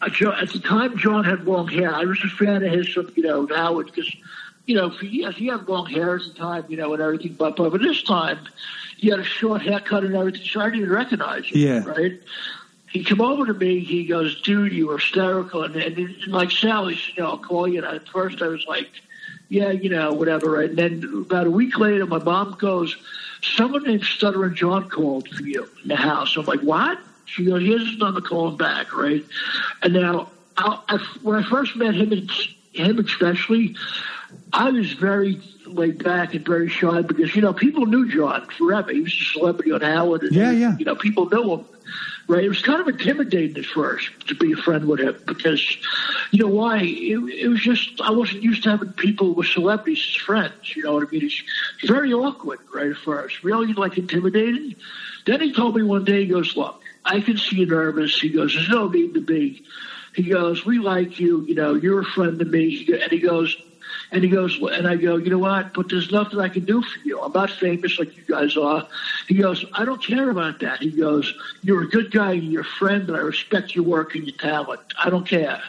Uh, 0.00 0.30
at 0.30 0.50
the 0.50 0.58
time 0.60 0.96
John 0.96 1.24
had 1.24 1.44
long 1.44 1.68
hair. 1.68 1.94
I 1.94 2.04
was 2.04 2.18
a 2.24 2.28
fan 2.28 2.62
of 2.62 2.72
his 2.72 2.94
you 2.96 3.22
know 3.22 3.42
now 3.42 3.78
it's 3.80 3.90
just, 3.90 4.16
you 4.66 4.74
know 4.74 4.90
for 4.90 5.04
years 5.04 5.36
he 5.36 5.46
had 5.48 5.68
long 5.68 5.86
hair 5.86 6.16
at 6.16 6.22
the 6.22 6.34
time 6.34 6.64
you 6.68 6.76
know 6.76 6.92
and 6.94 7.02
everything 7.02 7.34
but 7.34 7.56
but 7.56 7.70
but 7.70 7.82
this 7.82 8.02
time 8.02 8.38
he 8.96 9.08
had 9.08 9.18
a 9.18 9.24
short 9.24 9.62
haircut 9.62 10.04
and 10.04 10.14
everything 10.14 10.42
so 10.44 10.60
I 10.60 10.66
didn't 10.66 10.80
even 10.80 10.92
recognize 10.92 11.44
him. 11.46 11.58
Yeah. 11.58 11.84
Right. 11.84 12.20
He 12.90 13.04
come 13.04 13.20
over 13.20 13.46
to 13.46 13.54
me. 13.54 13.80
He 13.80 14.04
goes, 14.04 14.40
"Dude, 14.42 14.72
you 14.72 14.88
were 14.88 14.98
hysterical." 14.98 15.62
And, 15.62 15.76
and, 15.76 15.96
and 15.96 16.32
like 16.32 16.50
Sally, 16.50 16.98
you 17.14 17.22
know, 17.22 17.30
I'll 17.30 17.38
call 17.38 17.68
you. 17.68 17.84
And 17.84 17.96
at 17.96 18.08
first, 18.08 18.42
I 18.42 18.48
was 18.48 18.66
like, 18.66 18.90
"Yeah, 19.48 19.70
you 19.70 19.90
know, 19.90 20.12
whatever." 20.12 20.50
Right? 20.50 20.70
And 20.70 20.78
then 20.78 21.24
about 21.26 21.46
a 21.46 21.50
week 21.50 21.78
later, 21.78 22.04
my 22.04 22.18
mom 22.18 22.56
goes, 22.58 22.96
"Someone 23.42 23.84
named 23.84 24.02
Stuttering 24.02 24.56
John 24.56 24.88
called 24.90 25.28
for 25.28 25.42
you 25.44 25.68
in 25.82 25.88
the 25.88 25.96
house." 25.96 26.36
I'm 26.36 26.46
like, 26.46 26.62
"What?" 26.62 26.98
She 27.30 27.44
goes, 27.44 27.62
"Here's 27.62 27.88
his 27.88 27.98
number. 27.98 28.20
Call 28.20 28.48
him 28.48 28.56
back." 28.56 28.92
Right? 28.92 29.24
And 29.82 29.94
now, 29.94 30.28
I, 30.56 30.76
I, 30.88 30.98
when 31.22 31.36
I 31.36 31.48
first 31.48 31.76
met 31.76 31.94
him, 31.94 32.12
and 32.12 32.30
him 32.72 32.98
especially, 32.98 33.72
I 34.52 34.70
was 34.70 34.92
very 34.92 35.40
laid 35.66 36.02
back 36.02 36.34
and 36.34 36.44
very 36.44 36.68
shy 36.68 37.02
because 37.02 37.34
you 37.34 37.42
know 37.42 37.52
people 37.52 37.86
knew 37.86 38.08
John 38.08 38.46
forever. 38.56 38.92
He 38.92 39.00
was 39.00 39.12
a 39.12 39.38
celebrity 39.38 39.72
on 39.72 39.80
Howard. 39.80 40.22
And, 40.22 40.32
Yeah, 40.32 40.52
yeah. 40.52 40.76
You 40.78 40.84
know, 40.84 40.94
people 40.94 41.28
knew 41.30 41.54
him. 41.54 41.64
Right? 42.28 42.44
It 42.44 42.48
was 42.48 42.62
kind 42.62 42.80
of 42.80 42.86
intimidating 42.86 43.56
at 43.56 43.64
first 43.64 44.10
to 44.28 44.36
be 44.36 44.52
a 44.52 44.56
friend 44.56 44.84
with 44.84 45.00
him 45.00 45.16
because, 45.26 45.76
you 46.30 46.38
know, 46.38 46.48
why? 46.48 46.78
It, 46.82 47.18
it 47.18 47.48
was 47.48 47.60
just 47.60 48.00
I 48.00 48.12
wasn't 48.12 48.42
used 48.42 48.62
to 48.64 48.70
having 48.70 48.92
people 48.92 49.34
with 49.34 49.48
celebrities 49.48 50.04
as 50.08 50.22
friends. 50.22 50.54
You 50.76 50.84
know 50.84 50.94
what 50.94 51.08
I 51.08 51.10
mean? 51.10 51.24
It's 51.24 51.42
very 51.84 52.12
awkward 52.12 52.60
right 52.72 52.90
at 52.90 52.96
first, 52.98 53.42
really 53.42 53.72
like 53.72 53.98
intimidating. 53.98 54.76
Then 55.26 55.40
he 55.40 55.52
told 55.52 55.74
me 55.74 55.82
one 55.82 56.04
day, 56.04 56.20
he 56.20 56.26
goes, 56.26 56.56
"Look, 56.56 56.76
I 57.04 57.20
can 57.20 57.36
see 57.36 57.56
you 57.56 57.66
nervous." 57.66 58.18
He 58.18 58.30
goes, 58.30 58.54
"There's 58.54 58.68
no 58.68 58.86
need 58.86 59.14
to 59.14 59.20
be." 59.20 59.62
He 60.14 60.24
goes, 60.24 60.64
"We 60.64 60.78
like 60.78 61.18
you. 61.18 61.42
You 61.46 61.54
know, 61.54 61.74
you're 61.74 62.00
a 62.00 62.04
friend 62.04 62.38
to 62.38 62.44
me." 62.44 62.86
And 63.02 63.10
he 63.12 63.18
goes, 63.18 63.56
and 64.10 64.22
he 64.22 64.30
goes, 64.30 64.58
and 64.60 64.86
I 64.86 64.96
go, 64.96 65.16
you 65.16 65.30
know 65.30 65.38
what? 65.38 65.72
But 65.72 65.88
there's 65.88 66.10
nothing 66.10 66.38
I 66.40 66.48
can 66.48 66.64
do 66.64 66.82
for 66.82 67.00
you. 67.02 67.20
I'm 67.20 67.32
not 67.32 67.50
famous 67.50 67.98
like 67.98 68.16
you 68.16 68.24
guys 68.24 68.56
are. 68.56 68.84
He 69.26 69.34
goes, 69.34 69.64
I 69.72 69.84
don't 69.84 70.02
care 70.02 70.30
about 70.30 70.58
that. 70.60 70.82
He 70.82 70.90
goes, 70.90 71.34
you're 71.62 71.82
a 71.82 71.88
good 71.88 72.10
guy, 72.10 72.32
you're 72.32 72.62
a 72.62 72.64
friend, 72.64 73.08
and 73.08 73.16
I 73.16 73.20
respect 73.20 73.74
your 73.74 73.84
work 73.84 74.14
and 74.14 74.24
your 74.24 74.34
talent. 74.38 74.80
I 75.02 75.10
don't 75.10 75.26
care. 75.26 75.60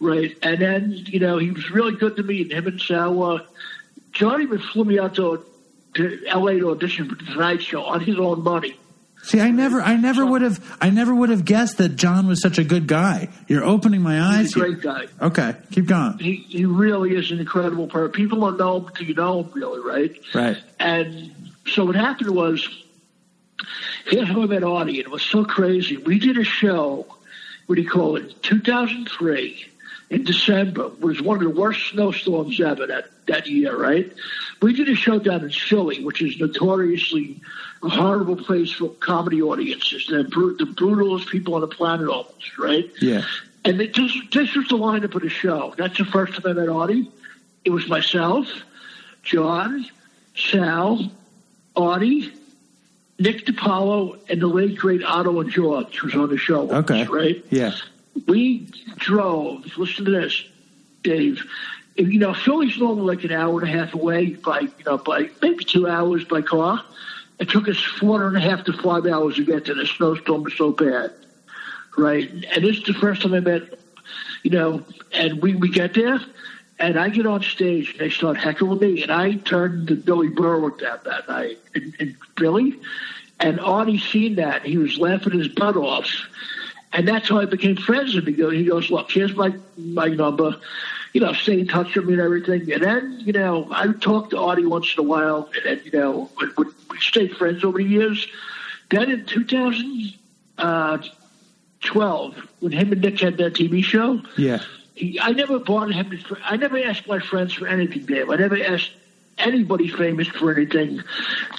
Right. 0.00 0.32
And 0.42 0.60
then, 0.60 0.90
you 1.06 1.18
know, 1.20 1.38
he 1.38 1.50
was 1.50 1.70
really 1.70 1.94
good 1.94 2.16
to 2.16 2.22
me, 2.22 2.42
and 2.42 2.52
him 2.52 2.66
and 2.66 2.80
Sal, 2.80 3.22
uh, 3.22 3.38
John 4.12 4.42
even 4.42 4.58
flew 4.58 4.84
me 4.84 4.98
out 4.98 5.14
to, 5.14 5.38
to 5.94 6.18
LA 6.34 6.52
to 6.52 6.70
audition 6.70 7.08
for 7.08 7.16
the 7.16 7.24
Tonight 7.24 7.62
Show 7.62 7.82
on 7.82 8.00
his 8.00 8.18
own 8.18 8.42
money. 8.42 8.78
See, 9.28 9.40
I 9.40 9.50
never, 9.50 9.82
I 9.82 9.96
never 9.96 10.24
would 10.24 10.40
have, 10.40 10.78
I 10.80 10.88
never 10.88 11.14
would 11.14 11.28
have 11.28 11.44
guessed 11.44 11.76
that 11.78 11.96
John 11.96 12.28
was 12.28 12.40
such 12.40 12.56
a 12.56 12.64
good 12.64 12.86
guy. 12.86 13.28
You're 13.46 13.62
opening 13.62 14.00
my 14.00 14.18
eyes. 14.18 14.54
He's 14.54 14.56
a 14.56 14.60
great 14.60 14.80
guy. 14.80 15.06
Okay, 15.20 15.54
keep 15.70 15.84
going. 15.84 16.16
He, 16.18 16.36
he 16.36 16.64
really 16.64 17.14
is 17.14 17.30
an 17.30 17.38
incredible 17.38 17.88
person. 17.88 18.12
People 18.12 18.40
don't 18.40 18.56
know 18.56 18.78
him 18.78 18.86
until 18.86 19.06
you 19.06 19.12
know 19.12 19.42
him, 19.42 19.50
really, 19.52 19.80
right? 19.80 20.18
Right. 20.34 20.56
And 20.80 21.52
so 21.66 21.84
what 21.84 21.94
happened 21.94 22.30
was, 22.30 22.66
here's 24.06 24.28
how 24.28 24.40
I 24.40 24.46
met 24.46 24.64
Artie, 24.64 24.96
and 24.98 25.00
it 25.00 25.10
was 25.10 25.22
so 25.22 25.44
crazy. 25.44 25.98
We 25.98 26.18
did 26.18 26.38
a 26.38 26.44
show, 26.44 27.06
what 27.66 27.76
do 27.76 27.82
you 27.82 27.90
call 27.90 28.16
it, 28.16 28.42
2003 28.42 29.66
in 30.08 30.24
December. 30.24 30.86
It 30.86 31.00
was 31.00 31.20
one 31.20 31.36
of 31.36 31.42
the 31.42 31.60
worst 31.60 31.90
snowstorms 31.90 32.62
ever 32.62 32.86
that, 32.86 33.10
that 33.26 33.46
year, 33.46 33.76
right? 33.76 34.10
We 34.62 34.72
did 34.72 34.88
a 34.88 34.94
show 34.94 35.18
down 35.18 35.42
in 35.42 35.50
Philly, 35.50 36.02
which 36.02 36.22
is 36.22 36.40
notoriously 36.40 37.42
a 37.82 37.88
horrible 37.88 38.36
place 38.36 38.72
for 38.72 38.88
comedy 38.88 39.40
audiences. 39.42 40.06
They're 40.08 40.24
bru- 40.24 40.56
the 40.56 40.64
brutalest 40.64 41.28
people 41.28 41.54
on 41.54 41.60
the 41.60 41.68
planet 41.68 42.08
almost, 42.08 42.58
right? 42.58 42.90
Yeah. 43.00 43.22
And 43.64 43.80
it 43.80 43.92
just, 43.94 44.16
this 44.32 44.54
was 44.54 44.68
the 44.68 44.76
lineup 44.76 45.14
of 45.14 45.22
the 45.22 45.28
show. 45.28 45.74
That's 45.76 45.98
the 45.98 46.04
first 46.04 46.34
time 46.34 46.52
I 46.56 46.60
met 46.60 46.68
Artie. 46.68 47.10
It 47.64 47.70
was 47.70 47.88
myself, 47.88 48.48
John, 49.22 49.86
Sal, 50.36 51.10
Artie, 51.76 52.32
Nick 53.18 53.46
DiPaolo, 53.46 54.18
and 54.30 54.40
the 54.40 54.46
late 54.46 54.78
great 54.78 55.02
Otto 55.02 55.40
and 55.40 55.50
George 55.50 56.02
was 56.02 56.14
on 56.14 56.28
the 56.28 56.38
show. 56.38 56.70
Okay. 56.70 57.02
us, 57.02 57.08
right? 57.08 57.44
Yeah. 57.50 57.72
We 58.26 58.68
drove. 58.96 59.76
Listen 59.76 60.04
to 60.06 60.10
this, 60.10 60.44
Dave. 61.02 61.42
You 61.96 62.20
know, 62.20 62.32
Philly's 62.32 62.78
normally 62.78 63.16
like 63.16 63.24
an 63.24 63.32
hour 63.32 63.60
and 63.60 63.68
a 63.68 63.72
half 63.72 63.92
away 63.92 64.34
by, 64.34 64.60
you 64.60 64.84
know, 64.86 64.98
by 64.98 65.30
maybe 65.42 65.64
two 65.64 65.88
hours 65.88 66.24
by 66.24 66.42
car. 66.42 66.84
It 67.38 67.48
took 67.48 67.68
us 67.68 67.78
four 67.78 68.26
and 68.26 68.36
a 68.36 68.40
half 68.40 68.64
to 68.64 68.72
five 68.72 69.06
hours 69.06 69.36
to 69.36 69.44
get 69.44 69.64
there. 69.64 69.74
The 69.74 69.86
snowstorm 69.86 70.42
was 70.42 70.54
so 70.56 70.72
bad, 70.72 71.10
right? 71.96 72.28
And 72.30 72.64
this 72.64 72.78
is 72.78 72.82
the 72.82 72.94
first 72.94 73.22
time 73.22 73.34
I 73.34 73.40
met, 73.40 73.62
you 74.42 74.50
know, 74.50 74.82
and 75.12 75.40
we, 75.40 75.54
we 75.54 75.70
get 75.70 75.94
there, 75.94 76.20
and 76.78 76.98
I 76.98 77.08
get 77.10 77.26
on 77.26 77.42
stage, 77.42 77.92
and 77.92 78.00
they 78.00 78.10
start 78.10 78.36
heckling 78.36 78.80
me, 78.80 79.02
and 79.02 79.12
I 79.12 79.34
turned 79.34 79.88
to 79.88 79.96
Billy 79.96 80.28
Berwick 80.28 80.78
that, 80.78 81.04
that 81.04 81.28
night, 81.28 81.58
and, 81.74 81.94
and 82.00 82.14
Billy, 82.36 82.74
and 83.40 83.60
Artie 83.60 83.98
seen 83.98 84.36
that, 84.36 84.64
he 84.64 84.78
was 84.78 84.98
laughing 84.98 85.38
his 85.38 85.48
butt 85.48 85.76
off, 85.76 86.10
and 86.92 87.06
that's 87.06 87.28
how 87.28 87.38
I 87.38 87.44
became 87.44 87.76
friends 87.76 88.14
with 88.14 88.26
him. 88.26 88.50
He 88.52 88.64
goes 88.64 88.90
look, 88.90 89.10
here's 89.10 89.34
my, 89.34 89.54
my 89.76 90.08
number, 90.08 90.56
you 91.12 91.20
know, 91.20 91.32
stay 91.32 91.58
in 91.60 91.66
touch 91.66 91.94
with 91.96 92.04
me 92.04 92.12
and 92.14 92.22
everything, 92.22 92.70
and 92.72 92.82
then, 92.82 93.20
you 93.24 93.32
know, 93.32 93.66
I 93.70 93.86
would 93.86 94.00
talk 94.02 94.30
to 94.30 94.38
Artie 94.38 94.66
once 94.66 94.94
in 94.96 95.04
a 95.04 95.08
while, 95.08 95.48
and 95.54 95.64
then, 95.64 95.80
you 95.84 95.90
know, 95.98 96.30
we, 96.40 96.46
we 96.56 96.64
we 96.90 96.98
stayed 96.98 97.36
friends 97.36 97.64
over 97.64 97.78
the 97.78 97.84
years. 97.84 98.26
Then 98.90 99.10
in 99.10 99.24
2012, 99.26 100.18
uh, 100.58 102.40
when 102.60 102.72
him 102.72 102.92
and 102.92 103.00
Nick 103.00 103.20
had 103.20 103.36
that 103.38 103.54
TV 103.54 103.82
show, 103.84 104.20
Yeah. 104.36 104.58
he, 104.94 105.18
I 105.20 105.32
never 105.32 105.58
bought 105.58 105.90
him. 105.92 106.10
To, 106.10 106.36
I 106.44 106.56
never 106.56 106.78
asked 106.78 107.06
my 107.06 107.18
friends 107.20 107.52
for 107.54 107.66
anything, 107.66 108.04
Dave. 108.06 108.30
I 108.30 108.36
never 108.36 108.56
asked 108.62 108.90
anybody 109.38 109.88
famous 109.88 110.26
for 110.28 110.52
anything. 110.52 111.02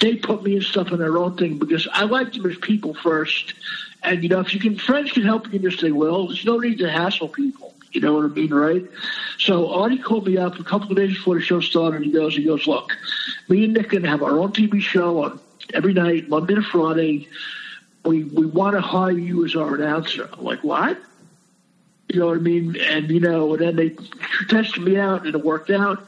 They 0.00 0.16
put 0.16 0.42
me 0.42 0.56
in 0.56 0.62
stuff 0.62 0.92
in 0.92 0.98
their 0.98 1.16
own 1.16 1.36
thing 1.36 1.58
because 1.58 1.88
I 1.92 2.04
liked 2.04 2.34
them 2.34 2.50
as 2.50 2.56
people 2.58 2.94
first. 2.94 3.54
And 4.02 4.22
you 4.22 4.28
know, 4.28 4.40
if 4.40 4.52
you 4.54 4.60
can, 4.60 4.76
friends 4.76 5.12
can 5.12 5.22
help 5.22 5.46
you 5.48 5.54
in 5.58 5.62
this. 5.62 5.80
They 5.80 5.92
will. 5.92 6.26
There's 6.28 6.44
no 6.44 6.58
need 6.58 6.78
to 6.78 6.90
hassle 6.90 7.28
people. 7.28 7.74
You 7.92 8.00
know 8.00 8.14
what 8.14 8.24
I 8.24 8.28
mean, 8.28 8.52
right? 8.52 8.84
So 9.38 9.68
Artie 9.70 9.98
called 9.98 10.26
me 10.26 10.36
up 10.36 10.58
a 10.58 10.64
couple 10.64 10.90
of 10.90 10.96
days 10.96 11.14
before 11.14 11.34
the 11.34 11.40
show 11.40 11.60
started. 11.60 12.02
He 12.02 12.10
goes, 12.10 12.36
he 12.36 12.44
goes, 12.44 12.66
look, 12.66 12.96
me 13.48 13.64
and 13.64 13.72
Nick 13.74 13.92
are 13.92 13.98
gonna 13.98 14.08
have 14.08 14.22
our 14.22 14.38
own 14.38 14.52
TV 14.52 14.80
show 14.80 15.22
on 15.24 15.40
every 15.74 15.92
night, 15.92 16.28
Monday 16.28 16.54
to 16.54 16.62
Friday. 16.62 17.26
We 18.04 18.24
we 18.24 18.46
want 18.46 18.74
to 18.76 18.80
hire 18.80 19.10
you 19.10 19.44
as 19.44 19.54
our 19.56 19.74
announcer. 19.74 20.28
I'm 20.32 20.44
like, 20.44 20.62
what? 20.62 20.98
You 22.12 22.20
know 22.20 22.26
what 22.26 22.36
I 22.36 22.40
mean? 22.40 22.76
And 22.76 23.10
you 23.10 23.20
know, 23.20 23.52
and 23.54 23.62
then 23.62 23.76
they 23.76 23.92
tested 24.48 24.82
me 24.82 24.96
out, 24.96 25.24
and 25.24 25.34
it 25.34 25.42
worked 25.42 25.70
out. 25.70 26.00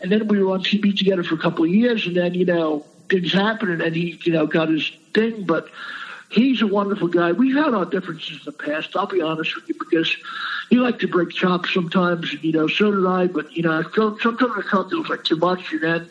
And 0.00 0.10
then 0.12 0.28
we 0.28 0.40
were 0.42 0.52
on 0.52 0.62
TV 0.62 0.92
together 0.92 1.24
for 1.24 1.34
a 1.34 1.38
couple 1.38 1.64
of 1.64 1.70
years, 1.70 2.06
and 2.06 2.16
then 2.16 2.34
you 2.34 2.44
know 2.44 2.84
things 3.10 3.32
happened, 3.32 3.80
and 3.82 3.94
he 3.94 4.18
you 4.24 4.32
know 4.32 4.46
got 4.46 4.68
his 4.68 4.90
thing. 5.14 5.44
But 5.44 5.64
he's 6.30 6.62
a 6.62 6.66
wonderful 6.66 7.08
guy. 7.08 7.32
We've 7.32 7.56
had 7.56 7.74
our 7.74 7.86
differences 7.86 8.36
in 8.36 8.42
the 8.44 8.52
past. 8.52 8.94
I'll 8.96 9.06
be 9.06 9.20
honest 9.20 9.54
with 9.56 9.64
you, 9.68 9.74
because 9.78 10.16
he 10.70 10.76
liked 10.76 11.00
to 11.00 11.08
break 11.08 11.30
chops 11.30 11.72
sometimes, 11.72 12.32
and 12.32 12.42
you 12.42 12.52
know, 12.52 12.66
so 12.68 12.90
did 12.90 13.06
I. 13.06 13.26
But 13.26 13.52
you 13.56 13.62
know, 13.62 13.78
I 13.78 13.82
felt 13.82 14.20
sometimes 14.20 14.52
I 14.56 14.68
felt 14.68 14.92
it 14.92 14.96
was 14.96 15.08
like 15.08 15.24
too 15.24 15.36
much, 15.36 15.72
and 15.72 15.82
then. 15.82 16.10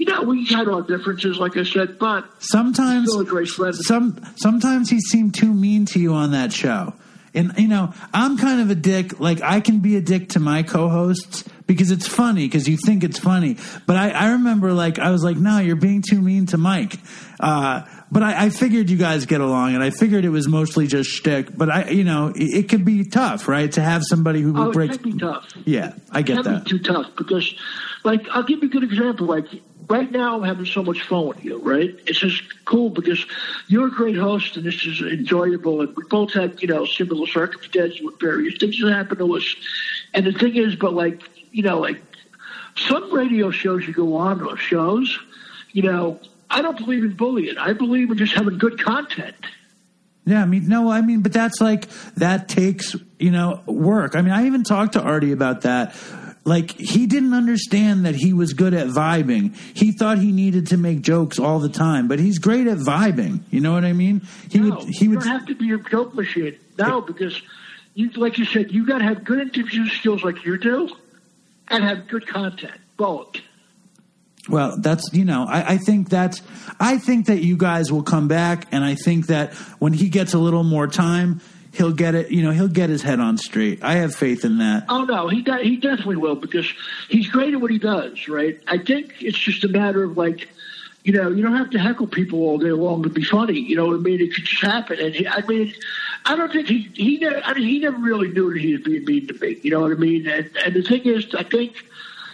You 0.00 0.06
know, 0.06 0.22
we 0.22 0.46
had 0.46 0.68
our 0.68 0.82
differences, 0.82 1.40
like 1.40 1.56
I 1.56 1.64
said, 1.64 1.98
but 1.98 2.24
Sometimes, 2.38 3.08
still 3.08 3.22
a 3.22 3.24
great 3.24 3.48
friend. 3.48 3.74
some 3.74 4.24
sometimes 4.36 4.88
he 4.88 5.00
seemed 5.00 5.34
too 5.34 5.52
mean 5.52 5.86
to 5.86 5.98
you 5.98 6.12
on 6.14 6.30
that 6.30 6.52
show. 6.52 6.94
And 7.34 7.52
you 7.58 7.66
know, 7.66 7.92
I'm 8.14 8.38
kind 8.38 8.60
of 8.60 8.70
a 8.70 8.76
dick. 8.76 9.18
Like 9.18 9.42
I 9.42 9.58
can 9.58 9.80
be 9.80 9.96
a 9.96 10.00
dick 10.00 10.28
to 10.30 10.40
my 10.40 10.62
co-hosts, 10.62 11.42
because 11.66 11.90
it's 11.90 12.06
funny 12.08 12.46
because 12.46 12.68
you 12.68 12.76
think 12.76 13.04
it's 13.04 13.18
funny. 13.18 13.56
But 13.86 13.96
I, 13.96 14.10
I 14.10 14.32
remember 14.32 14.72
like 14.72 14.98
I 14.98 15.10
was 15.10 15.22
like, 15.22 15.36
no, 15.36 15.58
you're 15.58 15.76
being 15.76 16.02
too 16.02 16.20
mean 16.20 16.46
to 16.46 16.58
Mike. 16.58 16.98
Uh, 17.38 17.82
but 18.10 18.22
I, 18.22 18.46
I 18.46 18.48
figured 18.50 18.88
you 18.90 18.96
guys 18.96 19.26
get 19.26 19.40
along, 19.40 19.74
and 19.74 19.82
I 19.82 19.90
figured 19.90 20.24
it 20.24 20.30
was 20.30 20.48
mostly 20.48 20.86
just 20.86 21.10
shtick. 21.10 21.56
But 21.56 21.70
I, 21.70 21.88
you 21.90 22.04
know, 22.04 22.28
it, 22.28 22.42
it 22.64 22.68
could 22.68 22.84
be 22.84 23.04
tough, 23.04 23.48
right, 23.48 23.70
to 23.72 23.80
have 23.82 24.02
somebody 24.08 24.40
who 24.40 24.56
Oh, 24.56 24.70
it 24.70 24.72
breaks. 24.72 24.96
can 24.96 25.12
be 25.12 25.18
tough. 25.18 25.46
Yeah, 25.64 25.94
I 26.10 26.22
get 26.22 26.38
It 26.38 26.44
that. 26.44 26.64
be 26.64 26.70
too 26.70 26.78
tough 26.78 27.06
because, 27.16 27.54
like, 28.04 28.26
I'll 28.30 28.42
give 28.42 28.62
you 28.62 28.68
a 28.68 28.70
good 28.70 28.84
example. 28.84 29.26
Like, 29.26 29.46
right 29.88 30.10
now 30.10 30.36
I'm 30.36 30.42
having 30.42 30.66
so 30.66 30.82
much 30.82 31.02
fun 31.02 31.26
with 31.28 31.44
you, 31.44 31.58
right? 31.60 31.94
It's 32.06 32.18
just 32.20 32.64
cool 32.64 32.90
because 32.90 33.24
you're 33.68 33.88
a 33.88 33.90
great 33.90 34.16
host 34.16 34.56
and 34.56 34.64
this 34.66 34.84
is 34.86 35.00
enjoyable. 35.00 35.80
And 35.80 35.96
we 35.96 36.04
both 36.10 36.32
had, 36.32 36.60
you 36.62 36.68
know, 36.68 36.84
similar 36.84 37.26
circumstances 37.26 38.00
with 38.02 38.20
various 38.20 38.58
things 38.58 38.78
that 38.80 38.92
happened 38.92 39.18
to 39.20 39.36
us. 39.36 39.56
And 40.14 40.26
the 40.26 40.32
thing 40.32 40.56
is, 40.56 40.76
but 40.76 40.92
like, 40.94 41.22
you 41.52 41.62
know, 41.62 41.78
like 41.80 42.02
some 42.76 43.12
radio 43.12 43.50
shows 43.50 43.86
you 43.86 43.92
go 43.94 44.16
on 44.16 44.42
or 44.42 44.56
shows, 44.56 45.18
you 45.72 45.82
know, 45.82 46.20
I 46.50 46.62
don't 46.62 46.78
believe 46.78 47.04
in 47.04 47.14
bullying. 47.14 47.58
I 47.58 47.72
believe 47.72 48.10
in 48.10 48.18
just 48.18 48.34
having 48.34 48.58
good 48.58 48.82
content. 48.82 49.36
Yeah, 50.24 50.42
I 50.42 50.44
mean, 50.44 50.68
no, 50.68 50.90
I 50.90 51.00
mean, 51.00 51.22
but 51.22 51.32
that's 51.32 51.60
like 51.60 51.88
that 52.16 52.48
takes 52.48 52.94
you 53.18 53.30
know 53.30 53.62
work. 53.66 54.14
I 54.14 54.22
mean, 54.22 54.32
I 54.32 54.46
even 54.46 54.62
talked 54.62 54.92
to 54.92 55.00
Artie 55.00 55.32
about 55.32 55.62
that. 55.62 55.94
Like 56.44 56.72
he 56.72 57.06
didn't 57.06 57.34
understand 57.34 58.04
that 58.04 58.14
he 58.14 58.32
was 58.32 58.52
good 58.52 58.74
at 58.74 58.88
vibing. 58.88 59.56
He 59.74 59.92
thought 59.92 60.18
he 60.18 60.32
needed 60.32 60.68
to 60.68 60.76
make 60.76 61.02
jokes 61.02 61.38
all 61.38 61.58
the 61.60 61.68
time, 61.68 62.08
but 62.08 62.18
he's 62.18 62.38
great 62.38 62.66
at 62.66 62.78
vibing. 62.78 63.40
You 63.50 63.60
know 63.60 63.72
what 63.72 63.84
I 63.84 63.92
mean? 63.92 64.22
He 64.50 64.58
no, 64.58 64.76
would. 64.76 64.88
He 64.88 65.04
you 65.04 65.10
would. 65.10 65.20
don't 65.20 65.28
have 65.28 65.46
to 65.46 65.54
be 65.54 65.72
a 65.72 65.78
joke 65.78 66.14
machine. 66.14 66.58
No, 66.78 67.00
because 67.00 67.40
you, 67.94 68.10
like 68.10 68.38
you 68.38 68.44
said, 68.44 68.70
you 68.70 68.86
got 68.86 68.98
to 68.98 69.04
have 69.04 69.24
good 69.24 69.40
interview 69.40 69.86
skills 69.88 70.22
like 70.22 70.44
you 70.44 70.56
do, 70.58 70.94
and 71.68 71.84
have 71.84 72.06
good 72.08 72.26
content. 72.26 72.74
Both. 72.96 73.36
Well, 74.48 74.76
that's 74.78 75.12
you 75.12 75.24
know, 75.24 75.44
I, 75.48 75.74
I 75.74 75.76
think 75.78 76.08
that's 76.08 76.42
I 76.80 76.98
think 76.98 77.26
that 77.26 77.42
you 77.42 77.56
guys 77.56 77.92
will 77.92 78.02
come 78.02 78.28
back, 78.28 78.66
and 78.72 78.84
I 78.84 78.94
think 78.94 79.26
that 79.26 79.54
when 79.78 79.92
he 79.92 80.08
gets 80.08 80.34
a 80.34 80.38
little 80.38 80.64
more 80.64 80.86
time, 80.86 81.40
he'll 81.72 81.92
get 81.92 82.14
it. 82.14 82.30
You 82.30 82.42
know, 82.42 82.50
he'll 82.50 82.68
get 82.68 82.90
his 82.90 83.02
head 83.02 83.20
on 83.20 83.38
straight. 83.38 83.82
I 83.82 83.96
have 83.96 84.14
faith 84.14 84.44
in 84.44 84.58
that. 84.58 84.86
Oh 84.88 85.04
no, 85.04 85.28
he 85.28 85.42
de- 85.42 85.64
he 85.64 85.76
definitely 85.76 86.16
will 86.16 86.36
because 86.36 86.72
he's 87.08 87.28
great 87.28 87.54
at 87.54 87.60
what 87.60 87.70
he 87.70 87.78
does. 87.78 88.28
Right. 88.28 88.60
I 88.66 88.78
think 88.78 89.22
it's 89.22 89.38
just 89.38 89.64
a 89.64 89.68
matter 89.68 90.04
of 90.04 90.16
like. 90.16 90.48
You 91.04 91.14
know, 91.14 91.30
you 91.30 91.42
don't 91.42 91.56
have 91.56 91.70
to 91.70 91.78
heckle 91.78 92.06
people 92.06 92.40
all 92.40 92.58
day 92.58 92.72
long 92.72 93.02
to 93.04 93.08
be 93.08 93.22
funny. 93.22 93.58
You 93.58 93.76
know 93.76 93.86
what 93.86 93.94
I 93.94 93.98
mean? 94.00 94.20
It 94.20 94.34
could 94.34 94.44
just 94.44 94.60
happen. 94.60 94.98
And 95.00 95.14
he, 95.14 95.26
I 95.26 95.40
mean, 95.46 95.72
I 96.26 96.36
don't 96.36 96.52
think 96.52 96.68
he 96.68 96.90
he 96.92 97.16
never. 97.16 97.40
I 97.44 97.54
mean, 97.54 97.66
he 97.66 97.78
never 97.78 97.96
really 97.96 98.28
knew 98.28 98.52
that 98.52 98.60
he 98.60 98.74
was 98.74 98.82
being 98.82 99.04
mean 99.06 99.26
to 99.28 99.34
me. 99.34 99.58
You 99.62 99.70
know 99.70 99.80
what 99.80 99.92
I 99.92 99.94
mean? 99.94 100.26
And 100.28 100.50
and 100.66 100.74
the 100.74 100.82
thing 100.82 101.02
is, 101.02 101.34
I 101.34 101.44
think, 101.44 101.82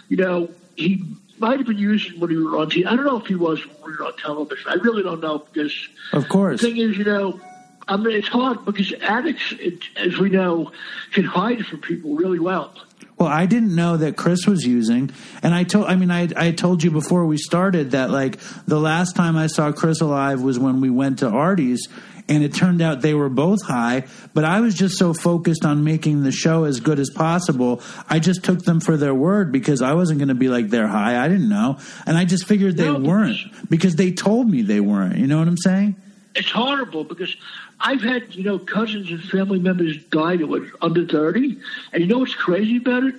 you 0.09 0.17
know, 0.17 0.51
he 0.75 1.05
might 1.39 1.59
have 1.59 1.67
been 1.67 1.79
using 1.79 2.19
when 2.21 2.31
he 2.31 2.37
was 2.37 2.55
on 2.55 2.71
TV. 2.71 2.87
I 2.87 2.97
don't 2.97 3.05
know 3.05 3.19
if 3.19 3.27
he 3.27 3.35
was 3.35 3.61
when 3.67 3.93
we 3.93 3.97
were 3.99 4.07
on 4.07 4.17
television. 4.17 4.67
I 4.69 4.75
really 4.75 5.03
don't 5.03 5.21
know 5.21 5.39
because 5.39 5.89
Of 6.13 6.29
course. 6.29 6.61
the 6.61 6.69
thing 6.69 6.77
is, 6.79 6.97
you 6.97 7.05
know, 7.05 7.41
I 7.87 7.97
mean, 7.97 8.17
it's 8.17 8.29
hard 8.29 8.65
because 8.65 8.93
addicts, 9.03 9.53
it, 9.59 9.81
as 9.97 10.17
we 10.19 10.31
know, 10.31 10.73
can 11.13 11.25
hide 11.25 11.67
from 11.67 11.81
people 11.81 12.15
really 12.17 12.39
well. 12.39 12.73
Well, 13.19 13.29
I 13.29 13.47
didn't 13.47 13.75
know 13.75 13.97
that 13.99 14.17
Chris 14.17 14.47
was 14.47 14.67
using, 14.67 15.11
and 15.43 15.55
I 15.55 15.63
told. 15.65 15.87
I 15.87 15.95
mean, 15.95 16.11
I 16.11 16.29
I 16.37 16.51
told 16.51 16.83
you 16.83 16.91
before 16.91 17.27
we 17.27 17.37
started 17.37 17.93
that 17.93 18.11
like 18.11 18.39
the 18.67 18.81
last 18.81 19.15
time 19.15 19.37
I 19.37 19.47
saw 19.47 19.71
Chris 19.71 20.01
alive 20.01 20.41
was 20.43 20.59
when 20.59 20.81
we 20.81 20.91
went 20.91 21.21
to 21.21 21.29
Artie's, 21.29 21.89
and 22.29 22.43
it 22.43 22.55
turned 22.55 22.81
out 22.81 23.01
they 23.01 23.15
were 23.15 23.29
both 23.29 23.63
high. 23.63 24.05
But 24.33 24.45
I 24.45 24.61
was 24.61 24.75
just 24.75 24.97
so 24.99 25.13
focused 25.13 25.65
on 25.65 25.85
making 25.85 26.23
the 26.23 26.33
show 26.33 26.65
as 26.65 26.81
good 26.81 26.99
as 26.99 27.11
possible, 27.11 27.83
I 28.09 28.19
just 28.19 28.45
took 28.45 28.65
them 28.65 28.81
for 28.81 28.97
their 28.97 29.15
word 29.15 29.53
because 29.53 29.83
I 29.83 29.93
wasn't 29.93 30.19
going 30.19 30.29
to 30.29 30.35
be 30.35 30.49
like 30.49 30.71
they're 30.71 30.87
high. 30.87 31.23
I 31.23 31.29
didn't 31.29 31.49
know, 31.49 31.79
and 32.07 32.17
I 32.17 32.25
just 32.25 32.47
figured 32.47 32.77
they 32.77 32.91
No, 32.91 32.99
weren't 32.99 33.39
because 33.69 33.97
they 33.97 34.13
told 34.13 34.49
me 34.49 34.63
they 34.63 34.81
weren't. 34.81 35.17
You 35.19 35.27
know 35.27 35.39
what 35.39 35.49
I'm 35.49 35.59
saying? 35.59 35.97
It's 36.35 36.51
horrible 36.51 37.05
because 37.05 37.37
I've 37.79 38.01
had, 38.03 38.35
you 38.35 38.43
know, 38.43 38.59
cousins 38.59 39.11
and 39.11 39.23
family 39.23 39.61
members 39.61 40.03
die 40.07 40.37
that 40.37 40.47
were 40.47 40.67
under 40.83 41.07
30. 41.07 41.57
And 41.93 42.03
you 42.03 42.09
know 42.09 42.19
what's 42.19 42.35
crazy 42.35 42.79
about 42.79 43.05
it? 43.05 43.15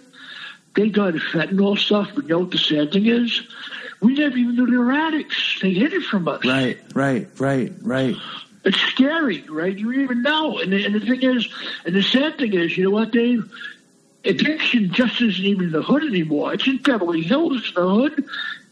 They 0.75 0.89
died 0.89 1.15
of 1.15 1.21
fentanyl 1.21 1.77
stuff, 1.77 2.11
but 2.13 2.25
you 2.25 2.31
know 2.31 2.39
what 2.39 2.51
the 2.51 2.57
sad 2.57 2.91
thing 2.91 3.05
is? 3.05 3.41
We 4.01 4.15
never 4.15 4.35
even 4.35 4.55
knew 4.55 4.69
they 4.69 4.75
were 4.75 4.91
addicts. 4.91 5.59
They 5.61 5.71
hid 5.71 5.93
it 5.93 6.03
from 6.03 6.27
us. 6.27 6.43
Right, 6.43 6.77
right, 6.93 7.27
right, 7.37 7.71
right. 7.81 8.15
It's 8.65 8.79
scary, 8.79 9.41
right? 9.47 9.77
You 9.77 9.91
even 9.91 10.23
know. 10.23 10.59
And 10.59 10.73
the, 10.73 10.85
and 10.85 10.95
the 10.95 10.99
thing 10.99 11.21
is, 11.21 11.47
and 11.85 11.95
the 11.95 12.01
sad 12.01 12.37
thing 12.37 12.53
is, 12.53 12.75
you 12.75 12.85
know 12.85 12.89
what, 12.89 13.11
Dave? 13.11 13.49
Addiction 14.25 14.91
just 14.91 15.21
isn't 15.21 15.45
even 15.45 15.65
in 15.65 15.71
the 15.71 15.83
hood 15.83 16.03
anymore. 16.03 16.53
It's 16.55 16.65
in 16.65 16.77
Beverly 16.77 17.21
Hills, 17.21 17.71
the 17.75 17.87
hood. 17.87 18.25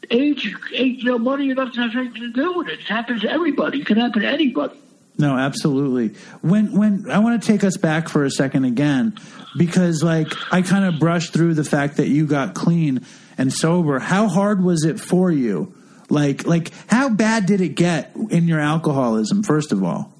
Age, 0.09 0.53
age, 0.73 1.03
you 1.03 1.11
know, 1.11 1.19
money 1.19 1.51
enough 1.51 1.73
to 1.73 1.81
have 1.81 1.95
anything 1.95 2.21
to 2.21 2.33
do 2.33 2.57
with 2.57 2.67
it. 2.69 2.79
It 2.79 2.85
happens 2.87 3.21
to 3.21 3.31
everybody. 3.31 3.81
It 3.81 3.85
can 3.85 3.97
happen 3.97 4.23
to 4.23 4.27
anybody. 4.27 4.77
No, 5.17 5.37
absolutely. 5.37 6.19
When 6.41 6.75
when 6.75 7.09
I 7.09 7.19
want 7.19 7.41
to 7.41 7.47
take 7.47 7.63
us 7.63 7.77
back 7.77 8.09
for 8.09 8.25
a 8.25 8.31
second 8.31 8.65
again 8.65 9.15
because 9.55 10.03
like 10.03 10.27
I 10.51 10.63
kind 10.63 10.85
of 10.85 10.99
brushed 10.99 11.33
through 11.33 11.53
the 11.53 11.63
fact 11.63 11.97
that 11.97 12.07
you 12.07 12.25
got 12.25 12.55
clean 12.55 13.05
and 13.37 13.53
sober. 13.53 13.99
How 13.99 14.27
hard 14.27 14.63
was 14.63 14.85
it 14.85 14.99
for 14.99 15.31
you? 15.31 15.73
Like 16.13 16.45
like 16.45 16.71
how 16.87 17.09
bad 17.09 17.45
did 17.45 17.59
it 17.59 17.75
get 17.75 18.15
in 18.29 18.47
your 18.47 18.59
alcoholism 18.59 19.43
first 19.43 19.71
of 19.71 19.83
all? 19.83 20.11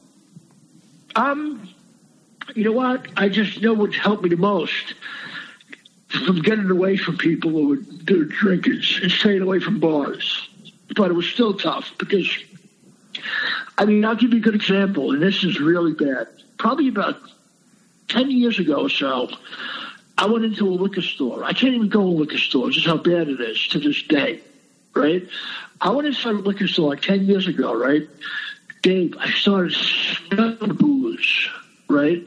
Um, 1.16 1.70
you 2.56 2.64
know 2.64 2.72
what? 2.72 3.08
I 3.16 3.30
just 3.30 3.62
know 3.62 3.74
what 3.74 3.94
helped 3.94 4.24
me 4.24 4.30
the 4.30 4.38
most 4.38 4.96
from 6.26 6.42
getting 6.42 6.70
away 6.70 6.98
from 6.98 7.18
people 7.18 7.52
who 7.52 7.68
were, 7.70 7.76
drinkers 8.26 9.00
and 9.02 9.12
staying 9.12 9.42
away 9.42 9.60
from 9.60 9.80
bars. 9.80 10.50
But 10.96 11.10
it 11.10 11.14
was 11.14 11.28
still 11.28 11.56
tough 11.56 11.92
because, 11.98 12.30
I 13.78 13.86
mean, 13.86 14.06
I'll 14.06 14.16
give 14.16 14.32
you 14.32 14.38
a 14.38 14.42
good 14.42 14.54
example, 14.54 15.12
and 15.12 15.22
this 15.22 15.44
is 15.44 15.60
really 15.60 15.94
bad. 15.94 16.28
Probably 16.58 16.88
about 16.88 17.18
10 18.10 18.30
years 18.30 18.60
ago 18.60 18.84
or 18.84 18.90
so, 18.90 19.30
I 20.18 20.28
went 20.28 20.46
into 20.46 20.68
a 20.68 20.70
liquor 20.70 21.02
store. 21.02 21.44
I 21.44 21.54
can't 21.54 21.74
even 21.74 21.90
go 21.90 22.02
to 22.02 22.08
a 22.08 22.20
liquor 22.20 22.38
store, 22.38 22.70
is 22.70 22.86
how 22.86 22.98
bad 22.98 23.30
it 23.30 23.42
is 23.42 23.68
to 23.70 23.80
this 23.80 24.04
day, 24.04 24.42
right? 24.94 25.28
I 25.84 25.90
went 25.90 26.08
inside 26.08 26.36
a 26.36 26.38
liquor 26.40 26.68
store 26.68 26.90
like 26.92 27.02
10 27.02 27.26
years 27.26 27.46
ago, 27.48 27.76
right? 27.76 28.08
Dave, 28.82 29.16
I 29.20 29.30
started 29.30 29.74
smelling 29.74 30.76
booze, 30.76 31.50
right? 31.90 32.26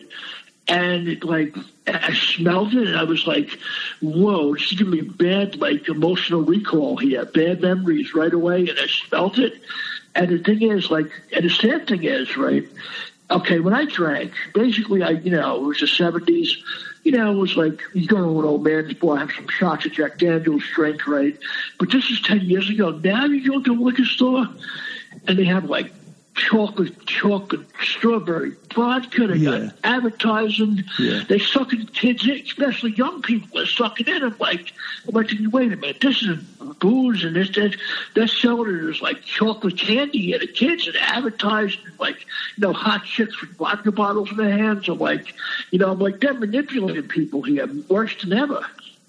And 0.68 1.08
it, 1.08 1.24
like 1.24 1.56
I 1.86 2.12
smelled 2.12 2.74
it, 2.74 2.88
and 2.88 2.96
I 2.96 3.04
was 3.04 3.26
like, 3.26 3.58
"Whoa!" 4.00 4.54
It's 4.54 4.72
giving 4.72 4.90
me 4.90 5.00
bad, 5.02 5.56
like 5.60 5.88
emotional 5.88 6.42
recall 6.42 6.96
here, 6.96 7.24
bad 7.24 7.60
memories 7.62 8.14
right 8.14 8.32
away. 8.32 8.68
And 8.68 8.78
I 8.78 8.86
smelled 8.86 9.38
it, 9.38 9.54
and 10.14 10.28
the 10.28 10.38
thing 10.38 10.62
is, 10.62 10.90
like, 10.90 11.10
and 11.32 11.44
the 11.44 11.50
sad 11.50 11.86
thing 11.86 12.02
is, 12.02 12.36
right? 12.36 12.66
Okay, 13.30 13.60
when 13.60 13.74
I 13.74 13.84
drank, 13.84 14.32
basically, 14.54 15.02
I 15.02 15.10
you 15.10 15.30
know 15.30 15.56
it 15.56 15.62
was 15.62 15.80
the 15.80 15.86
seventies. 15.86 16.56
You 17.06 17.12
know, 17.12 17.30
it 17.30 17.36
was 17.36 17.56
like 17.56 17.80
you 17.92 18.08
go 18.08 18.16
to 18.16 18.40
an 18.40 18.44
old 18.44 18.64
man's 18.64 18.92
bar, 18.94 19.18
have 19.18 19.30
some 19.30 19.46
shots 19.46 19.86
of 19.86 19.92
Jack 19.92 20.18
Daniels, 20.18 20.64
drink, 20.74 21.06
right? 21.06 21.36
But 21.78 21.92
this 21.92 22.10
is 22.10 22.20
ten 22.20 22.40
years 22.40 22.68
ago. 22.68 22.90
Now 22.90 23.26
you 23.26 23.48
go 23.48 23.60
to 23.60 23.72
a 23.74 23.80
liquor 23.80 24.04
store, 24.04 24.48
and 25.28 25.38
they 25.38 25.44
have 25.44 25.66
like 25.66 25.86
chocolate, 26.36 26.94
chocolate, 27.06 27.66
strawberry 27.82 28.52
vodka. 28.74 29.26
They 29.26 29.36
Yeah. 29.38 29.50
got 29.58 29.72
advertising. 29.84 30.84
Yeah. 30.98 31.22
They 31.28 31.38
sucking 31.38 31.86
kids 31.86 32.24
in, 32.26 32.40
especially 32.44 32.92
young 32.92 33.22
people. 33.22 33.48
They're 33.54 33.66
sucking 33.66 34.06
in. 34.06 34.22
I'm 34.22 34.36
like, 34.38 34.72
I'm 35.08 35.14
like, 35.14 35.30
wait 35.50 35.72
a 35.72 35.76
minute, 35.76 36.00
this 36.00 36.22
is 36.22 36.38
booze 36.78 37.24
and 37.24 37.34
this, 37.34 37.50
this 37.50 37.74
they're 38.14 38.28
selling 38.28 38.76
it 38.76 38.90
as 38.90 39.00
like 39.00 39.22
chocolate 39.22 39.78
candy 39.78 40.34
at 40.34 40.40
the 40.40 40.46
kids 40.46 40.86
and 40.86 40.96
advertising 40.96 41.80
like, 41.98 42.18
you 42.56 42.60
know, 42.66 42.72
hot 42.72 43.04
chicks 43.04 43.40
with 43.40 43.50
vodka 43.56 43.90
bottles 43.90 44.30
in 44.30 44.36
their 44.36 44.56
hands. 44.56 44.88
I'm 44.88 44.98
like, 44.98 45.34
you 45.70 45.78
know, 45.78 45.90
I'm 45.92 45.98
like, 45.98 46.20
they're 46.20 46.34
manipulating 46.34 47.08
people 47.08 47.42
here 47.42 47.66
worse 47.88 48.14
than 48.22 48.34
ever. 48.34 48.64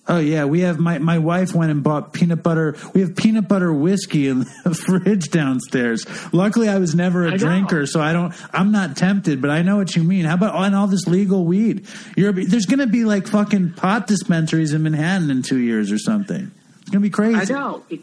Oh 0.10 0.20
yeah, 0.20 0.46
we 0.46 0.62
have 0.62 0.80
my 0.80 1.00
my 1.00 1.18
wife 1.18 1.54
went 1.54 1.70
and 1.70 1.84
bought 1.84 2.14
peanut 2.14 2.42
butter. 2.42 2.78
We 2.94 3.02
have 3.02 3.16
peanut 3.16 3.48
butter 3.50 3.74
whiskey 3.74 4.28
in 4.28 4.40
the 4.64 4.74
fridge 4.88 5.30
downstairs. 5.30 6.06
Luckily, 6.34 6.70
I 6.70 6.80
was 6.80 6.96
never 6.96 7.26
a 7.26 7.28
I 7.28 7.32
know. 7.32 7.38
drinker, 7.38 7.86
so 7.86 8.00
I 8.00 8.14
don't. 8.14 8.34
I'm 8.54 8.72
not 8.72 8.96
tempted, 8.96 9.42
but 9.42 9.50
I 9.50 9.64
know 9.64 9.76
what 9.76 9.96
you 9.96 10.04
mean. 10.04 10.26
How 10.26 10.36
about 10.36 10.56
on 10.56 10.74
all 10.74 10.88
this 10.88 11.08
legal 11.08 11.44
weed? 11.46 11.88
You're 12.16 12.32
there's 12.32 12.66
going 12.66 12.80
to 12.80 12.88
be 12.88 13.04
like 13.04 13.28
fucking 13.28 13.74
pot 13.74 14.08
dispensaries 14.08 14.74
in 14.74 14.84
Manhattan 14.84 15.30
in 15.30 15.42
two 15.42 15.60
years 15.60 15.92
or 15.92 15.98
something. 15.98 16.52
It's 16.82 16.90
going 16.90 17.02
to 17.04 17.08
be 17.08 17.10
crazy. 17.10 17.54
I 17.54 17.58
know. 17.58 17.84
It, 17.90 18.00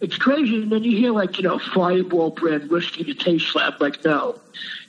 it's 0.00 0.16
crazy. 0.16 0.62
And 0.62 0.70
then 0.70 0.84
you 0.84 0.96
hear 0.96 1.10
like, 1.10 1.38
you 1.38 1.42
know, 1.42 1.58
fireball 1.58 2.30
brand 2.30 2.70
whiskey 2.70 3.02
to 3.04 3.14
taste 3.14 3.48
slab. 3.48 3.80
Like, 3.80 4.04
no. 4.04 4.38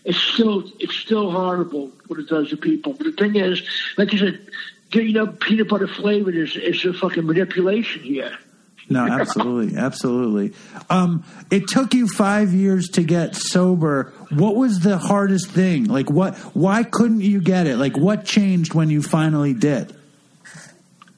It's 0.06 0.20
still 0.20 0.64
it's 0.80 0.96
still 0.96 1.32
horrible 1.32 1.92
what 2.08 2.20
it 2.20 2.30
does 2.30 2.52
to 2.52 2.58
people. 2.58 2.94
But 2.94 3.06
the 3.06 3.12
thing 3.12 3.36
is, 3.36 3.62
like 3.98 4.14
you 4.14 4.20
said, 4.20 4.48
you 4.92 5.14
know, 5.14 5.28
peanut 5.28 5.70
butter 5.70 5.88
flavored 5.88 6.36
is 6.36 6.56
is 6.56 6.84
a 6.86 6.94
fucking 6.94 7.26
manipulation 7.26 8.04
here. 8.04 8.38
No, 8.92 9.06
absolutely, 9.06 9.78
absolutely. 9.78 10.54
Um, 10.90 11.24
it 11.52 11.68
took 11.68 11.94
you 11.94 12.08
five 12.08 12.54
years 12.54 12.90
to 12.94 13.04
get 13.04 13.36
sober. 13.36 14.12
What 14.32 14.56
was 14.56 14.80
the 14.80 14.98
hardest 14.98 15.52
thing? 15.52 15.84
Like, 15.84 16.10
what? 16.10 16.36
Why 16.56 16.82
couldn't 16.82 17.22
you 17.22 17.40
get 17.40 17.68
it? 17.68 17.78
Like, 17.78 17.96
what 17.96 18.26
changed 18.26 18.74
when 18.74 18.90
you 18.90 19.04
finally 19.04 19.54
did? 19.54 19.96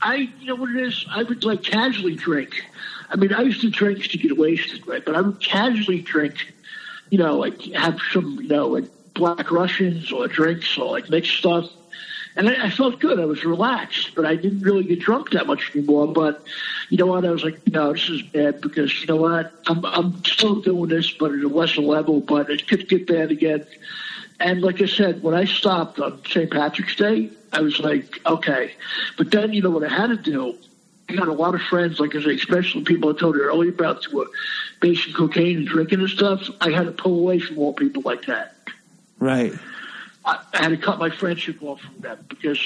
I, 0.01 0.15
you 0.39 0.47
know 0.47 0.55
what 0.55 0.71
it 0.71 0.85
is? 0.85 1.05
I 1.09 1.23
would 1.23 1.45
like 1.45 1.63
casually 1.63 2.15
drink. 2.15 2.61
I 3.09 3.15
mean, 3.15 3.33
I 3.33 3.41
used 3.41 3.61
to 3.61 3.69
drink 3.69 4.03
to 4.03 4.17
get 4.17 4.37
wasted, 4.37 4.85
right? 4.87 5.03
But 5.03 5.15
I 5.15 5.21
would 5.21 5.39
casually 5.39 6.01
drink, 6.01 6.53
you 7.09 7.19
know, 7.19 7.37
like 7.37 7.61
have 7.73 7.99
some, 8.11 8.39
you 8.41 8.47
know, 8.47 8.67
like 8.67 8.85
black 9.13 9.51
Russians 9.51 10.11
or 10.11 10.27
drinks 10.27 10.77
or 10.77 10.91
like 10.91 11.09
mixed 11.09 11.37
stuff. 11.37 11.69
And 12.35 12.49
I, 12.49 12.67
I 12.67 12.69
felt 12.69 12.99
good. 12.99 13.19
I 13.19 13.25
was 13.25 13.43
relaxed, 13.43 14.15
but 14.15 14.25
I 14.25 14.35
didn't 14.35 14.61
really 14.61 14.83
get 14.83 14.99
drunk 14.99 15.31
that 15.31 15.47
much 15.47 15.71
anymore. 15.75 16.07
But 16.07 16.43
you 16.89 16.97
know 16.97 17.07
what? 17.07 17.25
I 17.25 17.31
was 17.31 17.43
like, 17.43 17.67
no, 17.67 17.93
this 17.93 18.09
is 18.09 18.21
bad 18.21 18.61
because 18.61 19.01
you 19.01 19.07
know 19.07 19.17
what? 19.17 19.53
I'm 19.67 19.85
I'm 19.85 20.23
still 20.23 20.61
doing 20.61 20.89
this, 20.89 21.11
but 21.11 21.31
at 21.31 21.39
a 21.39 21.47
lesser 21.47 21.81
level. 21.81 22.21
But 22.21 22.49
it 22.49 22.67
could 22.67 22.87
get 22.87 23.07
bad 23.07 23.31
again. 23.31 23.65
And 24.39 24.61
like 24.61 24.81
I 24.81 24.87
said, 24.87 25.21
when 25.21 25.35
I 25.35 25.45
stopped 25.45 25.99
on 25.99 26.21
St. 26.25 26.49
Patrick's 26.49 26.95
Day, 26.95 27.29
I 27.53 27.61
was 27.61 27.79
like, 27.79 28.19
okay. 28.25 28.73
But 29.17 29.29
then, 29.29 29.53
you 29.53 29.61
know 29.61 29.69
what 29.69 29.83
I 29.83 29.89
had 29.89 30.07
to 30.07 30.17
do? 30.17 30.57
I 31.09 31.15
got 31.15 31.27
a 31.27 31.33
lot 31.33 31.53
of 31.53 31.61
friends, 31.61 31.99
like 31.99 32.15
I 32.15 32.23
say, 32.23 32.35
especially 32.35 32.83
people 32.83 33.13
I 33.13 33.19
told 33.19 33.35
you 33.35 33.43
earlier 33.43 33.69
about 33.69 34.03
who 34.05 34.17
were 34.19 34.31
basing 34.79 35.13
cocaine 35.13 35.57
and 35.57 35.67
drinking 35.67 35.99
and 35.99 36.09
stuff. 36.09 36.41
I 36.61 36.71
had 36.71 36.85
to 36.85 36.91
pull 36.91 37.19
away 37.19 37.39
from 37.39 37.59
all 37.59 37.73
people 37.73 38.01
like 38.03 38.25
that. 38.25 38.55
Right. 39.19 39.53
I, 40.23 40.43
had 40.53 40.69
to 40.69 40.77
cut 40.77 40.99
my 40.99 41.09
friendship 41.09 41.61
off 41.63 41.81
from 41.81 41.99
them 41.99 42.25
because, 42.29 42.59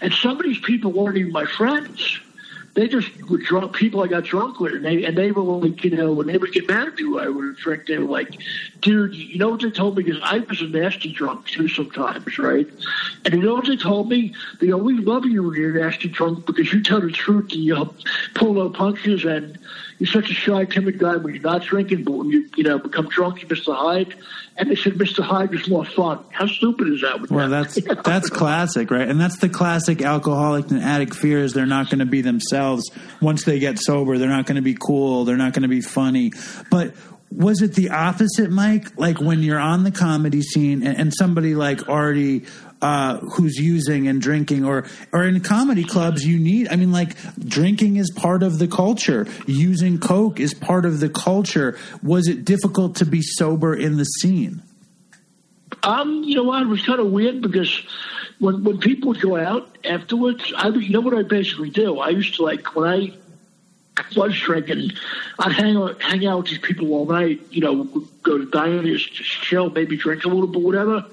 and 0.00 0.12
some 0.12 0.36
of 0.36 0.42
these 0.42 0.60
people 0.60 0.92
weren't 0.92 1.16
even 1.16 1.32
my 1.32 1.44
friends. 1.44 2.20
They 2.78 2.86
just 2.86 3.10
were 3.28 3.38
drunk 3.38 3.74
people 3.74 4.04
I 4.04 4.06
got 4.06 4.22
drunk 4.22 4.60
with, 4.60 4.72
and 4.72 4.84
they 4.84 5.02
and 5.02 5.18
they 5.18 5.32
were 5.32 5.42
like, 5.42 5.82
you 5.82 5.90
know, 5.90 6.12
when 6.12 6.28
they 6.28 6.38
would 6.38 6.52
get 6.52 6.68
mad 6.68 6.86
at 6.86 6.94
me, 6.94 7.18
I 7.18 7.26
would 7.26 7.56
drink. 7.56 7.86
They 7.86 7.98
were 7.98 8.04
like, 8.04 8.38
"Dude, 8.80 9.16
you 9.16 9.36
know 9.36 9.48
what 9.48 9.62
they 9.62 9.70
told 9.72 9.96
me? 9.96 10.04
Because 10.04 10.20
I 10.22 10.38
was 10.38 10.60
a 10.60 10.68
nasty 10.68 11.12
drunk 11.12 11.48
too 11.48 11.66
sometimes, 11.66 12.38
right? 12.38 12.68
And 13.24 13.34
you 13.34 13.42
know 13.42 13.54
what 13.54 13.66
they 13.66 13.76
told 13.76 14.08
me? 14.08 14.32
They 14.60 14.70
always 14.70 15.00
love 15.00 15.26
you 15.26 15.42
when 15.42 15.60
you're 15.60 15.72
nasty 15.72 16.06
drunk 16.06 16.46
because 16.46 16.72
you 16.72 16.80
tell 16.80 17.00
the 17.00 17.10
truth 17.10 17.50
and 17.50 17.64
you 17.64 17.74
uh, 17.74 17.88
pull 18.36 18.54
no 18.54 18.70
punches, 18.70 19.24
and 19.24 19.58
you're 19.98 20.06
such 20.06 20.30
a 20.30 20.34
shy, 20.34 20.64
timid 20.64 21.00
guy 21.00 21.16
when 21.16 21.34
you're 21.34 21.42
not 21.42 21.62
drinking, 21.62 22.04
but 22.04 22.12
when 22.12 22.28
you 22.28 22.48
you 22.56 22.62
know 22.62 22.78
become 22.78 23.08
drunk, 23.08 23.42
you're 23.42 23.50
Mr. 23.50 23.74
Hyde. 23.74 24.14
And 24.56 24.70
they 24.70 24.74
said 24.74 24.94
Mr. 24.94 25.22
Hyde 25.22 25.50
was 25.50 25.68
more 25.68 25.84
fun. 25.84 26.24
How 26.30 26.46
stupid 26.46 26.88
is 26.88 27.00
that? 27.02 27.30
Well, 27.30 27.48
them? 27.48 27.50
that's 27.50 28.02
that's 28.04 28.30
classic, 28.30 28.90
right? 28.90 29.08
And 29.08 29.20
that's 29.20 29.38
the 29.38 29.48
classic 29.48 30.02
alcoholic 30.02 30.70
and 30.70 30.80
addict 30.80 31.14
fear 31.14 31.40
is 31.40 31.54
they're 31.54 31.66
not 31.66 31.90
going 31.90 32.00
to 32.00 32.06
be 32.06 32.20
themselves 32.20 32.67
once 33.20 33.44
they 33.44 33.58
get 33.58 33.78
sober. 33.78 34.18
They're 34.18 34.28
not 34.28 34.46
going 34.46 34.56
to 34.56 34.62
be 34.62 34.76
cool. 34.78 35.24
They're 35.24 35.36
not 35.36 35.52
going 35.52 35.62
to 35.62 35.68
be 35.68 35.80
funny. 35.80 36.32
But 36.70 36.94
was 37.30 37.62
it 37.62 37.74
the 37.74 37.90
opposite, 37.90 38.50
Mike? 38.50 38.96
Like 38.96 39.20
when 39.20 39.42
you're 39.42 39.58
on 39.58 39.84
the 39.84 39.90
comedy 39.90 40.42
scene 40.42 40.86
and, 40.86 40.98
and 40.98 41.14
somebody 41.14 41.54
like 41.54 41.88
Artie 41.88 42.46
uh, 42.80 43.18
who's 43.18 43.56
using 43.56 44.06
and 44.08 44.20
drinking, 44.20 44.64
or 44.64 44.86
or 45.12 45.24
in 45.24 45.40
comedy 45.40 45.84
clubs, 45.84 46.24
you 46.24 46.38
need. 46.38 46.68
I 46.68 46.76
mean, 46.76 46.92
like 46.92 47.16
drinking 47.38 47.96
is 47.96 48.10
part 48.10 48.42
of 48.42 48.58
the 48.58 48.68
culture. 48.68 49.26
Using 49.46 49.98
coke 49.98 50.38
is 50.40 50.54
part 50.54 50.84
of 50.84 51.00
the 51.00 51.08
culture. 51.08 51.76
Was 52.02 52.28
it 52.28 52.44
difficult 52.44 52.96
to 52.96 53.04
be 53.04 53.20
sober 53.20 53.74
in 53.74 53.96
the 53.96 54.04
scene? 54.04 54.62
Um, 55.82 56.22
you 56.24 56.36
know 56.36 56.44
what? 56.44 56.62
It 56.62 56.68
was 56.68 56.84
kind 56.84 57.00
of 57.00 57.08
weird 57.08 57.42
because 57.42 57.82
when 58.38 58.64
when 58.64 58.78
people 58.78 59.08
would 59.08 59.20
go 59.20 59.36
out 59.36 59.76
afterwards, 59.84 60.52
I 60.56 60.70
would, 60.70 60.82
you 60.82 60.90
know 60.90 61.00
what 61.00 61.14
I 61.14 61.22
basically 61.22 61.70
do. 61.70 61.98
I 61.98 62.10
used 62.10 62.36
to 62.36 62.44
like 62.44 62.74
when 62.74 62.88
I 62.88 63.12
was 64.16 64.38
drinking, 64.38 64.92
I'd 65.38 65.52
hang 65.52 65.76
out 65.76 66.00
hang 66.02 66.26
out 66.26 66.38
with 66.38 66.46
these 66.48 66.58
people 66.58 66.92
all 66.92 67.06
night. 67.06 67.40
You 67.50 67.60
know, 67.62 67.84
go 68.22 68.38
to 68.38 68.46
diners, 68.46 69.06
just 69.06 69.30
chill, 69.42 69.70
maybe 69.70 69.96
drink 69.96 70.24
a 70.24 70.28
little 70.28 70.46
bit, 70.46 70.62
whatever. 70.62 71.04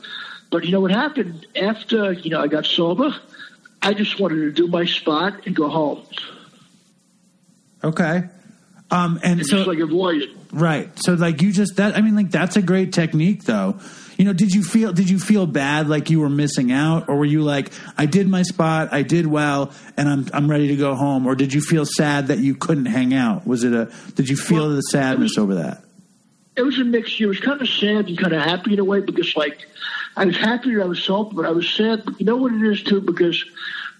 But 0.51 0.65
you 0.65 0.71
know 0.71 0.81
what 0.81 0.91
happened 0.91 1.47
after 1.55 2.13
you 2.13 2.29
know 2.29 2.41
I 2.41 2.47
got 2.47 2.65
sober? 2.65 3.15
I 3.81 3.93
just 3.93 4.19
wanted 4.19 4.37
to 4.37 4.51
do 4.51 4.67
my 4.67 4.85
spot 4.85 5.45
and 5.45 5.55
go 5.55 5.69
home. 5.69 6.03
Okay. 7.83 8.23
Um, 8.91 9.19
and, 9.23 9.39
and 9.39 9.45
so 9.45 9.63
like 9.63 9.79
avoid 9.79 10.21
it. 10.23 10.29
Right. 10.51 10.89
So 11.03 11.13
like 11.13 11.41
you 11.41 11.51
just 11.51 11.77
that 11.77 11.97
I 11.97 12.01
mean 12.01 12.15
like 12.15 12.31
that's 12.31 12.55
a 12.55 12.61
great 12.61 12.93
technique 12.93 13.43
though. 13.43 13.79
You 14.17 14.25
know, 14.25 14.33
did 14.33 14.53
you 14.53 14.63
feel 14.63 14.93
did 14.93 15.09
you 15.09 15.19
feel 15.19 15.45
bad 15.45 15.89
like 15.89 16.09
you 16.09 16.19
were 16.19 16.29
missing 16.29 16.71
out 16.71 17.09
or 17.09 17.17
were 17.17 17.25
you 17.25 17.41
like 17.41 17.71
I 17.97 18.05
did 18.05 18.27
my 18.27 18.43
spot, 18.43 18.89
I 18.91 19.01
did 19.01 19.27
well 19.27 19.71
and 19.97 20.07
I'm 20.07 20.27
I'm 20.33 20.49
ready 20.49 20.69
to 20.69 20.75
go 20.75 20.95
home 20.95 21.27
or 21.27 21.35
did 21.35 21.53
you 21.53 21.61
feel 21.61 21.85
sad 21.85 22.27
that 22.27 22.39
you 22.39 22.55
couldn't 22.55 22.85
hang 22.85 23.13
out? 23.13 23.45
Was 23.45 23.63
it 23.63 23.73
a 23.73 23.91
did 24.15 24.29
you 24.29 24.37
feel 24.37 24.67
well, 24.67 24.75
the 24.75 24.81
sadness 24.81 25.31
was, 25.31 25.37
over 25.37 25.55
that? 25.55 25.83
It 26.55 26.61
was 26.61 26.79
a 26.79 26.85
mix. 26.85 27.19
It 27.19 27.25
was 27.25 27.39
kind 27.39 27.61
of 27.61 27.67
sad 27.67 28.07
and 28.07 28.17
kind 28.17 28.33
of 28.33 28.41
happy 28.41 28.73
in 28.73 28.79
a 28.79 28.85
way 28.85 29.01
because 29.01 29.35
like 29.35 29.67
I 30.17 30.25
was 30.25 30.37
happy 30.37 30.73
that 30.75 30.81
I 30.81 30.85
was 30.85 31.03
sober, 31.03 31.35
but 31.35 31.45
I 31.45 31.51
was 31.51 31.69
sad. 31.69 32.05
But 32.05 32.19
you 32.19 32.25
know 32.25 32.37
what 32.37 32.53
it 32.53 32.61
is 32.61 32.83
too, 32.83 33.01
because 33.01 33.43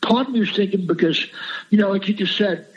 part 0.02 0.28
of 0.28 0.34
me 0.34 0.40
was 0.40 0.52
thinking 0.56 0.86
because, 0.86 1.28
you 1.70 1.78
know, 1.78 1.92
like 1.92 2.08
you 2.08 2.14
just 2.14 2.38
said, 2.38 2.68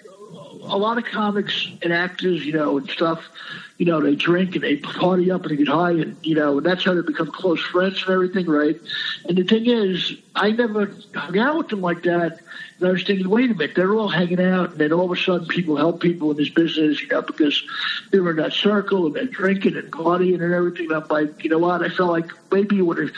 a 0.70 0.76
lot 0.76 0.98
of 0.98 1.04
comics 1.04 1.68
and 1.82 1.92
actors, 1.92 2.44
you 2.44 2.52
know, 2.52 2.76
and 2.78 2.88
stuff, 2.90 3.30
you 3.78 3.86
know, 3.86 4.00
they 4.00 4.14
drink 4.14 4.54
and 4.54 4.64
they 4.64 4.76
party 4.76 5.30
up 5.30 5.42
and 5.44 5.52
they 5.52 5.56
get 5.56 5.68
high, 5.68 5.92
and 5.92 6.16
you 6.22 6.34
know, 6.34 6.58
and 6.58 6.66
that's 6.66 6.84
how 6.84 6.94
they 6.94 7.02
become 7.02 7.28
close 7.28 7.60
friends 7.60 8.02
and 8.06 8.14
everything, 8.14 8.46
right? 8.46 8.76
And 9.24 9.36
the 9.36 9.44
thing 9.44 9.66
is, 9.66 10.14
I 10.34 10.52
never 10.52 10.90
hung 11.14 11.38
out 11.38 11.56
with 11.56 11.68
them 11.68 11.80
like 11.80 12.02
that. 12.02 12.34
And 12.78 12.88
I 12.88 12.92
was 12.92 13.02
thinking, 13.02 13.28
wait 13.28 13.50
a 13.50 13.54
minute, 13.54 13.72
they're 13.74 13.94
all 13.94 14.08
hanging 14.08 14.40
out, 14.40 14.70
and 14.72 14.80
then 14.80 14.92
all 14.92 15.10
of 15.10 15.18
a 15.18 15.20
sudden, 15.20 15.46
people 15.48 15.76
help 15.76 16.00
people 16.00 16.30
in 16.30 16.36
this 16.36 16.50
business, 16.50 17.00
you 17.02 17.08
know, 17.08 17.22
because 17.22 17.62
they 18.10 18.20
were 18.20 18.30
in 18.30 18.36
that 18.36 18.52
circle 18.52 19.06
and 19.06 19.14
they're 19.16 19.26
drinking 19.26 19.76
and 19.76 19.90
partying 19.90 20.42
and 20.42 20.54
everything. 20.54 20.86
And 20.86 20.96
I'm 20.96 21.06
like, 21.10 21.42
you 21.42 21.50
know 21.50 21.58
what? 21.58 21.82
I 21.82 21.88
felt 21.88 22.10
like 22.10 22.30
maybe 22.52 22.78
it 22.78 22.82
would 22.82 22.98
have 22.98 23.10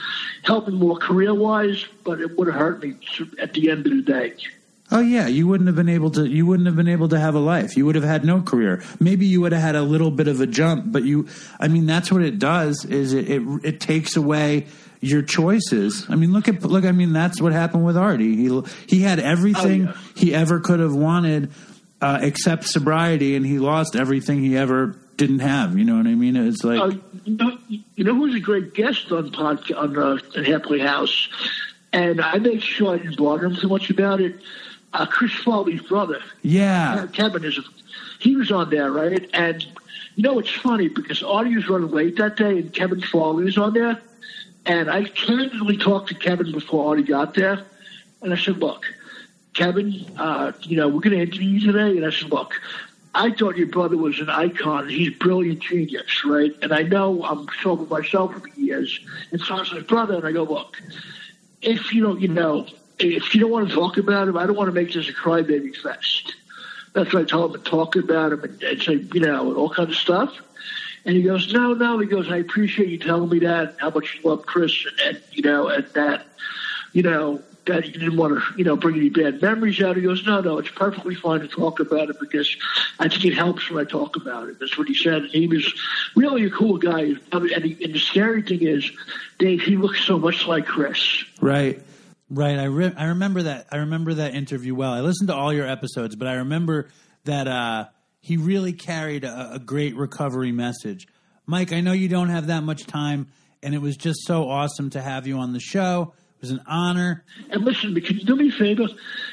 helped 0.42 0.68
me 0.68 0.74
more 0.74 0.96
career 0.96 1.34
wise, 1.34 1.84
but 2.04 2.20
it 2.20 2.36
would 2.38 2.48
have 2.48 2.56
hurt 2.56 2.82
me 2.82 2.94
at 3.38 3.52
the 3.52 3.70
end 3.70 3.86
of 3.86 3.92
the 3.92 4.02
day. 4.02 4.32
Oh 4.92 5.00
yeah, 5.00 5.28
you 5.28 5.46
wouldn't 5.46 5.68
have 5.68 5.76
been 5.76 5.88
able 5.88 6.10
to. 6.12 6.26
You 6.26 6.46
wouldn't 6.46 6.66
have 6.66 6.74
been 6.74 6.88
able 6.88 7.08
to 7.08 7.18
have 7.18 7.34
a 7.34 7.38
life. 7.38 7.76
You 7.76 7.86
would 7.86 7.94
have 7.94 8.04
had 8.04 8.24
no 8.24 8.42
career. 8.42 8.82
Maybe 8.98 9.24
you 9.24 9.40
would 9.40 9.52
have 9.52 9.62
had 9.62 9.76
a 9.76 9.82
little 9.82 10.10
bit 10.10 10.26
of 10.26 10.40
a 10.40 10.46
jump, 10.46 10.90
but 10.90 11.04
you. 11.04 11.28
I 11.60 11.68
mean, 11.68 11.86
that's 11.86 12.10
what 12.10 12.22
it 12.22 12.38
does. 12.38 12.84
Is 12.84 13.12
it? 13.12 13.30
It, 13.30 13.42
it 13.62 13.80
takes 13.80 14.16
away 14.16 14.66
your 15.00 15.22
choices. 15.22 16.06
I 16.08 16.16
mean, 16.16 16.32
look 16.32 16.48
at 16.48 16.62
look. 16.62 16.84
I 16.84 16.90
mean, 16.90 17.12
that's 17.12 17.40
what 17.40 17.52
happened 17.52 17.84
with 17.84 17.96
Artie. 17.96 18.34
He 18.36 18.62
he 18.88 19.00
had 19.00 19.20
everything 19.20 19.88
oh, 19.88 19.90
yeah. 19.92 19.96
he 20.16 20.34
ever 20.34 20.58
could 20.58 20.80
have 20.80 20.94
wanted, 20.94 21.52
uh, 22.00 22.18
except 22.20 22.64
sobriety, 22.64 23.36
and 23.36 23.46
he 23.46 23.60
lost 23.60 23.94
everything 23.94 24.42
he 24.42 24.56
ever 24.56 24.96
didn't 25.16 25.40
have. 25.40 25.78
You 25.78 25.84
know 25.84 25.98
what 25.98 26.06
I 26.08 26.14
mean? 26.14 26.34
It's 26.34 26.64
like 26.64 26.80
uh, 26.80 26.96
you, 27.24 27.36
know, 27.36 27.58
you 27.68 28.04
know 28.04 28.14
who's 28.14 28.34
a 28.34 28.40
great 28.40 28.74
guest 28.74 29.12
on 29.12 29.30
podcast 29.30 29.76
on 29.76 29.96
uh, 29.96 30.42
Halfway 30.42 30.80
House, 30.80 31.28
and 31.92 32.20
I 32.20 32.38
make 32.38 32.62
sure 32.62 32.94
I 32.94 32.98
didn't 32.98 33.18
bother 33.18 33.46
him 33.46 33.54
too 33.54 33.68
much 33.68 33.88
about 33.88 34.20
it 34.20 34.40
uh, 34.92 35.06
Chris 35.06 35.32
Farley's 35.32 35.82
brother. 35.82 36.20
Yeah. 36.42 37.06
Kevin 37.12 37.44
is, 37.44 37.58
he 38.18 38.36
was 38.36 38.50
on 38.50 38.70
there, 38.70 38.90
right? 38.90 39.28
And, 39.32 39.64
you 40.16 40.22
know, 40.22 40.38
it's 40.38 40.50
funny 40.50 40.88
because 40.88 41.22
was 41.22 41.68
running 41.68 41.90
late 41.90 42.16
that 42.16 42.36
day 42.36 42.58
and 42.58 42.72
Kevin 42.72 43.00
Farley 43.00 43.44
was 43.44 43.58
on 43.58 43.74
there. 43.74 44.00
And 44.66 44.90
I 44.90 45.04
candidly 45.04 45.76
talked 45.76 46.08
to 46.08 46.14
Kevin 46.14 46.52
before 46.52 46.90
Artie 46.90 47.02
got 47.02 47.34
there. 47.34 47.64
And 48.22 48.32
I 48.32 48.36
said, 48.36 48.58
look, 48.58 48.84
Kevin, 49.54 50.04
uh, 50.18 50.52
you 50.62 50.76
know, 50.76 50.88
we're 50.88 51.00
going 51.00 51.16
to 51.16 51.22
interview 51.22 51.48
you 51.48 51.72
today. 51.72 51.96
And 51.96 52.06
I 52.06 52.10
said, 52.10 52.30
look, 52.30 52.52
I 53.14 53.32
thought 53.32 53.56
your 53.56 53.66
brother 53.66 53.96
was 53.96 54.20
an 54.20 54.30
icon. 54.30 54.88
He's 54.88 55.08
a 55.08 55.16
brilliant 55.16 55.60
genius, 55.60 56.24
right? 56.24 56.54
And 56.62 56.72
I 56.72 56.82
know 56.82 57.24
I'm 57.24 57.46
sober 57.62 57.84
myself 57.84 58.34
for 58.34 58.48
years. 58.60 59.00
And 59.32 59.40
so 59.40 59.56
I 59.56 59.60
was 59.60 59.72
my 59.72 59.80
brother, 59.80 60.14
and 60.14 60.26
I 60.26 60.32
go, 60.32 60.44
look, 60.44 60.80
if 61.60 61.92
you 61.92 62.04
don't, 62.04 62.20
you 62.20 62.28
know, 62.28 62.66
if 63.02 63.34
you 63.34 63.40
don't 63.40 63.50
want 63.50 63.68
to 63.68 63.74
talk 63.74 63.96
about 63.96 64.28
him, 64.28 64.36
I 64.36 64.46
don't 64.46 64.56
want 64.56 64.68
to 64.68 64.74
make 64.74 64.92
this 64.92 65.08
a 65.08 65.12
crybaby 65.12 65.76
fest. 65.76 66.34
That's 66.92 67.12
what 67.12 67.22
I 67.22 67.24
tell 67.26 67.46
him 67.46 67.52
to 67.52 67.70
talk 67.70 67.96
about 67.96 68.32
him 68.32 68.42
and, 68.42 68.62
and 68.62 68.82
say, 68.82 68.94
you 68.94 69.20
know, 69.20 69.48
and 69.48 69.56
all 69.56 69.70
kinds 69.70 69.90
of 69.90 69.96
stuff. 69.96 70.36
And 71.04 71.16
he 71.16 71.22
goes, 71.22 71.52
no, 71.52 71.72
no. 71.72 71.98
He 71.98 72.06
goes, 72.06 72.30
I 72.30 72.38
appreciate 72.38 72.88
you 72.88 72.98
telling 72.98 73.30
me 73.30 73.38
that, 73.40 73.76
how 73.78 73.90
much 73.90 74.16
you 74.16 74.28
love 74.28 74.44
Chris, 74.44 74.84
and, 74.86 75.16
and 75.16 75.22
you 75.32 75.42
know, 75.42 75.68
and 75.68 75.86
that, 75.94 76.26
you 76.92 77.02
know, 77.02 77.42
that 77.66 77.86
you 77.86 77.92
didn't 77.92 78.16
want 78.16 78.34
to, 78.34 78.58
you 78.58 78.64
know, 78.64 78.74
bring 78.74 78.96
any 78.96 79.10
bad 79.10 79.40
memories 79.40 79.80
out. 79.82 79.96
He 79.96 80.02
goes, 80.02 80.26
no, 80.26 80.40
no, 80.40 80.58
it's 80.58 80.70
perfectly 80.70 81.14
fine 81.14 81.40
to 81.40 81.48
talk 81.48 81.78
about 81.78 82.10
it 82.10 82.16
because 82.18 82.54
I 82.98 83.08
think 83.08 83.24
it 83.26 83.34
helps 83.34 83.70
when 83.70 83.86
I 83.86 83.88
talk 83.88 84.16
about 84.16 84.48
it. 84.48 84.58
That's 84.58 84.76
what 84.76 84.88
he 84.88 84.94
said. 84.94 85.22
And 85.22 85.30
he 85.30 85.46
was 85.46 85.72
really 86.16 86.44
a 86.44 86.50
cool 86.50 86.78
guy. 86.78 87.14
And, 87.32 87.64
he, 87.64 87.84
and 87.84 87.94
the 87.94 87.98
scary 87.98 88.42
thing 88.42 88.62
is, 88.62 88.90
Dave, 89.38 89.60
he 89.60 89.76
looks 89.76 90.00
so 90.04 90.18
much 90.18 90.46
like 90.46 90.66
Chris. 90.66 91.24
Right. 91.40 91.80
Right. 92.30 92.58
I 92.58 92.64
re- 92.64 92.94
I 92.96 93.06
remember 93.06 93.42
that. 93.42 93.66
I 93.72 93.78
remember 93.78 94.14
that 94.14 94.34
interview 94.34 94.74
well. 94.74 94.92
I 94.92 95.00
listened 95.00 95.28
to 95.28 95.34
all 95.34 95.52
your 95.52 95.66
episodes, 95.66 96.14
but 96.14 96.28
I 96.28 96.34
remember 96.34 96.88
that 97.24 97.48
uh, 97.48 97.86
he 98.20 98.36
really 98.36 98.72
carried 98.72 99.24
a, 99.24 99.54
a 99.54 99.58
great 99.58 99.96
recovery 99.96 100.52
message. 100.52 101.08
Mike, 101.46 101.72
I 101.72 101.80
know 101.80 101.92
you 101.92 102.08
don't 102.08 102.28
have 102.28 102.46
that 102.46 102.62
much 102.62 102.86
time, 102.86 103.28
and 103.62 103.74
it 103.74 103.78
was 103.78 103.96
just 103.96 104.20
so 104.26 104.48
awesome 104.48 104.90
to 104.90 105.00
have 105.00 105.26
you 105.26 105.38
on 105.38 105.52
the 105.52 105.58
show. 105.60 106.14
It 106.36 106.42
was 106.42 106.50
an 106.52 106.62
honor. 106.66 107.24
And 107.50 107.64
listen, 107.64 108.00
can 108.00 108.18
you 108.18 108.24
do 108.24 108.36
me 108.36 108.48
a 108.48 108.52
favor? 108.52 108.86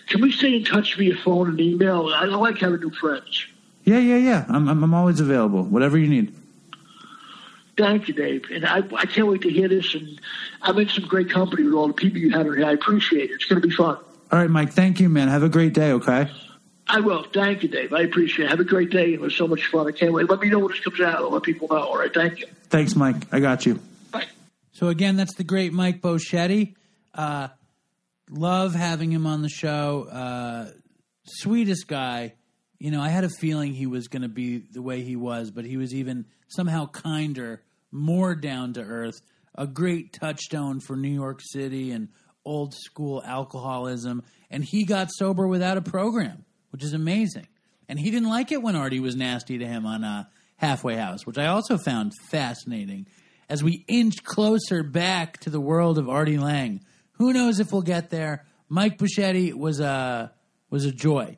Can 0.07 0.21
we 0.21 0.31
stay 0.31 0.55
in 0.55 0.63
touch 0.63 0.97
via 0.97 1.15
phone 1.23 1.49
and 1.49 1.59
email? 1.61 2.09
I 2.13 2.25
like 2.25 2.57
having 2.57 2.79
new 2.79 2.91
friends. 2.91 3.45
Yeah, 3.83 3.99
yeah, 3.99 4.17
yeah. 4.17 4.45
I'm, 4.49 4.67
I'm, 4.67 4.83
I'm 4.83 4.93
always 4.93 5.19
available. 5.19 5.63
Whatever 5.63 5.97
you 5.97 6.07
need. 6.07 6.35
Thank 7.77 8.07
you, 8.07 8.13
Dave. 8.13 8.45
And 8.51 8.65
I, 8.65 8.77
I 8.77 9.05
can't 9.05 9.27
wait 9.27 9.41
to 9.41 9.49
hear 9.49 9.67
this. 9.67 9.93
And 9.93 10.19
I'm 10.61 10.77
in 10.79 10.89
some 10.89 11.05
great 11.05 11.29
company 11.29 11.63
with 11.63 11.73
all 11.73 11.87
the 11.87 11.93
people 11.93 12.19
you 12.19 12.31
have 12.31 12.45
here. 12.45 12.65
I 12.65 12.71
appreciate 12.71 13.29
it. 13.29 13.35
It's 13.35 13.45
going 13.45 13.61
to 13.61 13.67
be 13.67 13.73
fun. 13.73 13.97
All 14.31 14.39
right, 14.39 14.49
Mike. 14.49 14.73
Thank 14.73 14.99
you, 14.99 15.09
man. 15.09 15.27
Have 15.27 15.43
a 15.43 15.49
great 15.49 15.73
day. 15.73 15.91
Okay. 15.91 16.29
I 16.89 16.99
will. 17.01 17.23
Thank 17.23 17.63
you, 17.63 17.69
Dave. 17.69 17.93
I 17.93 18.01
appreciate 18.01 18.45
it. 18.45 18.49
Have 18.49 18.59
a 18.59 18.63
great 18.63 18.89
day. 18.89 19.13
It 19.13 19.21
was 19.21 19.35
so 19.35 19.47
much 19.47 19.65
fun. 19.67 19.87
I 19.87 19.91
can't 19.91 20.11
wait. 20.13 20.29
Let 20.29 20.39
me 20.39 20.49
know 20.49 20.59
when 20.59 20.69
this 20.69 20.79
comes 20.79 20.99
out. 21.01 21.15
I'll 21.15 21.31
let 21.31 21.43
people 21.43 21.67
know. 21.69 21.77
All 21.77 21.97
right. 21.97 22.13
Thank 22.13 22.39
you. 22.39 22.47
Thanks, 22.69 22.95
Mike. 22.95 23.15
I 23.31 23.39
got 23.39 23.65
you. 23.65 23.79
Bye. 24.11 24.25
So 24.71 24.87
again, 24.87 25.15
that's 25.15 25.35
the 25.35 25.43
great 25.43 25.71
Mike 25.73 26.01
Bocchetti. 26.01 26.75
Uh, 27.13 27.49
love 28.29 28.73
having 28.73 29.11
him 29.11 29.27
on 29.27 29.41
the 29.41 29.49
show. 29.49 30.07
Uh, 30.11 30.71
sweetest 31.25 31.87
guy. 31.87 32.33
You 32.79 32.91
know, 32.91 33.01
I 33.01 33.09
had 33.09 33.23
a 33.23 33.29
feeling 33.29 33.73
he 33.73 33.87
was 33.87 34.07
going 34.07 34.21
to 34.21 34.29
be 34.29 34.57
the 34.57 34.81
way 34.81 35.01
he 35.01 35.15
was, 35.15 35.51
but 35.51 35.65
he 35.65 35.77
was 35.77 35.93
even 35.93 36.25
somehow 36.47 36.87
kinder, 36.87 37.61
more 37.97 38.35
down 38.35 38.73
to 38.73 38.81
earth. 38.81 39.21
A 39.55 39.67
great 39.67 40.13
touchstone 40.13 40.79
for 40.79 40.95
New 40.95 41.13
York 41.13 41.41
City 41.41 41.91
and 41.91 42.09
old 42.45 42.73
school 42.73 43.21
alcoholism. 43.25 44.23
And 44.49 44.63
he 44.63 44.85
got 44.85 45.09
sober 45.11 45.47
without 45.47 45.77
a 45.77 45.81
program, 45.81 46.45
which 46.71 46.83
is 46.83 46.93
amazing. 46.93 47.47
And 47.89 47.99
he 47.99 48.11
didn't 48.11 48.29
like 48.29 48.51
it 48.51 48.61
when 48.61 48.75
Artie 48.75 48.99
was 48.99 49.15
nasty 49.15 49.57
to 49.57 49.65
him 49.65 49.85
on 49.85 50.03
uh, 50.03 50.25
Halfway 50.57 50.95
House, 50.95 51.25
which 51.25 51.37
I 51.37 51.47
also 51.47 51.77
found 51.77 52.13
fascinating. 52.29 53.07
As 53.49 53.63
we 53.63 53.85
inch 53.87 54.23
closer 54.23 54.83
back 54.83 55.39
to 55.41 55.49
the 55.49 55.59
world 55.59 55.97
of 55.97 56.09
Artie 56.09 56.37
Lange, 56.37 56.81
who 57.13 57.33
knows 57.33 57.59
if 57.59 57.71
we'll 57.71 57.81
get 57.81 58.09
there? 58.09 58.45
Mike 58.69 58.97
Bocchetti 58.97 59.53
was 59.53 59.79
a 59.79 60.33
was 60.69 60.85
a 60.85 60.91
joy. 60.91 61.37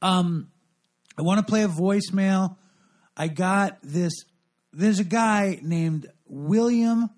Um, 0.00 0.50
I 1.18 1.22
want 1.22 1.38
to 1.38 1.50
play 1.50 1.62
a 1.62 1.68
voicemail. 1.68 2.56
I 3.16 3.28
got 3.28 3.78
this. 3.82 4.12
There's 4.72 5.00
a 5.00 5.04
guy 5.04 5.58
named 5.62 6.10
William. 6.26 7.10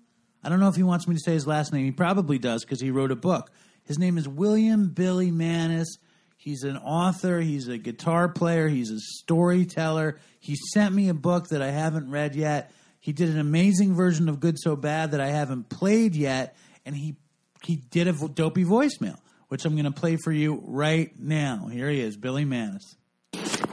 I 0.43 0.49
don't 0.49 0.59
know 0.59 0.69
if 0.69 0.75
he 0.75 0.83
wants 0.83 1.07
me 1.07 1.15
to 1.15 1.21
say 1.21 1.33
his 1.33 1.47
last 1.47 1.71
name. 1.71 1.85
He 1.85 1.91
probably 1.91 2.37
does 2.37 2.63
because 2.63 2.81
he 2.81 2.91
wrote 2.91 3.11
a 3.11 3.15
book. 3.15 3.51
His 3.85 3.99
name 3.99 4.17
is 4.17 4.27
William 4.27 4.89
Billy 4.89 5.31
Manis. 5.31 5.97
He's 6.37 6.63
an 6.63 6.77
author. 6.77 7.39
He's 7.39 7.67
a 7.67 7.77
guitar 7.77 8.27
player. 8.27 8.67
He's 8.67 8.91
a 8.91 8.99
storyteller. 8.99 10.19
He 10.39 10.55
sent 10.73 10.93
me 10.93 11.09
a 11.09 11.13
book 11.13 11.49
that 11.49 11.61
I 11.61 11.71
haven't 11.71 12.09
read 12.09 12.35
yet. 12.35 12.71
He 12.99 13.13
did 13.13 13.29
an 13.29 13.39
amazing 13.39 13.95
version 13.95 14.27
of 14.29 14.39
Good 14.39 14.57
So 14.59 14.75
Bad 14.75 15.11
that 15.11 15.21
I 15.21 15.27
haven't 15.27 15.69
played 15.69 16.15
yet, 16.15 16.55
and 16.85 16.95
he 16.95 17.15
he 17.63 17.77
did 17.77 18.07
a 18.07 18.13
dopey 18.13 18.65
voicemail, 18.65 19.17
which 19.47 19.63
I'm 19.65 19.73
going 19.73 19.85
to 19.85 19.91
play 19.91 20.17
for 20.17 20.31
you 20.31 20.61
right 20.65 21.11
now. 21.17 21.67
Here 21.71 21.89
he 21.89 22.01
is, 22.01 22.17
Billy 22.17 22.45
Manis. 22.45 22.95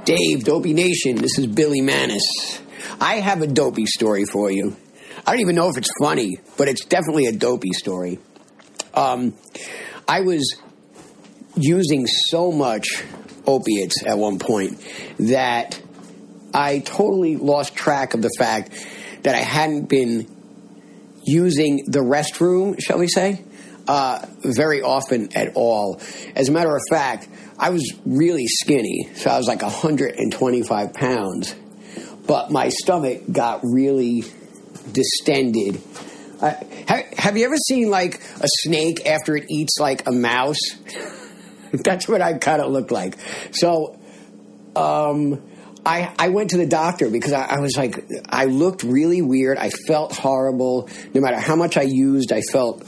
Dave, 0.05 0.45
Dopey 0.45 0.73
Nation, 0.73 1.17
this 1.17 1.39
is 1.39 1.47
Billy 1.47 1.81
Manis. 1.81 2.23
I 3.01 3.17
have 3.17 3.43
a 3.43 3.47
dopey 3.47 3.87
story 3.87 4.25
for 4.25 4.51
you. 4.51 4.77
I 5.27 5.33
don't 5.33 5.41
even 5.41 5.55
know 5.55 5.69
if 5.69 5.77
it's 5.77 5.91
funny, 6.01 6.39
but 6.57 6.69
it's 6.69 6.85
definitely 6.85 7.27
a 7.27 7.33
dopey 7.33 7.73
story. 7.73 8.19
Um, 8.95 9.35
I 10.09 10.21
was 10.21 10.61
using 11.57 12.07
so 12.07 12.51
much 12.53 13.05
opiates 13.47 14.05
at 14.05 14.19
one 14.19 14.39
point 14.39 14.81
that 15.19 15.81
I 16.53 16.81
totally 16.81 17.37
lost 17.37 17.75
track 17.75 18.15
of 18.15 18.23
the 18.23 18.31
fact 18.39 18.73
that 19.23 19.35
I 19.35 19.39
hadn't 19.39 19.89
been 19.89 20.27
using 21.25 21.85
the 21.87 22.01
restroom, 22.01 22.81
shall 22.81 22.99
we 22.99 23.09
say, 23.09 23.45
uh, 23.87 24.25
very 24.43 24.83
often 24.83 25.37
at 25.37 25.53
all. 25.55 26.01
As 26.35 26.49
a 26.49 26.53
matter 26.53 26.75
of 26.75 26.83
fact, 26.91 27.29
I 27.59 27.71
was 27.71 27.93
really 28.05 28.47
skinny, 28.47 29.11
so 29.15 29.31
I 29.31 29.37
was 29.37 29.47
like 29.47 29.63
125 29.63 30.95
pounds, 30.95 31.55
but 32.31 32.49
my 32.49 32.69
stomach 32.69 33.23
got 33.33 33.61
really 33.65 34.23
distended. 34.93 35.83
Have, 36.41 37.05
have 37.19 37.37
you 37.37 37.45
ever 37.45 37.57
seen 37.57 37.91
like 37.91 38.21
a 38.41 38.47
snake 38.63 39.05
after 39.05 39.37
it 39.37 39.47
eats 39.51 39.81
like 39.81 40.07
a 40.07 40.13
mouse? 40.13 40.61
That's 41.73 42.07
what 42.07 42.23
I 42.23 42.35
kind 42.35 42.63
of 42.63 42.71
looked 42.71 42.93
like. 42.93 43.17
So, 43.51 43.99
um, 44.77 45.43
I, 45.85 46.15
I 46.21 46.29
went 46.29 46.51
to 46.51 46.57
the 46.57 46.67
doctor 46.67 47.11
because 47.11 47.33
I, 47.33 47.47
I, 47.47 47.59
was 47.59 47.77
like, 47.77 47.99
I 48.29 48.45
looked 48.45 48.85
really 48.85 49.23
weird. 49.23 49.59
I 49.59 49.71
felt 49.89 50.15
horrible. 50.15 50.89
No 51.13 51.21
matter 51.21 51.41
how 51.41 51.57
much 51.57 51.77
I 51.77 51.83
used, 51.83 52.31
I 52.31 52.43
felt, 52.43 52.85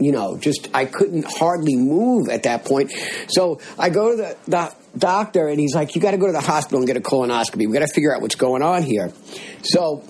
you 0.00 0.12
know, 0.12 0.36
just, 0.38 0.68
I 0.74 0.86
couldn't 0.86 1.24
hardly 1.24 1.76
move 1.76 2.28
at 2.28 2.44
that 2.44 2.64
point. 2.64 2.92
So 3.28 3.60
I 3.78 3.90
go 3.90 4.10
to 4.10 4.16
the, 4.16 4.36
the 4.48 4.74
doctor 4.96 5.48
and 5.48 5.58
he's 5.60 5.74
like, 5.74 5.94
you 5.94 6.00
got 6.00 6.12
to 6.12 6.18
go 6.18 6.26
to 6.26 6.32
the 6.32 6.40
hospital 6.40 6.78
and 6.78 6.86
get 6.86 6.96
a 6.96 7.00
colonoscopy. 7.00 7.66
We 7.66 7.72
got 7.72 7.86
to 7.86 7.92
figure 7.92 8.14
out 8.14 8.22
what's 8.22 8.34
going 8.34 8.62
on 8.62 8.82
here. 8.82 9.12
So 9.62 10.04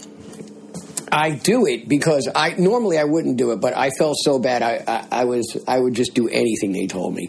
I 1.10 1.30
do 1.30 1.66
it 1.66 1.88
because 1.88 2.26
I 2.34 2.54
normally 2.54 2.98
I 2.98 3.04
wouldn't 3.04 3.36
do 3.36 3.52
it, 3.52 3.60
but 3.60 3.76
I 3.76 3.90
felt 3.90 4.16
so 4.18 4.38
bad 4.38 4.62
I, 4.62 4.82
I, 4.86 5.20
I 5.20 5.24
was 5.24 5.62
I 5.68 5.78
would 5.78 5.94
just 5.94 6.14
do 6.14 6.26
anything 6.26 6.72
they 6.72 6.86
told 6.86 7.14
me. 7.14 7.28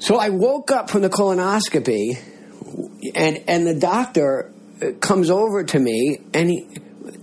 So 0.00 0.16
I 0.16 0.30
woke 0.30 0.72
up 0.72 0.90
from 0.90 1.02
the 1.02 1.08
colonoscopy, 1.08 2.18
and 3.14 3.44
and 3.46 3.64
the 3.68 3.78
doctor 3.78 4.52
uh, 4.82 4.92
comes 4.98 5.30
over 5.30 5.62
to 5.62 5.78
me, 5.78 6.18
and 6.34 6.50
he, 6.50 6.66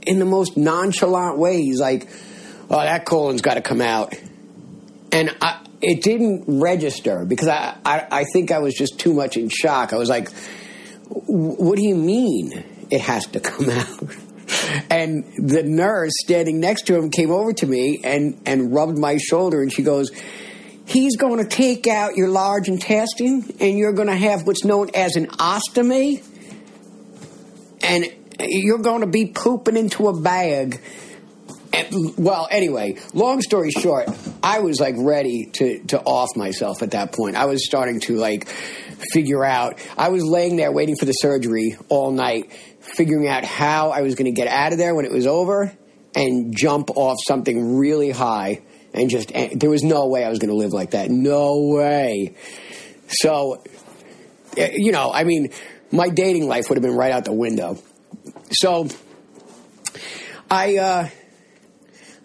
in 0.04 0.20
the 0.20 0.26
most 0.26 0.56
nonchalant 0.56 1.38
way, 1.38 1.62
he's 1.62 1.82
like, 1.82 2.08
"Oh, 2.70 2.80
that 2.80 3.06
colon's 3.06 3.42
got 3.42 3.56
to 3.56 3.62
come 3.62 3.82
out," 3.82 4.14
and 5.12 5.36
I, 5.42 5.66
it 5.82 6.02
didn't 6.04 6.62
register 6.62 7.26
because 7.26 7.48
I, 7.48 7.78
I 7.86 8.08
I 8.12 8.24
think 8.34 8.52
I 8.52 8.60
was 8.60 8.74
just 8.74 9.00
too 9.00 9.14
much 9.14 9.38
in 9.38 9.50
shock. 9.50 9.94
I 9.94 9.98
was 9.98 10.10
like, 10.10 10.32
"What 11.08 11.78
do 11.78 11.84
you 11.84 11.96
mean 11.96 12.64
it 12.90 13.02
has 13.02 13.26
to 13.28 13.40
come 13.40 13.70
out?" 13.70 14.16
And 14.90 15.24
the 15.38 15.64
nurse 15.64 16.12
standing 16.22 16.60
next 16.60 16.88
to 16.88 16.96
him 16.96 17.12
came 17.12 17.32
over 17.32 17.54
to 17.54 17.68
me 17.68 18.02
and 18.04 18.42
and 18.46 18.74
rubbed 18.74 18.98
my 18.98 19.18
shoulder, 19.18 19.62
and 19.62 19.72
she 19.72 19.84
goes 19.84 20.12
he's 20.90 21.18
going 21.18 21.38
to 21.38 21.48
take 21.48 21.86
out 21.86 22.16
your 22.16 22.30
large 22.30 22.68
intestine 22.68 23.46
and 23.60 23.78
you're 23.78 23.94
going 23.94 24.08
to 24.08 24.16
have 24.16 24.48
what's 24.48 24.66
known 24.66 24.90
as 24.96 25.16
an 25.16 25.28
ostomy 25.28 26.24
and 27.82 28.06
you're 28.40 28.80
going 28.80 29.02
to 29.02 29.08
be 29.08 29.28
pooping 29.28 29.78
into 29.78 30.08
a 30.08 30.20
bag 30.20 30.82
well 32.18 32.48
anyway 32.50 32.96
long 33.14 33.42
story 33.42 33.70
short 33.72 34.10
i 34.42 34.60
was 34.60 34.80
like 34.80 34.96
ready 34.98 35.46
to 35.52 35.80
to 35.84 36.00
off 36.02 36.30
myself 36.36 36.82
at 36.82 36.92
that 36.92 37.12
point 37.12 37.36
i 37.36 37.46
was 37.46 37.66
starting 37.66 38.00
to 38.00 38.16
like 38.18 38.48
figure 39.14 39.44
out 39.44 39.80
i 39.98 40.10
was 40.10 40.24
laying 40.24 40.56
there 40.56 40.72
waiting 40.72 40.96
for 40.96 41.06
the 41.06 41.14
surgery 41.14 41.76
all 41.90 42.12
night 42.12 42.52
figuring 42.80 43.28
out 43.28 43.44
how 43.44 43.90
i 43.90 44.02
was 44.02 44.16
going 44.16 44.26
to 44.26 44.32
get 44.32 44.48
out 44.48 44.72
of 44.72 44.78
there 44.78 44.96
when 44.96 45.06
it 45.06 45.12
was 45.12 45.28
over 45.28 45.72
and 46.16 46.56
jump 46.58 46.90
off 46.96 47.18
something 47.28 47.78
really 47.78 48.10
high 48.10 48.62
and 48.94 49.10
just 49.10 49.32
and 49.32 49.60
there 49.60 49.70
was 49.70 49.84
no 49.84 50.08
way 50.08 50.24
I 50.24 50.30
was 50.30 50.40
going 50.40 50.50
to 50.50 50.56
live 50.56 50.74
like 50.74 50.92
that. 50.92 51.10
No 51.10 51.62
way. 51.74 52.36
So, 53.08 53.64
eh, 54.58 54.72
you 54.74 54.92
know, 54.92 55.12
I 55.12 55.24
mean, 55.24 55.52
my 55.92 56.10
dating 56.10 56.48
life 56.48 56.70
would 56.70 56.78
have 56.78 56.84
been 56.84 56.96
right 56.96 57.12
out 57.12 57.26
the 57.26 57.34
window. 57.34 57.78
So, 58.52 58.88
I, 60.50 60.78
uh, 60.78 61.10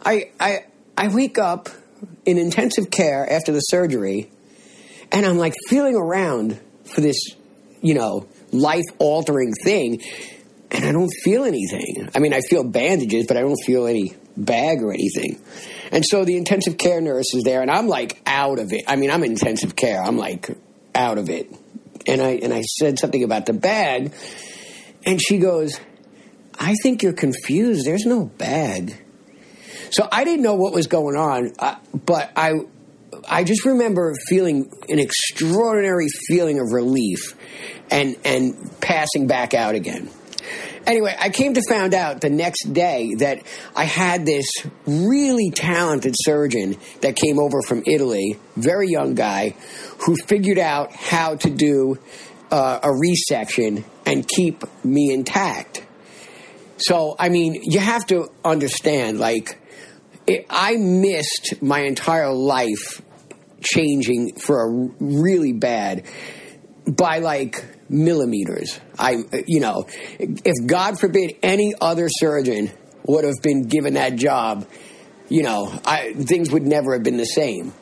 I, 0.04 0.30
I, 0.38 0.64
I 0.96 1.08
wake 1.08 1.38
up 1.38 1.68
in 2.26 2.38
intensive 2.38 2.90
care 2.90 3.30
after 3.30 3.52
the 3.52 3.60
surgery, 3.60 4.30
and 5.10 5.24
I'm 5.24 5.38
like 5.38 5.54
feeling 5.68 5.96
around 5.96 6.60
for 6.84 7.00
this, 7.00 7.18
you 7.80 7.94
know, 7.94 8.26
life 8.52 8.84
altering 8.98 9.52
thing, 9.64 10.02
and 10.70 10.84
I 10.84 10.92
don't 10.92 11.12
feel 11.22 11.44
anything. 11.44 12.10
I 12.14 12.18
mean, 12.18 12.34
I 12.34 12.40
feel 12.40 12.64
bandages, 12.64 13.26
but 13.26 13.36
I 13.36 13.40
don't 13.40 13.60
feel 13.64 13.86
any 13.86 14.14
bag 14.36 14.82
or 14.82 14.92
anything. 14.92 15.40
And 15.90 16.04
so 16.04 16.24
the 16.24 16.36
intensive 16.36 16.78
care 16.78 17.00
nurse 17.00 17.34
is 17.34 17.44
there, 17.44 17.62
and 17.62 17.70
I'm 17.70 17.88
like 17.88 18.20
out 18.26 18.58
of 18.58 18.72
it. 18.72 18.84
I 18.88 18.96
mean, 18.96 19.10
I'm 19.10 19.22
in 19.24 19.32
intensive 19.32 19.76
care. 19.76 20.02
I'm 20.02 20.18
like 20.18 20.50
out 20.94 21.18
of 21.18 21.30
it. 21.30 21.50
And 22.06 22.20
I 22.20 22.30
and 22.42 22.52
I 22.52 22.62
said 22.62 22.98
something 22.98 23.22
about 23.24 23.46
the 23.46 23.54
bag, 23.54 24.12
and 25.06 25.20
she 25.20 25.38
goes, 25.38 25.80
"I 26.58 26.74
think 26.82 27.02
you're 27.02 27.14
confused. 27.14 27.86
There's 27.86 28.04
no 28.04 28.26
bag." 28.26 29.03
So 29.90 30.08
I 30.10 30.24
didn't 30.24 30.42
know 30.42 30.54
what 30.54 30.72
was 30.72 30.86
going 30.86 31.16
on, 31.16 31.52
uh, 31.58 31.76
but 31.94 32.32
I 32.36 32.52
I 33.28 33.44
just 33.44 33.64
remember 33.64 34.12
feeling 34.28 34.70
an 34.88 34.98
extraordinary 34.98 36.08
feeling 36.28 36.58
of 36.60 36.72
relief, 36.72 37.34
and 37.90 38.16
and 38.24 38.54
passing 38.80 39.26
back 39.26 39.54
out 39.54 39.74
again. 39.74 40.10
Anyway, 40.86 41.16
I 41.18 41.30
came 41.30 41.54
to 41.54 41.62
find 41.66 41.94
out 41.94 42.20
the 42.20 42.28
next 42.28 42.72
day 42.74 43.14
that 43.18 43.42
I 43.74 43.84
had 43.84 44.26
this 44.26 44.46
really 44.86 45.50
talented 45.50 46.14
surgeon 46.14 46.76
that 47.00 47.16
came 47.16 47.38
over 47.38 47.62
from 47.62 47.82
Italy, 47.86 48.38
very 48.56 48.88
young 48.88 49.14
guy, 49.14 49.56
who 50.04 50.14
figured 50.26 50.58
out 50.58 50.92
how 50.92 51.36
to 51.36 51.48
do 51.48 51.98
uh, 52.50 52.80
a 52.82 52.88
resection 52.88 53.84
and 54.04 54.28
keep 54.28 54.62
me 54.84 55.10
intact. 55.10 55.82
So, 56.76 57.16
I 57.18 57.30
mean, 57.30 57.62
you 57.62 57.78
have 57.78 58.06
to 58.08 58.28
understand, 58.44 59.18
like, 59.18 59.58
it, 60.26 60.46
I 60.48 60.76
missed 60.76 61.62
my 61.62 61.80
entire 61.80 62.32
life 62.32 63.02
changing 63.60 64.36
for 64.36 64.62
a 64.62 64.90
really 65.00 65.52
bad 65.52 66.04
by 66.86 67.18
like 67.18 67.64
millimeters. 67.88 68.78
I, 68.98 69.24
you 69.46 69.60
know, 69.60 69.86
if 70.18 70.66
God 70.66 70.98
forbid 70.98 71.36
any 71.42 71.74
other 71.80 72.08
surgeon 72.08 72.70
would 73.06 73.24
have 73.24 73.42
been 73.42 73.68
given 73.68 73.94
that 73.94 74.16
job, 74.16 74.66
you 75.28 75.42
know, 75.42 75.72
I, 75.84 76.12
things 76.14 76.50
would 76.50 76.64
never 76.66 76.94
have 76.94 77.02
been 77.02 77.16
the 77.16 77.24
same. 77.24 77.72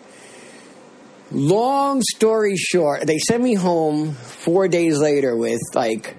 long 1.33 2.03
story 2.03 2.57
short, 2.57 3.07
they 3.07 3.19
sent 3.19 3.43
me 3.43 3.55
home 3.55 4.13
four 4.13 4.69
days 4.69 4.99
later 4.99 5.37
with 5.37 5.61
like, 5.75 6.17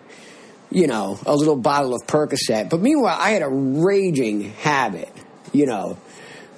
you 0.71 0.87
know, 0.87 1.19
a 1.25 1.35
little 1.35 1.55
bottle 1.55 1.93
of 1.93 2.01
Percocet. 2.07 2.69
But 2.69 2.81
meanwhile, 2.81 3.17
I 3.19 3.31
had 3.31 3.43
a 3.43 3.49
raging 3.49 4.41
habit, 4.41 5.11
you 5.51 5.65
know, 5.65 5.97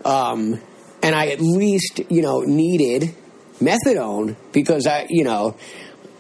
um, 0.05 0.61
and 1.01 1.15
I 1.15 1.27
at 1.27 1.41
least, 1.41 1.99
you 2.09 2.21
know, 2.21 2.41
needed 2.41 3.13
methadone 3.59 4.35
because 4.51 4.87
I, 4.87 5.07
you 5.09 5.23
know, 5.23 5.57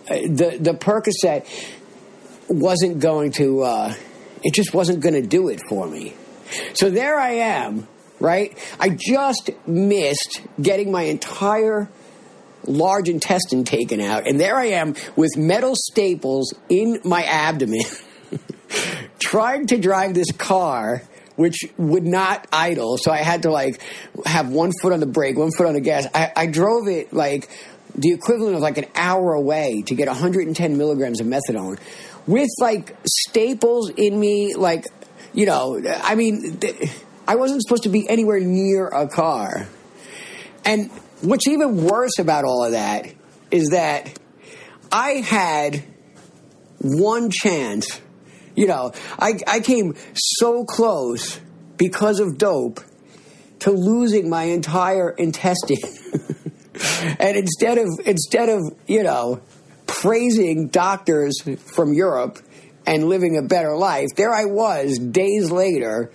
the 0.07 0.57
the 0.59 0.73
Percocet 0.73 1.47
wasn't 2.47 2.99
going 2.99 3.31
to, 3.33 3.63
uh, 3.63 3.93
it 4.43 4.53
just 4.53 4.73
wasn't 4.73 4.99
going 5.01 5.15
to 5.15 5.21
do 5.21 5.49
it 5.49 5.61
for 5.69 5.87
me. 5.87 6.13
So 6.73 6.89
there 6.89 7.17
I 7.17 7.31
am, 7.31 7.87
right? 8.19 8.57
I 8.79 8.89
just 8.89 9.49
missed 9.65 10.41
getting 10.61 10.91
my 10.91 11.03
entire 11.03 11.89
large 12.67 13.09
intestine 13.09 13.63
taken 13.63 14.01
out, 14.01 14.27
and 14.27 14.39
there 14.39 14.55
I 14.55 14.67
am 14.67 14.95
with 15.15 15.37
metal 15.37 15.73
staples 15.75 16.53
in 16.69 16.99
my 17.03 17.23
abdomen, 17.23 17.81
trying 19.19 19.67
to 19.67 19.77
drive 19.77 20.13
this 20.13 20.31
car. 20.31 21.01
Which 21.35 21.65
would 21.77 22.05
not 22.05 22.47
idle, 22.53 22.97
so 22.97 23.11
I 23.11 23.17
had 23.17 23.41
to 23.43 23.51
like 23.51 23.81
have 24.25 24.49
one 24.49 24.71
foot 24.81 24.93
on 24.93 25.01
the 25.01 25.05
brake, 25.05 25.37
one 25.37 25.51
foot 25.51 25.67
on 25.67 25.73
the 25.73 25.81
gas. 25.81 26.07
I, 26.13 26.31
I 26.35 26.45
drove 26.47 26.87
it 26.87 27.11
like 27.11 27.49
the 27.93 28.11
equivalent 28.11 28.55
of 28.55 28.61
like 28.61 28.77
an 28.77 28.85
hour 28.95 29.33
away 29.33 29.83
to 29.87 29.95
get 29.95 30.07
110 30.07 30.77
milligrams 30.77 31.19
of 31.19 31.27
methadone 31.27 31.77
with 32.27 32.49
like 32.59 32.95
staples 33.05 33.89
in 33.89 34.19
me, 34.19 34.55
like, 34.55 34.85
you 35.33 35.45
know, 35.45 35.81
I 36.03 36.15
mean, 36.15 36.59
I 37.27 37.35
wasn't 37.35 37.61
supposed 37.61 37.83
to 37.83 37.89
be 37.89 38.07
anywhere 38.09 38.39
near 38.39 38.87
a 38.87 39.07
car. 39.07 39.67
And 40.63 40.89
what's 41.21 41.47
even 41.47 41.83
worse 41.83 42.17
about 42.19 42.45
all 42.45 42.63
of 42.63 42.71
that 42.71 43.07
is 43.51 43.69
that 43.69 44.17
I 44.91 45.11
had 45.11 45.83
one 46.79 47.29
chance. 47.29 48.01
You 48.55 48.67
know, 48.67 48.93
I, 49.19 49.33
I 49.47 49.59
came 49.59 49.95
so 50.13 50.63
close 50.63 51.39
because 51.77 52.19
of 52.19 52.37
dope 52.37 52.79
to 53.59 53.71
losing 53.71 54.29
my 54.29 54.43
entire 54.43 55.09
intestine. 55.09 55.77
and 57.19 57.37
instead 57.37 57.77
of 57.77 57.87
instead 58.05 58.49
of, 58.49 58.61
you 58.87 59.03
know, 59.03 59.41
praising 59.87 60.67
doctors 60.67 61.35
from 61.57 61.93
Europe 61.93 62.39
and 62.85 63.07
living 63.09 63.37
a 63.37 63.41
better 63.41 63.75
life, 63.75 64.09
there 64.15 64.33
I 64.33 64.45
was 64.45 64.97
days 64.99 65.51
later 65.51 66.11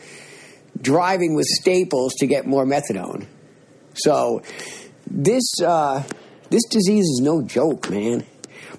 driving 0.80 1.34
with 1.34 1.46
staples 1.46 2.14
to 2.14 2.26
get 2.26 2.46
more 2.46 2.64
methadone. 2.64 3.26
So 3.94 4.42
this 5.06 5.60
uh, 5.64 6.02
this 6.50 6.64
disease 6.70 7.04
is 7.04 7.20
no 7.22 7.42
joke, 7.42 7.90
man. 7.90 8.24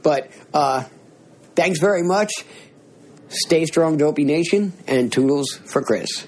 But 0.03 0.32
uh, 0.53 0.86
thanks 1.55 1.80
very 1.80 2.03
much. 2.03 2.32
Stay 3.34 3.63
strong, 3.63 3.95
Dopey 3.95 4.25
Nation, 4.25 4.73
and 4.88 5.09
toodles 5.09 5.53
for 5.63 5.82
Chris. 5.82 6.27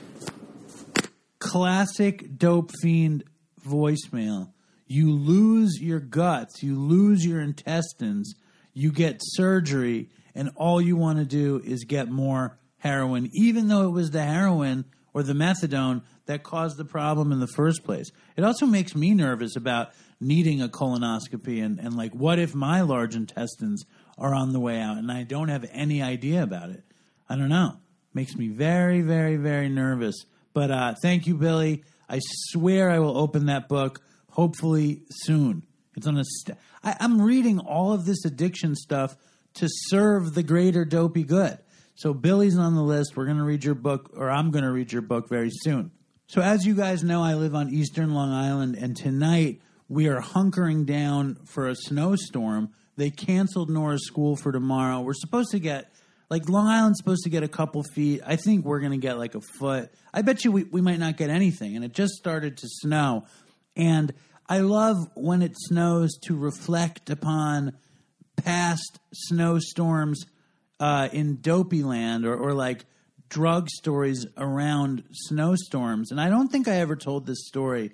Classic 1.37 2.37
dope 2.37 2.71
fiend 2.81 3.25
voicemail. 3.67 4.53
You 4.87 5.11
lose 5.11 5.81
your 5.81 5.99
guts, 5.99 6.63
you 6.63 6.79
lose 6.79 7.25
your 7.25 7.41
intestines, 7.41 8.33
you 8.73 8.93
get 8.93 9.17
surgery, 9.19 10.11
and 10.33 10.51
all 10.55 10.81
you 10.81 10.95
want 10.95 11.19
to 11.19 11.25
do 11.25 11.61
is 11.65 11.83
get 11.83 12.09
more 12.09 12.57
heroin, 12.77 13.29
even 13.33 13.67
though 13.67 13.85
it 13.85 13.91
was 13.91 14.11
the 14.11 14.23
heroin 14.23 14.85
or 15.13 15.23
the 15.23 15.33
methadone 15.33 16.03
that 16.25 16.43
caused 16.43 16.77
the 16.77 16.85
problem 16.85 17.33
in 17.33 17.41
the 17.41 17.47
first 17.47 17.83
place. 17.83 18.13
It 18.37 18.45
also 18.45 18.65
makes 18.65 18.95
me 18.95 19.13
nervous 19.13 19.57
about 19.57 19.89
needing 20.21 20.61
a 20.61 20.69
colonoscopy 20.69 21.61
and, 21.61 21.79
and 21.79 21.97
like, 21.97 22.13
what 22.13 22.39
if 22.39 22.55
my 22.55 22.79
large 22.79 23.13
intestines 23.13 23.83
are 24.17 24.33
on 24.33 24.53
the 24.53 24.59
way 24.61 24.79
out 24.79 24.95
and 24.95 25.11
I 25.11 25.23
don't 25.23 25.49
have 25.49 25.69
any 25.73 26.01
idea 26.01 26.41
about 26.41 26.69
it? 26.69 26.85
I 27.33 27.35
don't 27.35 27.49
know. 27.49 27.77
Makes 28.13 28.35
me 28.35 28.47
very, 28.47 29.01
very, 29.01 29.37
very 29.37 29.67
nervous. 29.67 30.13
But 30.53 30.69
uh, 30.69 30.93
thank 31.01 31.25
you, 31.25 31.35
Billy. 31.35 31.83
I 32.07 32.19
swear 32.21 32.91
I 32.91 32.99
will 32.99 33.17
open 33.17 33.47
that 33.47 33.67
book 33.67 34.03
hopefully 34.29 35.01
soon. 35.09 35.65
It's 35.97 36.05
on 36.05 36.19
a. 36.19 36.23
St- 36.23 36.59
I, 36.83 36.95
I'm 36.99 37.19
reading 37.19 37.57
all 37.57 37.91
of 37.91 38.05
this 38.05 38.23
addiction 38.23 38.75
stuff 38.75 39.17
to 39.55 39.67
serve 39.67 40.35
the 40.35 40.43
greater 40.43 40.85
dopey 40.85 41.23
good. 41.23 41.57
So 41.95 42.13
Billy's 42.13 42.55
on 42.55 42.75
the 42.75 42.83
list. 42.83 43.17
We're 43.17 43.25
going 43.25 43.37
to 43.37 43.43
read 43.43 43.63
your 43.63 43.73
book, 43.73 44.11
or 44.15 44.29
I'm 44.29 44.51
going 44.51 44.63
to 44.63 44.71
read 44.71 44.91
your 44.91 45.01
book 45.01 45.27
very 45.27 45.49
soon. 45.51 45.89
So 46.27 46.39
as 46.39 46.67
you 46.67 46.75
guys 46.75 47.03
know, 47.03 47.23
I 47.23 47.33
live 47.33 47.55
on 47.55 47.73
Eastern 47.73 48.13
Long 48.13 48.31
Island, 48.31 48.75
and 48.75 48.95
tonight 48.95 49.59
we 49.89 50.07
are 50.07 50.21
hunkering 50.21 50.85
down 50.85 51.39
for 51.45 51.67
a 51.67 51.75
snowstorm. 51.75 52.69
They 52.95 53.09
canceled 53.09 53.71
Nora's 53.71 54.05
school 54.05 54.35
for 54.35 54.51
tomorrow. 54.51 55.01
We're 55.01 55.15
supposed 55.15 55.49
to 55.49 55.59
get 55.59 55.91
like 56.29 56.49
Long 56.49 56.67
Island's 56.67 56.97
supposed 56.97 57.23
to 57.23 57.29
get 57.29 57.43
a 57.43 57.47
couple 57.47 57.83
feet. 57.83 58.21
I 58.25 58.35
think 58.35 58.65
we're 58.65 58.79
going 58.79 58.91
to 58.91 58.97
get 58.97 59.17
like 59.17 59.35
a 59.35 59.41
foot. 59.41 59.91
I 60.13 60.21
bet 60.21 60.43
you 60.43 60.51
we, 60.51 60.63
we 60.63 60.81
might 60.81 60.99
not 60.99 61.17
get 61.17 61.29
anything. 61.29 61.75
And 61.75 61.85
it 61.85 61.93
just 61.93 62.13
started 62.13 62.57
to 62.57 62.67
snow. 62.67 63.25
And 63.75 64.13
I 64.47 64.59
love 64.59 64.97
when 65.15 65.41
it 65.41 65.53
snows 65.55 66.17
to 66.23 66.35
reflect 66.35 67.09
upon 67.09 67.73
past 68.35 68.99
snowstorms 69.13 70.25
uh, 70.79 71.09
in 71.11 71.39
Dopey 71.41 71.83
Land 71.83 72.25
or, 72.25 72.35
or 72.35 72.53
like 72.53 72.85
drug 73.29 73.69
stories 73.69 74.25
around 74.37 75.03
snowstorms. 75.11 76.11
And 76.11 76.19
I 76.19 76.29
don't 76.29 76.49
think 76.49 76.67
I 76.67 76.75
ever 76.77 76.95
told 76.95 77.25
this 77.25 77.47
story. 77.47 77.91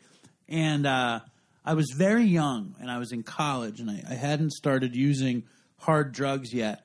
And 0.47 0.85
uh, 0.85 1.19
I 1.63 1.73
was 1.75 1.93
very 1.97 2.23
young 2.23 2.75
and 2.79 2.89
I 2.89 2.97
was 2.97 3.11
in 3.11 3.23
college 3.23 3.79
and 3.79 3.89
I, 3.89 4.03
I 4.09 4.13
hadn't 4.15 4.51
started 4.51 4.95
using 4.95 5.43
hard 5.77 6.11
drugs 6.11 6.53
yet. 6.53 6.83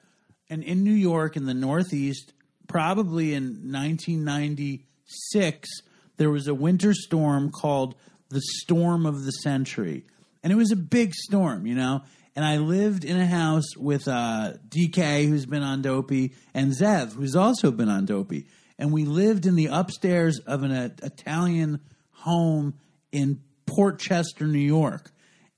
And 0.48 0.62
in 0.62 0.84
New 0.84 0.92
York, 0.92 1.36
in 1.36 1.46
the 1.46 1.54
Northeast, 1.54 2.32
probably 2.68 3.34
in 3.34 3.72
1996, 3.72 5.68
there 6.16 6.30
was 6.30 6.46
a 6.46 6.54
winter 6.54 6.94
storm 6.94 7.50
called 7.50 7.94
the 8.28 8.42
storm 8.42 9.06
of 9.06 9.24
the 9.24 9.30
century. 9.30 10.04
And 10.42 10.52
it 10.52 10.56
was 10.56 10.72
a 10.72 10.76
big 10.76 11.14
storm, 11.14 11.66
you 11.66 11.74
know? 11.74 12.02
And 12.36 12.44
I 12.44 12.58
lived 12.58 13.04
in 13.04 13.18
a 13.18 13.26
house 13.26 13.76
with 13.76 14.08
uh, 14.08 14.54
DK, 14.68 15.28
who's 15.28 15.46
been 15.46 15.62
on 15.62 15.82
Dopey, 15.82 16.32
and 16.52 16.72
Zev, 16.72 17.12
who's 17.12 17.36
also 17.36 17.70
been 17.70 17.88
on 17.88 18.06
Dopey. 18.06 18.46
And 18.78 18.92
we 18.92 19.04
lived 19.04 19.46
in 19.46 19.54
the 19.54 19.66
upstairs 19.66 20.40
of 20.40 20.64
an 20.64 20.72
uh, 20.72 20.88
Italian 21.02 21.80
home 22.10 22.74
in 23.12 23.40
Port 23.66 24.00
Chester, 24.00 24.46
New 24.46 24.58
York. 24.58 25.12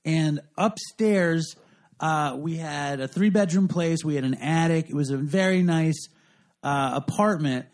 And 0.05 0.39
upstairs, 0.55 1.55
uh, 1.99 2.35
we 2.37 2.57
had 2.57 2.99
a 2.99 3.07
three 3.07 3.29
bedroom 3.29 3.67
place, 3.67 4.03
we 4.03 4.15
had 4.15 4.23
an 4.23 4.35
attic. 4.35 4.89
It 4.89 4.95
was 4.95 5.09
a 5.09 5.17
very 5.17 5.63
nice 5.63 6.07
uh, 6.63 6.91
apartment. 6.95 7.65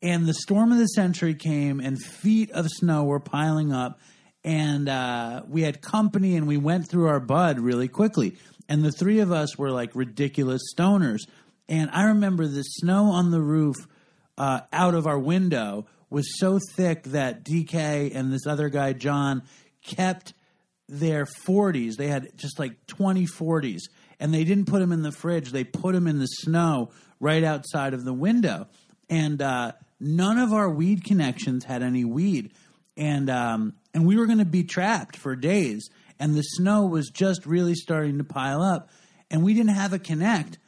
And 0.00 0.26
the 0.26 0.34
storm 0.34 0.72
of 0.72 0.78
the 0.78 0.86
century 0.86 1.34
came, 1.34 1.78
and 1.78 1.96
feet 2.00 2.50
of 2.50 2.66
snow 2.68 3.04
were 3.04 3.20
piling 3.20 3.72
up 3.72 4.00
and 4.44 4.88
uh, 4.88 5.42
we 5.48 5.62
had 5.62 5.80
company 5.80 6.36
and 6.36 6.46
we 6.46 6.56
went 6.56 6.88
through 6.88 7.06
our 7.06 7.20
bud 7.20 7.60
really 7.60 7.88
quickly. 7.88 8.36
And 8.68 8.84
the 8.84 8.92
three 8.92 9.20
of 9.20 9.30
us 9.30 9.56
were 9.56 9.70
like 9.70 9.94
ridiculous 9.94 10.62
stoners. 10.76 11.20
And 11.68 11.90
I 11.90 12.04
remember 12.04 12.46
the 12.46 12.62
snow 12.62 13.06
on 13.06 13.30
the 13.30 13.40
roof 13.40 13.76
uh, 14.36 14.60
out 14.72 14.94
of 14.94 15.06
our 15.06 15.18
window 15.18 15.86
was 16.10 16.38
so 16.38 16.58
thick 16.76 17.04
that 17.04 17.44
DK 17.44 18.14
and 18.14 18.32
this 18.32 18.46
other 18.46 18.68
guy, 18.68 18.92
John, 18.92 19.42
kept 19.82 20.34
their 20.88 21.24
40s. 21.24 21.96
They 21.96 22.08
had 22.08 22.36
just 22.36 22.58
like 22.58 22.86
20 22.86 23.26
40s. 23.26 23.82
And 24.20 24.32
they 24.32 24.44
didn't 24.44 24.66
put 24.66 24.78
them 24.78 24.92
in 24.92 25.02
the 25.02 25.12
fridge, 25.12 25.50
they 25.50 25.64
put 25.64 25.94
them 25.94 26.06
in 26.06 26.18
the 26.18 26.26
snow 26.26 26.90
right 27.18 27.42
outside 27.42 27.92
of 27.94 28.04
the 28.04 28.12
window. 28.12 28.68
And 29.10 29.42
uh, 29.42 29.72
none 29.98 30.38
of 30.38 30.52
our 30.52 30.70
weed 30.70 31.04
connections 31.04 31.64
had 31.64 31.82
any 31.82 32.04
weed. 32.04 32.52
And 32.96 33.30
um, 33.30 33.74
and 33.94 34.06
we 34.06 34.16
were 34.16 34.26
going 34.26 34.38
to 34.38 34.44
be 34.44 34.64
trapped 34.64 35.16
for 35.16 35.34
days. 35.34 35.88
And 36.18 36.34
the 36.34 36.42
snow 36.42 36.86
was 36.86 37.10
just 37.10 37.46
really 37.46 37.74
starting 37.74 38.18
to 38.18 38.24
pile 38.24 38.62
up, 38.62 38.90
and 39.30 39.42
we 39.42 39.54
didn't 39.54 39.74
have 39.74 39.92
a 39.92 39.98
connect. 39.98 40.58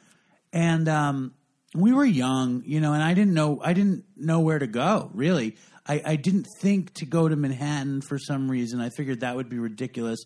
And 0.51 0.89
um, 0.89 1.33
we 1.73 1.93
were 1.93 2.05
young, 2.05 2.63
you 2.65 2.81
know, 2.81 2.93
and 2.93 3.03
I 3.03 3.13
didn't 3.13 3.33
know 3.33 3.61
I 3.63 3.73
didn't 3.73 4.05
know 4.17 4.39
where 4.39 4.59
to 4.59 4.67
go. 4.67 5.11
Really, 5.13 5.55
I, 5.87 6.01
I 6.05 6.15
didn't 6.15 6.47
think 6.61 6.93
to 6.95 7.05
go 7.05 7.27
to 7.27 7.35
Manhattan 7.35 8.01
for 8.01 8.17
some 8.17 8.49
reason. 8.49 8.81
I 8.81 8.89
figured 8.89 9.19
that 9.19 9.35
would 9.35 9.49
be 9.49 9.59
ridiculous, 9.59 10.19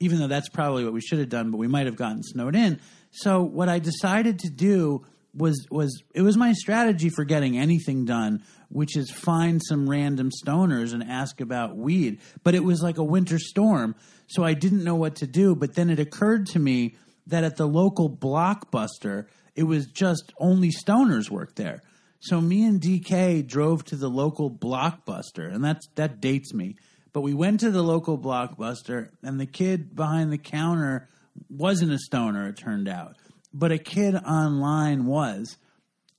even 0.00 0.18
though 0.18 0.26
that's 0.26 0.48
probably 0.48 0.84
what 0.84 0.92
we 0.92 1.00
should 1.00 1.18
have 1.18 1.28
done. 1.28 1.50
But 1.50 1.58
we 1.58 1.68
might 1.68 1.86
have 1.86 1.96
gotten 1.96 2.22
snowed 2.22 2.56
in. 2.56 2.80
So 3.10 3.42
what 3.42 3.68
I 3.68 3.78
decided 3.78 4.38
to 4.40 4.50
do 4.50 5.06
was 5.34 5.66
was 5.70 6.02
it 6.14 6.22
was 6.22 6.36
my 6.36 6.52
strategy 6.52 7.10
for 7.10 7.24
getting 7.24 7.58
anything 7.58 8.04
done 8.04 8.42
which 8.68 8.96
is 8.96 9.10
find 9.10 9.60
some 9.64 9.88
random 9.88 10.30
stoners 10.30 10.92
and 10.92 11.02
ask 11.02 11.40
about 11.40 11.76
weed. 11.76 12.20
But 12.44 12.54
it 12.54 12.64
was 12.64 12.82
like 12.82 12.98
a 12.98 13.04
winter 13.04 13.38
storm, 13.38 13.94
so 14.26 14.44
I 14.44 14.54
didn't 14.54 14.84
know 14.84 14.94
what 14.94 15.16
to 15.16 15.26
do. 15.26 15.54
But 15.54 15.74
then 15.74 15.90
it 15.90 15.98
occurred 15.98 16.46
to 16.48 16.58
me 16.58 16.96
that 17.26 17.44
at 17.44 17.56
the 17.56 17.66
local 17.66 18.10
blockbuster, 18.10 19.26
it 19.54 19.64
was 19.64 19.86
just 19.86 20.32
only 20.38 20.70
stoners 20.70 21.30
worked 21.30 21.56
there. 21.56 21.82
So 22.20 22.40
me 22.40 22.64
and 22.64 22.80
DK 22.80 23.46
drove 23.46 23.84
to 23.86 23.96
the 23.96 24.08
local 24.08 24.50
blockbuster, 24.50 25.52
and 25.52 25.64
that's 25.64 25.86
that 25.94 26.20
dates 26.20 26.52
me. 26.52 26.76
But 27.12 27.20
we 27.20 27.34
went 27.34 27.60
to 27.60 27.70
the 27.70 27.82
local 27.82 28.18
blockbuster, 28.18 29.10
and 29.22 29.40
the 29.40 29.46
kid 29.46 29.94
behind 29.94 30.32
the 30.32 30.38
counter 30.38 31.08
wasn't 31.48 31.92
a 31.92 31.98
stoner, 31.98 32.48
it 32.48 32.56
turned 32.56 32.88
out. 32.88 33.16
But 33.52 33.72
a 33.72 33.78
kid 33.78 34.14
online 34.14 35.06
was. 35.06 35.56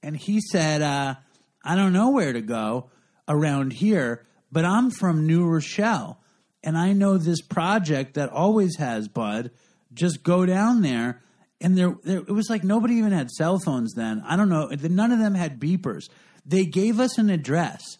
And 0.01 0.15
he 0.15 0.39
said, 0.41 0.81
uh, 0.81 1.15
I 1.63 1.75
don't 1.75 1.93
know 1.93 2.11
where 2.11 2.33
to 2.33 2.41
go 2.41 2.89
around 3.27 3.73
here, 3.73 4.25
but 4.51 4.65
I'm 4.65 4.89
from 4.89 5.27
New 5.27 5.45
Rochelle. 5.45 6.21
And 6.63 6.77
I 6.77 6.93
know 6.93 7.17
this 7.17 7.41
project 7.41 8.15
that 8.15 8.29
always 8.29 8.77
has 8.77 9.07
Bud. 9.07 9.51
Just 9.93 10.23
go 10.23 10.45
down 10.45 10.81
there. 10.81 11.21
And 11.61 11.77
there, 11.77 11.95
there, 12.03 12.19
it 12.19 12.31
was 12.31 12.49
like 12.49 12.63
nobody 12.63 12.95
even 12.95 13.11
had 13.11 13.29
cell 13.29 13.59
phones 13.59 13.93
then. 13.93 14.23
I 14.25 14.35
don't 14.35 14.49
know. 14.49 14.67
None 14.67 15.11
of 15.11 15.19
them 15.19 15.35
had 15.35 15.59
beepers. 15.59 16.09
They 16.45 16.65
gave 16.65 16.99
us 16.99 17.17
an 17.17 17.29
address, 17.29 17.97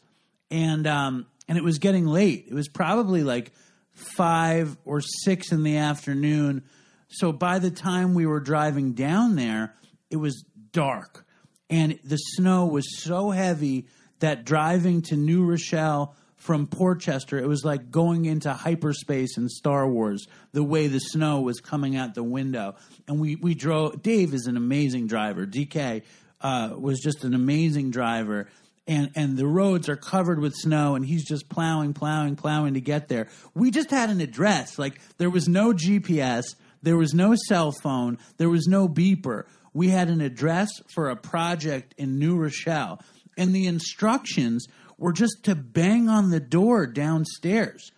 and 0.50 0.88
um, 0.88 1.26
and 1.48 1.58
it 1.58 1.64
was 1.64 1.78
getting 1.78 2.06
late. 2.06 2.46
It 2.48 2.54
was 2.54 2.70
probably 2.70 3.24
like 3.24 3.52
five 3.92 4.78
or 4.86 5.02
six 5.02 5.52
in 5.52 5.64
the 5.64 5.78
afternoon. 5.78 6.64
So 7.10 7.32
by 7.32 7.60
the 7.60 7.72
time 7.72 8.14
we 8.14 8.26
were 8.26 8.40
driving 8.40 8.94
down 8.94 9.36
there, 9.36 9.76
it 10.10 10.18
was 10.18 10.46
dark, 10.72 11.26
and 11.70 12.00
the 12.04 12.18
snow 12.18 12.66
was 12.66 13.02
so 13.02 13.32
heavy 13.32 13.88
that 14.20 14.46
driving 14.46 15.02
to 15.04 15.16
New 15.16 15.44
Rochelle 15.44 16.16
from 16.40 16.68
Port 16.68 17.02
Chester, 17.02 17.38
it 17.38 17.48
was 17.48 17.66
like 17.66 17.92
going 17.92 18.26
into 18.26 18.52
hyperspace 18.52 19.38
in 19.38 19.50
Star 19.50 19.88
Wars, 19.88 20.26
the 20.54 20.64
way 20.64 20.88
the 20.88 21.00
snow 21.00 21.42
was 21.42 21.60
coming 21.60 21.98
out 21.98 22.16
the 22.16 22.24
window. 22.24 22.76
And 23.08 23.20
we, 23.20 23.36
we 23.36 23.54
drove, 23.54 24.02
Dave 24.02 24.34
is 24.34 24.48
an 24.48 24.56
amazing 24.56 25.08
driver. 25.08 25.46
DK 25.46 26.04
uh, 26.40 26.76
was 26.78 27.02
just 27.02 27.26
an 27.26 27.34
amazing 27.34 27.92
driver. 27.92 28.48
And, 28.88 29.12
and 29.16 29.38
the 29.38 29.46
roads 29.46 29.90
are 29.90 29.98
covered 29.98 30.40
with 30.40 30.56
snow, 30.56 30.96
and 30.96 31.06
he's 31.06 31.28
just 31.28 31.50
plowing, 31.50 31.94
plowing, 31.94 32.38
plowing 32.38 32.74
to 32.76 32.82
get 32.82 33.10
there. 33.10 33.28
We 33.54 33.70
just 33.70 33.92
had 33.92 34.10
an 34.10 34.22
address. 34.22 34.80
Like, 34.80 35.00
there 35.18 35.30
was 35.30 35.48
no 35.48 35.74
GPS, 35.74 36.46
there 36.82 36.98
was 36.98 37.14
no 37.14 37.36
cell 37.48 37.74
phone, 37.84 38.18
there 38.38 38.50
was 38.50 38.66
no 38.66 38.88
beeper. 38.88 39.44
We 39.74 39.90
had 39.90 40.08
an 40.08 40.22
address 40.22 40.70
for 40.88 41.10
a 41.10 41.16
project 41.18 41.94
in 41.98 42.18
New 42.18 42.38
Rochelle, 42.38 43.02
and 43.38 43.54
the 43.54 43.68
instructions 43.68 44.68
were 45.00 45.14
just 45.14 45.46
to 45.46 45.56
bang 45.56 46.10
on 46.10 46.30
the 46.30 46.40
door 46.40 46.86
downstairs. 46.86 47.92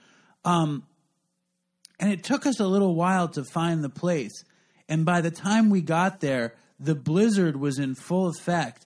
Um, 0.45 0.83
and 1.99 2.11
it 2.11 2.23
took 2.23 2.45
us 2.45 2.59
a 2.59 2.65
little 2.65 2.95
while 2.95 3.27
to 3.29 3.43
find 3.43 3.83
the 3.83 3.89
place. 3.89 4.43
And 4.87 5.05
by 5.05 5.21
the 5.21 5.31
time 5.31 5.69
we 5.69 5.81
got 5.81 6.19
there, 6.19 6.55
the 6.79 6.95
blizzard 6.95 7.55
was 7.55 7.79
in 7.79 7.95
full 7.95 8.27
effect. 8.27 8.85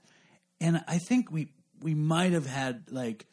And 0.60 0.84
I 0.88 0.98
think 0.98 1.32
we 1.32 1.50
we 1.82 1.94
might 1.94 2.32
have 2.32 2.48
had 2.48 2.92
like 2.92 3.26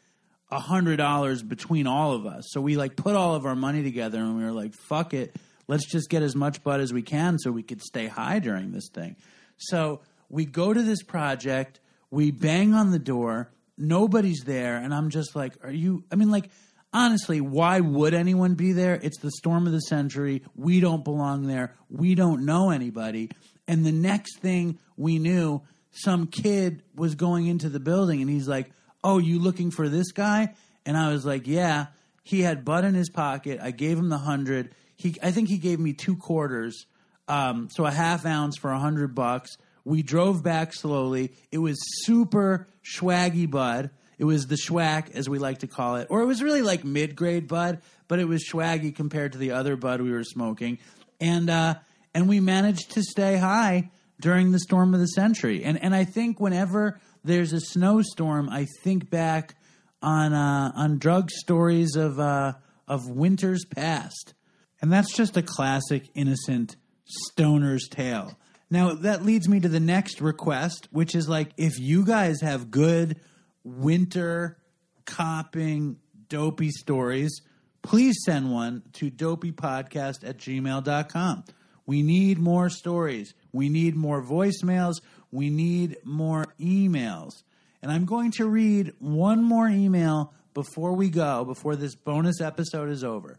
a 0.51 0.59
hundred 0.59 0.97
dollars 0.97 1.41
between 1.41 1.87
all 1.87 2.13
of 2.13 2.25
us. 2.25 2.45
So 2.51 2.61
we 2.61 2.77
like 2.77 2.95
put 2.95 3.15
all 3.15 3.35
of 3.35 3.45
our 3.45 3.55
money 3.55 3.83
together 3.83 4.19
and 4.19 4.37
we 4.37 4.43
were 4.43 4.51
like, 4.51 4.73
fuck 4.73 5.13
it. 5.13 5.35
Let's 5.67 5.89
just 5.89 6.09
get 6.09 6.21
as 6.21 6.35
much 6.35 6.61
bud 6.63 6.81
as 6.81 6.93
we 6.93 7.01
can 7.01 7.39
so 7.39 7.51
we 7.51 7.63
could 7.63 7.81
stay 7.81 8.07
high 8.07 8.39
during 8.39 8.71
this 8.71 8.89
thing. 8.93 9.15
So 9.57 10.01
we 10.29 10.45
go 10.45 10.73
to 10.73 10.81
this 10.81 11.01
project, 11.01 11.79
we 12.11 12.31
bang 12.31 12.73
on 12.73 12.91
the 12.91 12.99
door, 12.99 13.51
nobody's 13.77 14.43
there 14.45 14.77
and 14.77 14.93
i'm 14.93 15.09
just 15.09 15.35
like 15.35 15.53
are 15.63 15.71
you 15.71 16.03
i 16.11 16.15
mean 16.15 16.29
like 16.29 16.49
honestly 16.93 17.41
why 17.41 17.79
would 17.79 18.13
anyone 18.13 18.53
be 18.53 18.71
there? 18.71 18.99
It's 19.01 19.17
the 19.17 19.31
storm 19.31 19.65
of 19.65 19.73
the 19.73 19.79
century. 19.79 20.43
We 20.55 20.79
don't 20.79 21.03
belong 21.03 21.47
there. 21.47 21.75
We 21.89 22.15
don't 22.15 22.45
know 22.45 22.69
anybody. 22.69 23.31
And 23.67 23.85
the 23.85 23.91
next 23.91 24.39
thing 24.39 24.79
we 24.95 25.17
knew 25.17 25.63
some 25.91 26.27
kid 26.27 26.83
was 26.95 27.15
going 27.15 27.47
into 27.47 27.69
the 27.69 27.79
building 27.79 28.21
and 28.21 28.29
he's 28.29 28.47
like 28.47 28.69
oh 29.03 29.17
you 29.17 29.39
looking 29.39 29.71
for 29.71 29.89
this 29.89 30.11
guy? 30.11 30.53
And 30.85 30.95
i 30.95 31.11
was 31.11 31.25
like 31.25 31.47
yeah. 31.47 31.87
He 32.25 32.41
had 32.41 32.63
bud 32.63 32.85
in 32.85 32.93
his 32.93 33.09
pocket. 33.09 33.59
I 33.61 33.71
gave 33.71 33.97
him 33.97 34.07
the 34.07 34.19
hundred. 34.19 34.75
He 34.95 35.15
i 35.21 35.31
think 35.31 35.49
he 35.49 35.57
gave 35.57 35.79
me 35.79 35.93
two 35.93 36.15
quarters 36.15 36.85
um, 37.27 37.69
so 37.71 37.85
a 37.85 37.91
half 37.91 38.25
ounce 38.25 38.57
for 38.57 38.71
a 38.71 38.79
hundred 38.79 39.15
bucks. 39.15 39.57
We 39.85 40.03
drove 40.03 40.43
back 40.43 40.73
slowly. 40.73 41.33
It 41.51 41.57
was 41.57 41.77
super 42.05 42.67
swaggy 42.83 43.49
bud. 43.49 43.89
It 44.17 44.25
was 44.25 44.45
the 44.45 44.55
schwack, 44.55 45.11
as 45.15 45.27
we 45.27 45.39
like 45.39 45.59
to 45.59 45.67
call 45.67 45.95
it. 45.95 46.07
Or 46.09 46.21
it 46.21 46.25
was 46.25 46.41
really 46.41 46.61
like 46.61 46.83
mid 46.83 47.15
grade 47.15 47.47
bud, 47.47 47.81
but 48.07 48.19
it 48.19 48.27
was 48.27 48.47
swaggy 48.47 48.95
compared 48.95 49.33
to 49.33 49.37
the 49.37 49.51
other 49.51 49.75
bud 49.75 50.01
we 50.01 50.11
were 50.11 50.23
smoking. 50.23 50.79
And, 51.19 51.49
uh, 51.49 51.75
and 52.13 52.29
we 52.29 52.39
managed 52.39 52.91
to 52.91 53.03
stay 53.03 53.37
high 53.37 53.89
during 54.21 54.51
the 54.51 54.59
storm 54.59 54.93
of 54.93 54.99
the 54.99 55.07
century. 55.07 55.63
And, 55.63 55.81
and 55.81 55.95
I 55.95 56.03
think 56.05 56.39
whenever 56.39 56.99
there's 57.23 57.53
a 57.53 57.59
snowstorm, 57.59 58.49
I 58.49 58.67
think 58.83 59.09
back 59.09 59.55
on, 60.01 60.33
uh, 60.33 60.71
on 60.75 60.99
drug 60.99 61.31
stories 61.31 61.95
of, 61.95 62.19
uh, 62.19 62.53
of 62.87 63.09
winters 63.09 63.65
past. 63.65 64.33
And 64.81 64.91
that's 64.91 65.13
just 65.15 65.37
a 65.37 65.41
classic 65.41 66.09
innocent 66.13 66.75
stoner's 67.05 67.87
tale. 67.87 68.37
Now 68.73 68.95
that 68.95 69.23
leads 69.23 69.47
me 69.47 69.59
to 69.59 69.69
the 69.69 69.79
next 69.79 70.19
request, 70.19 70.87
which 70.89 71.13
is 71.13 71.29
like 71.29 71.51
if 71.57 71.77
you 71.77 72.03
guys 72.03 72.41
have 72.41 72.71
good 72.71 73.19
winter 73.63 74.57
copping 75.05 75.97
dopey 76.27 76.71
stories, 76.71 77.39
please 77.83 78.15
send 78.25 78.51
one 78.51 78.81
to 78.93 79.11
dopeypodcast 79.11 80.27
at 80.27 80.39
gmail.com. 80.39 81.43
We 81.85 82.01
need 82.01 82.39
more 82.39 82.71
stories. 82.71 83.35
We 83.51 83.69
need 83.69 83.95
more 83.95 84.23
voicemails. 84.23 84.95
We 85.31 85.51
need 85.51 85.97
more 86.03 86.45
emails. 86.59 87.43
And 87.83 87.91
I'm 87.91 88.05
going 88.05 88.31
to 88.37 88.47
read 88.47 88.93
one 88.97 89.43
more 89.43 89.67
email 89.67 90.33
before 90.55 90.93
we 90.93 91.11
go, 91.11 91.45
before 91.45 91.75
this 91.75 91.93
bonus 91.93 92.41
episode 92.41 92.89
is 92.89 93.03
over. 93.03 93.37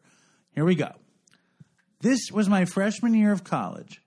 Here 0.53 0.65
we 0.65 0.77
go. 0.77 0.93
This 2.03 2.31
was 2.31 2.49
my 2.49 2.67
freshman 2.67 3.15
year 3.15 3.33
of 3.33 3.43
college. 3.43 4.01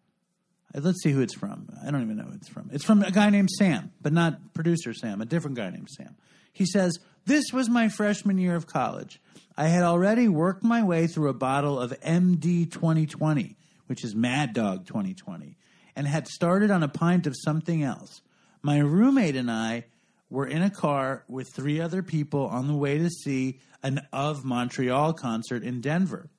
Let's 0.74 1.02
see 1.02 1.12
who 1.12 1.22
it's 1.22 1.34
from. 1.34 1.70
I 1.86 1.92
don't 1.92 2.04
even 2.04 2.18
know 2.18 2.24
who 2.24 2.36
it's 2.36 2.50
from. 2.50 2.70
It's 2.72 2.84
from 2.84 3.02
a 3.02 3.12
guy 3.12 3.30
named 3.30 3.50
Sam, 3.58 3.92
but 4.02 4.14
not 4.14 4.54
producer 4.54 4.94
Sam, 4.94 5.22
a 5.22 5.26
different 5.26 5.58
guy 5.58 5.70
named 5.70 5.90
Sam. 5.90 6.16
He 6.52 6.66
says, 6.66 7.00
This 7.26 7.46
was 7.54 7.70
my 7.70 7.90
freshman 7.90 8.38
year 8.38 8.56
of 8.56 8.68
college. 8.68 9.22
I 9.56 9.68
had 9.68 9.84
already 9.84 10.28
worked 10.28 10.64
my 10.64 10.84
way 10.84 11.08
through 11.08 11.30
a 11.30 11.34
bottle 11.34 11.80
of 11.80 11.92
MD 12.02 12.70
2020, 12.70 13.56
which 13.88 14.04
is 14.04 14.14
Mad 14.14 14.54
Dog 14.54 14.86
2020, 14.86 15.58
and 15.96 16.08
had 16.08 16.28
started 16.28 16.70
on 16.70 16.84
a 16.84 16.88
pint 16.88 17.26
of 17.26 17.36
something 17.36 17.82
else. 17.82 18.22
My 18.62 18.78
roommate 18.78 19.36
and 19.36 19.50
I 19.50 19.86
were 20.30 20.46
in 20.46 20.62
a 20.62 20.70
car 20.70 21.24
with 21.28 21.50
three 21.54 21.80
other 21.80 22.04
people 22.04 22.46
on 22.48 22.68
the 22.68 22.76
way 22.76 22.98
to 22.98 23.10
see 23.10 23.60
an 23.82 24.02
Of 24.12 24.44
Montreal 24.44 25.14
concert 25.14 25.64
in 25.64 25.82
Denver. 25.82 26.30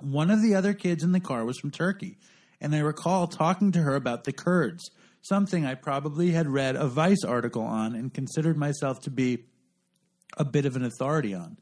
One 0.00 0.30
of 0.30 0.42
the 0.42 0.54
other 0.54 0.74
kids 0.74 1.02
in 1.02 1.12
the 1.12 1.20
car 1.20 1.44
was 1.44 1.58
from 1.58 1.70
Turkey 1.70 2.18
and 2.62 2.74
I 2.76 2.78
recall 2.78 3.26
talking 3.26 3.72
to 3.72 3.82
her 3.82 3.96
about 3.96 4.22
the 4.22 4.32
Kurds, 4.32 4.88
something 5.20 5.66
I 5.66 5.74
probably 5.74 6.30
had 6.30 6.48
read 6.48 6.76
a 6.76 6.86
Vice 6.86 7.24
article 7.24 7.62
on 7.62 7.96
and 7.96 8.14
considered 8.14 8.56
myself 8.56 9.00
to 9.00 9.10
be 9.10 9.46
a 10.38 10.44
bit 10.44 10.64
of 10.64 10.76
an 10.76 10.84
authority 10.84 11.34
on. 11.34 11.58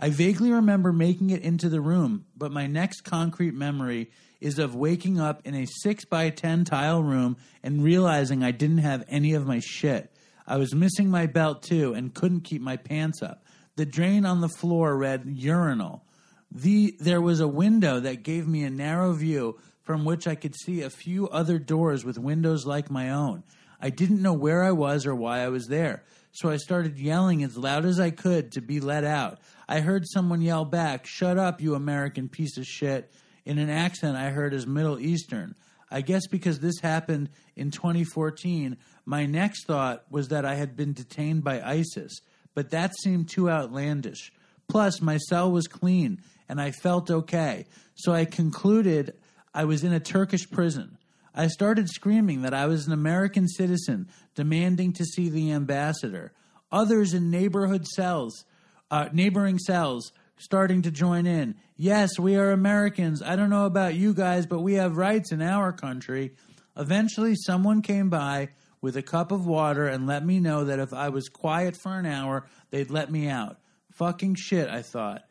I 0.00 0.08
vaguely 0.08 0.50
remember 0.50 0.90
making 0.90 1.30
it 1.30 1.42
into 1.42 1.68
the 1.68 1.82
room, 1.82 2.24
but 2.34 2.50
my 2.50 2.66
next 2.66 3.02
concrete 3.02 3.52
memory 3.52 4.10
is 4.40 4.58
of 4.58 4.74
waking 4.74 5.20
up 5.20 5.42
in 5.44 5.54
a 5.54 5.66
6 5.66 6.04
by 6.06 6.30
10 6.30 6.64
tile 6.64 7.02
room 7.02 7.36
and 7.62 7.84
realizing 7.84 8.42
I 8.42 8.52
didn't 8.52 8.78
have 8.78 9.04
any 9.06 9.34
of 9.34 9.46
my 9.46 9.60
shit. 9.60 10.10
I 10.46 10.56
was 10.56 10.74
missing 10.74 11.10
my 11.10 11.26
belt 11.26 11.62
too 11.62 11.92
and 11.92 12.14
couldn't 12.14 12.44
keep 12.44 12.62
my 12.62 12.76
pants 12.76 13.22
up. 13.22 13.44
The 13.76 13.84
drain 13.84 14.24
on 14.24 14.40
the 14.40 14.48
floor 14.48 14.96
read 14.96 15.24
urinal. 15.26 16.04
The, 16.50 16.96
there 17.00 17.20
was 17.20 17.40
a 17.40 17.48
window 17.48 18.00
that 18.00 18.22
gave 18.22 18.48
me 18.48 18.64
a 18.64 18.70
narrow 18.70 19.12
view 19.12 19.58
from 19.88 20.04
which 20.04 20.28
I 20.28 20.34
could 20.34 20.54
see 20.54 20.82
a 20.82 20.90
few 20.90 21.30
other 21.30 21.58
doors 21.58 22.04
with 22.04 22.18
windows 22.18 22.66
like 22.66 22.90
my 22.90 23.08
own. 23.08 23.42
I 23.80 23.88
didn't 23.88 24.20
know 24.20 24.34
where 24.34 24.62
I 24.62 24.72
was 24.72 25.06
or 25.06 25.14
why 25.14 25.40
I 25.40 25.48
was 25.48 25.68
there, 25.68 26.04
so 26.30 26.50
I 26.50 26.58
started 26.58 26.98
yelling 26.98 27.42
as 27.42 27.56
loud 27.56 27.86
as 27.86 27.98
I 27.98 28.10
could 28.10 28.52
to 28.52 28.60
be 28.60 28.80
let 28.80 29.02
out. 29.02 29.38
I 29.66 29.80
heard 29.80 30.04
someone 30.06 30.42
yell 30.42 30.66
back, 30.66 31.06
Shut 31.06 31.38
up, 31.38 31.62
you 31.62 31.74
American 31.74 32.28
piece 32.28 32.58
of 32.58 32.66
shit, 32.66 33.10
in 33.46 33.56
an 33.56 33.70
accent 33.70 34.18
I 34.18 34.28
heard 34.28 34.52
as 34.52 34.66
Middle 34.66 35.00
Eastern. 35.00 35.54
I 35.90 36.02
guess 36.02 36.26
because 36.26 36.60
this 36.60 36.80
happened 36.80 37.30
in 37.56 37.70
2014, 37.70 38.76
my 39.06 39.24
next 39.24 39.64
thought 39.64 40.04
was 40.10 40.28
that 40.28 40.44
I 40.44 40.56
had 40.56 40.76
been 40.76 40.92
detained 40.92 41.44
by 41.44 41.62
ISIS, 41.62 42.20
but 42.54 42.72
that 42.72 42.92
seemed 42.98 43.30
too 43.30 43.48
outlandish. 43.48 44.34
Plus, 44.68 45.00
my 45.00 45.16
cell 45.16 45.50
was 45.50 45.66
clean 45.66 46.20
and 46.46 46.60
I 46.60 46.72
felt 46.72 47.10
okay, 47.10 47.64
so 47.94 48.12
I 48.12 48.26
concluded 48.26 49.14
I 49.54 49.64
was 49.64 49.84
in 49.84 49.92
a 49.92 50.00
Turkish 50.00 50.50
prison. 50.50 50.98
I 51.34 51.46
started 51.48 51.88
screaming 51.88 52.42
that 52.42 52.54
I 52.54 52.66
was 52.66 52.86
an 52.86 52.92
American 52.92 53.46
citizen, 53.48 54.08
demanding 54.34 54.92
to 54.94 55.04
see 55.04 55.28
the 55.28 55.52
ambassador. 55.52 56.32
Others 56.72 57.14
in 57.14 57.30
neighborhood 57.30 57.86
cells, 57.86 58.44
uh, 58.90 59.08
neighboring 59.12 59.58
cells, 59.58 60.12
starting 60.36 60.82
to 60.82 60.90
join 60.90 61.26
in. 61.26 61.54
Yes, 61.76 62.18
we 62.18 62.36
are 62.36 62.50
Americans. 62.50 63.22
I 63.22 63.36
don't 63.36 63.50
know 63.50 63.66
about 63.66 63.94
you 63.94 64.14
guys, 64.14 64.46
but 64.46 64.60
we 64.60 64.74
have 64.74 64.96
rights 64.96 65.32
in 65.32 65.42
our 65.42 65.72
country. 65.72 66.34
Eventually, 66.76 67.34
someone 67.36 67.82
came 67.82 68.08
by 68.08 68.48
with 68.80 68.96
a 68.96 69.02
cup 69.02 69.32
of 69.32 69.46
water 69.46 69.86
and 69.86 70.06
let 70.06 70.24
me 70.24 70.38
know 70.38 70.64
that 70.64 70.78
if 70.78 70.92
I 70.92 71.08
was 71.08 71.28
quiet 71.28 71.76
for 71.76 71.98
an 71.98 72.06
hour, 72.06 72.46
they'd 72.70 72.90
let 72.90 73.10
me 73.10 73.28
out. 73.28 73.58
Fucking 73.92 74.36
shit, 74.36 74.68
I 74.68 74.82
thought. 74.82 75.24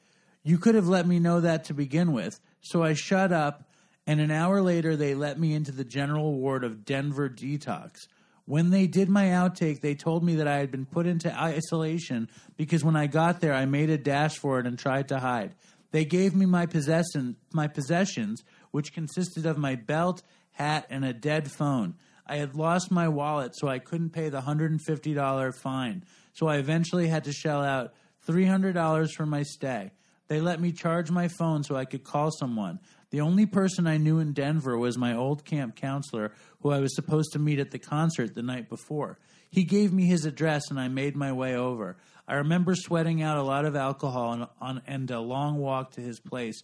You 0.43 0.57
could 0.57 0.75
have 0.75 0.87
let 0.87 1.07
me 1.07 1.19
know 1.19 1.41
that 1.41 1.65
to 1.65 1.73
begin 1.73 2.11
with. 2.13 2.39
So 2.61 2.83
I 2.83 2.93
shut 2.93 3.31
up, 3.31 3.66
and 4.07 4.21
an 4.21 4.31
hour 4.31 4.61
later, 4.61 4.95
they 4.95 5.13
let 5.13 5.37
me 5.37 5.53
into 5.53 5.73
the 5.73 5.83
general 5.83 6.33
ward 6.33 6.63
of 6.63 6.85
Denver 6.85 7.29
Detox. 7.29 8.07
When 8.45 8.69
they 8.69 8.87
did 8.87 9.09
my 9.09 9.25
outtake, 9.25 9.81
they 9.81 9.93
told 9.93 10.23
me 10.23 10.35
that 10.35 10.47
I 10.47 10.59
had 10.59 10.71
been 10.71 10.85
put 10.85 11.05
into 11.05 11.37
isolation 11.37 12.29
because 12.55 12.85
when 12.85 12.95
I 12.95 13.07
got 13.07 13.41
there, 13.41 13.53
I 13.53 13.65
made 13.65 13.89
a 13.89 13.97
dash 13.97 14.37
for 14.37 14.59
it 14.59 14.65
and 14.65 14.79
tried 14.79 15.09
to 15.09 15.19
hide. 15.19 15.53
They 15.91 16.05
gave 16.05 16.33
me 16.33 16.45
my 16.45 16.65
possession, 16.65 17.35
my 17.51 17.67
possessions, 17.67 18.45
which 18.71 18.93
consisted 18.93 19.45
of 19.45 19.57
my 19.57 19.75
belt, 19.75 20.21
hat, 20.51 20.87
and 20.89 21.03
a 21.03 21.11
dead 21.11 21.51
phone. 21.51 21.95
I 22.25 22.37
had 22.37 22.55
lost 22.55 22.89
my 22.89 23.09
wallet, 23.09 23.53
so 23.55 23.67
I 23.67 23.79
couldn't 23.79 24.11
pay 24.11 24.29
the 24.29 24.41
$150 24.41 25.55
fine. 25.55 26.05
So 26.31 26.47
I 26.47 26.57
eventually 26.57 27.07
had 27.07 27.25
to 27.25 27.33
shell 27.33 27.61
out 27.61 27.93
$300 28.25 29.11
for 29.11 29.25
my 29.25 29.43
stay. 29.43 29.91
They 30.27 30.41
let 30.41 30.59
me 30.59 30.71
charge 30.71 31.09
my 31.09 31.29
phone 31.29 31.63
so 31.63 31.75
I 31.75 31.85
could 31.85 32.03
call 32.03 32.31
someone. 32.31 32.79
The 33.09 33.21
only 33.21 33.45
person 33.45 33.87
I 33.87 33.97
knew 33.97 34.19
in 34.19 34.33
Denver 34.33 34.77
was 34.77 34.97
my 34.97 35.15
old 35.15 35.45
camp 35.45 35.75
counselor, 35.75 36.33
who 36.61 36.71
I 36.71 36.79
was 36.79 36.95
supposed 36.95 37.31
to 37.33 37.39
meet 37.39 37.59
at 37.59 37.71
the 37.71 37.79
concert 37.79 38.35
the 38.35 38.41
night 38.41 38.67
before. 38.67 39.17
He 39.49 39.63
gave 39.63 39.93
me 39.93 40.05
his 40.05 40.25
address 40.25 40.63
and 40.69 40.79
I 40.79 40.89
made 40.89 41.15
my 41.15 41.31
way 41.31 41.55
over. 41.55 41.95
I 42.27 42.35
remember 42.35 42.75
sweating 42.75 43.21
out 43.21 43.37
a 43.37 43.43
lot 43.43 43.63
of 43.63 43.75
alcohol 43.77 44.33
and, 44.33 44.47
on, 44.59 44.81
and 44.85 45.09
a 45.09 45.21
long 45.21 45.57
walk 45.57 45.91
to 45.91 46.01
his 46.01 46.19
place, 46.19 46.61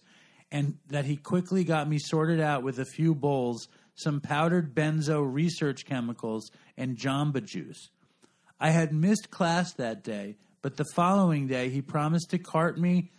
and 0.52 0.76
that 0.88 1.06
he 1.06 1.16
quickly 1.16 1.64
got 1.64 1.88
me 1.88 1.98
sorted 1.98 2.40
out 2.40 2.62
with 2.62 2.78
a 2.78 2.84
few 2.84 3.14
bowls, 3.14 3.68
some 3.94 4.20
powdered 4.20 4.74
benzo 4.74 5.22
research 5.24 5.86
chemicals, 5.86 6.50
and 6.76 6.98
jamba 6.98 7.42
juice. 7.42 7.88
I 8.60 8.70
had 8.70 8.92
missed 8.92 9.30
class 9.30 9.72
that 9.74 10.04
day, 10.04 10.36
but 10.60 10.76
the 10.76 10.84
following 10.94 11.46
day 11.46 11.70
he 11.70 11.80
promised 11.80 12.30
to 12.30 12.38
cart 12.38 12.78
me 12.78 13.10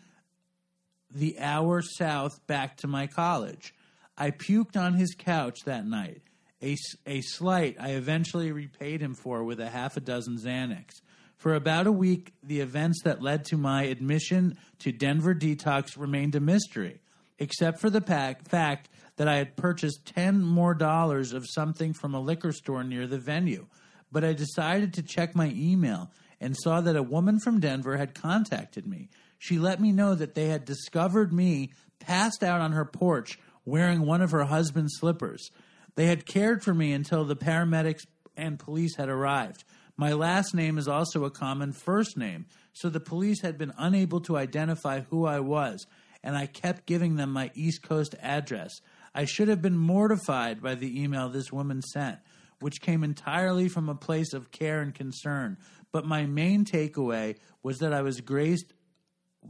the 1.16 1.40
hour 1.40 1.82
south 1.82 2.46
back 2.46 2.78
to 2.78 2.88
my 2.88 3.08
college. 3.08 3.74
I 4.18 4.32
puked 4.32 4.78
on 4.78 4.96
his 4.96 5.16
couch 5.18 5.60
that 5.66 5.86
night, 5.86 6.22
a, 6.62 6.76
a 7.06 7.22
slight 7.22 7.78
I 7.80 7.92
eventually 7.92 8.52
repaid 8.52 9.02
him 9.02 9.16
for 9.16 9.44
with 9.44 9.60
a 9.60 9.70
half 9.70 9.98
a 9.98 10.02
dozen 10.02 10.38
Xanax. 10.38 11.02
For 11.38 11.54
about 11.54 11.88
a 11.88 11.92
week, 11.92 12.34
the 12.44 12.60
events 12.60 13.02
that 13.04 13.22
led 13.22 13.46
to 13.46 13.58
my 13.58 13.84
admission 13.84 14.58
to 14.80 14.92
Denver 14.92 15.34
Detox 15.34 15.98
remained 15.98 16.36
a 16.36 16.40
mystery, 16.40 17.00
except 17.40 17.80
for 17.80 17.90
the 17.90 18.02
pack, 18.02 18.48
fact 18.48 18.90
that 19.18 19.28
I 19.28 19.36
had 19.36 19.56
purchased 19.56 20.06
10 20.06 20.44
more 20.44 20.74
dollars 20.74 21.34
of 21.34 21.46
something 21.48 21.94
from 21.94 22.14
a 22.14 22.20
liquor 22.20 22.52
store 22.52 22.84
near 22.84 23.08
the 23.08 23.20
venue. 23.20 23.68
But 24.12 24.24
I 24.24 24.34
decided 24.34 24.94
to 24.94 25.04
check 25.04 25.36
my 25.36 25.54
email 25.56 26.12
and 26.42 26.56
saw 26.58 26.82
that 26.82 26.96
a 26.96 27.04
woman 27.04 27.40
from 27.40 27.60
Denver 27.60 27.98
had 27.98 28.14
contacted 28.14 28.86
me. 28.86 29.10
She 29.38 29.60
let 29.60 29.80
me 29.80 29.92
know 29.92 30.16
that 30.16 30.36
they 30.36 30.48
had 30.48 30.66
discovered 30.66 31.32
me 31.34 31.72
passed 32.00 32.44
out 32.44 32.62
on 32.62 32.72
her 32.72 32.86
porch 32.86 33.40
wearing 33.66 34.02
one 34.02 34.22
of 34.22 34.32
her 34.32 34.46
husband's 34.46 34.96
slippers. 35.00 35.50
They 35.96 36.08
had 36.08 36.26
cared 36.26 36.64
for 36.64 36.74
me 36.74 36.94
until 36.94 37.26
the 37.26 37.36
paramedics 37.36 38.06
and 38.38 38.60
police 38.60 38.96
had 38.96 39.10
arrived. 39.10 39.64
My 39.98 40.12
last 40.14 40.54
name 40.54 40.78
is 40.78 40.88
also 40.88 41.24
a 41.24 41.32
common 41.32 41.72
first 41.72 42.18
name, 42.18 42.48
so 42.74 42.90
the 42.90 43.00
police 43.00 43.42
had 43.42 43.58
been 43.58 43.74
unable 43.78 44.20
to 44.22 44.36
identify 44.36 45.02
who 45.02 45.26
I 45.26 45.40
was, 45.40 45.88
and 46.22 46.36
I 46.36 46.48
kept 46.48 46.86
giving 46.86 47.16
them 47.16 47.32
my 47.32 47.50
East 47.56 47.82
Coast 47.82 48.14
address. 48.22 48.72
I 49.14 49.24
should 49.24 49.48
have 49.48 49.62
been 49.62 49.78
mortified 49.78 50.62
by 50.62 50.76
the 50.76 51.02
email 51.02 51.30
this 51.30 51.52
woman 51.52 51.82
sent, 51.82 52.20
which 52.60 52.82
came 52.82 53.04
entirely 53.04 53.70
from 53.70 53.88
a 53.88 53.96
place 53.96 54.34
of 54.34 54.52
care 54.52 54.82
and 54.82 54.94
concern. 54.94 55.58
But 55.94 56.06
my 56.06 56.26
main 56.26 56.66
takeaway 56.66 57.38
was 57.64 57.78
that 57.78 57.94
I 57.94 58.02
was 58.02 58.20
graced 58.20 58.74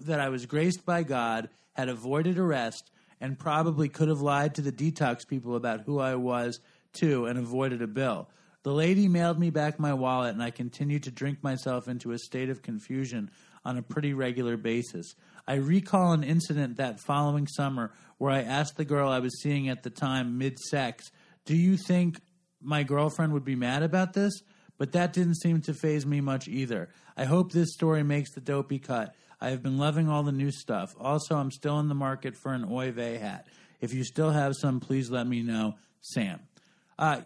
that 0.01 0.19
I 0.19 0.29
was 0.29 0.45
graced 0.45 0.85
by 0.85 1.03
God, 1.03 1.49
had 1.73 1.89
avoided 1.89 2.37
arrest, 2.37 2.91
and 3.19 3.39
probably 3.39 3.89
could 3.89 4.07
have 4.07 4.21
lied 4.21 4.55
to 4.55 4.61
the 4.61 4.71
detox 4.71 5.27
people 5.27 5.55
about 5.55 5.81
who 5.81 5.99
I 5.99 6.15
was 6.15 6.59
too 6.93 7.25
and 7.25 7.37
avoided 7.37 7.81
a 7.81 7.87
bill. 7.87 8.29
The 8.63 8.73
lady 8.73 9.07
mailed 9.07 9.39
me 9.39 9.51
back 9.51 9.79
my 9.79 9.93
wallet, 9.93 10.33
and 10.33 10.41
I 10.41 10.49
continued 10.49 11.03
to 11.03 11.11
drink 11.11 11.43
myself 11.43 11.87
into 11.87 12.11
a 12.11 12.17
state 12.17 12.49
of 12.49 12.63
confusion 12.63 13.29
on 13.63 13.77
a 13.77 13.83
pretty 13.83 14.13
regular 14.13 14.57
basis. 14.57 15.13
I 15.47 15.55
recall 15.55 16.13
an 16.13 16.23
incident 16.23 16.77
that 16.77 16.99
following 16.99 17.47
summer 17.47 17.91
where 18.17 18.31
I 18.31 18.41
asked 18.41 18.77
the 18.77 18.85
girl 18.85 19.09
I 19.09 19.19
was 19.19 19.39
seeing 19.41 19.69
at 19.69 19.83
the 19.83 19.89
time, 19.89 20.37
mid 20.37 20.57
sex, 20.57 21.11
Do 21.45 21.55
you 21.55 21.77
think 21.77 22.19
my 22.61 22.81
girlfriend 22.81 23.33
would 23.33 23.45
be 23.45 23.55
mad 23.55 23.83
about 23.83 24.13
this? 24.13 24.33
But 24.77 24.91
that 24.93 25.13
didn't 25.13 25.35
seem 25.35 25.61
to 25.61 25.73
phase 25.73 26.05
me 26.05 26.19
much 26.19 26.47
either. 26.47 26.89
I 27.15 27.25
hope 27.25 27.51
this 27.51 27.73
story 27.73 28.03
makes 28.03 28.33
the 28.33 28.41
dopey 28.41 28.79
cut. 28.79 29.15
I 29.41 29.49
have 29.49 29.61
been 29.61 29.77
loving 29.77 30.09
all 30.09 30.23
the 30.23 30.31
new 30.31 30.51
stuff. 30.51 30.95
Also, 30.99 31.35
I'm 31.35 31.51
still 31.51 31.79
in 31.79 31.87
the 31.87 31.95
market 31.95 32.35
for 32.35 32.53
an 32.53 32.65
Oy 32.69 32.91
Vey 32.91 33.17
hat. 33.17 33.47
If 33.81 33.93
you 33.93 34.03
still 34.03 34.31
have 34.31 34.53
some, 34.55 34.79
please 34.79 35.09
let 35.09 35.27
me 35.27 35.43
know. 35.43 35.75
Sam. 36.01 36.39
Uh, 36.97 37.21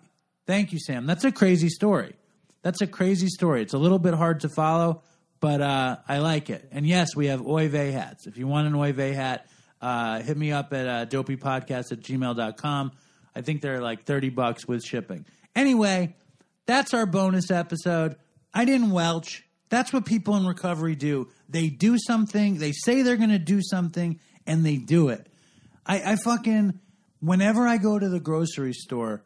Thank 0.50 0.74
you, 0.74 0.80
Sam. 0.80 1.06
That's 1.06 1.26
a 1.26 1.32
crazy 1.32 1.70
story. 1.70 2.16
That's 2.64 2.82
a 2.82 2.88
crazy 2.88 3.28
story. 3.28 3.62
It's 3.62 3.76
a 3.76 3.78
little 3.78 4.00
bit 4.00 4.16
hard 4.16 4.40
to 4.40 4.50
follow, 4.50 5.04
but 5.40 5.62
uh, 5.62 5.98
I 6.08 6.18
like 6.18 6.50
it. 6.50 6.68
And 6.72 6.88
yes, 6.88 7.16
we 7.16 7.28
have 7.28 7.46
Oy 7.46 7.70
Vey 7.70 7.92
hats. 7.92 8.26
If 8.26 8.36
you 8.36 8.48
want 8.48 8.66
an 8.66 8.74
Oy 8.74 8.92
Vey 8.92 9.14
hat, 9.14 9.46
uh, 9.80 10.24
hit 10.24 10.36
me 10.36 10.52
up 10.52 10.74
at 10.74 10.88
uh, 10.88 11.06
dopeypodcast 11.06 11.92
at 11.92 12.00
gmail.com. 12.00 12.92
I 13.36 13.42
think 13.42 13.62
they're 13.62 13.80
like 13.80 14.06
30 14.06 14.30
bucks 14.30 14.68
with 14.68 14.84
shipping. 14.84 15.24
Anyway, 15.56 16.16
that's 16.66 16.96
our 16.96 17.06
bonus 17.06 17.52
episode. 17.52 18.16
I 18.52 18.66
didn't 18.66 18.90
welch. 18.90 19.46
That's 19.70 19.94
what 19.94 20.06
people 20.06 20.36
in 20.36 20.46
recovery 20.46 20.96
do. 20.96 21.30
They 21.48 21.70
do 21.70 21.98
something, 21.98 22.58
they 22.58 22.72
say 22.72 23.02
they're 23.02 23.18
going 23.18 23.30
to 23.30 23.40
do 23.40 23.62
something, 23.62 24.20
and 24.46 24.66
they 24.66 24.78
do 24.78 25.10
it. 25.10 25.28
I, 25.86 26.14
I 26.14 26.16
fucking, 26.24 26.80
whenever 27.20 27.68
I 27.68 27.78
go 27.78 27.98
to 27.98 28.10
the 28.10 28.20
grocery 28.20 28.74
store, 28.74 29.24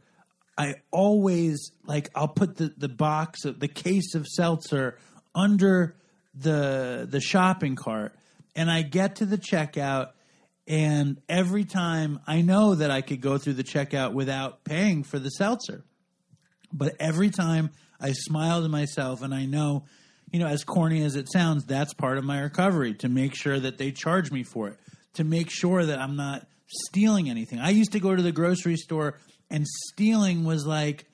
I 0.58 0.76
always 0.92 1.72
like 1.86 2.10
I'll 2.14 2.28
put 2.28 2.58
the 2.58 2.74
the 2.78 2.90
box 2.90 3.46
of 3.46 3.60
the 3.60 3.68
case 3.68 4.14
of 4.14 4.28
seltzer 4.28 5.00
under 5.34 5.96
the 6.36 7.08
the 7.10 7.20
shopping 7.20 7.76
cart 7.76 8.14
and 8.56 8.70
I 8.70 8.84
get 8.84 9.18
to 9.18 9.26
the 9.26 9.38
checkout 9.38 10.12
and 10.68 11.20
every 11.28 11.66
time 11.66 12.20
I 12.28 12.42
know 12.42 12.76
that 12.76 12.92
I 12.92 13.02
could 13.02 13.20
go 13.20 13.38
through 13.38 13.54
the 13.54 13.64
checkout 13.64 14.14
without 14.14 14.64
paying 14.64 15.04
for 15.04 15.20
the 15.20 15.30
seltzer. 15.30 15.84
But 16.72 16.96
every 17.00 17.30
time 17.30 17.72
I 18.00 18.14
smile 18.14 18.62
to 18.62 18.70
myself 18.70 19.22
and 19.22 19.34
I 19.34 19.46
know, 19.46 19.86
you 20.34 20.40
know, 20.40 20.48
as 20.48 20.64
corny 20.64 21.04
as 21.04 21.16
it 21.16 21.32
sounds, 21.32 21.64
that's 21.64 21.94
part 21.94 22.18
of 22.18 22.24
my 22.24 22.42
recovery 22.42 22.96
to 22.96 23.08
make 23.08 23.36
sure 23.36 23.60
that 23.60 23.78
they 23.78 23.92
charge 23.92 24.32
me 24.32 24.42
for 24.44 24.70
it, 24.70 24.80
to 25.14 25.24
make 25.24 25.52
sure 25.52 25.86
that 25.86 26.00
I'm 26.00 26.16
not 26.16 26.48
stealing 26.68 27.30
anything. 27.30 27.60
I 27.60 27.70
used 27.70 27.92
to 27.92 28.00
go 28.00 28.16
to 28.16 28.22
the 28.22 28.32
grocery 28.32 28.76
store 28.76 29.20
and 29.52 29.66
stealing 29.92 30.44
was 30.44 30.66
like 30.66 31.06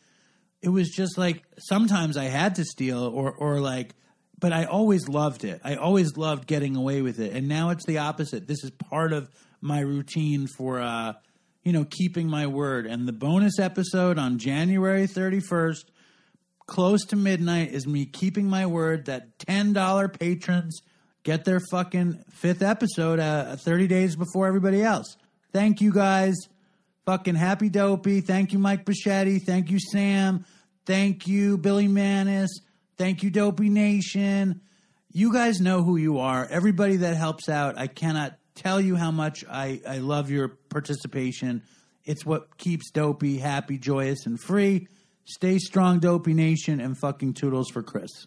it 0.62 0.70
was 0.70 0.90
just 0.90 1.18
like 1.18 1.44
sometimes 1.58 2.16
I 2.16 2.26
had 2.26 2.56
to 2.56 2.64
steal 2.64 3.04
or 3.04 3.32
or 3.32 3.60
like 3.60 3.94
but 4.40 4.54
I 4.54 4.64
always 4.64 5.10
loved 5.10 5.44
it. 5.44 5.60
I 5.66 5.76
always 5.76 6.16
loved 6.16 6.48
getting 6.48 6.78
away 6.78 7.02
with 7.02 7.20
it. 7.20 7.34
And 7.34 7.50
now 7.50 7.72
it's 7.72 7.86
the 7.86 7.98
opposite. 7.98 8.48
This 8.48 8.64
is 8.64 8.72
part 8.72 9.12
of 9.12 9.30
my 9.60 9.82
routine 9.82 10.48
for 10.48 10.80
uh 10.80 11.14
you 11.66 11.74
know 11.74 11.84
keeping 11.84 12.30
my 12.30 12.48
word. 12.48 12.86
And 12.86 13.06
the 13.06 13.14
bonus 13.14 13.60
episode 13.60 14.18
on 14.18 14.40
January 14.40 15.08
31st 15.08 15.84
close 16.70 17.04
to 17.08 17.16
midnight 17.16 17.72
is 17.72 17.88
me 17.88 18.06
keeping 18.06 18.48
my 18.48 18.68
word 18.68 19.06
that 19.06 19.38
$10 19.40 20.20
patrons 20.20 20.82
get 21.24 21.44
their 21.44 21.60
fucking 21.72 22.24
fifth 22.30 22.62
episode 22.62 23.20
uh, 23.20 23.56
30 23.56 23.88
days 23.88 24.16
before 24.16 24.48
everybody 24.48 24.82
else. 24.82 25.18
Thank 25.52 25.82
you 25.82 25.92
guys. 25.92 26.36
Fucking 27.06 27.36
happy 27.36 27.70
dopey. 27.70 28.22
Thank 28.22 28.54
you, 28.54 28.60
Mike 28.60 28.86
Bocchetti. 28.86 29.42
Thank 29.42 29.72
you, 29.72 29.80
Sam. 29.80 30.46
Thank 30.86 31.28
you, 31.28 31.58
Billy 31.58 31.88
Manis. 31.88 32.52
Thank 32.98 33.24
you, 33.24 33.32
Dopey 33.32 33.70
Nation. 33.70 34.62
You 35.12 35.34
guys 35.34 35.60
know 35.60 35.82
who 35.82 35.98
you 35.98 36.20
are. 36.20 36.46
Everybody 36.46 36.98
that 36.98 37.16
helps 37.16 37.50
out, 37.50 37.80
I 37.80 37.88
cannot 37.88 38.38
tell 38.54 38.80
you 38.80 38.96
how 38.96 39.10
much 39.10 39.44
I, 39.50 39.82
I 39.88 39.98
love 39.98 40.30
your 40.30 40.50
participation. 40.70 41.64
It's 42.06 42.26
what 42.26 42.58
keeps 42.58 42.92
Dopey 42.92 43.40
happy, 43.40 43.80
joyous, 43.80 44.28
and 44.28 44.40
free. 44.40 44.88
Stay 45.30 45.60
strong, 45.60 46.00
Dopey 46.00 46.34
Nation, 46.34 46.82
and 46.82 46.98
fucking 46.98 47.36
toodles 47.36 47.70
for 47.70 47.84
Chris. 47.84 48.26